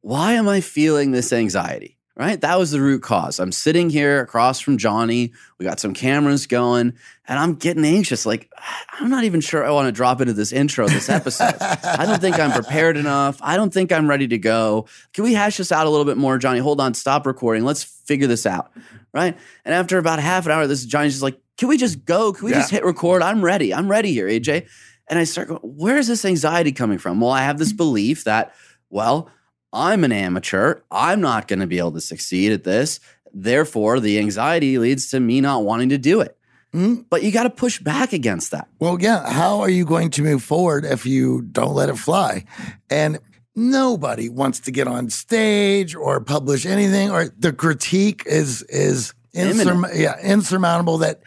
why 0.00 0.32
am 0.32 0.48
I 0.48 0.60
feeling 0.60 1.12
this 1.12 1.32
anxiety? 1.32 1.96
Right? 2.20 2.38
That 2.38 2.58
was 2.58 2.70
the 2.70 2.82
root 2.82 3.02
cause. 3.02 3.40
I'm 3.40 3.50
sitting 3.50 3.88
here 3.88 4.20
across 4.20 4.60
from 4.60 4.76
Johnny. 4.76 5.32
We 5.56 5.64
got 5.64 5.80
some 5.80 5.94
cameras 5.94 6.46
going, 6.46 6.92
and 7.26 7.38
I'm 7.38 7.54
getting 7.54 7.82
anxious. 7.86 8.26
Like, 8.26 8.52
I'm 8.92 9.08
not 9.08 9.24
even 9.24 9.40
sure 9.40 9.64
I 9.64 9.70
want 9.70 9.86
to 9.88 9.92
drop 9.92 10.20
into 10.20 10.34
this 10.34 10.52
intro, 10.52 10.86
this 10.86 11.08
episode. 11.08 11.54
I 11.58 12.04
don't 12.04 12.20
think 12.20 12.38
I'm 12.38 12.52
prepared 12.52 12.98
enough. 12.98 13.38
I 13.40 13.56
don't 13.56 13.72
think 13.72 13.90
I'm 13.90 14.06
ready 14.06 14.28
to 14.28 14.36
go. 14.36 14.86
Can 15.14 15.24
we 15.24 15.32
hash 15.32 15.56
this 15.56 15.72
out 15.72 15.86
a 15.86 15.88
little 15.88 16.04
bit 16.04 16.18
more, 16.18 16.36
Johnny? 16.36 16.58
Hold 16.58 16.78
on, 16.78 16.92
stop 16.92 17.26
recording. 17.26 17.64
Let's 17.64 17.82
figure 17.84 18.26
this 18.26 18.44
out. 18.44 18.70
Right? 19.14 19.34
And 19.64 19.74
after 19.74 19.96
about 19.96 20.18
half 20.18 20.44
an 20.44 20.52
hour, 20.52 20.66
this 20.66 20.84
Johnny's 20.84 21.14
just 21.14 21.22
like, 21.22 21.40
can 21.56 21.68
we 21.68 21.78
just 21.78 22.04
go? 22.04 22.34
Can 22.34 22.44
we 22.44 22.50
Yeah. 22.50 22.58
just 22.58 22.70
hit 22.70 22.84
record? 22.84 23.22
I'm 23.22 23.42
ready. 23.42 23.72
I'm 23.72 23.90
ready 23.90 24.12
here, 24.12 24.28
AJ. 24.28 24.66
And 25.08 25.18
I 25.18 25.24
start 25.24 25.48
going, 25.48 25.60
where 25.62 25.96
is 25.96 26.06
this 26.06 26.26
anxiety 26.26 26.72
coming 26.72 26.98
from? 26.98 27.18
Well, 27.18 27.30
I 27.30 27.44
have 27.44 27.58
this 27.58 27.72
belief 27.72 28.24
that, 28.24 28.54
well, 28.90 29.30
I'm 29.72 30.04
an 30.04 30.12
amateur. 30.12 30.80
I'm 30.90 31.20
not 31.20 31.48
going 31.48 31.60
to 31.60 31.66
be 31.66 31.78
able 31.78 31.92
to 31.92 32.00
succeed 32.00 32.52
at 32.52 32.64
this. 32.64 32.98
Therefore, 33.32 34.00
the 34.00 34.18
anxiety 34.18 34.78
leads 34.78 35.10
to 35.10 35.20
me 35.20 35.40
not 35.40 35.64
wanting 35.64 35.90
to 35.90 35.98
do 35.98 36.20
it. 36.20 36.36
Mhm. 36.74 37.04
But 37.10 37.22
you 37.22 37.32
got 37.32 37.44
to 37.44 37.50
push 37.50 37.80
back 37.80 38.12
against 38.12 38.50
that. 38.52 38.68
Well, 38.78 38.96
yeah. 39.00 39.30
How 39.32 39.60
are 39.60 39.68
you 39.70 39.84
going 39.84 40.10
to 40.10 40.22
move 40.22 40.42
forward 40.42 40.84
if 40.84 41.04
you 41.06 41.42
don't 41.42 41.74
let 41.74 41.88
it 41.88 41.98
fly? 41.98 42.44
And 42.88 43.18
nobody 43.56 44.28
wants 44.28 44.60
to 44.60 44.70
get 44.70 44.86
on 44.86 45.10
stage 45.10 45.94
or 45.94 46.20
publish 46.20 46.66
anything, 46.66 47.10
or 47.10 47.28
the 47.38 47.52
critique 47.52 48.22
is 48.26 48.62
is 48.68 49.14
insurm- 49.32 49.86
yeah 49.94 50.14
insurmountable. 50.22 50.98
That, 50.98 51.20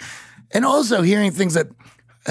and 0.52 0.64
also 0.66 1.02
hearing 1.02 1.32
things 1.32 1.54
that 1.56 1.68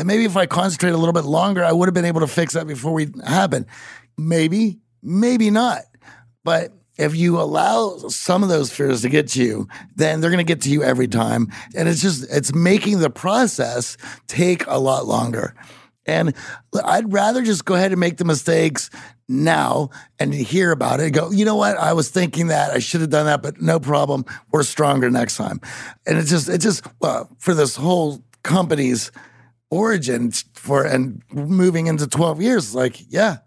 maybe 0.05 0.25
if 0.25 0.37
I 0.37 0.47
concentrate 0.47 0.91
a 0.93 0.97
little 0.97 1.13
bit 1.13 1.25
longer, 1.25 1.63
I 1.65 1.73
would 1.73 1.87
have 1.89 1.95
been 1.95 2.07
able 2.07 2.21
to 2.21 2.27
fix 2.27 2.55
that 2.55 2.67
before 2.67 2.93
we 2.95 3.11
happened. 3.27 3.67
Maybe, 4.17 4.79
maybe 5.03 5.51
not. 5.51 5.83
But 6.45 6.73
if 6.99 7.17
you 7.17 7.41
allow 7.41 7.97
some 8.09 8.43
of 8.43 8.49
those 8.49 8.73
fears 8.73 9.03
to 9.03 9.09
get 9.09 9.29
to 9.29 9.43
you, 9.43 9.69
then 9.97 10.21
they're 10.21 10.31
going 10.31 10.45
to 10.45 10.53
get 10.53 10.63
to 10.63 10.71
you 10.71 10.83
every 10.83 11.09
time. 11.09 11.49
And 11.75 11.89
it's 11.89 12.03
just, 12.03 12.31
it's 12.31 12.55
making 12.55 13.01
the 13.01 13.11
process 13.11 13.97
take 14.27 14.67
a 14.67 14.79
lot 14.79 15.07
longer. 15.07 15.55
And 16.05 16.35
I'd 16.85 17.13
rather 17.13 17.43
just 17.43 17.65
go 17.65 17.75
ahead 17.75 17.93
and 17.93 18.01
make 18.01 18.17
the 18.17 18.25
mistakes 18.25 18.91
now 19.29 19.91
and 20.19 20.35
hear 20.35 20.73
about 20.73 21.01
it 21.01 21.13
go, 21.13 21.31
you 21.31 21.45
know 21.45 21.57
what? 21.57 21.77
I 21.79 21.93
was 21.93 22.11
thinking 22.11 22.49
that 22.49 22.73
I 22.73 22.81
should 22.81 23.01
have 23.01 23.11
done 23.11 23.27
that, 23.27 23.43
but 23.43 23.61
no 23.63 23.79
problem. 23.81 24.25
We're 24.51 24.65
stronger 24.65 25.11
next 25.11 25.37
time. 25.37 25.61
And 26.07 26.19
it's 26.19 26.29
just, 26.29 26.49
it's 26.49 26.65
just, 26.65 26.85
well, 27.01 27.31
for 27.39 27.55
this 27.55 27.77
whole 27.77 28.23
company's 28.43 29.13
origin 29.71 30.33
for, 30.55 30.85
and 30.85 31.23
moving 31.33 31.87
into 31.87 32.07
12 32.07 32.43
years, 32.43 32.75
like, 32.75 33.01
yeah, 33.09 33.39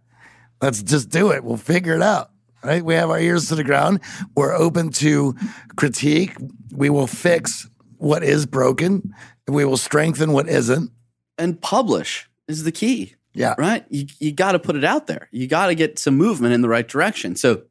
let's 0.62 0.82
just 0.82 1.10
do 1.10 1.32
it. 1.32 1.44
We'll 1.44 1.58
figure 1.58 1.94
it 1.94 2.02
out. 2.02 2.32
Right? 2.66 2.84
We 2.84 2.96
have 2.96 3.10
our 3.10 3.20
ears 3.20 3.48
to 3.50 3.56
the 3.56 3.64
ground. 3.64 4.00
We're 4.36 4.56
open 4.56 4.90
to 4.94 5.36
critique. 5.76 6.36
We 6.74 6.90
will 6.90 7.08
fix 7.08 7.70
what 7.98 8.24
is 8.24 8.46
broken. 8.46 9.14
We 9.48 9.66
will 9.66 9.78
strengthen 9.78 10.32
what 10.32 10.50
isn't. 10.50 10.92
And 11.38 11.62
publish 11.62 12.30
is 12.48 12.64
the 12.64 12.72
key. 12.72 13.16
Yeah. 13.34 13.54
right? 13.58 13.86
You, 13.90 14.08
you 14.20 14.32
got 14.32 14.54
to 14.54 14.60
put 14.60 14.76
it 14.78 14.86
out 14.86 15.08
there. 15.08 15.28
You 15.32 15.48
got 15.48 15.68
to 15.68 15.76
get 15.76 16.00
some 16.00 16.16
movement 16.16 16.54
in 16.54 16.62
the 16.62 16.70
right 16.70 16.88
direction. 16.88 17.36
So, 17.36 17.64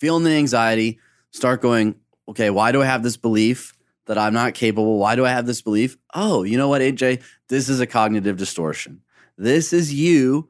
feeling 0.00 0.24
the 0.24 0.30
anxiety, 0.30 0.98
start 1.30 1.60
going, 1.60 1.94
okay, 2.28 2.50
why 2.50 2.72
do 2.72 2.82
I 2.82 2.86
have 2.86 3.02
this 3.02 3.16
belief 3.16 3.74
that 4.06 4.18
I'm 4.18 4.32
not 4.32 4.54
capable? 4.54 4.98
Why 4.98 5.16
do 5.16 5.24
I 5.24 5.30
have 5.30 5.46
this 5.46 5.62
belief? 5.62 5.96
Oh, 6.14 6.42
you 6.42 6.56
know 6.56 6.68
what, 6.68 6.80
AJ? 6.80 7.22
This 7.48 7.68
is 7.68 7.80
a 7.80 7.86
cognitive 7.86 8.36
distortion. 8.36 9.02
This 9.36 9.72
is 9.72 9.92
you 9.92 10.48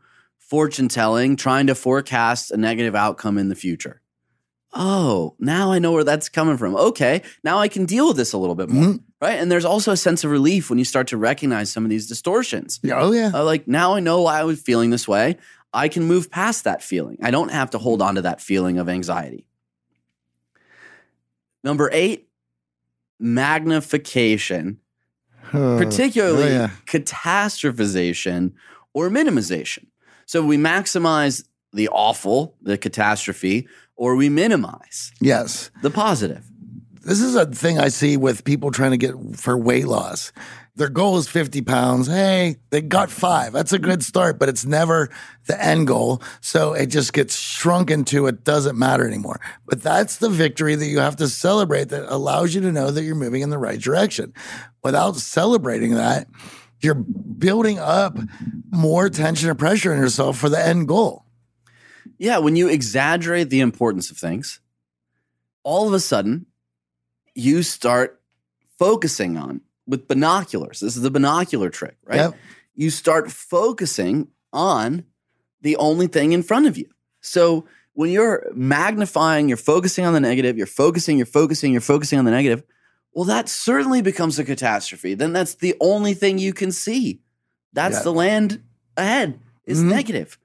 fortune 0.54 0.86
telling, 0.86 1.34
trying 1.34 1.66
to 1.66 1.74
forecast 1.74 2.52
a 2.52 2.56
negative 2.56 2.94
outcome 2.94 3.38
in 3.38 3.48
the 3.48 3.56
future. 3.56 4.00
Oh, 4.72 5.34
now 5.40 5.72
I 5.72 5.80
know 5.80 5.90
where 5.90 6.04
that's 6.04 6.28
coming 6.28 6.56
from. 6.56 6.76
Okay, 6.76 7.22
now 7.42 7.58
I 7.58 7.66
can 7.66 7.86
deal 7.86 8.06
with 8.06 8.16
this 8.16 8.32
a 8.32 8.38
little 8.38 8.54
bit 8.54 8.68
more, 8.70 8.84
Mhm. 8.84 9.00
right? 9.20 9.32
And 9.40 9.50
there's 9.50 9.64
also 9.64 9.90
a 9.90 9.96
sense 9.96 10.22
of 10.22 10.30
relief 10.30 10.70
when 10.70 10.78
you 10.78 10.84
start 10.84 11.08
to 11.08 11.16
recognize 11.16 11.72
some 11.72 11.82
of 11.82 11.90
these 11.90 12.06
distortions. 12.06 12.78
Oh, 12.92 13.10
yeah. 13.10 13.32
Uh, 13.34 13.42
like 13.44 13.66
now 13.66 13.94
I 13.94 14.00
know 14.00 14.22
why 14.22 14.38
I 14.38 14.44
was 14.44 14.60
feeling 14.62 14.90
this 14.90 15.08
way. 15.08 15.38
I 15.72 15.88
can 15.88 16.04
move 16.04 16.30
past 16.30 16.62
that 16.64 16.84
feeling. 16.84 17.18
I 17.20 17.32
don't 17.32 17.50
have 17.50 17.70
to 17.70 17.78
hold 17.78 18.00
on 18.00 18.14
to 18.14 18.22
that 18.22 18.40
feeling 18.40 18.78
of 18.78 18.88
anxiety. 18.88 19.44
Number 21.64 21.90
eight, 21.92 22.28
magnification, 23.18 24.78
Oh, 25.52 25.78
particularly 25.78 26.44
oh, 26.44 26.48
yeah. 26.48 26.70
catastrophization 26.86 28.52
or 28.92 29.10
minimization. 29.10 29.86
So 30.26 30.44
we 30.44 30.56
maximize 30.56 31.44
the 31.72 31.88
awful, 31.88 32.54
the 32.62 32.78
catastrophe, 32.78 33.68
or 33.96 34.16
we 34.16 34.28
minimize 34.28 35.12
Yes. 35.20 35.70
the 35.82 35.90
positive. 35.90 36.44
This 37.04 37.20
is 37.20 37.34
a 37.34 37.46
thing 37.46 37.78
I 37.78 37.88
see 37.88 38.16
with 38.16 38.44
people 38.44 38.70
trying 38.70 38.92
to 38.92 38.96
get 38.96 39.14
for 39.36 39.58
weight 39.58 39.86
loss. 39.86 40.32
Their 40.76 40.88
goal 40.88 41.18
is 41.18 41.28
50 41.28 41.60
pounds. 41.62 42.08
Hey, 42.08 42.56
they 42.70 42.80
got 42.80 43.08
five. 43.10 43.52
That's 43.52 43.72
a 43.72 43.78
good 43.78 44.02
start, 44.02 44.40
but 44.40 44.48
it's 44.48 44.64
never 44.64 45.08
the 45.46 45.62
end 45.62 45.86
goal. 45.86 46.20
So 46.40 46.72
it 46.72 46.86
just 46.86 47.12
gets 47.12 47.36
shrunk 47.38 47.90
into 47.92 48.26
it 48.26 48.42
doesn't 48.42 48.76
matter 48.76 49.06
anymore. 49.06 49.38
But 49.66 49.82
that's 49.82 50.16
the 50.16 50.30
victory 50.30 50.74
that 50.74 50.86
you 50.86 50.98
have 50.98 51.14
to 51.16 51.28
celebrate 51.28 51.90
that 51.90 52.12
allows 52.12 52.54
you 52.54 52.60
to 52.62 52.72
know 52.72 52.90
that 52.90 53.04
you're 53.04 53.14
moving 53.14 53.42
in 53.42 53.50
the 53.50 53.58
right 53.58 53.78
direction. 53.80 54.32
Without 54.82 55.14
celebrating 55.16 55.94
that, 55.94 56.26
you're 56.84 56.94
building 56.94 57.78
up 57.78 58.18
more 58.70 59.08
tension 59.08 59.48
and 59.48 59.58
pressure 59.58 59.92
in 59.92 60.00
yourself 60.00 60.38
for 60.38 60.48
the 60.48 60.64
end 60.64 60.88
goal. 60.88 61.24
Yeah, 62.18 62.38
when 62.38 62.56
you 62.56 62.68
exaggerate 62.68 63.50
the 63.50 63.60
importance 63.60 64.10
of 64.10 64.16
things, 64.16 64.60
all 65.62 65.88
of 65.88 65.94
a 65.94 66.00
sudden 66.00 66.46
you 67.34 67.62
start 67.62 68.20
focusing 68.78 69.36
on 69.36 69.62
with 69.86 70.08
binoculars. 70.08 70.80
This 70.80 70.96
is 70.96 71.02
the 71.02 71.10
binocular 71.10 71.70
trick, 71.70 71.96
right? 72.04 72.16
Yep. 72.16 72.34
You 72.74 72.90
start 72.90 73.30
focusing 73.30 74.28
on 74.52 75.04
the 75.60 75.76
only 75.76 76.06
thing 76.06 76.32
in 76.32 76.42
front 76.42 76.66
of 76.66 76.76
you. 76.76 76.88
So 77.20 77.66
when 77.94 78.10
you're 78.10 78.50
magnifying, 78.54 79.48
you're 79.48 79.56
focusing 79.56 80.04
on 80.04 80.12
the 80.12 80.20
negative, 80.20 80.58
you're 80.58 80.66
focusing, 80.66 81.16
you're 81.16 81.26
focusing, 81.26 81.72
you're 81.72 81.80
focusing 81.80 82.18
on 82.18 82.24
the 82.24 82.30
negative. 82.30 82.62
Well, 83.14 83.24
that 83.26 83.48
certainly 83.48 84.02
becomes 84.02 84.38
a 84.38 84.44
catastrophe. 84.44 85.14
Then 85.14 85.32
that's 85.32 85.54
the 85.54 85.74
only 85.80 86.14
thing 86.14 86.38
you 86.38 86.52
can 86.52 86.72
see. 86.72 87.20
That's 87.72 87.98
Yeah. 87.98 88.02
the 88.02 88.12
land 88.12 88.62
ahead 88.96 89.40
is 89.64 89.80
Mhm. 89.80 89.88
negative. 89.88 90.38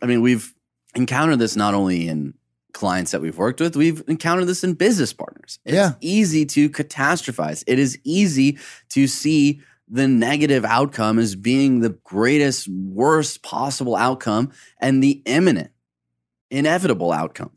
I 0.00 0.06
mean, 0.06 0.22
we've 0.22 0.54
encountered 0.94 1.38
this 1.38 1.56
not 1.56 1.74
only 1.74 2.08
in 2.08 2.34
clients 2.72 3.10
that 3.10 3.20
we've 3.20 3.36
worked 3.36 3.60
with, 3.60 3.76
we've 3.76 4.02
encountered 4.08 4.46
this 4.46 4.64
in 4.64 4.74
business 4.74 5.12
partners. 5.12 5.58
It's 5.64 5.74
Yeah. 5.74 5.94
easy 6.00 6.46
to 6.46 6.70
catastrophize. 6.70 7.64
It 7.66 7.78
is 7.78 7.98
easy 8.04 8.58
to 8.90 9.06
see 9.06 9.60
the 9.88 10.08
negative 10.08 10.64
outcome 10.64 11.18
as 11.18 11.34
being 11.34 11.80
the 11.80 11.90
greatest, 11.90 12.66
worst 12.68 13.42
possible 13.42 13.94
outcome 13.94 14.50
and 14.80 15.02
the 15.02 15.22
imminent, 15.26 15.70
inevitable 16.50 17.12
outcome 17.12 17.50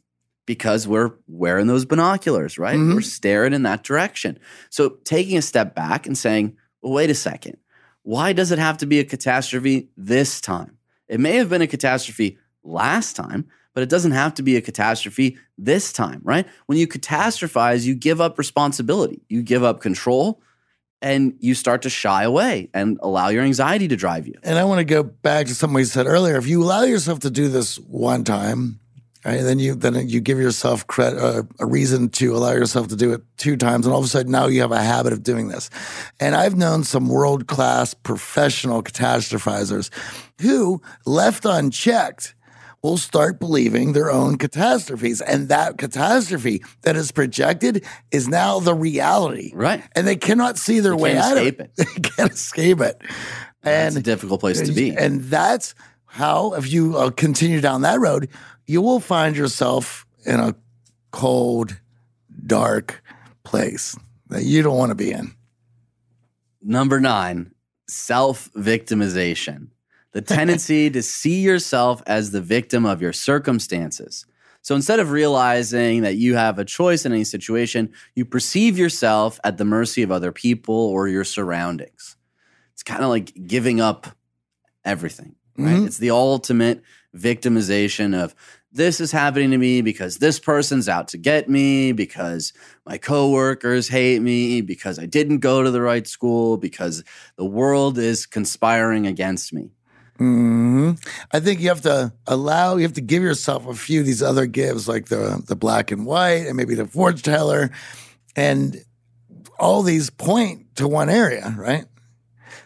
because 0.45 0.87
we're 0.87 1.11
wearing 1.27 1.67
those 1.67 1.85
binoculars, 1.85 2.57
right? 2.57 2.77
Mhm. 2.77 2.95
We're 2.95 3.01
staring 3.01 3.53
in 3.53 3.63
that 3.63 3.83
direction. 3.83 4.37
So 4.69 4.97
taking 5.03 5.37
a 5.37 5.41
step 5.41 5.75
back 5.75 6.05
and 6.05 6.17
saying, 6.17 6.55
well, 6.81 6.93
wait 6.93 7.09
a 7.09 7.15
second. 7.15 7.57
Why 8.03 8.33
does 8.33 8.51
it 8.51 8.59
have 8.59 8.77
to 8.77 8.85
be 8.85 8.99
a 8.99 9.03
catastrophe 9.03 9.89
this 9.97 10.39
time? 10.39 10.77
It 11.07 11.19
may 11.19 11.35
have 11.37 11.49
been 11.49 11.61
a 11.61 11.67
catastrophe 11.67 12.37
last 12.63 13.15
time, 13.15 13.45
but 13.73 13.81
it 13.83 13.89
doesn't 13.89 14.11
have 14.11 14.33
to 14.35 14.43
be 14.43 14.55
a 14.55 14.61
catastrophe 14.61 15.37
this 15.57 15.91
time, 15.91 16.21
right? 16.23 16.45
When 16.67 16.77
you 16.77 16.87
catastrophize, 16.87 17.83
you 17.83 17.95
give 17.95 18.21
up 18.21 18.37
responsibility, 18.37 19.21
you 19.27 19.41
give 19.41 19.63
up 19.63 19.81
control, 19.81 20.41
and 21.01 21.33
you 21.39 21.53
start 21.55 21.81
to 21.83 21.89
shy 21.89 22.23
away 22.23 22.69
and 22.73 22.97
allow 23.03 23.27
your 23.29 23.43
anxiety 23.43 23.87
to 23.87 23.95
drive 23.95 24.27
you. 24.27 24.35
And 24.43 24.57
I 24.57 24.63
want 24.63 24.79
to 24.79 24.85
go 24.85 25.03
back 25.03 25.47
to 25.47 25.55
something 25.55 25.75
we 25.75 25.83
said 25.83 26.05
earlier. 26.07 26.37
If 26.37 26.47
you 26.47 26.63
allow 26.63 26.83
yourself 26.83 27.19
to 27.19 27.29
do 27.29 27.47
this 27.49 27.77
one 27.77 28.23
time, 28.23 28.79
right, 29.25 29.41
then 29.41 29.59
you 29.59 29.75
then 29.75 30.07
you 30.07 30.19
give 30.21 30.37
yourself 30.39 30.85
credit, 30.87 31.19
uh, 31.19 31.43
a 31.59 31.65
reason 31.65 32.09
to 32.09 32.35
allow 32.35 32.51
yourself 32.51 32.87
to 32.89 32.95
do 32.95 33.11
it 33.13 33.21
two 33.37 33.57
times, 33.57 33.85
and 33.85 33.93
all 33.93 33.99
of 33.99 34.05
a 34.05 34.09
sudden 34.09 34.31
now 34.31 34.47
you 34.47 34.61
have 34.61 34.71
a 34.71 34.81
habit 34.81 35.13
of 35.13 35.23
doing 35.23 35.47
this. 35.47 35.69
And 36.19 36.35
I've 36.35 36.55
known 36.55 36.83
some 36.83 37.07
world 37.09 37.47
class 37.47 37.93
professional 37.93 38.83
catastrophizers 38.83 39.89
who, 40.41 40.81
left 41.05 41.45
unchecked, 41.45 42.35
will 42.83 42.97
start 42.97 43.39
believing 43.39 43.93
their 43.93 44.11
own 44.11 44.37
catastrophes, 44.37 45.19
and 45.21 45.49
that 45.49 45.77
catastrophe 45.79 46.61
that 46.83 46.95
is 46.95 47.11
projected 47.11 47.83
is 48.11 48.27
now 48.27 48.59
the 48.59 48.75
reality, 48.75 49.51
Right. 49.55 49.81
And 49.95 50.05
they 50.07 50.15
cannot 50.15 50.57
see 50.59 50.79
their 50.81 50.91
You 50.93 50.97
way 50.99 51.17
out 51.17 51.37
of 51.37 51.47
it. 51.47 51.59
it. 51.59 51.71
They 51.77 52.09
can't 52.09 52.31
escape 52.31 52.81
it. 52.81 53.01
That's 53.63 53.95
And 53.95 53.97
a 53.97 54.03
difficult 54.05 54.39
place 54.39 54.61
to 54.61 54.71
be. 54.71 54.91
and 54.95 55.21
that's 55.21 55.73
how, 56.05 56.53
if 56.53 56.71
you 56.71 56.95
uh, 56.95 57.09
continue 57.09 57.59
down 57.59 57.81
that 57.81 57.99
road, 57.99 58.29
you 58.67 58.81
will 58.81 58.99
find 58.99 59.35
yourself 59.35 60.05
in 60.25 60.39
a 60.39 60.55
cold, 61.11 61.79
dark 62.45 63.03
place 63.43 63.95
that 64.29 64.43
you 64.43 64.61
don't 64.61 64.77
want 64.77 64.89
to 64.89 64.95
be 64.95 65.11
in. 65.11 65.33
Number 66.61 66.99
nine, 66.99 67.51
self 67.87 68.49
victimization. 68.53 69.67
The 70.13 70.21
tendency 70.35 70.89
to 70.89 71.01
see 71.01 71.41
yourself 71.41 72.01
as 72.07 72.31
the 72.31 72.41
victim 72.41 72.85
of 72.85 73.01
your 73.01 73.13
circumstances. 73.13 74.25
So 74.61 74.73
instead 74.75 74.99
of 74.99 75.11
realizing 75.11 76.01
that 76.01 76.15
you 76.15 76.35
have 76.35 76.57
a 76.57 76.65
choice 76.65 77.05
in 77.05 77.11
any 77.11 77.23
situation, 77.23 77.93
you 78.15 78.25
perceive 78.25 78.79
yourself 78.79 79.39
at 79.43 79.57
the 79.59 79.65
mercy 79.65 80.01
of 80.01 80.11
other 80.11 80.31
people 80.31 80.73
or 80.73 81.07
your 81.07 81.23
surroundings. 81.23 82.15
It's 82.73 82.81
kind 82.81 83.03
of 83.03 83.09
like 83.09 83.31
giving 83.45 83.79
up 83.79 84.07
everything, 84.83 85.35
right? 85.55 85.75
Mhm. 85.75 85.85
It's 85.85 85.99
the 85.99 86.09
ultimate 86.09 86.81
victimization 87.15 88.13
of 88.15 88.35
this 88.71 88.99
is 88.99 89.11
happening 89.11 89.51
to 89.51 89.57
me 89.57 89.81
because 89.81 90.17
this 90.17 90.37
person's 90.37 90.89
out 90.89 91.07
to 91.09 91.17
get 91.17 91.49
me, 91.49 91.93
because 91.93 92.51
my 92.85 92.97
coworkers 92.97 93.87
hate 93.87 94.21
me, 94.21 94.59
because 94.61 94.99
I 94.99 95.05
didn't 95.05 95.39
go 95.39 95.63
to 95.63 95.71
the 95.71 95.81
right 95.81 96.05
school, 96.05 96.57
because 96.57 97.03
the 97.37 97.45
world 97.45 97.97
is 97.97 98.25
conspiring 98.25 99.07
against 99.07 99.53
me. 99.53 99.71
hmm 100.17 100.91
I 101.31 101.39
think 101.39 101.61
you 101.61 101.69
have 101.69 101.81
to 101.81 102.11
allow, 102.27 102.75
you 102.75 102.83
have 102.83 102.93
to 102.93 103.01
give 103.01 103.23
yourself 103.23 103.65
a 103.65 103.73
few 103.73 104.01
of 104.01 104.05
these 104.05 104.21
other 104.21 104.45
gives, 104.45 104.87
like 104.87 105.05
the 105.05 105.41
the 105.47 105.55
black 105.55 105.91
and 105.91 106.05
white, 106.05 106.45
and 106.47 106.57
maybe 106.57 106.75
the 106.75 106.85
fortune 106.85 107.23
teller, 107.23 107.71
and 108.35 108.83
all 109.57 109.83
these 109.83 110.09
point 110.09 110.75
to 110.75 110.87
one 110.87 111.09
area, 111.09 111.55
right? 111.57 111.85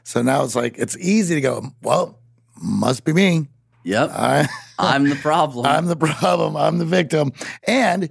So 0.04 0.24
now 0.24 0.44
it's 0.44 0.56
like 0.56 0.78
it's 0.80 0.98
easy 0.98 1.36
to 1.36 1.42
go. 1.42 1.64
Well, 1.84 2.18
must 2.62 3.04
be 3.04 3.14
me. 3.14 3.48
Yep. 3.84 4.10
I, 4.14 4.48
I'm 4.78 5.10
the 5.10 5.16
problem. 5.22 5.66
I'm 5.66 5.86
the 5.88 5.96
problem. 5.96 6.56
I'm 6.58 6.78
the 6.78 6.86
victim. 6.86 7.32
And 7.66 8.10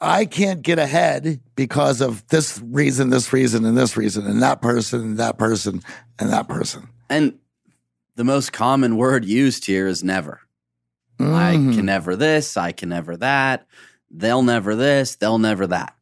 I 0.00 0.24
can't 0.24 0.62
get 0.62 0.78
ahead 0.78 1.40
because 1.56 2.00
of 2.00 2.26
this 2.28 2.60
reason, 2.64 3.10
this 3.10 3.32
reason, 3.32 3.64
and 3.66 3.76
this 3.76 3.96
reason, 3.96 4.26
and 4.26 4.40
that 4.42 4.62
person, 4.62 5.00
and 5.02 5.18
that 5.18 5.38
person, 5.38 5.82
and 6.18 6.30
that 6.30 6.48
person. 6.48 6.88
and 7.08 7.34
the 8.16 8.24
most 8.24 8.52
common 8.52 8.96
word 8.98 9.24
used 9.24 9.64
here 9.64 9.86
is 9.86 10.04
never. 10.04 10.40
I 11.18 11.56
Mhm. 11.56 11.74
can 11.74 11.86
never 11.86 12.16
this, 12.16 12.56
I 12.56 12.72
can 12.72 12.88
never 12.90 13.16
that. 13.16 13.66
They'll 14.10 14.42
never 14.42 14.74
this, 14.74 15.16
they'll 15.16 15.38
never 15.38 15.66
that. 15.68 15.94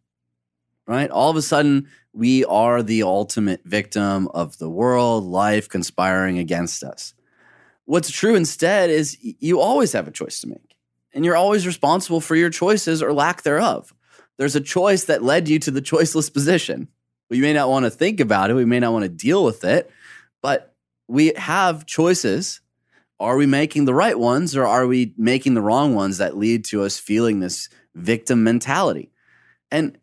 Right? 0.87 1.11
All 1.11 1.31
of 1.31 1.37
a 1.37 1.43
sudden, 1.43 1.87
we 2.13 2.45
are 2.47 2.83
the 2.83 3.03
ultimate 3.05 3.61
victim 3.65 4.27
of 4.29 4.59
the 4.59 4.71
world, 4.71 5.25
life 5.25 5.69
conspiring 5.69 6.39
against 6.39 6.83
us. 6.83 7.15
What's 7.89 8.11
true 8.11 8.35
instead 8.35 8.91
is 8.91 9.17
you 9.23 9.61
always 9.61 9.93
have 9.93 10.07
a 10.07 10.11
choice 10.11 10.43
to 10.43 10.47
make, 10.47 10.77
and 11.15 11.25
you're 11.25 11.35
always 11.35 11.67
responsible 11.67 12.21
for 12.21 12.37
your 12.37 12.51
choices 12.51 13.03
or 13.03 13.15
lack 13.15 13.45
thereof. 13.45 13.95
There's 14.37 14.55
a 14.55 14.61
choice 14.61 15.05
that 15.05 15.23
led 15.23 15.49
you 15.49 15.59
to 15.61 15.71
the 15.71 15.81
choiceless 15.81 16.31
position. 16.31 16.89
We 17.31 17.41
may 17.41 17.55
not 17.55 17.71
want 17.71 17.87
to 17.87 17.91
think 17.91 18.21
about 18.21 18.51
it, 18.51 18.55
we 18.55 18.67
may 18.67 18.79
not 18.79 18.93
want 18.93 19.05
to 19.05 19.09
deal 19.09 19.43
with 19.43 19.65
it, 19.65 19.91
but 20.43 20.75
we 21.09 21.33
have 21.39 21.87
choices 21.87 22.61
are 23.19 23.39
we 23.39 23.47
making 23.47 23.87
the 23.87 23.95
right 23.95 24.19
ones 24.19 24.55
or 24.55 24.67
are 24.67 24.87
we 24.87 25.15
making 25.17 25.55
the 25.55 25.63
wrong 25.63 25.95
ones 25.95 26.19
that 26.19 26.37
lead 26.37 26.67
to 26.67 26.83
us 26.83 26.99
feeling 26.99 27.41
this 27.41 27.71
victim 27.95 28.45
mentality? 28.45 29.11
And 29.71 29.97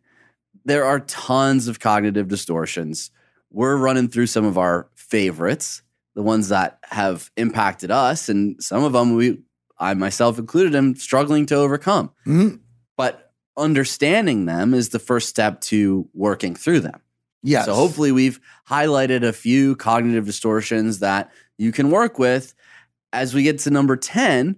there 0.64 0.84
are 0.84 0.98
tons 0.98 1.68
of 1.68 1.78
cognitive 1.78 2.26
distortions. 2.26 3.12
We're 3.48 3.76
running 3.76 4.08
through 4.08 4.26
some 4.26 4.44
of 4.44 4.58
our 4.58 4.88
favorites, 4.96 5.82
the 6.16 6.22
ones 6.22 6.48
that 6.48 6.78
have 6.82 7.30
impacted 7.36 7.90
us, 7.90 8.28
and 8.28 8.60
some 8.60 8.82
of 8.82 8.94
them 8.94 9.14
we, 9.14 9.38
I 9.78 9.92
myself 9.94 10.38
included, 10.38 10.74
am 10.74 10.96
struggling 10.96 11.44
to 11.46 11.54
overcome. 11.56 12.10
Mhm. 12.26 12.60
But 12.96 13.32
understanding 13.56 14.46
them 14.46 14.72
is 14.74 14.88
the 14.88 14.98
first 14.98 15.28
step 15.28 15.60
to 15.60 16.08
working 16.14 16.56
through 16.56 16.80
them. 16.80 17.00
Yes. 17.42 17.66
So 17.66 17.74
hopefully 17.74 18.12
we've 18.12 18.40
highlighted 18.68 19.22
a 19.22 19.32
few 19.32 19.76
cognitive 19.76 20.24
distortions 20.24 21.00
that 21.00 21.30
you 21.58 21.70
can 21.70 21.90
work 21.90 22.18
with. 22.18 22.54
As 23.12 23.34
we 23.34 23.42
get 23.42 23.58
to 23.60 23.70
number 23.70 23.96
10, 23.96 24.56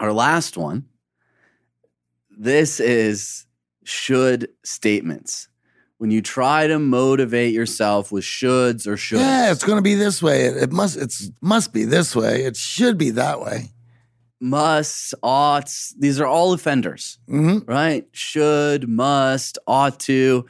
our 0.00 0.12
last 0.12 0.56
one, 0.56 0.84
this 2.36 2.80
is 2.80 3.46
should 3.84 4.48
statements. 4.64 5.48
When 5.98 6.10
you 6.10 6.20
try 6.20 6.66
to 6.66 6.78
motivate 6.78 7.54
yourself 7.54 8.12
with 8.12 8.22
shoulds 8.24 8.86
or 8.86 8.96
shoulds. 8.96 9.20
Yeah, 9.20 9.50
it's 9.50 9.64
going 9.64 9.78
to 9.78 9.82
be 9.82 9.94
this 9.94 10.22
way. 10.22 10.42
It, 10.44 10.56
it 10.58 10.72
must. 10.72 10.96
It's 10.98 11.30
must 11.40 11.72
be 11.72 11.84
this 11.84 12.14
way. 12.14 12.44
It 12.44 12.56
should 12.56 12.98
be 12.98 13.10
that 13.10 13.40
way. 13.40 13.70
Musts, 14.42 15.14
oughts, 15.22 15.94
these 15.98 16.20
are 16.20 16.26
all 16.26 16.52
offenders. 16.52 17.18
hmm 17.26 17.58
right? 17.66 18.06
Should, 18.12 18.88
must, 18.88 19.58
ought 19.66 19.98
to. 20.00 20.44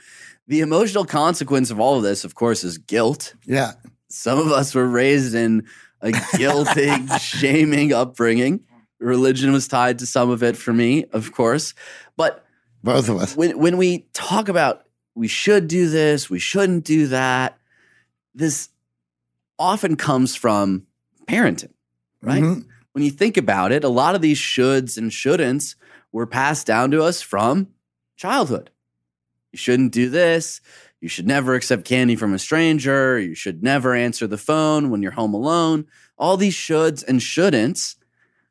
The 0.48 0.60
emotional 0.60 1.04
consequence 1.04 1.70
of 1.70 1.78
all 1.78 1.96
of 1.96 2.02
this, 2.02 2.24
of 2.24 2.34
course, 2.34 2.64
is 2.64 2.78
guilt. 2.78 3.34
Yeah. 3.46 3.72
Some 4.08 4.38
of 4.38 4.48
us 4.50 4.74
were 4.74 4.86
raised 4.86 5.34
in 5.34 5.66
a 6.00 6.08
guilting, 6.08 7.20
shaming 7.20 7.92
upbringing. 7.92 8.60
Religion 8.98 9.52
was 9.52 9.68
tied 9.68 10.00
to 10.00 10.06
some 10.06 10.30
of 10.30 10.42
it 10.42 10.56
for 10.56 10.72
me, 10.72 11.04
of 11.12 11.32
course. 11.32 11.74
But 12.16 12.44
Both 12.82 13.08
of 13.08 13.18
us. 13.18 13.36
when 13.36 13.58
when 13.58 13.76
we 13.76 14.06
talk 14.14 14.48
about 14.48 14.85
we 15.16 15.26
should 15.26 15.66
do 15.66 15.88
this, 15.88 16.30
we 16.30 16.38
shouldn't 16.38 16.84
do 16.84 17.08
that, 17.08 17.58
this 18.34 18.68
often 19.58 19.96
comes 19.96 20.36
from 20.36 20.86
parenting, 21.26 21.72
right? 22.22 22.42
Mhm. 22.42 22.66
When 22.92 23.02
you 23.02 23.10
think 23.10 23.36
about 23.36 23.72
it, 23.72 23.82
a 23.82 23.88
lot 23.88 24.14
of 24.14 24.20
these 24.22 24.38
shoulds 24.38 24.96
and 24.96 25.10
shouldn'ts 25.10 25.74
were 26.12 26.26
passed 26.26 26.66
down 26.66 26.90
to 26.92 27.02
us 27.02 27.20
from 27.22 27.68
childhood. 28.16 28.70
You 29.52 29.58
shouldn't 29.58 29.92
do 29.92 30.08
this. 30.10 30.60
You 31.00 31.08
should 31.08 31.26
never 31.26 31.54
accept 31.54 31.84
candy 31.84 32.16
from 32.16 32.32
a 32.34 32.38
stranger. 32.38 33.18
You 33.18 33.34
should 33.34 33.62
never 33.62 33.94
answer 33.94 34.26
the 34.26 34.38
phone 34.38 34.90
when 34.90 35.02
you're 35.02 35.12
home 35.12 35.34
alone. 35.34 35.86
All 36.18 36.36
these 36.36 36.54
shoulds 36.54 37.02
and 37.06 37.20
shouldn'ts. 37.20 37.96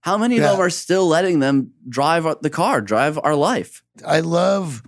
How 0.02 0.18
many 0.18 0.38
Yeah. 0.38 0.46
of 0.46 0.52
them 0.58 0.62
are 0.62 0.70
still 0.70 1.08
letting 1.08 1.40
them 1.40 1.72
drive 1.90 2.26
the 2.42 2.50
car, 2.52 2.82
drive 2.82 3.18
our 3.24 3.36
life? 3.36 3.84
I 4.06 4.20
love 4.20 4.84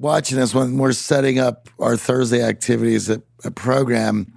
watching 0.00 0.38
this 0.38 0.54
when 0.54 0.78
we're 0.78 0.92
setting 0.92 1.38
up 1.38 1.68
our 1.78 1.96
Thursday 1.96 2.42
activities 2.42 3.08
at 3.10 3.22
a 3.44 3.50
program, 3.50 4.32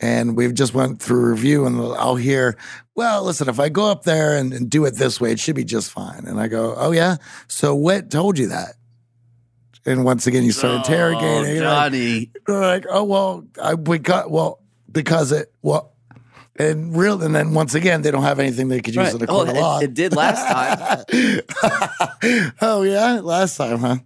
and 0.00 0.36
we've 0.36 0.54
just 0.54 0.74
went 0.74 1.00
through 1.00 1.30
review, 1.30 1.66
and 1.66 1.78
I'll 1.78 2.16
hear, 2.16 2.56
"Well, 2.94 3.22
listen, 3.22 3.48
if 3.48 3.60
I 3.60 3.68
go 3.68 3.90
up 3.90 4.04
there 4.04 4.36
and, 4.36 4.52
and 4.52 4.68
do 4.68 4.84
it 4.86 4.96
this 4.96 5.20
way, 5.20 5.30
it 5.32 5.38
should 5.38 5.56
be 5.56 5.64
just 5.64 5.90
fine." 5.90 6.24
And 6.26 6.40
I 6.40 6.48
go, 6.48 6.74
"Oh 6.76 6.90
yeah, 6.90 7.16
so 7.46 7.74
what 7.74 8.10
told 8.10 8.38
you 8.38 8.48
that?" 8.48 8.74
And 9.86 10.04
once 10.04 10.26
again, 10.26 10.44
you 10.44 10.52
start 10.52 10.74
oh, 10.74 10.76
interrogating. 10.78 11.62
Oh, 11.62 11.64
like- 11.66 11.92
Johnny. 11.92 12.30
Like, 12.48 12.86
oh 12.88 13.04
well, 13.04 13.46
I 13.62 13.74
we 13.74 13.98
got 13.98 14.30
well 14.30 14.60
because 14.90 15.32
it 15.32 15.52
well, 15.62 15.93
And 16.56 16.96
real, 16.96 17.20
and 17.20 17.34
then 17.34 17.52
once 17.52 17.74
again, 17.74 18.02
they 18.02 18.12
don't 18.12 18.22
have 18.22 18.38
anything 18.38 18.68
they 18.68 18.80
could 18.80 18.94
use 18.94 19.06
Right. 19.12 19.14
in 19.14 19.22
a 19.22 19.24
Oh, 19.24 19.34
court 19.38 19.48
of 19.48 19.56
it- 19.56 19.60
law. 19.60 19.78
it 19.80 19.92
did 19.92 20.14
last 20.14 20.46
time. 20.46 21.00
oh 22.60 22.82
yeah, 22.82 23.20
last 23.22 23.56
time, 23.56 23.78
huh? 23.80 23.96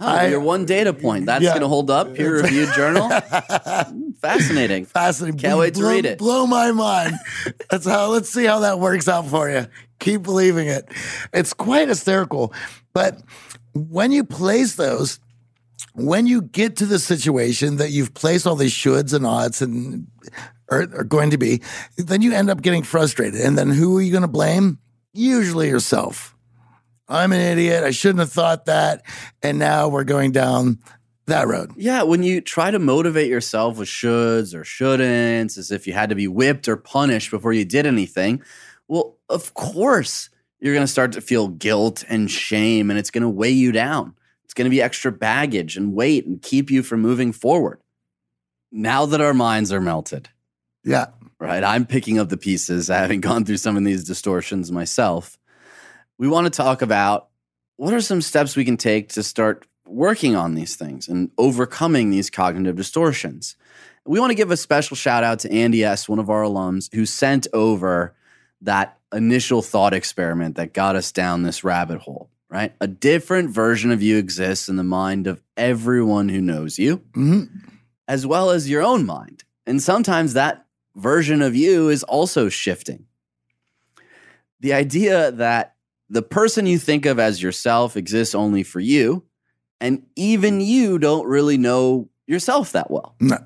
Oh, 0.00 0.06
I- 0.06 0.28
your 0.28 0.40
one 0.40 0.64
data 0.64 0.92
point. 0.94 1.26
That's 1.26 1.44
Yeah. 1.44 1.50
going 1.50 1.60
to 1.62 1.68
hold 1.68 1.90
up. 1.90 2.14
Peer 2.14 2.36
reviewed 2.42 2.72
journal. 2.74 3.10
Fascinating. 4.22 4.86
Fascinating. 4.86 5.38
Can't 5.38 5.58
wait 5.58 5.74
to 5.74 5.80
Blow- 5.80 5.90
read 5.90 6.06
it. 6.06 6.18
Blow 6.18 6.46
my 6.46 6.72
mind. 6.72 7.14
That's 7.70 7.86
how. 7.86 8.08
Let's 8.08 8.30
see 8.32 8.44
how 8.46 8.60
that 8.60 8.78
works 8.78 9.08
out 9.08 9.26
for 9.28 9.50
you. 9.50 9.66
Keep 10.00 10.22
believing 10.22 10.68
it. 10.68 10.88
It's 11.32 11.52
quite 11.52 11.88
hysterical. 11.88 12.52
But 12.94 13.20
when 13.74 14.12
you 14.12 14.24
place 14.24 14.74
those, 14.76 15.20
when 15.94 16.26
you 16.26 16.42
get 16.42 16.76
to 16.76 16.86
the 16.86 16.98
situation 16.98 17.76
that 17.76 17.90
you've 17.90 18.14
placed 18.14 18.46
all 18.46 18.56
these 18.56 18.72
shoulds 18.72 19.12
and 19.14 19.26
oughts 19.26 19.60
and 19.62 20.06
are, 20.70 20.82
are 20.82 21.04
going 21.04 21.30
to 21.30 21.38
be, 21.38 21.62
then 21.96 22.22
you 22.22 22.32
end 22.32 22.50
up 22.50 22.62
getting 22.62 22.82
frustrated. 22.82 23.40
And 23.40 23.56
then 23.56 23.70
who 23.70 23.98
are 23.98 24.02
you 24.02 24.10
going 24.10 24.22
to 24.22 24.28
blame? 24.28 24.78
Usually 25.12 25.68
yourself. 25.68 26.34
I'm 27.08 27.32
an 27.32 27.40
idiot. 27.40 27.84
I 27.84 27.90
shouldn't 27.90 28.20
have 28.20 28.32
thought 28.32 28.66
that. 28.66 29.02
And 29.42 29.58
now 29.58 29.88
we're 29.88 30.04
going 30.04 30.32
down 30.32 30.78
that 31.26 31.46
road. 31.46 31.72
Yeah, 31.76 32.02
when 32.02 32.22
you 32.22 32.40
try 32.40 32.70
to 32.70 32.78
motivate 32.78 33.28
yourself 33.28 33.78
with 33.78 33.88
shoulds 33.88 34.54
or 34.54 34.62
shouldn'ts, 34.62 35.58
as 35.58 35.70
if 35.70 35.86
you 35.86 35.92
had 35.92 36.08
to 36.08 36.14
be 36.14 36.28
whipped 36.28 36.68
or 36.68 36.76
punished 36.76 37.30
before 37.30 37.52
you 37.52 37.64
did 37.64 37.86
anything, 37.86 38.42
well, 38.88 39.18
of 39.28 39.54
course 39.54 40.30
you're 40.58 40.74
going 40.74 40.86
to 40.86 40.92
start 40.92 41.12
to 41.12 41.20
feel 41.20 41.48
guilt 41.48 42.04
and 42.08 42.30
shame, 42.30 42.88
and 42.90 42.98
it's 42.98 43.10
going 43.10 43.22
to 43.22 43.28
weigh 43.28 43.50
you 43.50 43.72
down. 43.72 44.14
It's 44.44 44.54
going 44.54 44.66
to 44.66 44.70
be 44.70 44.82
extra 44.82 45.12
baggage 45.12 45.76
and 45.76 45.94
weight 45.94 46.26
and 46.26 46.40
keep 46.42 46.70
you 46.70 46.82
from 46.82 47.00
moving 47.00 47.32
forward. 47.32 47.80
Now 48.70 49.06
that 49.06 49.20
our 49.20 49.34
minds 49.34 49.72
are 49.72 49.80
melted, 49.80 50.28
Yeah. 50.84 51.06
right? 51.38 51.62
I'm 51.62 51.86
picking 51.86 52.18
up 52.18 52.28
the 52.28 52.36
pieces, 52.36 52.88
having 52.88 53.20
gone 53.20 53.44
through 53.44 53.58
some 53.58 53.76
of 53.76 53.84
these 53.84 54.04
distortions 54.04 54.72
myself. 54.72 55.38
We 56.18 56.28
want 56.28 56.46
to 56.46 56.50
talk 56.50 56.82
about 56.82 57.28
what 57.76 57.94
are 57.94 58.00
some 58.00 58.20
steps 58.20 58.56
we 58.56 58.64
can 58.64 58.76
take 58.76 59.10
to 59.10 59.22
start 59.22 59.66
working 59.86 60.36
on 60.36 60.54
these 60.54 60.76
things 60.76 61.08
and 61.08 61.30
overcoming 61.36 62.10
these 62.10 62.30
cognitive 62.30 62.76
distortions. 62.76 63.56
We 64.06 64.20
want 64.20 64.30
to 64.30 64.36
give 64.36 64.50
a 64.50 64.56
special 64.56 64.96
shout 64.96 65.22
out 65.24 65.40
to 65.40 65.52
Andy 65.52 65.84
S., 65.84 66.08
one 66.08 66.18
of 66.18 66.30
our 66.30 66.42
alums, 66.42 66.92
who 66.94 67.06
sent 67.06 67.46
over 67.52 68.14
that 68.62 68.98
initial 69.12 69.62
thought 69.62 69.92
experiment 69.92 70.56
that 70.56 70.72
got 70.72 70.96
us 70.96 71.12
down 71.12 71.42
this 71.42 71.62
rabbit 71.64 71.98
hole, 72.00 72.30
right? 72.52 72.74
A 72.80 72.86
different 72.86 73.48
version 73.50 73.90
of 73.90 74.02
you 74.02 74.18
exists 74.18 74.68
in 74.68 74.76
the 74.76 74.84
mind 74.84 75.26
of 75.26 75.42
everyone 75.56 76.28
who 76.28 76.40
knows 76.42 76.78
you 76.78 76.98
Mhm. 77.16 77.48
as 78.06 78.26
well 78.26 78.50
as 78.50 78.68
your 78.68 78.82
own 78.82 79.06
mind. 79.06 79.44
And 79.66 79.82
sometimes 79.82 80.34
that 80.34 80.66
version 80.94 81.40
of 81.40 81.56
you 81.56 81.88
is 81.88 82.02
also 82.02 82.48
shifting. 82.50 83.06
The 84.60 84.74
idea 84.74 85.32
that 85.32 85.76
the 86.10 86.22
person 86.22 86.66
you 86.66 86.78
think 86.78 87.06
of 87.06 87.18
as 87.18 87.42
yourself 87.42 87.96
exists 87.96 88.34
only 88.34 88.62
for 88.62 88.80
you, 88.80 89.24
and 89.80 90.02
even 90.14 90.60
you 90.60 90.98
don't 90.98 91.26
really 91.26 91.56
know 91.56 92.10
yourself 92.26 92.72
that 92.72 92.90
well. 92.90 93.16
No. 93.18 93.38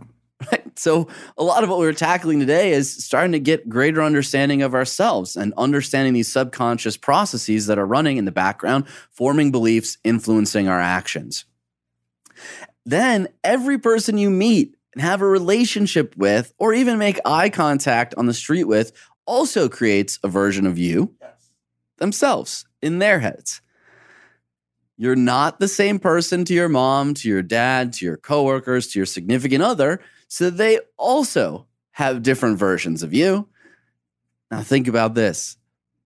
So, 0.79 1.09
a 1.39 1.43
lot 1.43 1.65
of 1.65 1.71
what 1.71 1.79
we're 1.79 1.93
tackling 1.93 2.41
today 2.41 2.73
is 2.73 3.05
starting 3.05 3.33
to 3.33 3.41
get 3.41 3.69
greater 3.69 4.03
understanding 4.03 4.63
of 4.63 4.75
ourselves 4.75 5.37
and 5.37 5.55
understanding 5.57 6.13
these 6.13 6.31
subconscious 6.31 6.97
processes 6.97 7.67
that 7.67 7.79
are 7.79 7.87
running 7.87 8.17
in 8.17 8.25
the 8.25 8.33
background, 8.33 8.89
forming 9.11 9.51
beliefs, 9.51 9.99
influencing 10.05 10.69
our 10.69 10.81
actions 10.81 11.45
then 12.87 13.27
every 13.43 13.79
person 13.79 14.17
you 14.17 14.31
meet 14.31 14.77
and 14.95 15.03
have 15.03 15.21
a 15.21 15.27
relationship 15.27 16.17
with, 16.17 16.55
or 16.59 16.73
even 16.73 16.99
make 16.99 17.21
eye 17.27 17.51
contact 17.51 18.15
on 18.17 18.27
the 18.27 18.33
street 18.33 18.65
with, 18.65 18.93
also 19.27 19.69
creates 19.69 20.19
a 20.23 20.29
version 20.29 20.67
of 20.67 20.79
you 20.79 21.13
themselves 21.99 22.65
in 22.81 23.01
their 23.01 23.19
heads. 23.19 23.61
You're 24.97 25.17
not 25.17 25.59
the 25.59 25.69
same 25.69 25.99
person 25.99 26.45
to 26.47 26.55
your 26.55 26.69
mom, 26.69 27.13
to 27.15 27.29
your 27.29 27.43
dad, 27.43 27.93
to 27.95 28.07
your 28.07 28.17
coworkers, 28.17 28.87
to 28.89 28.99
your 29.01 29.07
significant 29.07 29.63
other. 29.63 30.01
So 30.29 30.51
they 30.51 30.81
also 30.97 31.67
have 31.93 32.23
different 32.23 32.59
versions 32.59 33.03
of 33.03 33.15
you. 33.15 33.49
Now, 34.51 34.63
think 34.63 34.89
about 34.89 35.15
this 35.15 35.57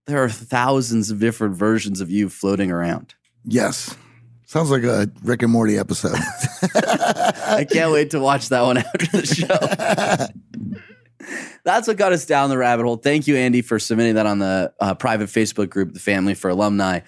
there 0.07 0.23
are 0.23 0.29
thousands 0.29 1.11
of 1.11 1.21
different 1.21 1.55
versions 1.55 2.01
of 2.01 2.11
you 2.11 2.29
floating 2.29 2.71
around. 2.71 3.15
Yes. 3.45 3.97
Sounds 4.45 4.71
like 4.71 4.83
a 4.83 5.09
Rick 5.23 5.43
and 5.43 5.53
Morty 5.53 5.79
episode. 5.79 6.17
I 6.75 7.65
can't 7.71 7.93
wait 7.93 8.11
to 8.11 8.19
watch 8.19 8.49
that 8.49 8.63
one 8.63 8.79
after 8.79 9.07
the 9.07 9.25
show. 9.25 10.27
That's 11.65 11.87
what 11.87 11.97
got 11.97 12.13
us 12.13 12.27
down 12.27 12.51
the 12.51 12.59
rabbit 12.59 12.85
hole. 12.85 12.97
Thank 12.97 13.29
you, 13.29 13.37
Andy, 13.37 13.63
for 13.63 13.79
submitting 13.79 14.17
that 14.17 14.27
on 14.27 14.41
the 14.41 14.73
uh, 14.81 14.95
private 14.95 15.29
Facebook 15.29 15.71
group, 15.71 15.93
The 15.93 16.01
Family 16.01 16.35
for 16.35 16.51
Alumni. 16.51 17.01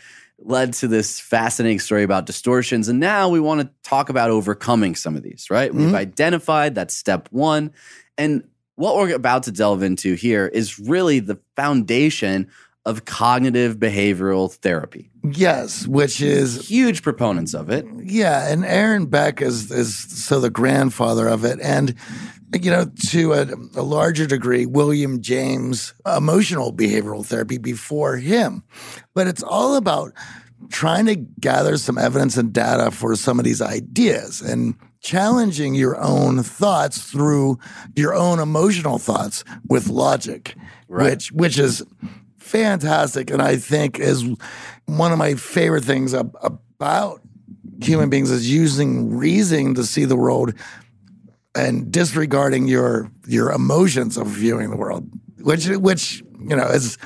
Led 0.44 0.74
to 0.74 0.88
this 0.88 1.20
fascinating 1.20 1.78
story 1.78 2.02
about 2.02 2.26
distortions. 2.26 2.88
And 2.88 3.00
now 3.00 3.28
we 3.28 3.40
want 3.40 3.60
to 3.60 3.70
talk 3.82 4.08
about 4.08 4.30
overcoming 4.30 4.94
some 4.94 5.16
of 5.16 5.22
these, 5.22 5.48
right? 5.50 5.72
We've 5.72 5.86
mm-hmm. 5.86 5.94
identified 5.94 6.74
that's 6.74 6.96
step 6.96 7.28
one. 7.30 7.72
And 8.18 8.44
what 8.74 8.96
we're 8.96 9.14
about 9.14 9.44
to 9.44 9.52
delve 9.52 9.82
into 9.82 10.14
here 10.14 10.46
is 10.46 10.78
really 10.78 11.20
the 11.20 11.38
foundation 11.56 12.50
of 12.84 13.04
cognitive 13.04 13.76
behavioral 13.76 14.52
therapy. 14.52 15.10
yes, 15.22 15.86
which 15.86 16.20
is 16.20 16.68
Huge 16.68 17.02
proponents 17.02 17.54
of 17.54 17.70
it. 17.70 17.86
yeah, 18.02 18.50
and 18.50 18.64
Aaron 18.64 19.06
Beck 19.06 19.40
is 19.40 19.70
is 19.70 19.96
so 19.96 20.40
the 20.40 20.50
grandfather 20.50 21.28
of 21.28 21.44
it, 21.44 21.60
and 21.62 21.94
you 22.60 22.70
know 22.70 22.90
to 23.10 23.32
a, 23.32 23.46
a 23.76 23.82
larger 23.82 24.26
degree, 24.26 24.66
William 24.66 25.22
James 25.22 25.94
emotional 26.04 26.72
behavioral 26.72 27.24
therapy 27.24 27.58
before 27.58 28.16
him, 28.16 28.62
but 29.14 29.26
it's 29.26 29.42
all 29.42 29.76
about 29.76 30.12
trying 30.68 31.06
to 31.06 31.16
gather 31.16 31.76
some 31.76 31.98
evidence 31.98 32.36
and 32.36 32.52
data 32.52 32.90
for 32.90 33.16
some 33.16 33.38
of 33.38 33.44
these 33.44 33.60
ideas 33.60 34.40
and 34.40 34.74
challenging 35.00 35.74
your 35.74 36.00
own 36.00 36.42
thoughts 36.42 37.02
through 37.02 37.58
your 37.96 38.14
own 38.14 38.38
emotional 38.38 38.98
thoughts 38.98 39.44
with 39.68 39.88
logic, 39.88 40.54
which 40.88 41.32
which 41.32 41.58
is 41.58 41.84
fantastic. 42.38 43.30
And 43.30 43.42
I 43.42 43.56
think 43.56 43.98
is 43.98 44.24
one 44.86 45.12
of 45.12 45.18
my 45.18 45.34
favorite 45.34 45.84
things 45.84 46.14
ab- 46.14 46.36
about 46.42 47.20
human 47.80 48.10
beings 48.10 48.30
is 48.30 48.48
using 48.50 49.16
reason 49.16 49.74
to 49.74 49.84
see 49.84 50.04
the 50.04 50.16
world 50.16 50.54
and 51.54 51.90
disregarding 51.92 52.66
your 52.68 53.10
your 53.26 53.50
emotions 53.52 54.16
of 54.16 54.26
viewing 54.26 54.70
the 54.70 54.76
world, 54.76 55.08
which 55.40 55.66
which 55.68 56.22
you 56.40 56.56
know 56.56 56.66
is 56.68 56.98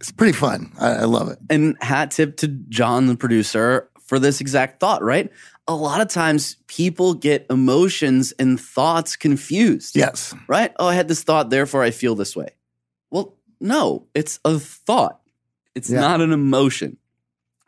it's 0.00 0.10
pretty 0.12 0.32
fun. 0.32 0.72
I, 0.80 0.90
I 0.90 1.04
love 1.04 1.28
it. 1.30 1.38
and 1.50 1.76
hat 1.80 2.10
tip 2.10 2.36
to 2.38 2.48
John, 2.48 3.06
the 3.06 3.16
producer, 3.16 3.88
for 4.00 4.18
this 4.18 4.40
exact 4.40 4.80
thought, 4.80 5.02
right? 5.02 5.30
A 5.68 5.74
lot 5.76 6.00
of 6.00 6.08
times 6.08 6.56
people 6.66 7.14
get 7.14 7.46
emotions 7.48 8.32
and 8.38 8.58
thoughts 8.60 9.14
confused. 9.14 9.94
Yes, 9.94 10.34
Right? 10.48 10.72
Oh, 10.80 10.88
I 10.88 10.94
had 10.94 11.06
this 11.06 11.22
thought, 11.22 11.50
therefore 11.50 11.84
I 11.84 11.92
feel 11.92 12.16
this 12.16 12.34
way. 12.34 12.48
Well, 13.12 13.36
no, 13.60 14.08
it's 14.12 14.40
a 14.44 14.58
thought, 14.58 15.20
it's 15.76 15.88
Yeah. 15.88 16.00
not 16.00 16.20
an 16.20 16.32
emotion. 16.32 16.96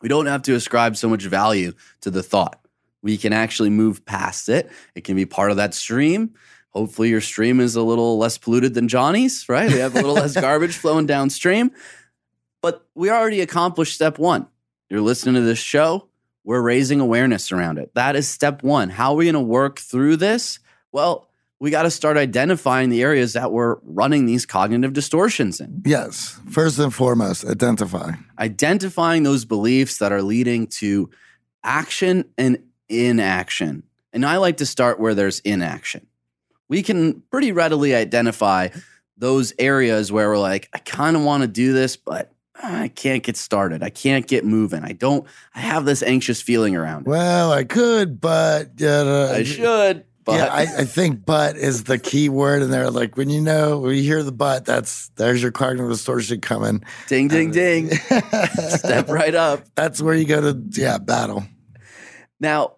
We 0.03 0.09
don't 0.09 0.27
have 0.27 0.43
to 0.43 0.55
ascribe 0.55 0.97
so 0.97 1.09
much 1.09 1.23
value 1.25 1.73
to 2.01 2.11
the 2.11 2.23
thought. 2.25 2.59
We 3.05 3.19
can 3.19 3.35
actually 3.35 3.69
move 3.69 4.07
past 4.07 4.49
it. 4.49 4.71
It 4.95 5.05
can 5.05 5.15
be 5.15 5.27
part 5.27 5.51
of 5.51 5.59
that 5.59 5.75
stream. 5.75 6.33
Hopefully, 6.71 7.11
your 7.11 7.21
stream 7.21 7.61
is 7.61 7.77
a 7.77 7.83
little 7.83 8.17
less 8.17 8.39
polluted 8.39 8.73
than 8.73 8.89
Johnny's, 8.89 9.47
right? 9.47 9.71
We 9.71 9.79
have 9.79 9.93
a 9.93 10.01
little 10.01 10.15
less 10.15 10.33
garbage 10.41 10.75
flowing 10.75 11.05
downstream. 11.05 11.71
But 12.63 12.89
we 12.95 13.11
already 13.11 13.43
accomplished 13.43 13.95
step 13.95 14.19
one. 14.19 14.47
You're 14.89 15.03
listening 15.03 15.35
to 15.35 15.43
this 15.43 15.59
show, 15.59 16.09
we're 16.45 16.63
raising 16.63 16.99
awareness 17.01 17.53
around 17.53 17.77
it. 17.77 17.93
That 17.95 18.17
is 18.17 18.27
step 18.27 18.63
one. 18.63 18.89
How 18.89 19.13
are 19.13 19.17
we 19.17 19.27
going 19.27 19.35
to 19.35 19.41
work 19.41 19.81
through 19.81 20.17
this? 20.17 20.59
Well, 20.91 21.29
we 21.61 21.71
got 21.71 21.83
to 21.83 21.91
start 21.91 22.17
identifying 22.17 22.89
the 22.89 23.03
areas 23.03 23.35
that 23.35 23.53
we're 23.53 23.77
running 23.83 24.25
these 24.25 24.47
cognitive 24.47 24.95
distortions 24.95 25.61
in, 25.61 25.83
yes. 25.85 26.41
First 26.51 26.79
and 26.79 26.93
foremost, 26.93 27.45
identify. 27.45 28.13
identifying 28.39 29.25
those 29.25 29.45
beliefs 29.45 29.99
that 29.99 30.11
are 30.11 30.23
leading 30.23 30.69
to 30.69 31.11
action 31.63 32.25
and 32.39 32.63
inaction. 32.95 33.85
And 34.13 34.25
I 34.25 34.37
like 34.37 34.59
to 34.59 34.67
start 34.67 35.01
where 35.01 35.15
there's 35.15 35.41
inaction. 35.41 36.07
We 36.69 36.83
can 36.83 37.23
pretty 37.31 37.53
readily 37.53 37.95
identify 37.95 38.69
those 39.17 39.53
areas 39.59 40.11
where 40.11 40.29
we're 40.29 40.39
like, 40.39 40.69
I 40.73 40.79
kind 40.79 41.17
of 41.17 41.23
want 41.23 41.43
to 41.43 41.49
do 41.49 41.73
this, 41.73 41.97
but 41.97 42.33
I 42.55 42.89
can't 42.89 43.23
get 43.23 43.37
started. 43.37 43.83
I 43.83 43.91
can't 43.91 44.27
get 44.27 44.45
moving. 44.45 44.83
I 44.85 44.93
don't, 44.93 45.27
I 45.55 45.61
have 45.61 45.85
this 45.85 46.03
anxious 46.03 46.41
feeling 46.41 46.77
around 46.77 47.03
it. 47.03 47.09
Well, 47.09 47.53
I 47.53 47.65
could, 47.65 48.21
but 48.21 48.81
uh, 48.81 49.33
I 49.33 49.43
should, 49.43 50.05
but 50.25 50.37
yeah, 50.37 50.47
I, 50.47 50.63
I 50.63 50.85
think 50.85 51.27
"but" 51.27 51.57
is 51.57 51.85
the 51.85 51.99
key 51.99 52.29
word 52.31 52.63
in 52.63 52.71
there. 52.71 52.91
Like 52.91 53.17
when 53.17 53.29
you 53.29 53.43
know 53.43 53.81
when 53.81 53.95
you 53.95 54.03
hear 54.03 54.23
the 54.23 54.33
"but," 54.33 54.65
that's 54.65 55.09
there's 55.17 55.43
your 55.43 55.53
cognitive 55.53 55.91
distortion 55.91 56.41
coming. 56.41 56.83
ding, 57.09 57.29
ding, 57.29 57.51
ding. 57.51 57.91
Step 58.71 59.09
right 59.09 59.35
up. 59.35 59.65
That's 59.75 60.01
where 60.01 60.15
you 60.15 60.25
go 60.25 60.41
to 60.41 60.63
yeah 60.71 60.97
battle. 60.97 61.45
Now, 62.41 62.77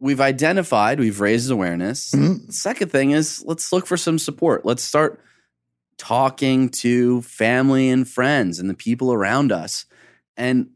we've 0.00 0.20
identified, 0.20 1.00
we've 1.00 1.20
raised 1.20 1.50
awareness. 1.50 2.12
Mhm. 2.12 2.52
Second 2.52 2.90
thing 2.90 3.10
is 3.10 3.42
let's 3.44 3.72
look 3.72 3.86
for 3.86 3.96
some 3.96 4.18
support. 4.18 4.64
Let's 4.64 4.82
start 4.82 5.20
talking 5.96 6.68
to 6.68 7.22
family 7.22 7.90
and 7.90 8.08
friends 8.08 8.58
and 8.58 8.70
the 8.70 8.74
people 8.74 9.12
around 9.12 9.50
us 9.50 9.84
and 10.36 10.68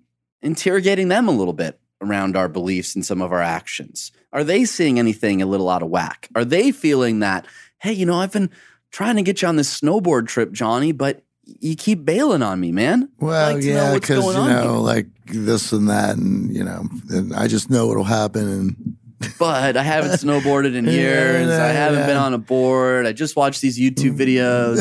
interrogating 0.43 1.09
them 1.09 1.29
a 1.29 1.33
little 1.33 1.53
bit 1.53 1.79
around 2.01 2.37
our 2.37 2.49
beliefs 2.49 2.97
and 2.97 3.07
some 3.07 3.23
of 3.23 3.31
our 3.33 3.43
actions. 3.43 4.11
Are 4.33 4.43
they 4.43 4.65
seeing 4.65 4.99
anything 4.99 5.41
a 5.41 5.47
little 5.47 5.71
out 5.71 5.83
of 5.83 5.89
whack? 5.89 6.29
Are 6.35 6.45
they 6.45 6.73
feeling 6.73 7.21
that, 7.21 7.47
hey, 7.79 7.93
you 7.93 8.05
know, 8.05 8.19
I've 8.19 8.33
been 8.33 8.51
trying 8.91 9.17
to 9.17 9.23
get 9.23 9.43
you 9.43 9.49
on 9.49 9.57
this 9.57 9.81
snowboard 9.81 10.27
trip, 10.27 10.53
Johnny, 10.53 10.91
but 10.91 11.23
you 11.45 11.77
keep 11.77 12.05
bailing 12.05 12.43
on 12.43 12.61
me, 12.61 12.73
man. 12.73 13.09
Well, 13.19 13.55
like 13.55 13.65
yeah, 13.65 13.95
because 13.95 14.25
you 14.25 14.33
know, 14.33 14.63
here. 14.63 14.71
like 14.71 15.07
this 15.27 15.73
and 15.73 15.89
that, 15.89 16.17
and 16.17 16.55
you 16.55 16.65
know, 16.65 16.89
and 17.11 17.35
I 17.35 17.49
just 17.49 17.69
know 17.69 17.91
it'll 17.91 18.05
happen. 18.05 18.49
And 18.49 18.97
but 19.39 19.77
I 19.77 19.83
haven't 19.83 20.13
snowboarded 20.13 20.75
in 20.75 20.85
Yeah, 20.87 20.93
years. 20.93 21.51
I 21.51 21.69
haven't 21.69 22.07
been 22.07 22.17
on 22.17 22.35
a 22.35 22.39
board. 22.39 23.07
I 23.07 23.13
just 23.13 23.37
watched 23.37 23.61
these 23.61 23.79
YouTube 23.79 24.17
videos. 24.19 24.79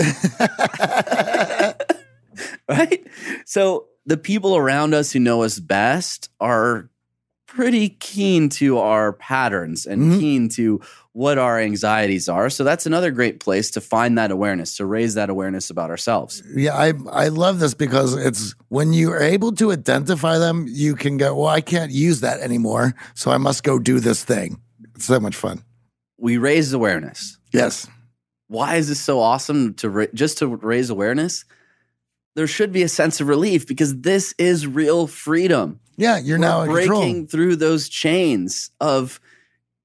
right? 2.70 3.06
So 3.46 3.88
the 4.06 4.18
people 4.18 4.56
around 4.56 4.94
us 4.94 5.12
who 5.12 5.20
know 5.20 5.44
us 5.44 5.60
best 5.60 6.30
are 6.40 6.90
pretty 7.46 7.90
keen 7.90 8.48
to 8.50 8.78
our 8.78 9.14
patterns 9.14 9.86
and 9.86 10.14
Mhm. 10.14 10.20
keen 10.20 10.50
to 10.50 10.80
what 11.14 11.38
our 11.38 11.60
anxieties 11.60 12.30
are. 12.30 12.50
So 12.50 12.64
that's 12.64 12.86
another 12.86 13.12
great 13.12 13.40
place 13.42 13.70
to 13.72 13.82
find 13.82 14.18
that 14.18 14.32
awareness, 14.32 14.78
to 14.78 14.86
raise 14.86 15.14
that 15.16 15.30
awareness 15.30 15.70
about 15.70 15.90
ourselves. 15.90 16.42
yeah, 16.56 16.74
I 16.76 16.94
I 17.12 17.28
love 17.28 17.60
this 17.60 17.74
because 17.74 18.16
it's 18.16 18.56
when 18.70 18.94
you 18.94 19.12
are 19.12 19.22
able 19.22 19.52
to 19.54 19.72
identify 19.74 20.38
them, 20.38 20.66
you 20.70 20.96
can 20.96 21.18
go, 21.18 21.36
well, 21.36 21.48
I 21.48 21.62
can't 21.62 21.92
use 21.92 22.22
that 22.22 22.40
anymore, 22.40 22.94
so 23.14 23.30
I 23.32 23.38
must 23.38 23.64
go 23.64 23.78
do 23.80 24.00
this 24.00 24.24
thing. 24.24 24.62
It's 24.96 25.06
so 25.06 25.20
much 25.20 25.36
fun. 25.36 25.64
We 26.18 26.38
raise 26.38 26.72
awareness. 26.74 27.38
Yes. 27.52 27.88
why 28.48 28.76
is 28.78 28.88
this 28.88 29.02
so 29.02 29.20
awesome 29.20 29.74
to 29.76 29.90
ra- 29.90 30.14
just 30.14 30.38
to 30.38 30.48
raise 30.48 30.90
awareness 30.90 31.44
there 32.36 32.48
should 32.48 32.72
be 32.72 32.82
a 32.84 32.88
sense 32.88 33.20
of 33.20 33.28
relief 33.28 33.68
because 33.68 34.00
this 34.02 34.34
is 34.38 34.66
real 34.66 35.06
freedom 35.08 35.80
Yeah, 35.98 36.18
you're 36.18 36.40
We're 36.40 36.48
now 36.48 36.62
in 36.62 36.70
breaking 36.72 36.92
control. 36.94 37.26
through 37.28 37.56
those 37.58 37.90
chains 37.90 38.72
of 38.80 39.20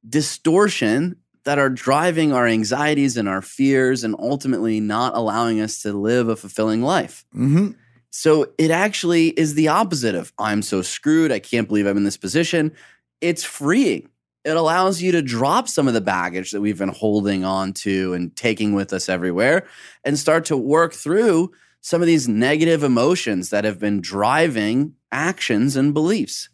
distortion 0.08 1.16
that 1.44 1.58
are 1.58 1.70
driving 1.70 2.32
our 2.32 2.46
anxieties 2.46 3.16
and 3.16 3.28
our 3.28 3.42
fears 3.42 4.02
and 4.02 4.14
ultimately 4.18 4.80
not 4.80 5.14
allowing 5.14 5.60
us 5.60 5.80
to 5.82 5.92
live 5.92 6.28
a 6.28 6.36
fulfilling 6.36 6.82
life 6.82 7.24
hmm 7.32 7.72
so 8.16 8.50
it 8.56 8.70
actually 8.70 9.28
is 9.28 9.52
the 9.52 9.68
opposite 9.68 10.14
of 10.14 10.32
I'm 10.38 10.62
so 10.62 10.80
screwed. 10.80 11.30
I 11.30 11.38
can't 11.38 11.68
believe 11.68 11.84
I'm 11.84 11.98
in 11.98 12.04
this 12.04 12.16
position. 12.16 12.72
It's 13.20 13.44
freeing. 13.44 14.08
It 14.42 14.56
allows 14.56 15.02
you 15.02 15.12
to 15.12 15.20
drop 15.20 15.68
some 15.68 15.86
of 15.86 15.92
the 15.92 16.00
baggage 16.00 16.52
that 16.52 16.62
we've 16.62 16.78
been 16.78 16.88
holding 16.88 17.44
on 17.44 17.74
to 17.74 18.14
and 18.14 18.34
taking 18.34 18.72
with 18.72 18.94
us 18.94 19.10
everywhere 19.10 19.66
and 20.02 20.18
start 20.18 20.46
to 20.46 20.56
work 20.56 20.94
through 20.94 21.52
some 21.82 22.00
of 22.00 22.06
these 22.06 22.26
negative 22.26 22.82
emotions 22.82 23.50
that 23.50 23.64
have 23.64 23.78
been 23.78 24.00
driving 24.00 24.94
actions 25.12 25.76
and 25.76 25.92
beliefs. 25.92 26.48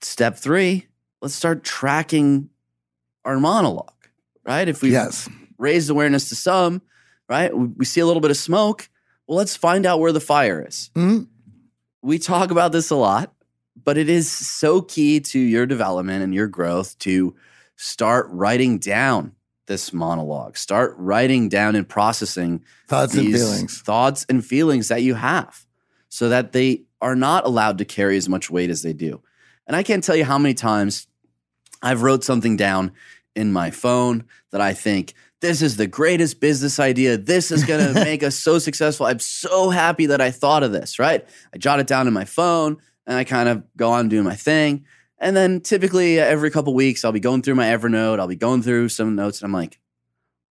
Step 0.00 0.38
three, 0.38 0.86
let's 1.20 1.34
start 1.34 1.64
tracking 1.64 2.48
our 3.28 3.38
monologue, 3.38 3.92
right? 4.44 4.66
If 4.68 4.80
we 4.82 4.90
Yes. 4.90 5.28
raised 5.58 5.90
awareness 5.90 6.30
to 6.30 6.34
some, 6.34 6.80
right? 7.28 7.54
We, 7.56 7.66
we 7.66 7.84
see 7.84 8.00
a 8.00 8.06
little 8.06 8.22
bit 8.22 8.30
of 8.30 8.38
smoke. 8.38 8.88
Well, 9.26 9.36
let's 9.36 9.54
find 9.54 9.84
out 9.84 10.00
where 10.00 10.12
the 10.12 10.20
fire 10.20 10.64
is. 10.66 10.90
Mhm. 10.96 11.28
We 12.02 12.18
talk 12.18 12.50
about 12.50 12.72
this 12.72 12.88
a 12.90 12.96
lot, 12.96 13.34
but 13.84 13.98
it 13.98 14.08
is 14.08 14.30
so 14.30 14.80
key 14.80 15.20
to 15.20 15.38
your 15.38 15.66
development 15.66 16.24
and 16.24 16.34
your 16.34 16.46
growth 16.48 16.98
to 17.00 17.34
start 17.76 18.26
writing 18.30 18.78
down 18.78 19.32
this 19.66 19.92
monologue. 19.92 20.56
Start 20.56 20.94
writing 20.96 21.50
down 21.50 21.76
and 21.76 21.86
processing 21.86 22.64
Thoughts 22.86 23.14
and 23.14 23.30
feelings. 23.30 23.80
thoughts 23.82 24.24
and 24.30 24.42
feelings 24.44 24.88
that 24.88 25.02
you 25.02 25.14
have 25.14 25.66
so 26.08 26.30
that 26.30 26.52
they 26.52 26.84
are 27.02 27.14
not 27.14 27.44
allowed 27.44 27.76
to 27.78 27.84
carry 27.84 28.16
as 28.16 28.26
much 28.28 28.48
weight 28.50 28.70
as 28.70 28.80
they 28.82 28.94
do. 28.94 29.20
And 29.66 29.76
I 29.76 29.82
can't 29.82 30.02
tell 30.02 30.16
you 30.16 30.24
how 30.24 30.38
many 30.38 30.54
times 30.54 31.06
I've 31.82 32.02
wrote 32.02 32.24
something 32.24 32.56
down 32.56 32.92
in 33.34 33.52
my 33.52 33.70
phone 33.70 34.24
that 34.50 34.60
I 34.60 34.72
think 34.72 35.14
this 35.40 35.62
is 35.62 35.76
the 35.76 35.86
greatest 35.86 36.40
business 36.40 36.80
idea. 36.80 37.16
This 37.16 37.50
is 37.50 37.64
going 37.64 37.86
to 37.94 37.94
make 37.94 38.22
us 38.22 38.36
so 38.36 38.58
successful. 38.58 39.06
I'm 39.06 39.20
so 39.20 39.70
happy 39.70 40.06
that 40.06 40.20
I 40.20 40.30
thought 40.30 40.62
of 40.62 40.72
this, 40.72 40.98
right? 40.98 41.26
I 41.54 41.58
jot 41.58 41.80
it 41.80 41.86
down 41.86 42.06
in 42.06 42.12
my 42.12 42.24
phone 42.24 42.78
and 43.06 43.16
I 43.16 43.24
kind 43.24 43.48
of 43.48 43.62
go 43.76 43.90
on 43.90 44.08
doing 44.08 44.24
my 44.24 44.34
thing. 44.34 44.84
And 45.18 45.36
then 45.36 45.60
typically 45.60 46.18
every 46.18 46.50
couple 46.50 46.74
weeks, 46.74 47.04
I'll 47.04 47.12
be 47.12 47.20
going 47.20 47.42
through 47.42 47.56
my 47.56 47.66
Evernote, 47.66 48.20
I'll 48.20 48.28
be 48.28 48.36
going 48.36 48.62
through 48.62 48.88
some 48.90 49.16
notes, 49.16 49.40
and 49.40 49.46
I'm 49.46 49.52
like, 49.52 49.80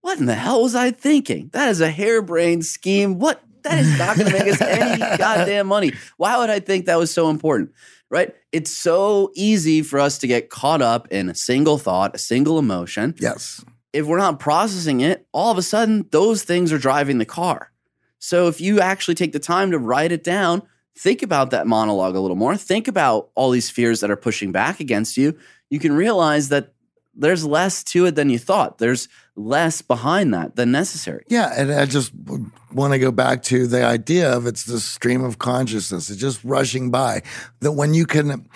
what 0.01 0.19
in 0.19 0.25
the 0.25 0.35
hell 0.35 0.63
was 0.63 0.75
I 0.75 0.91
thinking? 0.91 1.49
That 1.53 1.69
is 1.69 1.81
a 1.81 1.89
harebrained 1.89 2.65
scheme. 2.65 3.19
What? 3.19 3.41
That 3.63 3.79
is 3.79 3.97
not 3.97 4.17
going 4.17 4.31
to 4.31 4.37
make 4.37 4.47
us 4.47 4.61
any 4.61 4.99
goddamn 5.17 5.67
money. 5.67 5.91
Why 6.15 6.37
would 6.37 6.49
I 6.49 6.59
think 6.59 6.85
that 6.85 6.97
was 6.97 7.13
so 7.13 7.29
important? 7.29 7.71
Right? 8.09 8.33
It's 8.51 8.71
so 8.71 9.31
easy 9.35 9.81
for 9.81 9.99
us 9.99 10.17
to 10.19 10.27
get 10.27 10.49
caught 10.49 10.81
up 10.81 11.07
in 11.09 11.29
a 11.29 11.35
single 11.35 11.77
thought, 11.77 12.15
a 12.15 12.17
single 12.17 12.57
emotion. 12.57 13.15
Yes. 13.19 13.63
If 13.91 14.05
we're 14.05 14.17
not 14.17 14.39
processing 14.39 15.01
it, 15.01 15.27
all 15.33 15.51
of 15.51 15.57
a 15.57 15.61
sudden 15.61 16.07
those 16.11 16.43
things 16.43 16.71
are 16.71 16.77
driving 16.77 17.17
the 17.17 17.25
car. 17.25 17.71
So 18.19 18.47
if 18.47 18.61
you 18.61 18.79
actually 18.79 19.15
take 19.15 19.33
the 19.33 19.39
time 19.39 19.71
to 19.71 19.77
write 19.77 20.11
it 20.11 20.23
down, 20.23 20.63
think 20.97 21.21
about 21.21 21.51
that 21.51 21.67
monologue 21.67 22.15
a 22.15 22.19
little 22.19 22.37
more, 22.37 22.55
think 22.57 22.87
about 22.87 23.29
all 23.35 23.51
these 23.51 23.69
fears 23.69 23.99
that 23.99 24.09
are 24.09 24.15
pushing 24.15 24.51
back 24.51 24.79
against 24.79 25.17
you, 25.17 25.37
you 25.69 25.79
can 25.79 25.93
realize 25.93 26.49
that 26.49 26.73
there's 27.17 27.45
less 27.45 27.83
to 27.85 28.05
it 28.05 28.15
than 28.15 28.29
you 28.29 28.39
thought. 28.39 28.77
There's 28.77 29.07
less 29.35 29.81
behind 29.81 30.33
that 30.33 30.55
than 30.55 30.71
necessary. 30.71 31.23
Yeah, 31.27 31.51
and 31.55 31.71
I 31.71 31.85
just 31.85 32.11
want 32.71 32.93
to 32.93 32.99
go 32.99 33.11
back 33.11 33.43
to 33.43 33.67
the 33.67 33.83
idea 33.83 34.31
of 34.31 34.45
it's 34.45 34.63
the 34.65 34.79
stream 34.79 35.23
of 35.23 35.39
consciousness. 35.39 36.09
It's 36.09 36.21
just 36.21 36.43
rushing 36.43 36.91
by. 36.91 37.23
That 37.61 37.73
when 37.73 37.93
you 37.93 38.05
can 38.05 38.47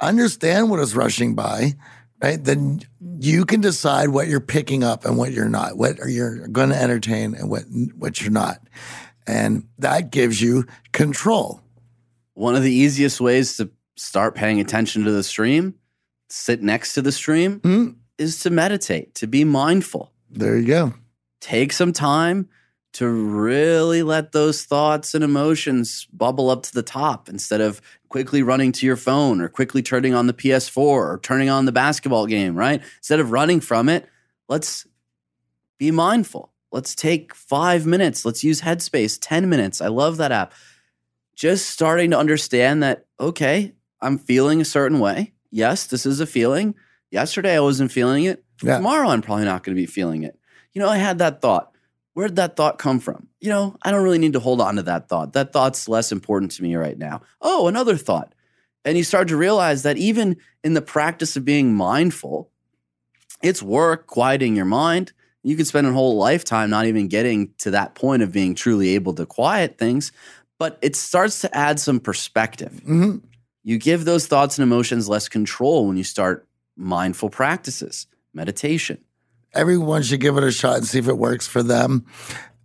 understand 0.00 0.70
what 0.70 0.80
is 0.80 0.94
rushing 0.94 1.34
by, 1.34 1.74
right, 2.22 2.42
then 2.42 2.80
you 3.18 3.44
can 3.44 3.60
decide 3.60 4.10
what 4.10 4.28
you're 4.28 4.40
picking 4.40 4.84
up 4.84 5.04
and 5.04 5.16
what 5.16 5.32
you're 5.32 5.48
not, 5.48 5.76
what 5.76 5.98
you're 6.06 6.46
going 6.48 6.70
to 6.70 6.80
entertain 6.80 7.34
and 7.34 7.50
what 7.50 7.64
what 7.96 8.20
you're 8.20 8.30
not, 8.30 8.58
and 9.26 9.66
that 9.78 10.10
gives 10.10 10.40
you 10.40 10.66
control. 10.92 11.60
One 12.34 12.54
of 12.54 12.62
the 12.62 12.72
easiest 12.72 13.20
ways 13.20 13.56
to 13.58 13.70
start 13.96 14.34
paying 14.34 14.60
attention 14.60 15.04
to 15.04 15.10
the 15.10 15.22
stream, 15.22 15.74
sit 16.28 16.62
next 16.62 16.94
to 16.94 17.02
the 17.02 17.12
stream, 17.12 17.60
Mm. 17.60 17.96
Is 18.20 18.40
to 18.40 18.50
meditate, 18.50 19.14
to 19.16 19.26
be 19.26 19.44
mindful. 19.44 20.12
There 20.30 20.56
you 20.58 20.66
go. 20.66 20.94
take 21.40 21.72
some 21.72 21.92
time 21.92 22.48
to 22.92 23.08
really 23.08 24.02
let 24.02 24.32
those 24.32 24.64
thoughts 24.64 25.14
and 25.14 25.24
emotions 25.24 26.06
bubble 26.12 26.50
up 26.50 26.62
to 26.64 26.74
the 26.74 26.82
top 26.82 27.28
instead 27.28 27.60
of 27.60 27.80
quickly 28.08 28.42
running 28.42 28.72
to 28.72 28.84
your 28.84 28.96
phone 28.96 29.40
or 29.40 29.48
quickly 29.48 29.80
turning 29.80 30.12
on 30.12 30.26
the 30.26 30.34
PS4 30.34 30.76
or 30.76 31.20
turning 31.22 31.48
on 31.48 31.64
the 31.64 31.72
basketball 31.72 32.26
game, 32.26 32.54
right? 32.54 32.82
Instead 32.98 33.20
of 33.20 33.30
running 33.30 33.60
from 33.60 33.88
it, 33.88 34.06
let's 34.48 34.86
be 35.78 35.90
mindful. 35.90 36.52
Let's 36.72 36.94
take 36.94 37.34
five 37.34 37.86
minutes. 37.86 38.24
Let's 38.24 38.44
use 38.44 38.60
Headspace, 38.60 39.18
10 39.20 39.48
minutes. 39.48 39.80
I 39.80 39.88
love 39.88 40.18
that 40.18 40.32
app. 40.32 40.52
Just 41.34 41.70
starting 41.70 42.10
to 42.10 42.18
understand 42.18 42.82
that, 42.82 43.06
okay, 43.18 43.72
I'm 44.00 44.18
feeling 44.18 44.60
a 44.60 44.64
certain 44.64 44.98
way. 44.98 45.32
Yes, 45.50 45.86
this 45.86 46.04
is 46.04 46.20
a 46.20 46.26
feeling. 46.26 46.74
Yesterday 47.10 47.56
I 47.56 47.60
wasn't 47.60 47.92
feeling 47.92 48.24
it. 48.24 48.44
Yeah. 48.62 48.76
Tomorrow 48.76 49.08
I'm 49.08 49.22
probably 49.22 49.44
not 49.44 49.62
going 49.62 49.74
to 49.74 49.80
be 49.80 49.86
feeling 49.86 50.22
it. 50.22 50.38
You 50.72 50.80
know, 50.80 50.88
I 50.88 50.98
had 50.98 51.18
that 51.18 51.40
thought. 51.40 51.72
Where 52.14 52.28
did 52.28 52.36
that 52.36 52.56
thought 52.56 52.78
come 52.78 53.00
from? 53.00 53.28
You 53.40 53.48
know, 53.48 53.76
I 53.82 53.90
don't 53.90 54.02
really 54.02 54.18
need 54.18 54.34
to 54.34 54.40
hold 54.40 54.60
on 54.60 54.76
to 54.76 54.82
that 54.82 55.08
thought. 55.08 55.32
That 55.32 55.52
thought's 55.52 55.88
less 55.88 56.12
important 56.12 56.52
to 56.52 56.62
me 56.62 56.74
right 56.76 56.98
now. 56.98 57.22
Oh, 57.40 57.68
another 57.68 57.96
thought. 57.96 58.34
And 58.84 58.96
you 58.96 59.04
start 59.04 59.28
to 59.28 59.36
realize 59.36 59.82
that 59.82 59.96
even 59.96 60.36
in 60.64 60.74
the 60.74 60.82
practice 60.82 61.36
of 61.36 61.44
being 61.44 61.74
mindful, 61.74 62.50
it's 63.42 63.62
work 63.62 64.06
quieting 64.06 64.56
your 64.56 64.64
mind. 64.64 65.12
You 65.42 65.56
can 65.56 65.64
spend 65.64 65.86
a 65.86 65.92
whole 65.92 66.16
lifetime 66.16 66.70
not 66.70 66.86
even 66.86 67.08
getting 67.08 67.54
to 67.58 67.70
that 67.70 67.94
point 67.94 68.22
of 68.22 68.32
being 68.32 68.54
truly 68.54 68.90
able 68.90 69.14
to 69.14 69.24
quiet 69.24 69.78
things, 69.78 70.12
but 70.58 70.78
it 70.82 70.96
starts 70.96 71.40
to 71.40 71.56
add 71.56 71.80
some 71.80 72.00
perspective. 72.00 72.80
hmm 72.84 73.18
You 73.64 73.78
give 73.78 74.04
those 74.04 74.26
thoughts 74.26 74.58
and 74.58 74.62
emotions 74.62 75.08
less 75.08 75.28
control 75.28 75.86
when 75.86 75.96
you 75.96 76.04
start 76.04 76.46
mindful 76.80 77.30
practices, 77.30 78.06
meditation. 78.34 78.98
everyone 79.52 80.02
should 80.02 80.20
give 80.20 80.36
it 80.36 80.44
a 80.44 80.52
shot 80.52 80.76
and 80.78 80.86
see 80.86 80.98
if 80.98 81.08
it 81.08 81.18
works 81.18 81.46
for 81.46 81.62
them. 81.62 82.06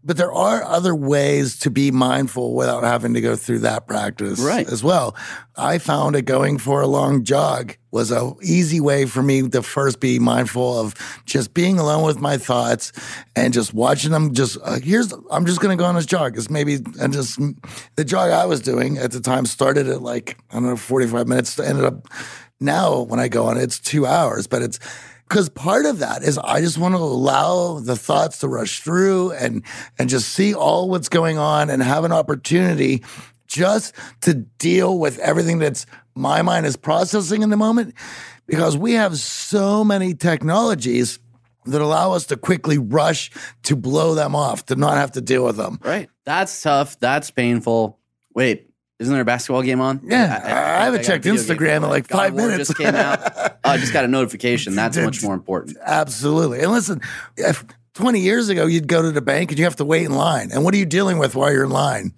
But 0.07 0.17
there 0.17 0.31
are 0.31 0.63
other 0.63 0.93
ways 0.93 1.57
to 1.61 1.71
be 1.71 1.89
mindful 1.89 2.53
without 2.53 2.83
having 2.83 3.15
to 3.15 3.21
go 3.21 3.35
through 3.35 3.59
that 3.59 3.87
practice 3.87 4.39
Right. 4.39 4.71
as 4.71 4.83
well. 4.83 5.15
I 5.57 5.79
found 5.79 6.13
that 6.13 6.23
going 6.25 6.59
for 6.59 6.79
a 6.81 6.85
long 6.85 7.23
jog 7.23 7.75
was 7.89 8.11
a 8.11 8.33
easy 8.43 8.79
way 8.79 9.07
for 9.07 9.23
me 9.23 9.49
to 9.49 9.63
first 9.63 9.99
be 9.99 10.19
mindful 10.19 10.79
of 10.79 10.93
just 11.25 11.55
being 11.55 11.79
alone 11.79 12.05
with 12.05 12.19
my 12.19 12.37
thoughts 12.37 12.91
and 13.35 13.51
just 13.51 13.73
watching 13.73 14.11
them. 14.11 14.31
Just 14.35 14.59
uh, 14.63 14.77
here's 14.77 15.11
I'm 15.31 15.47
just 15.47 15.59
going 15.59 15.75
to 15.75 15.81
go 15.81 15.87
on 15.87 15.95
this 15.95 16.05
jog. 16.05 16.37
It's 16.37 16.51
maybe 16.51 16.77
and 17.01 17.11
just 17.11 17.39
the 17.95 18.05
jog 18.05 18.29
I 18.29 18.45
was 18.45 18.61
doing 18.61 18.99
at 18.99 19.11
the 19.11 19.21
time 19.21 19.47
started 19.47 19.87
at 19.87 20.03
like 20.03 20.37
I 20.51 20.55
don't 20.59 20.65
know 20.67 20.75
45 20.75 21.27
minutes. 21.27 21.57
Ended 21.57 21.83
up 21.85 22.07
now 22.65 23.01
when 23.01 23.19
I 23.19 23.27
go 23.27 23.45
on 23.45 23.57
it's 23.57 23.79
two 23.79 24.05
hours, 24.05 24.47
but 24.47 24.61
it's 24.61 24.79
because 25.27 25.49
part 25.49 25.85
of 25.85 25.99
that 25.99 26.23
is 26.23 26.37
I 26.37 26.61
just 26.61 26.77
want 26.77 26.95
to 26.95 26.99
allow 26.99 27.79
the 27.79 27.95
thoughts 27.95 28.39
to 28.39 28.47
rush 28.47 28.81
through 28.81 29.31
and 29.31 29.63
and 29.97 30.09
just 30.09 30.29
see 30.29 30.53
all 30.53 30.89
what's 30.89 31.09
going 31.09 31.37
on 31.37 31.69
and 31.69 31.81
have 31.81 32.03
an 32.03 32.11
opportunity 32.11 33.03
just 33.47 33.93
to 34.21 34.33
deal 34.33 34.97
with 34.97 35.19
everything 35.19 35.59
that's 35.59 35.85
my 36.15 36.41
mind 36.41 36.65
is 36.65 36.75
processing 36.75 37.41
in 37.41 37.49
the 37.49 37.57
moment 37.57 37.93
because 38.47 38.77
we 38.77 38.93
have 38.93 39.17
so 39.17 39.83
many 39.83 40.13
technologies 40.13 41.19
that 41.65 41.81
allow 41.81 42.11
us 42.11 42.27
to 42.27 42.37
quickly 42.37 42.77
rush 42.77 43.31
to 43.63 43.75
blow 43.75 44.13
them 44.13 44.35
off, 44.35 44.65
to 44.67 44.75
not 44.75 44.97
have 44.97 45.11
to 45.13 45.21
deal 45.21 45.43
with 45.43 45.57
them. 45.57 45.79
Right. 45.83 46.09
That's 46.25 46.61
tough. 46.61 46.99
That's 46.99 47.31
painful. 47.31 47.99
Wait, 48.33 48.69
isn't 48.99 49.11
there 49.11 49.21
a 49.21 49.25
basketball 49.25 49.61
game 49.61 49.81
on? 49.81 50.01
Yeah, 50.05 50.41
I, 50.43 50.81
I, 50.81 50.85
haven't 50.85 51.01
got 51.01 51.05
checked 51.05 51.25
Instagram 51.25 51.77
in 51.77 51.89
like 51.89 52.07
God 52.07 52.17
five 52.17 52.35
minutes. 52.35 52.69
Just 52.69 52.77
came 52.77 52.95
out. 52.95 53.19
Oh, 53.65 53.71
I 53.71 53.77
just 53.77 53.93
got 53.93 54.05
a 54.05 54.07
notification. 54.07 54.75
That's 54.75 54.95
much 54.95 55.23
more 55.23 55.33
important. 55.33 55.77
Absolutely. 55.83 56.61
And 56.61 56.71
listen, 56.71 57.01
if 57.35 57.65
20 57.95 58.19
years 58.19 58.47
ago 58.47 58.67
you'd 58.67 58.87
go 58.87 59.01
to 59.01 59.11
the 59.11 59.21
bank 59.21 59.49
and 59.49 59.57
you 59.57 59.65
have 59.65 59.77
to 59.77 59.85
wait 59.85 60.05
in 60.05 60.11
line, 60.11 60.51
and 60.51 60.63
what 60.63 60.75
are 60.75 60.77
you 60.77 60.85
dealing 60.85 61.17
with 61.17 61.33
while 61.33 61.51
you're 61.51 61.63
in 61.63 61.71
line? 61.71 62.13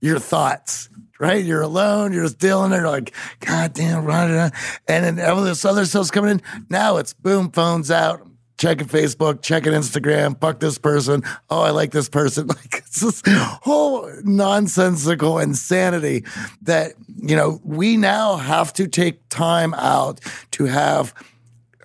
Your 0.00 0.18
thoughts. 0.18 0.88
Right, 1.20 1.44
you're 1.44 1.60
alone. 1.60 2.14
You're 2.14 2.22
just 2.22 2.38
dealing. 2.38 2.72
You're 2.72 2.88
like, 2.88 3.12
God 3.40 3.74
damn, 3.74 4.08
and 4.08 5.18
then 5.18 5.20
all 5.20 5.42
this 5.42 5.64
other 5.64 5.84
stuff's 5.84 6.10
coming 6.10 6.30
in. 6.30 6.42
Now 6.70 6.96
it's 6.96 7.12
boom, 7.12 7.50
phones 7.50 7.90
out, 7.90 8.26
checking 8.58 8.88
Facebook, 8.88 9.40
checking 9.40 9.72
Instagram, 9.72 10.38
fuck 10.40 10.60
this 10.60 10.78
person. 10.78 11.22
Oh, 11.48 11.62
I 11.62 11.70
like 11.70 11.92
this 11.92 12.08
person. 12.08 12.48
Like 12.58 12.78
it's 12.78 13.00
this 13.00 13.22
whole 13.62 14.10
nonsensical 14.24 15.38
insanity 15.38 16.24
that, 16.62 16.94
you 17.16 17.36
know, 17.36 17.60
we 17.62 17.96
now 17.96 18.34
have 18.36 18.72
to 18.74 18.88
take 18.88 19.20
time 19.28 19.74
out 19.74 20.20
to 20.52 20.64
have, 20.64 21.14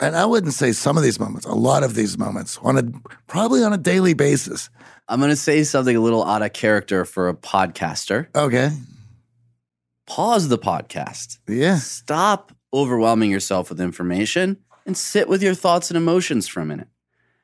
and 0.02 0.16
I 0.16 0.26
wouldn't 0.26 0.54
say 0.54 0.72
some 0.72 0.98
of 0.98 1.04
these 1.04 1.20
moments, 1.20 1.45
a 1.45 1.54
lot 1.54 1.84
of 1.84 1.94
these 1.94 2.18
moments 2.18 2.58
on 2.64 2.78
a 2.78 2.84
probably 3.28 3.64
on 3.64 3.72
a 3.72 3.78
daily 3.78 4.16
basis. 4.16 4.70
I'm 5.08 5.20
going 5.20 5.30
to 5.30 5.36
say 5.36 5.64
something 5.64 5.95
a 5.95 6.02
little 6.02 6.26
out 6.26 6.41
of 6.41 6.54
character 6.54 7.06
for 7.06 7.30
a 7.30 7.36
podcaster. 7.36 8.34
Okay. 8.34 8.72
Pause 10.08 10.48
the 10.48 10.58
podcast. 10.58 11.38
Yeah. 11.48 11.76
Stop 11.76 12.52
overwhelming 12.74 13.30
yourself 13.30 13.70
with 13.70 13.80
information 13.80 14.58
and 14.86 14.98
sit 14.98 15.28
with 15.28 15.42
your 15.42 15.54
thoughts 15.56 15.90
and 15.90 15.98
emotions 15.98 16.48
for 16.48 16.60
a 16.62 16.66
minute. 16.66 16.88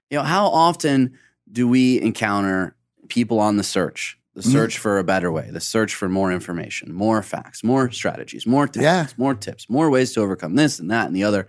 You 0.09 0.17
know, 0.17 0.23
how 0.23 0.47
often 0.47 1.17
do 1.51 1.67
we 1.67 2.01
encounter 2.01 2.75
people 3.07 3.39
on 3.39 3.57
the 3.57 3.63
search, 3.63 4.17
the 4.35 4.41
Mm-hmm. 4.41 4.51
search 4.51 4.77
for 4.77 4.99
a 4.99 5.03
better 5.03 5.31
way, 5.31 5.49
the 5.51 5.59
search 5.59 5.93
for 5.95 6.07
more 6.09 6.31
information, 6.31 6.93
more 6.93 7.21
facts, 7.23 7.63
more 7.63 7.91
strategies, 7.91 8.45
more 8.45 8.67
tactics, 8.67 8.83
Yeah. 8.83 9.07
more 9.17 9.35
tips, 9.35 9.69
more 9.69 9.89
ways 9.89 10.13
to 10.13 10.21
overcome 10.21 10.55
this 10.55 10.79
and 10.79 10.89
that 10.91 11.07
and 11.07 11.15
the 11.15 11.23
other? 11.23 11.47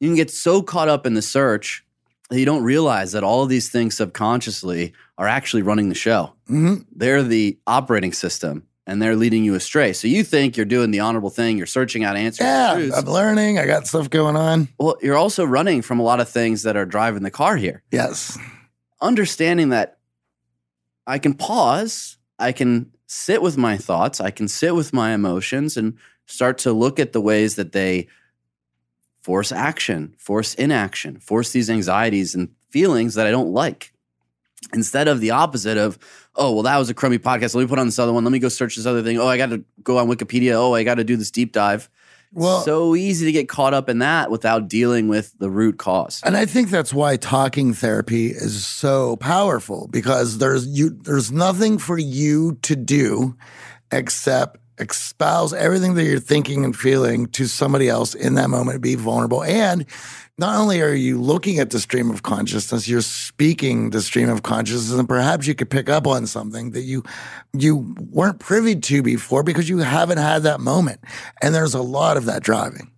You 0.00 0.08
can 0.08 0.16
get 0.16 0.30
so 0.30 0.62
caught 0.62 0.88
up 0.88 1.06
in 1.06 1.14
the 1.14 1.22
search 1.22 1.84
that 2.28 2.38
you 2.38 2.46
don't 2.46 2.62
realize 2.62 3.12
that 3.12 3.24
all 3.24 3.42
of 3.42 3.48
these 3.48 3.70
things 3.70 3.96
subconsciously 3.96 4.92
are 5.18 5.26
actually 5.28 5.62
running 5.62 5.88
the 5.88 5.94
show. 5.94 6.32
hmm 6.46 6.76
They're 6.94 7.22
the 7.22 7.58
operating 7.66 8.12
system 8.12 8.66
and 8.90 9.00
they're 9.00 9.14
leading 9.14 9.44
you 9.44 9.54
astray. 9.54 9.92
So 9.92 10.08
you 10.08 10.24
think 10.24 10.56
you're 10.56 10.66
doing 10.66 10.90
the 10.90 10.98
honorable 10.98 11.30
thing, 11.30 11.56
you're 11.56 11.66
searching 11.66 12.02
out 12.02 12.16
answers. 12.16 12.44
Yeah. 12.44 12.90
I'm 12.96 13.04
learning. 13.04 13.56
I 13.56 13.64
got 13.64 13.86
stuff 13.86 14.10
going 14.10 14.34
on. 14.34 14.68
Well, 14.80 14.96
you're 15.00 15.16
also 15.16 15.44
running 15.44 15.80
from 15.80 16.00
a 16.00 16.02
lot 16.02 16.18
of 16.18 16.28
things 16.28 16.64
that 16.64 16.76
are 16.76 16.84
driving 16.84 17.22
the 17.22 17.30
car 17.30 17.56
here. 17.56 17.84
Yes. 17.92 18.36
Understanding 19.00 19.68
that 19.68 19.98
I 21.06 21.20
can 21.20 21.34
pause, 21.34 22.18
I 22.36 22.50
can 22.50 22.90
sit 23.06 23.40
with 23.40 23.56
my 23.56 23.76
thoughts, 23.76 24.20
I 24.20 24.32
can 24.32 24.48
sit 24.48 24.74
with 24.74 24.92
my 24.92 25.12
emotions 25.12 25.76
and 25.76 25.96
start 26.26 26.58
to 26.58 26.72
look 26.72 26.98
at 26.98 27.12
the 27.12 27.20
ways 27.20 27.54
that 27.54 27.70
they 27.70 28.08
force 29.22 29.52
action, 29.52 30.16
force 30.18 30.54
inaction, 30.54 31.20
force 31.20 31.52
these 31.52 31.70
anxieties 31.70 32.34
and 32.34 32.48
feelings 32.70 33.14
that 33.14 33.28
I 33.28 33.30
don't 33.30 33.52
like. 33.52 33.92
Instead 34.74 35.06
of 35.06 35.20
the 35.20 35.30
opposite 35.30 35.78
of, 35.78 35.96
oh, 36.40 36.52
well, 36.52 36.62
that 36.64 36.78
was 36.78 36.90
a 36.90 36.94
crummy 36.94 37.18
podcast. 37.18 37.54
Let 37.54 37.62
me 37.62 37.68
put 37.68 37.78
on 37.78 37.86
this 37.86 37.98
other 37.98 38.12
one. 38.12 38.24
Let 38.24 38.32
me 38.32 38.38
go 38.38 38.48
search 38.48 38.76
this 38.76 38.86
other 38.86 39.02
thing. 39.02 39.18
Oh, 39.18 39.26
I 39.26 39.36
got 39.36 39.50
to 39.50 39.62
go 39.84 39.98
on 39.98 40.08
Wikipedia. 40.08 40.54
Oh, 40.54 40.74
I 40.74 40.82
got 40.82 40.96
to 40.96 41.04
do 41.04 41.16
this 41.16 41.30
deep 41.30 41.52
dive. 41.52 41.88
Well, 42.32 42.60
so 42.60 42.94
easy 42.94 43.26
to 43.26 43.32
get 43.32 43.48
caught 43.48 43.74
up 43.74 43.88
in 43.88 43.98
that 43.98 44.30
without 44.30 44.68
dealing 44.68 45.08
with 45.08 45.36
the 45.38 45.50
root 45.50 45.78
cause. 45.78 46.22
And 46.24 46.36
I 46.36 46.46
think 46.46 46.70
that's 46.70 46.94
why 46.94 47.16
talking 47.16 47.74
therapy 47.74 48.28
is 48.28 48.64
so 48.64 49.16
powerful 49.16 49.88
because 49.88 50.38
there's 50.38 50.66
you 50.66 50.90
there's 50.90 51.32
nothing 51.32 51.78
for 51.78 51.98
you 51.98 52.56
to 52.62 52.76
do 52.76 53.36
except 53.90 54.60
espouse 54.80 55.52
everything 55.52 55.94
that 55.94 56.04
you're 56.04 56.18
thinking 56.18 56.64
and 56.64 56.76
feeling 56.76 57.26
to 57.28 57.46
somebody 57.46 57.88
else 57.88 58.14
in 58.14 58.34
that 58.34 58.50
moment 58.50 58.82
be 58.82 58.94
vulnerable. 58.94 59.42
And 59.42 59.86
not 60.38 60.58
only 60.58 60.80
are 60.80 60.94
you 60.94 61.20
looking 61.20 61.58
at 61.58 61.70
the 61.70 61.78
stream 61.78 62.10
of 62.10 62.22
consciousness 62.22 62.88
you're 62.88 63.02
speaking 63.02 63.90
the 63.90 64.00
stream 64.00 64.30
of 64.30 64.42
consciousness 64.42 64.98
and 64.98 65.08
perhaps 65.08 65.46
you 65.46 65.54
could 65.54 65.68
pick 65.68 65.90
up 65.90 66.06
on 66.06 66.26
something 66.26 66.70
that 66.70 66.82
you 66.82 67.04
you 67.52 67.94
weren't 68.10 68.40
privy 68.40 68.74
to 68.74 69.02
before 69.02 69.42
because 69.42 69.68
you 69.68 69.78
haven't 69.78 70.18
had 70.18 70.42
that 70.44 70.60
moment. 70.60 71.00
And 71.42 71.54
there's 71.54 71.74
a 71.74 71.82
lot 71.82 72.16
of 72.16 72.24
that 72.24 72.42
driving. 72.42 72.90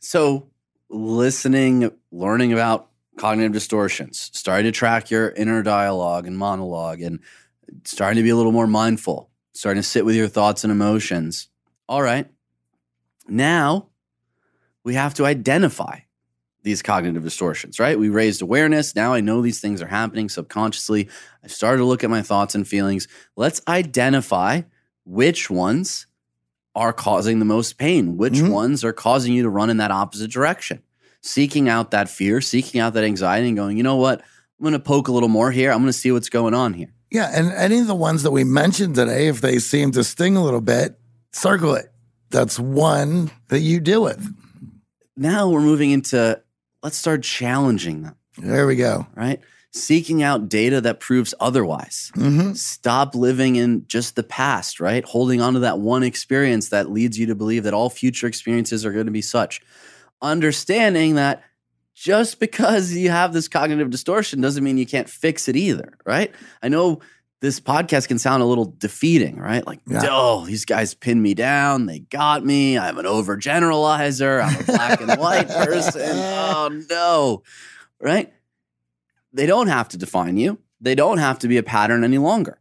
So, 0.00 0.48
listening, 0.90 1.90
learning 2.10 2.52
about 2.52 2.88
cognitive 3.18 3.52
distortions, 3.52 4.30
starting 4.32 4.64
to 4.64 4.72
track 4.72 5.10
your 5.10 5.30
inner 5.30 5.62
dialogue 5.62 6.26
and 6.26 6.36
monologue, 6.36 7.00
and 7.00 7.20
starting 7.84 8.16
to 8.16 8.22
be 8.22 8.30
a 8.30 8.36
little 8.36 8.52
more 8.52 8.66
mindful, 8.66 9.30
starting 9.52 9.82
to 9.82 9.88
sit 9.88 10.04
with 10.04 10.16
your 10.16 10.28
thoughts 10.28 10.64
and 10.64 10.70
emotions. 10.70 11.48
All 11.88 12.02
right. 12.02 12.28
Now 13.28 13.88
we 14.84 14.94
have 14.94 15.14
to 15.14 15.26
identify 15.26 16.00
these 16.64 16.82
cognitive 16.82 17.24
distortions, 17.24 17.80
right? 17.80 17.98
We 17.98 18.08
raised 18.08 18.40
awareness. 18.40 18.94
Now 18.94 19.12
I 19.14 19.20
know 19.20 19.42
these 19.42 19.60
things 19.60 19.82
are 19.82 19.86
happening 19.86 20.28
subconsciously. 20.28 21.08
I 21.42 21.48
started 21.48 21.78
to 21.78 21.84
look 21.84 22.04
at 22.04 22.10
my 22.10 22.22
thoughts 22.22 22.54
and 22.54 22.66
feelings. 22.66 23.08
Let's 23.36 23.60
identify 23.66 24.62
which 25.04 25.50
ones 25.50 26.06
are 26.74 26.92
causing 26.92 27.38
the 27.38 27.44
most 27.44 27.78
pain, 27.78 28.16
which 28.16 28.34
Mhm. 28.34 28.50
ones 28.50 28.84
are 28.84 28.92
causing 28.92 29.32
you 29.34 29.42
to 29.42 29.50
run 29.50 29.70
in 29.70 29.76
that 29.78 29.90
opposite 29.90 30.30
direction. 30.30 30.82
Seeking 31.20 31.68
out 31.68 31.90
that 31.90 32.08
fear, 32.08 32.40
seeking 32.40 32.80
out 32.80 32.94
that 32.94 33.04
anxiety, 33.04 33.48
and 33.48 33.56
going, 33.56 33.76
you 33.76 33.82
know 33.82 33.96
what? 33.96 34.20
I'm 34.20 34.62
going 34.64 34.72
to 34.72 34.78
poke 34.78 35.08
a 35.08 35.12
little 35.12 35.28
more 35.28 35.50
here. 35.50 35.70
I'm 35.70 35.78
going 35.78 35.86
to 35.86 35.92
see 35.92 36.12
what's 36.12 36.28
going 36.28 36.54
on 36.54 36.74
here. 36.74 36.92
Yeah, 37.12 37.30
and 37.32 37.52
any 37.52 37.78
of 37.78 37.86
the 37.86 37.94
ones 37.94 38.22
that 38.22 38.30
we 38.30 38.42
mentioned 38.42 38.94
today, 38.94 39.26
if 39.28 39.40
they 39.42 39.58
seem 39.58 39.92
to 39.92 40.02
sting 40.02 40.36
a 40.36 40.42
little 40.42 40.62
bit, 40.62 40.98
circle 41.32 41.74
it. 41.74 41.92
That's 42.30 42.58
one 42.58 43.30
that 43.48 43.60
you 43.60 43.80
deal 43.80 44.02
with. 44.02 44.34
Now 45.16 45.48
we're 45.50 45.60
moving 45.60 45.90
into 45.90 46.40
let's 46.82 46.96
start 46.96 47.22
challenging 47.22 48.02
them, 48.02 48.16
There 48.38 48.66
we 48.66 48.76
go. 48.76 49.06
right? 49.14 49.40
Seeking 49.74 50.22
out 50.22 50.48
data 50.48 50.80
that 50.80 51.00
proves 51.00 51.34
otherwise. 51.38 52.10
hmm 52.14 52.52
Stop 52.54 53.14
living 53.14 53.56
in 53.56 53.86
just 53.86 54.16
the 54.16 54.22
past, 54.22 54.80
right? 54.80 55.04
Holding 55.04 55.40
on 55.42 55.52
to 55.54 55.60
that 55.60 55.78
one 55.80 56.02
experience 56.02 56.70
that 56.70 56.90
leads 56.90 57.18
you 57.18 57.26
to 57.26 57.34
believe 57.34 57.64
that 57.64 57.74
all 57.74 57.90
future 57.90 58.26
experiences 58.26 58.84
are 58.86 58.92
going 58.92 59.06
to 59.06 59.12
be 59.12 59.22
such. 59.22 59.60
Understanding 60.22 61.16
that 61.16 61.42
just 61.94 62.40
because 62.40 62.92
you 62.92 63.10
have 63.10 63.32
this 63.32 63.48
cognitive 63.48 63.90
distortion 63.90 64.40
doesn't 64.40 64.64
mean 64.64 64.78
you 64.78 64.86
can't 64.86 65.08
fix 65.08 65.48
it 65.48 65.56
either, 65.56 65.92
right? 66.06 66.32
I 66.62 66.68
know 66.68 67.00
this 67.40 67.58
podcast 67.60 68.08
can 68.08 68.18
sound 68.18 68.42
a 68.42 68.46
little 68.46 68.74
defeating, 68.78 69.36
right? 69.36 69.66
Like, 69.66 69.80
Yeah. 69.88 70.06
oh, 70.08 70.46
these 70.46 70.64
guys 70.64 70.94
pinned 70.94 71.22
me 71.22 71.34
down. 71.34 71.86
They 71.86 71.98
got 71.98 72.44
me. 72.44 72.78
I'm 72.78 72.98
an 72.98 73.04
overgeneralizer. 73.04 74.42
I'm 74.44 74.60
a 74.60 74.64
black 74.64 75.00
and 75.00 75.20
white 75.20 75.48
person. 75.66 76.02
Oh, 76.14 76.82
no, 76.88 77.42
right? 78.00 78.32
They 79.32 79.46
don't 79.46 79.68
have 79.68 79.88
to 79.90 79.98
define 79.98 80.36
you. 80.36 80.58
They 80.80 80.94
don't 80.94 81.18
have 81.18 81.38
to 81.40 81.48
be 81.48 81.56
a 81.56 81.62
pattern 81.62 82.04
any 82.04 82.18
longer. 82.18 82.58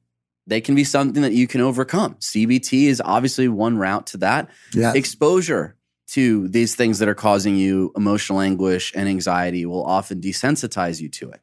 They 0.48 0.62
can 0.62 0.74
be 0.76 0.84
something 0.84 1.22
that 1.22 1.34
you 1.34 1.48
can 1.48 1.62
overcome. 1.62 2.16
CBT 2.16 2.86
is 2.88 3.02
obviously 3.04 3.48
one 3.48 3.78
route 3.78 4.08
to 4.08 4.18
that 4.18 4.50
Yeah. 4.74 4.94
exposure 4.94 5.76
to 6.12 6.48
these 6.48 6.76
things 6.76 7.00
that 7.00 7.08
are 7.08 7.16
causing 7.16 7.56
you 7.56 7.92
emotional 7.96 8.40
anguish 8.40 8.92
and 8.96 9.08
anxiety 9.08 9.66
will 9.66 9.84
often 9.84 10.20
desensitize 10.20 11.02
you 11.02 11.10
to 11.10 11.30
it 11.30 11.42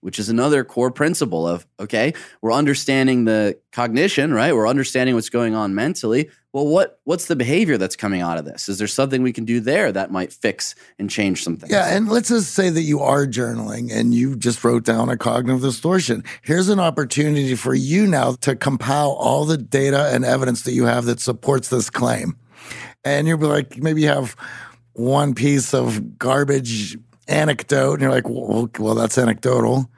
which 0.00 0.18
is 0.18 0.28
another 0.28 0.62
core 0.62 0.90
principle 0.90 1.46
of 1.46 1.66
okay 1.80 2.12
we're 2.40 2.52
understanding 2.52 3.24
the 3.24 3.58
cognition 3.72 4.32
right 4.32 4.54
we're 4.54 4.68
understanding 4.68 5.14
what's 5.14 5.30
going 5.30 5.54
on 5.54 5.74
mentally 5.74 6.30
well 6.52 6.66
what 6.66 7.00
what's 7.04 7.26
the 7.26 7.36
behavior 7.36 7.76
that's 7.78 7.96
coming 7.96 8.20
out 8.20 8.38
of 8.38 8.44
this 8.44 8.68
is 8.68 8.78
there 8.78 8.86
something 8.86 9.22
we 9.22 9.32
can 9.32 9.44
do 9.44 9.58
there 9.58 9.90
that 9.90 10.10
might 10.10 10.32
fix 10.32 10.74
and 10.98 11.10
change 11.10 11.42
something? 11.42 11.68
Yeah, 11.70 11.94
and 11.94 12.08
let's 12.08 12.28
just 12.28 12.54
say 12.54 12.70
that 12.70 12.82
you 12.82 13.00
are 13.00 13.26
journaling 13.26 13.92
and 13.92 14.14
you 14.14 14.36
just 14.36 14.62
wrote 14.64 14.84
down 14.84 15.08
a 15.08 15.16
cognitive 15.16 15.62
distortion. 15.62 16.24
Here's 16.42 16.68
an 16.68 16.80
opportunity 16.80 17.54
for 17.54 17.74
you 17.74 18.06
now 18.06 18.32
to 18.42 18.54
compile 18.54 19.10
all 19.10 19.44
the 19.44 19.56
data 19.56 20.10
and 20.12 20.24
evidence 20.24 20.62
that 20.62 20.72
you 20.72 20.84
have 20.84 21.04
that 21.06 21.20
supports 21.20 21.68
this 21.68 21.90
claim. 21.90 22.36
And 23.06 23.28
you'll 23.28 23.38
be 23.38 23.46
like, 23.46 23.78
maybe 23.78 24.02
you 24.02 24.08
have 24.08 24.34
one 24.94 25.32
piece 25.32 25.72
of 25.72 26.18
garbage 26.18 26.98
anecdote, 27.28 27.92
and 27.94 28.02
you're 28.02 28.10
like, 28.10 28.28
well, 28.28 28.68
well 28.80 28.96
that's 28.96 29.16
anecdotal. 29.16 29.88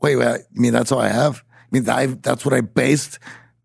Wait, 0.00 0.16
wait, 0.16 0.40
you 0.54 0.62
mean 0.62 0.72
that's 0.72 0.90
all 0.90 1.00
I 1.00 1.08
have? 1.08 1.44
I 1.52 1.66
mean, 1.70 1.86
I, 1.86 2.06
that's 2.06 2.46
what 2.46 2.54
I 2.54 2.62
based 2.62 3.18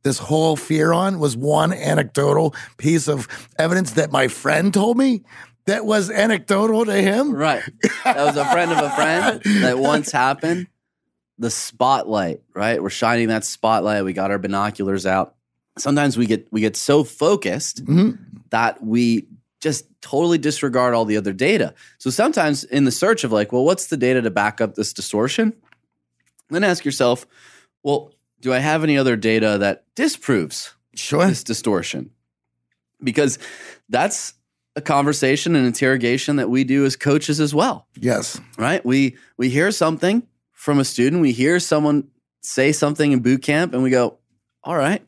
this 0.03 0.17
whole 0.17 0.57
fear 0.57 0.91
on 0.91 1.19
was 1.19 1.37
one 1.37 1.71
anecdotal 1.71 2.53
piece 2.77 3.07
of 3.07 3.27
evidence 3.57 3.91
that 3.91 4.11
my 4.11 4.27
friend 4.27 4.73
told 4.73 4.97
me 4.97 5.21
that 5.67 5.85
was 5.85 6.09
anecdotal 6.09 6.83
to 6.85 6.93
him. 6.95 7.33
Right. 7.33 7.63
That 8.03 8.17
was 8.17 8.35
a 8.35 8.45
friend 8.51 8.71
of 8.71 8.79
a 8.79 8.89
friend 8.89 9.41
that 9.61 9.77
once 9.77 10.11
happened. 10.11 10.67
The 11.37 11.51
spotlight, 11.51 12.41
right? 12.53 12.81
We're 12.81 12.89
shining 12.89 13.29
that 13.29 13.45
spotlight. 13.45 14.03
We 14.03 14.13
got 14.13 14.31
our 14.31 14.39
binoculars 14.39 15.05
out. 15.05 15.35
Sometimes 15.77 16.17
we 16.17 16.25
get 16.25 16.47
we 16.51 16.59
get 16.61 16.75
so 16.75 17.03
focused 17.03 17.85
Mhm. 17.85 18.17
That 18.51 18.83
we 18.83 19.27
just 19.59 19.85
totally 20.01 20.37
disregard 20.37 20.93
all 20.93 21.05
the 21.05 21.17
other 21.17 21.33
data. 21.33 21.73
So 21.97 22.09
sometimes 22.09 22.63
in 22.63 22.85
the 22.85 22.91
search 22.91 23.23
of 23.23 23.31
like, 23.31 23.51
well, 23.51 23.63
what's 23.65 23.87
the 23.87 23.97
data 23.97 24.21
to 24.21 24.31
back 24.31 24.61
up 24.61 24.75
this 24.75 24.93
distortion? 24.93 25.53
Then 26.49 26.63
ask 26.63 26.83
yourself, 26.85 27.25
well, 27.83 28.13
do 28.39 28.51
I 28.53 28.59
have 28.59 28.83
any 28.83 28.97
other 28.97 29.15
data 29.15 29.57
that 29.59 29.85
disproves 29.95 30.73
Sure. 30.95 31.27
this 31.27 31.43
distortion? 31.43 32.09
Because 33.03 33.37
that's 33.89 34.33
a 34.75 34.81
conversation 34.81 35.55
and 35.55 35.65
interrogation 35.67 36.37
that 36.37 36.49
we 36.49 36.63
do 36.63 36.85
as 36.85 36.95
coaches 36.95 37.39
as 37.39 37.53
well 37.53 37.87
Yes. 37.95 38.39
right? 38.57 38.83
We 38.85 39.17
we 39.37 39.49
hear 39.49 39.69
something 39.71 40.23
from 40.53 40.79
a 40.79 40.85
student, 40.85 41.21
we 41.21 41.31
hear 41.33 41.59
someone 41.59 42.07
say 42.41 42.71
something 42.71 43.11
in 43.11 43.19
boot 43.19 43.41
camp, 43.43 43.73
and 43.73 43.83
we 43.83 43.89
go, 43.89 44.17
"All 44.63 44.75
right, 44.77 45.03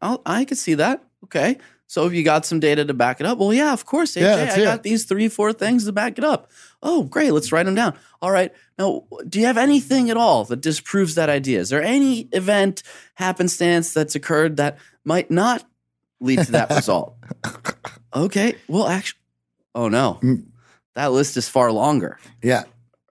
I'll, 0.00 0.22
I 0.24 0.44
can 0.44 0.56
see 0.56 0.74
that. 0.74 1.02
Okay, 1.24 1.58
so 1.90 2.06
if 2.06 2.12
you 2.12 2.22
got 2.22 2.46
some 2.46 2.60
data 2.60 2.84
to 2.84 2.94
back 2.94 3.18
it 3.18 3.26
up, 3.26 3.38
well, 3.38 3.52
yeah, 3.52 3.72
of 3.72 3.84
course, 3.84 4.14
AJ, 4.14 4.20
Yeah, 4.20 4.52
I 4.54 4.60
it. 4.60 4.64
got 4.64 4.82
these 4.84 5.06
three, 5.06 5.26
four 5.28 5.52
things 5.52 5.86
to 5.86 5.92
back 5.92 6.18
it 6.18 6.24
up. 6.24 6.48
Oh, 6.84 7.02
great, 7.02 7.32
let's 7.32 7.50
write 7.50 7.66
them 7.66 7.74
down. 7.74 7.94
All 8.22 8.30
right, 8.30 8.52
now, 8.78 9.06
do 9.28 9.40
you 9.40 9.46
have 9.46 9.58
anything 9.58 10.08
at 10.08 10.16
all 10.16 10.44
that 10.44 10.60
disproves 10.60 11.16
that 11.16 11.28
idea? 11.28 11.58
Is 11.58 11.68
there 11.70 11.82
any 11.82 12.28
event, 12.30 12.84
happenstance 13.14 13.92
that's 13.92 14.14
occurred 14.14 14.56
that 14.58 14.78
might 15.04 15.32
not 15.32 15.64
lead 16.20 16.38
to 16.44 16.52
that 16.52 16.70
result? 16.76 17.16
Okay, 18.14 18.54
well, 18.68 18.86
actually, 18.86 19.18
oh 19.74 19.88
no, 19.88 20.20
Mm. 20.22 20.44
that 20.94 21.10
list 21.10 21.36
is 21.36 21.48
far 21.48 21.72
longer 21.72 22.18
Yeah. 22.40 22.64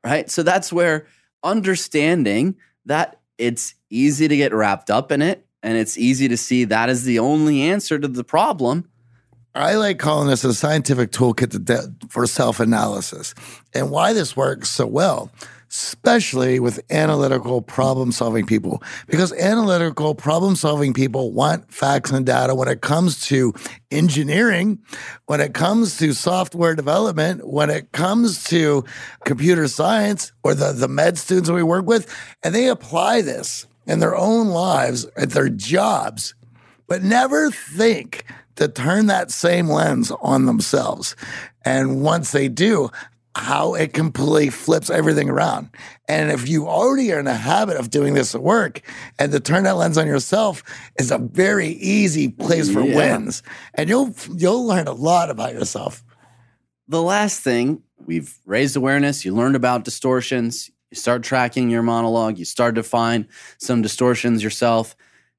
right? 0.06 0.30
So 0.32 0.42
that's 0.42 0.72
where 0.72 1.06
understanding 1.44 2.56
that 2.86 3.20
it's 3.38 3.76
easy 3.90 4.28
to 4.30 4.38
get 4.38 4.54
wrapped 4.54 4.90
up 4.90 5.12
in 5.12 5.22
it 5.22 5.46
and 5.64 5.78
it's 5.78 5.98
easy 5.98 6.28
to 6.28 6.38
see 6.38 6.64
that 6.66 6.90
is 6.90 7.04
the 7.04 7.20
only 7.20 7.62
answer 7.62 8.00
to 8.00 8.08
the 8.08 8.24
problem. 8.24 8.90
I 9.56 9.76
like 9.76 9.98
calling 9.98 10.30
this 10.30 10.44
a 10.44 10.54
scientific 10.54 11.12
toolkit 11.12 11.52
to 11.52 11.60
de- 11.60 11.94
for 12.10 12.28
self 12.28 12.60
analysis. 12.60 13.34
And 13.74 13.90
why 13.90 14.14
this 14.14 14.38
works 14.38 14.70
so 14.70 14.86
well, 14.86 15.32
especially 15.70 16.60
with 16.60 16.80
analytical 16.92 17.62
problem 17.62 18.12
solving 18.12 18.46
people, 18.46 18.82
because 19.08 19.34
analytical 19.34 20.14
problem 20.14 20.56
solving 20.56 20.94
people 20.94 21.32
want 21.32 21.74
facts 21.74 22.12
and 22.12 22.28
data 22.28 22.54
when 22.54 22.68
it 22.68 22.82
comes 22.82 23.22
to 23.28 23.54
engineering, 23.90 24.80
when 25.26 25.42
it 25.42 25.56
comes 25.56 25.98
to 25.98 26.14
software 26.14 26.76
development, 26.76 27.46
when 27.48 27.72
it 27.72 27.92
comes 27.92 28.44
to 28.46 28.86
computer 29.26 29.68
science 29.68 30.32
or 30.44 30.54
the, 30.54 30.74
the 30.74 30.88
med 30.88 31.18
students 31.18 31.50
we 31.50 31.64
work 31.64 31.88
with. 31.88 32.08
And 32.44 32.54
they 32.54 32.68
apply 32.68 33.24
this 33.24 33.66
in 33.90 34.00
their 34.00 34.16
own 34.16 34.48
lives 34.50 35.06
at 35.18 35.32
their 35.32 35.50
jobs 35.50 36.34
but 36.88 37.04
never 37.04 37.52
think 37.52 38.26
to 38.56 38.68
turn 38.68 39.06
that 39.06 39.30
same 39.32 39.70
lens 39.70 40.12
on 40.22 40.46
themselves. 40.48 41.16
And 41.64 42.02
once 42.02 42.32
they 42.32 42.48
do, 42.50 42.90
how 43.36 43.76
it 43.76 43.94
completely 43.94 44.50
flips 44.50 44.90
everything 44.90 45.30
around. 45.30 45.70
And 46.08 46.32
if 46.32 46.50
you 46.50 46.68
already 46.68 47.14
are 47.14 47.20
in 47.20 47.28
a 47.28 47.36
habit 47.36 47.78
of 47.78 47.92
doing 47.92 48.16
this 48.16 48.34
at 48.34 48.42
work, 48.42 48.82
and 49.20 49.32
to 49.32 49.40
turn 49.40 49.64
that 49.66 49.78
lens 49.78 50.00
on 50.00 50.08
yourself 50.08 50.64
is 51.00 51.12
a 51.12 51.20
very 51.20 51.70
easy 51.70 52.28
place 52.28 52.70
for 52.74 52.82
Yeah. 52.82 52.96
wins. 52.96 53.44
And 53.76 53.88
you'll 53.88 54.16
you'll 54.36 54.66
learn 54.66 54.88
a 54.88 54.94
lot 54.94 55.30
about 55.30 55.54
yourself. 55.54 56.04
The 56.88 57.04
last 57.04 57.42
thing, 57.42 57.84
we've 58.04 58.36
raised 58.48 58.76
awareness, 58.76 59.24
you 59.24 59.34
learned 59.36 59.56
about 59.56 59.86
distortions, 59.86 60.72
you 60.92 60.96
start 60.96 61.24
tracking 61.24 61.70
your 61.70 61.84
monologue, 61.84 62.38
you 62.38 62.46
start 62.46 62.76
to 62.76 62.84
find 62.84 63.28
some 63.58 63.82
distortions 63.82 64.44
yourself. 64.44 64.96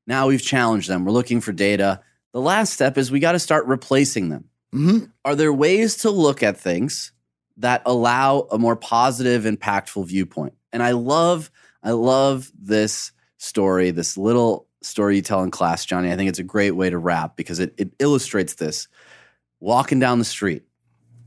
Now 0.07 0.29
we've 0.29 0.43
challenged 0.43 0.89
them. 0.89 1.05
We're 1.05 1.13
looking 1.13 1.41
for 1.41 1.53
data. 1.53 2.01
The 2.33 2.41
last 2.41 2.73
step 2.73 2.97
is 2.97 3.11
we 3.11 3.21
got 3.21 3.33
to 3.33 3.39
start 3.39 3.67
replacing 3.67 4.29
them. 4.29 4.45
Mhm. 4.75 5.11
Are 5.25 5.35
there 5.35 5.53
ways 5.53 5.97
to 5.99 6.11
look 6.11 6.43
at 6.43 6.57
things 6.59 7.13
that 7.57 7.83
allow 7.85 8.47
a 8.51 8.59
more 8.59 8.77
positive, 8.77 9.43
impactful 9.45 10.07
viewpoint? 10.07 10.55
And 10.73 10.83
I 10.83 10.93
love, 10.93 11.51
I 11.83 11.91
love 11.91 12.51
this 12.57 13.11
story, 13.39 13.91
this 13.91 14.17
little 14.17 14.69
story 14.83 15.17
you 15.17 15.23
tell 15.23 15.43
in 15.43 15.51
class, 15.51 15.85
Johnny. 15.85 16.13
I 16.13 16.17
think 16.17 16.29
it's 16.29 16.39
a 16.39 16.45
great 16.45 16.71
way 16.73 16.89
to 16.89 16.99
wrap 16.99 17.37
because 17.37 17.59
it, 17.59 17.75
it 17.77 17.91
illustrates 17.99 18.55
this. 18.55 18.87
Walking 19.59 19.99
down 19.99 20.19
the 20.21 20.25
street, 20.25 20.63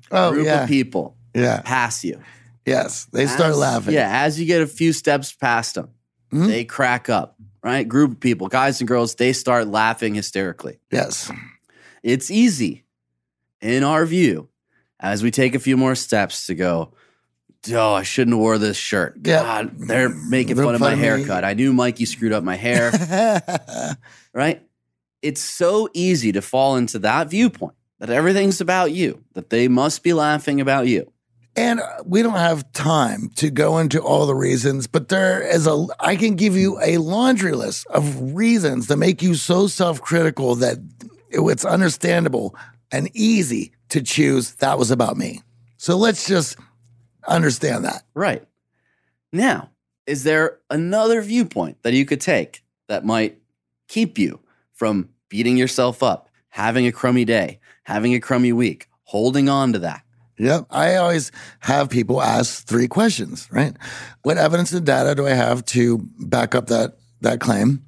Oh 0.09 0.31
group 0.31 0.45
yeah, 0.45 0.63
of 0.63 0.69
people 0.69 1.17
yeah, 1.35 1.61
pass 1.63 2.03
you. 2.03 2.19
Yes. 2.65 3.05
They 3.11 3.27
start 3.27 3.51
As- 3.51 3.57
laughing. 3.57 3.93
Yeah, 3.93 4.09
as 4.23 4.39
you 4.39 4.45
get 4.45 4.61
a 4.61 4.67
few 4.67 4.93
steps 4.93 5.31
past 5.33 5.75
them, 5.75 5.89
Mhm. 6.31 6.47
they 6.47 6.63
crack 6.65 7.09
up, 7.09 7.35
right? 7.63 7.87
Group 7.87 8.11
of 8.13 8.19
people, 8.19 8.47
guys 8.47 8.79
and 8.81 8.87
girls, 8.87 9.15
they 9.15 9.33
start 9.33 9.67
laughing 9.67 10.15
hysterically. 10.15 10.79
Yes. 10.91 11.31
It's 12.01 12.29
easy, 12.31 12.83
in 13.61 13.83
our 13.83 14.05
view, 14.05 14.49
as 14.99 15.23
we 15.23 15.31
take 15.31 15.55
a 15.55 15.59
few 15.59 15.77
more 15.77 15.95
steps 15.95 16.47
to 16.47 16.55
go, 16.55 16.93
oh, 17.71 17.93
I 17.93 18.03
shouldn't 18.03 18.33
have 18.35 18.39
wore 18.39 18.57
this 18.57 18.75
shirt. 18.75 19.15
Yeah. 19.23 19.41
God, 19.43 19.77
they're 19.77 20.09
making 20.09 20.55
They're 20.57 20.65
fun 20.65 20.75
of 20.75 20.81
my 20.81 20.95
haircut. 20.95 21.45
I 21.45 21.53
knew 21.53 21.71
Mikey 21.71 22.05
screwed 22.05 22.33
up 22.33 22.43
my 22.43 22.55
hair, 22.57 22.91
right? 24.33 24.61
It's 25.21 25.39
so 25.39 25.87
easy 25.93 26.33
to 26.33 26.41
fall 26.41 26.75
into 26.75 26.99
that 26.99 27.29
viewpoint 27.29 27.75
that 27.99 28.09
everything's 28.09 28.59
about 28.59 28.91
you, 28.91 29.23
that 29.33 29.49
they 29.49 29.69
must 29.69 30.03
be 30.03 30.11
laughing 30.11 30.59
about 30.59 30.87
you. 30.87 31.09
And 31.55 31.81
we 32.03 32.23
don't 32.23 32.33
have 32.33 32.71
time 32.73 33.29
to 33.35 33.51
go 33.51 33.77
into 33.77 34.01
all 34.01 34.25
the 34.25 34.35
reasons, 34.35 34.87
but 34.87 35.09
there 35.09 35.41
is 35.41 35.67
a, 35.67 35.85
I 35.99 36.15
can 36.15 36.35
give 36.35 36.57
you 36.57 36.79
a 36.81 36.97
laundry 36.97 37.53
list 37.53 37.85
of 37.87 38.33
reasons 38.33 38.87
to 38.87 38.97
make 38.97 39.21
you 39.21 39.35
so 39.35 39.67
self 39.67 40.01
critical 40.01 40.55
that 40.55 40.77
it's 41.29 41.65
understandable 41.65 42.55
and 42.91 43.09
easy 43.13 43.73
to 43.89 44.01
choose 44.01 44.55
that 44.55 44.79
was 44.79 44.89
about 44.89 45.15
me. 45.15 45.41
So 45.77 45.95
let's 45.95 46.27
just 46.27 46.57
understand 47.27 47.85
that. 47.85 48.03
Right. 48.15 48.43
Now, 49.31 49.69
is 50.07 50.23
there 50.23 50.59
another 50.69 51.21
viewpoint 51.21 51.83
that 51.83 51.93
you 51.93 52.05
could 52.05 52.21
take 52.21 52.63
that 52.87 53.05
might 53.05 53.37
keep 53.87 54.17
you 54.17 54.39
from 54.73 55.09
beating 55.29 55.57
yourself 55.57 56.01
up, 56.01 56.29
having 56.49 56.87
a 56.87 56.91
crummy 56.91 57.25
day, 57.25 57.59
having 57.83 58.13
a 58.13 58.19
crummy 58.19 58.53
week, 58.53 58.87
holding 59.03 59.49
on 59.49 59.73
to 59.73 59.79
that? 59.79 60.03
Yep. 60.37 60.65
I 60.69 60.95
always 60.95 61.31
have 61.59 61.89
people 61.89 62.21
ask 62.21 62.65
three 62.65 62.87
questions, 62.87 63.47
right? 63.51 63.75
What 64.23 64.37
evidence 64.37 64.71
and 64.73 64.85
data 64.85 65.15
do 65.15 65.27
I 65.27 65.31
have 65.31 65.63
to 65.67 65.99
back 66.19 66.55
up 66.55 66.67
that 66.67 66.97
that 67.21 67.39
claim? 67.39 67.83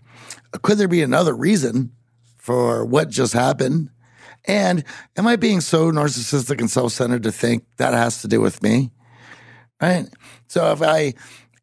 Could 0.61 0.77
there 0.77 0.87
be 0.87 1.01
another 1.01 1.35
reason 1.35 1.91
for 2.37 2.85
what 2.85 3.09
just 3.09 3.33
happened? 3.33 3.89
And 4.45 4.83
am 5.17 5.27
I 5.27 5.35
being 5.35 5.59
so 5.59 5.91
narcissistic 5.91 6.59
and 6.59 6.69
self-centered 6.69 7.23
to 7.23 7.31
think 7.31 7.65
that 7.77 7.93
has 7.93 8.21
to 8.21 8.27
do 8.27 8.39
with 8.39 8.61
me? 8.61 8.91
Right? 9.81 10.07
So 10.47 10.71
if 10.71 10.81
I 10.81 11.15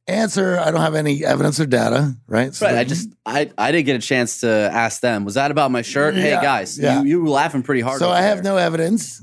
answer 0.09 0.59
I 0.59 0.73
don't 0.73 0.81
have 0.81 0.97
any 0.97 1.25
evidence 1.25 1.61
or 1.61 1.67
data, 1.67 2.17
right? 2.27 2.53
So 2.53 2.67
Right. 2.67 2.77
I 2.77 2.85
just 2.85 3.09
I 3.25 3.51
I 3.57 3.71
didn't 3.71 3.87
get 3.87 3.97
a 3.97 4.05
chance 4.05 4.41
to 4.41 4.49
ask 4.49 5.01
them. 5.01 5.25
Was 5.25 5.35
that 5.35 5.51
about 5.51 5.71
my 5.71 5.83
shirt? 5.83 6.15
Hey 6.17 6.33
guys, 6.33 6.79
yeah. 6.79 7.01
you, 7.01 7.09
you 7.09 7.23
were 7.23 7.31
laughing 7.31 7.63
pretty 7.63 7.83
hard. 7.83 8.01
So 8.01 8.11
I 8.11 8.23
have 8.23 8.43
there. 8.43 8.53
no 8.53 8.57
evidence. 8.57 9.23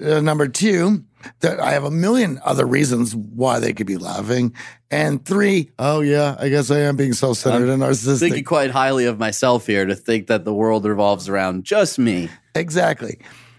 Uh, 0.00 0.20
number 0.20 0.48
two, 0.48 1.04
that 1.40 1.60
I 1.60 1.72
have 1.72 1.84
a 1.84 1.90
million 1.90 2.40
other 2.44 2.66
reasons 2.66 3.14
why 3.14 3.58
they 3.58 3.72
could 3.72 3.86
be 3.86 3.96
laughing. 3.96 4.54
And 4.90 5.24
three, 5.24 5.70
oh 5.78 6.00
yeah, 6.00 6.36
I 6.38 6.48
guess 6.48 6.70
I 6.70 6.80
am 6.80 6.96
being 6.96 7.12
self-centered 7.12 7.68
and 7.68 7.82
narcissistic. 7.82 8.20
thinking 8.20 8.44
quite 8.44 8.70
highly 8.70 9.06
of 9.06 9.18
myself 9.18 9.66
here 9.66 9.84
to 9.84 9.94
think 9.94 10.26
that 10.26 10.44
the 10.44 10.54
world 10.54 10.84
revolves 10.84 11.28
around 11.28 11.64
just 11.64 11.98
me. 11.98 12.28
exactly. 12.54 13.18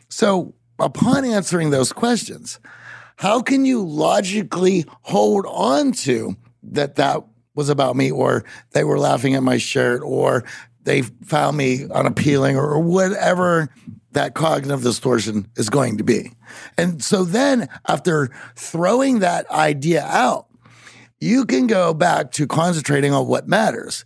So 0.09 0.53
upon 0.79 1.25
answering 1.25 1.69
those 1.69 1.91
questions, 1.93 2.59
how 3.17 3.41
can 3.41 3.65
you 3.65 3.83
logically 3.85 4.85
hold 5.01 5.45
on 5.47 5.91
to 5.93 6.35
that 6.63 6.95
that 6.95 7.23
was 7.55 7.69
about 7.69 7.95
me 7.95 8.11
or 8.11 8.43
they 8.71 8.83
were 8.83 8.99
laughing 8.99 9.35
at 9.35 9.43
my 9.43 9.57
shirt 9.57 10.01
or 10.03 10.43
they 10.83 11.01
found 11.01 11.55
me 11.57 11.85
unappealing 11.93 12.57
or 12.57 12.79
whatever 12.79 13.69
that 14.13 14.35
cognitive 14.35 14.83
distortion 14.83 15.49
is 15.55 15.69
going 15.69 15.97
to 15.97 16.03
be. 16.03 16.31
And 16.77 17.03
so 17.03 17.23
then 17.23 17.69
after 17.87 18.29
throwing 18.55 19.19
that 19.19 19.49
idea 19.49 20.03
out, 20.03 20.47
you 21.19 21.45
can 21.45 21.67
go 21.67 21.93
back 21.93 22.31
to 22.33 22.47
concentrating 22.47 23.13
on 23.13 23.27
what 23.27 23.47
matters. 23.47 24.05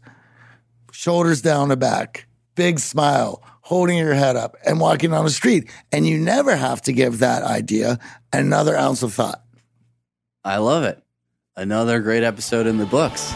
Shoulders 0.91 1.41
down 1.41 1.69
the 1.69 1.77
back, 1.77 2.27
big 2.55 2.79
smile, 2.79 3.43
holding 3.61 3.97
your 3.97 4.13
head 4.13 4.35
up 4.35 4.55
and 4.65 4.79
walking 4.79 5.13
on 5.13 5.25
the 5.25 5.31
street. 5.31 5.69
And 5.91 6.07
you 6.07 6.17
never 6.19 6.55
have 6.55 6.81
to 6.83 6.93
give 6.93 7.19
that 7.19 7.43
idea 7.43 7.99
another 8.31 8.75
ounce 8.75 9.03
of 9.03 9.13
thought. 9.13 9.43
I 10.43 10.57
love 10.57 10.83
it. 10.83 11.01
Another 11.55 11.99
great 11.99 12.23
episode 12.23 12.67
in 12.67 12.77
the 12.77 12.85
books. 12.85 13.33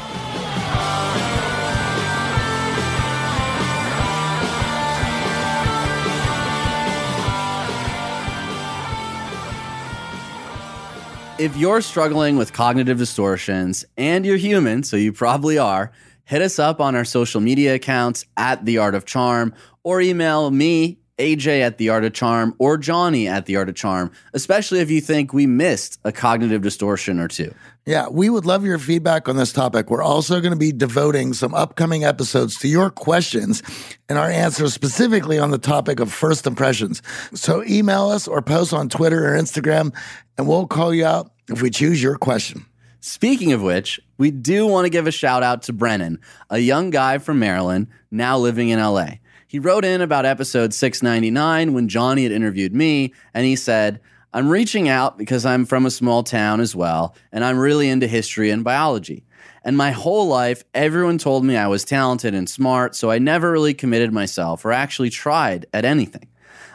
If 11.42 11.58
you're 11.58 11.82
struggling 11.82 12.38
with 12.38 12.54
cognitive 12.54 13.00
distortions 13.00 13.84
and 13.98 14.28
you're 14.28 14.38
human, 14.38 14.84
so 14.84 14.96
you 14.96 15.12
probably 15.12 15.58
are, 15.58 15.92
hit 16.24 16.40
us 16.40 16.60
up 16.60 16.80
on 16.80 16.96
our 16.96 17.04
social 17.04 17.42
media 17.42 17.74
accounts 17.74 18.26
at 18.38 18.64
The 18.64 18.78
Art 18.78 18.94
of 18.94 19.06
Charm 19.06 19.56
or 19.82 20.02
email 20.02 20.52
me, 20.52 21.00
AJ 21.18 21.62
at 21.62 21.78
The 21.78 21.90
Art 21.90 22.04
of 22.04 22.14
Charm, 22.14 22.56
or 22.58 22.78
Johnny 22.78 23.28
at 23.28 23.46
The 23.46 23.56
Art 23.56 23.70
of 23.70 23.76
Charm, 23.76 24.12
especially 24.34 24.80
if 24.80 24.90
you 24.90 25.02
think 25.02 25.34
we 25.34 25.46
missed 25.46 26.00
a 26.04 26.12
cognitive 26.12 26.62
distortion 26.62 27.20
or 27.20 27.28
two. 27.28 27.54
Yeah, 27.86 28.08
we 28.10 28.30
would 28.30 28.46
love 28.46 28.64
your 28.64 28.78
feedback 28.78 29.28
on 29.28 29.38
this 29.38 29.52
topic. 29.52 29.90
We're 29.90 30.04
also 30.04 30.40
going 30.40 30.54
to 30.54 30.60
be 30.60 30.72
devoting 30.72 31.34
some 31.34 31.54
upcoming 31.54 32.04
episodes 32.04 32.58
to 32.60 32.68
your 32.68 32.92
questions 32.92 33.64
and 34.08 34.20
our 34.20 34.30
answers 34.30 34.74
specifically 34.74 35.40
on 35.40 35.50
the 35.50 35.58
topic 35.58 36.00
of 36.00 36.12
first 36.12 36.46
impressions. 36.46 37.02
So 37.34 37.64
email 37.64 38.10
us 38.10 38.28
or 38.28 38.42
post 38.42 38.72
on 38.72 38.88
Twitter 38.88 39.28
or 39.28 39.38
Instagram, 39.38 39.96
and 40.38 40.48
we'll 40.48 40.68
call 40.68 40.94
you 40.94 41.06
out 41.06 41.32
if 41.50 41.62
we 41.62 41.72
choose 41.72 42.02
your 42.02 42.18
question. 42.18 42.66
Speaking 43.00 43.52
of 43.52 43.64
which, 43.64 44.00
we 44.20 44.30
do 44.30 44.68
want 44.68 44.86
to 44.86 44.92
give 44.92 45.08
a 45.08 45.12
shout 45.12 45.42
out 45.42 45.64
to 45.64 45.74
Brennan, 45.74 46.20
a 46.52 46.60
young 46.60 46.92
guy 46.92 47.18
from 47.18 47.40
Maryland, 47.40 47.88
now 48.12 48.38
living 48.38 48.70
in 48.70 48.80
LA. 48.80 49.14
He 49.52 49.60
wrote 49.60 49.84
in 49.84 50.00
about 50.00 50.26
episode 50.26 50.74
699 50.74 51.74
when 51.74 51.90
Johnny 51.90 52.24
had 52.24 52.32
interviewed 52.32 52.74
me, 52.74 53.14
and 53.34 53.46
he 53.46 53.58
said, 53.58 54.00
I'm 54.32 54.48
reaching 54.48 54.88
out 54.88 55.18
because 55.18 55.46
I'm 55.46 55.66
from 55.66 55.86
a 55.86 55.92
small 55.92 56.24
town 56.24 56.62
as 56.62 56.74
well, 56.74 57.18
and 57.34 57.44
I'm 57.44 57.60
really 57.60 57.90
into 57.90 58.08
history 58.08 58.50
and 58.50 58.64
biology. 58.64 59.26
And 59.66 59.76
my 59.76 59.92
whole 59.92 60.30
life, 60.30 60.64
everyone 60.74 61.18
told 61.18 61.44
me 61.44 61.58
I 61.58 61.68
was 61.68 61.84
talented 61.84 62.34
and 62.34 62.50
smart, 62.50 62.96
so 62.96 63.12
I 63.12 63.20
never 63.20 63.52
really 63.52 63.74
committed 63.74 64.14
myself 64.14 64.64
or 64.64 64.72
actually 64.72 65.10
tried 65.10 65.66
at 65.74 65.84
anything. 65.84 66.30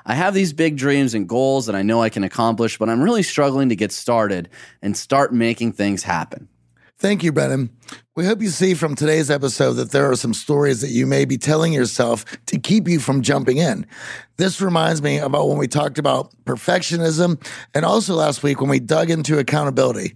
I 0.04 0.14
have 0.14 0.34
these 0.34 0.52
big 0.52 0.76
dreams 0.76 1.14
and 1.14 1.26
goals 1.26 1.64
that 1.64 1.74
I 1.74 1.80
know 1.80 2.02
I 2.02 2.10
can 2.10 2.24
accomplish, 2.24 2.76
but 2.76 2.90
I'm 2.90 3.00
really 3.00 3.22
struggling 3.22 3.70
to 3.70 3.76
get 3.76 3.90
started 3.90 4.50
and 4.82 4.94
start 4.94 5.32
making 5.32 5.72
things 5.72 6.02
happen. 6.02 6.46
Thank 6.98 7.22
you, 7.22 7.30
Brennan. 7.30 7.70
We 8.14 8.24
hope 8.24 8.40
you 8.40 8.48
see 8.48 8.72
from 8.72 8.94
today's 8.94 9.30
episode 9.30 9.74
that 9.74 9.90
there 9.90 10.10
are 10.10 10.16
some 10.16 10.32
stories 10.32 10.80
that 10.80 10.88
you 10.88 11.06
may 11.06 11.26
be 11.26 11.36
telling 11.36 11.74
yourself 11.74 12.24
to 12.46 12.58
keep 12.58 12.88
you 12.88 13.00
from 13.00 13.20
jumping 13.20 13.58
in. 13.58 13.86
This 14.38 14.62
reminds 14.62 15.02
me 15.02 15.18
about 15.18 15.46
when 15.46 15.58
we 15.58 15.68
talked 15.68 15.98
about 15.98 16.32
perfectionism 16.44 17.44
and 17.74 17.84
also 17.84 18.14
last 18.14 18.42
week 18.42 18.62
when 18.62 18.70
we 18.70 18.80
dug 18.80 19.10
into 19.10 19.38
accountability. 19.38 20.14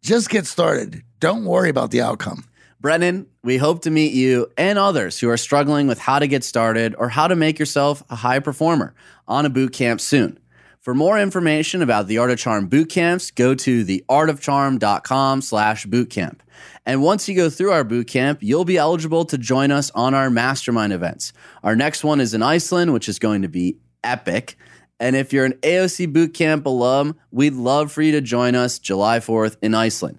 Just 0.00 0.30
get 0.30 0.46
started. 0.46 1.02
Don't 1.20 1.44
worry 1.44 1.68
about 1.68 1.90
the 1.90 2.00
outcome. 2.00 2.44
Brennan, 2.80 3.26
we 3.42 3.58
hope 3.58 3.82
to 3.82 3.90
meet 3.90 4.14
you 4.14 4.50
and 4.56 4.78
others 4.78 5.18
who 5.18 5.28
are 5.28 5.36
struggling 5.36 5.86
with 5.86 5.98
how 5.98 6.18
to 6.18 6.26
get 6.26 6.42
started 6.42 6.94
or 6.98 7.10
how 7.10 7.28
to 7.28 7.36
make 7.36 7.58
yourself 7.58 8.02
a 8.08 8.16
high 8.16 8.40
performer 8.40 8.94
on 9.28 9.44
a 9.44 9.50
boot 9.50 9.74
camp 9.74 10.00
soon. 10.00 10.38
For 10.84 10.94
more 10.94 11.18
information 11.18 11.80
about 11.80 12.08
the 12.08 12.18
Art 12.18 12.30
of 12.30 12.38
Charm 12.38 12.66
boot 12.66 12.90
camps, 12.90 13.30
go 13.30 13.54
to 13.54 13.86
theartofcharm.com 13.86 15.40
slash 15.40 15.86
bootcamp. 15.86 16.40
And 16.84 17.02
once 17.02 17.26
you 17.26 17.34
go 17.34 17.48
through 17.48 17.72
our 17.72 17.84
boot 17.84 18.06
camp, 18.06 18.42
you'll 18.42 18.66
be 18.66 18.76
eligible 18.76 19.24
to 19.24 19.38
join 19.38 19.70
us 19.70 19.90
on 19.94 20.12
our 20.12 20.28
mastermind 20.28 20.92
events. 20.92 21.32
Our 21.62 21.74
next 21.74 22.04
one 22.04 22.20
is 22.20 22.34
in 22.34 22.42
Iceland, 22.42 22.92
which 22.92 23.08
is 23.08 23.18
going 23.18 23.40
to 23.40 23.48
be 23.48 23.78
epic. 24.02 24.58
And 25.00 25.16
if 25.16 25.32
you're 25.32 25.46
an 25.46 25.54
AOC 25.62 26.12
bootcamp 26.12 26.66
alum, 26.66 27.16
we'd 27.30 27.54
love 27.54 27.90
for 27.90 28.02
you 28.02 28.12
to 28.12 28.20
join 28.20 28.54
us 28.54 28.78
July 28.78 29.20
4th 29.20 29.56
in 29.62 29.74
Iceland. 29.74 30.18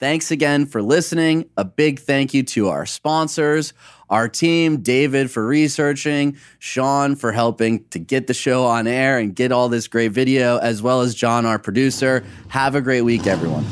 Thanks 0.00 0.30
again 0.30 0.64
for 0.64 0.80
listening. 0.80 1.50
A 1.58 1.66
big 1.66 1.98
thank 1.98 2.32
you 2.32 2.44
to 2.44 2.68
our 2.68 2.86
sponsors, 2.86 3.74
our 4.10 4.28
team, 4.28 4.78
David 4.78 5.30
for 5.30 5.46
researching, 5.46 6.36
Sean 6.58 7.16
for 7.16 7.32
helping 7.32 7.84
to 7.88 7.98
get 7.98 8.26
the 8.26 8.34
show 8.34 8.64
on 8.64 8.86
air 8.86 9.18
and 9.18 9.34
get 9.34 9.52
all 9.52 9.68
this 9.68 9.88
great 9.88 10.12
video, 10.12 10.58
as 10.58 10.82
well 10.82 11.00
as 11.02 11.14
John, 11.14 11.46
our 11.46 11.58
producer. 11.58 12.24
Have 12.48 12.74
a 12.74 12.80
great 12.80 13.02
week, 13.02 13.26
everyone. 13.26 13.66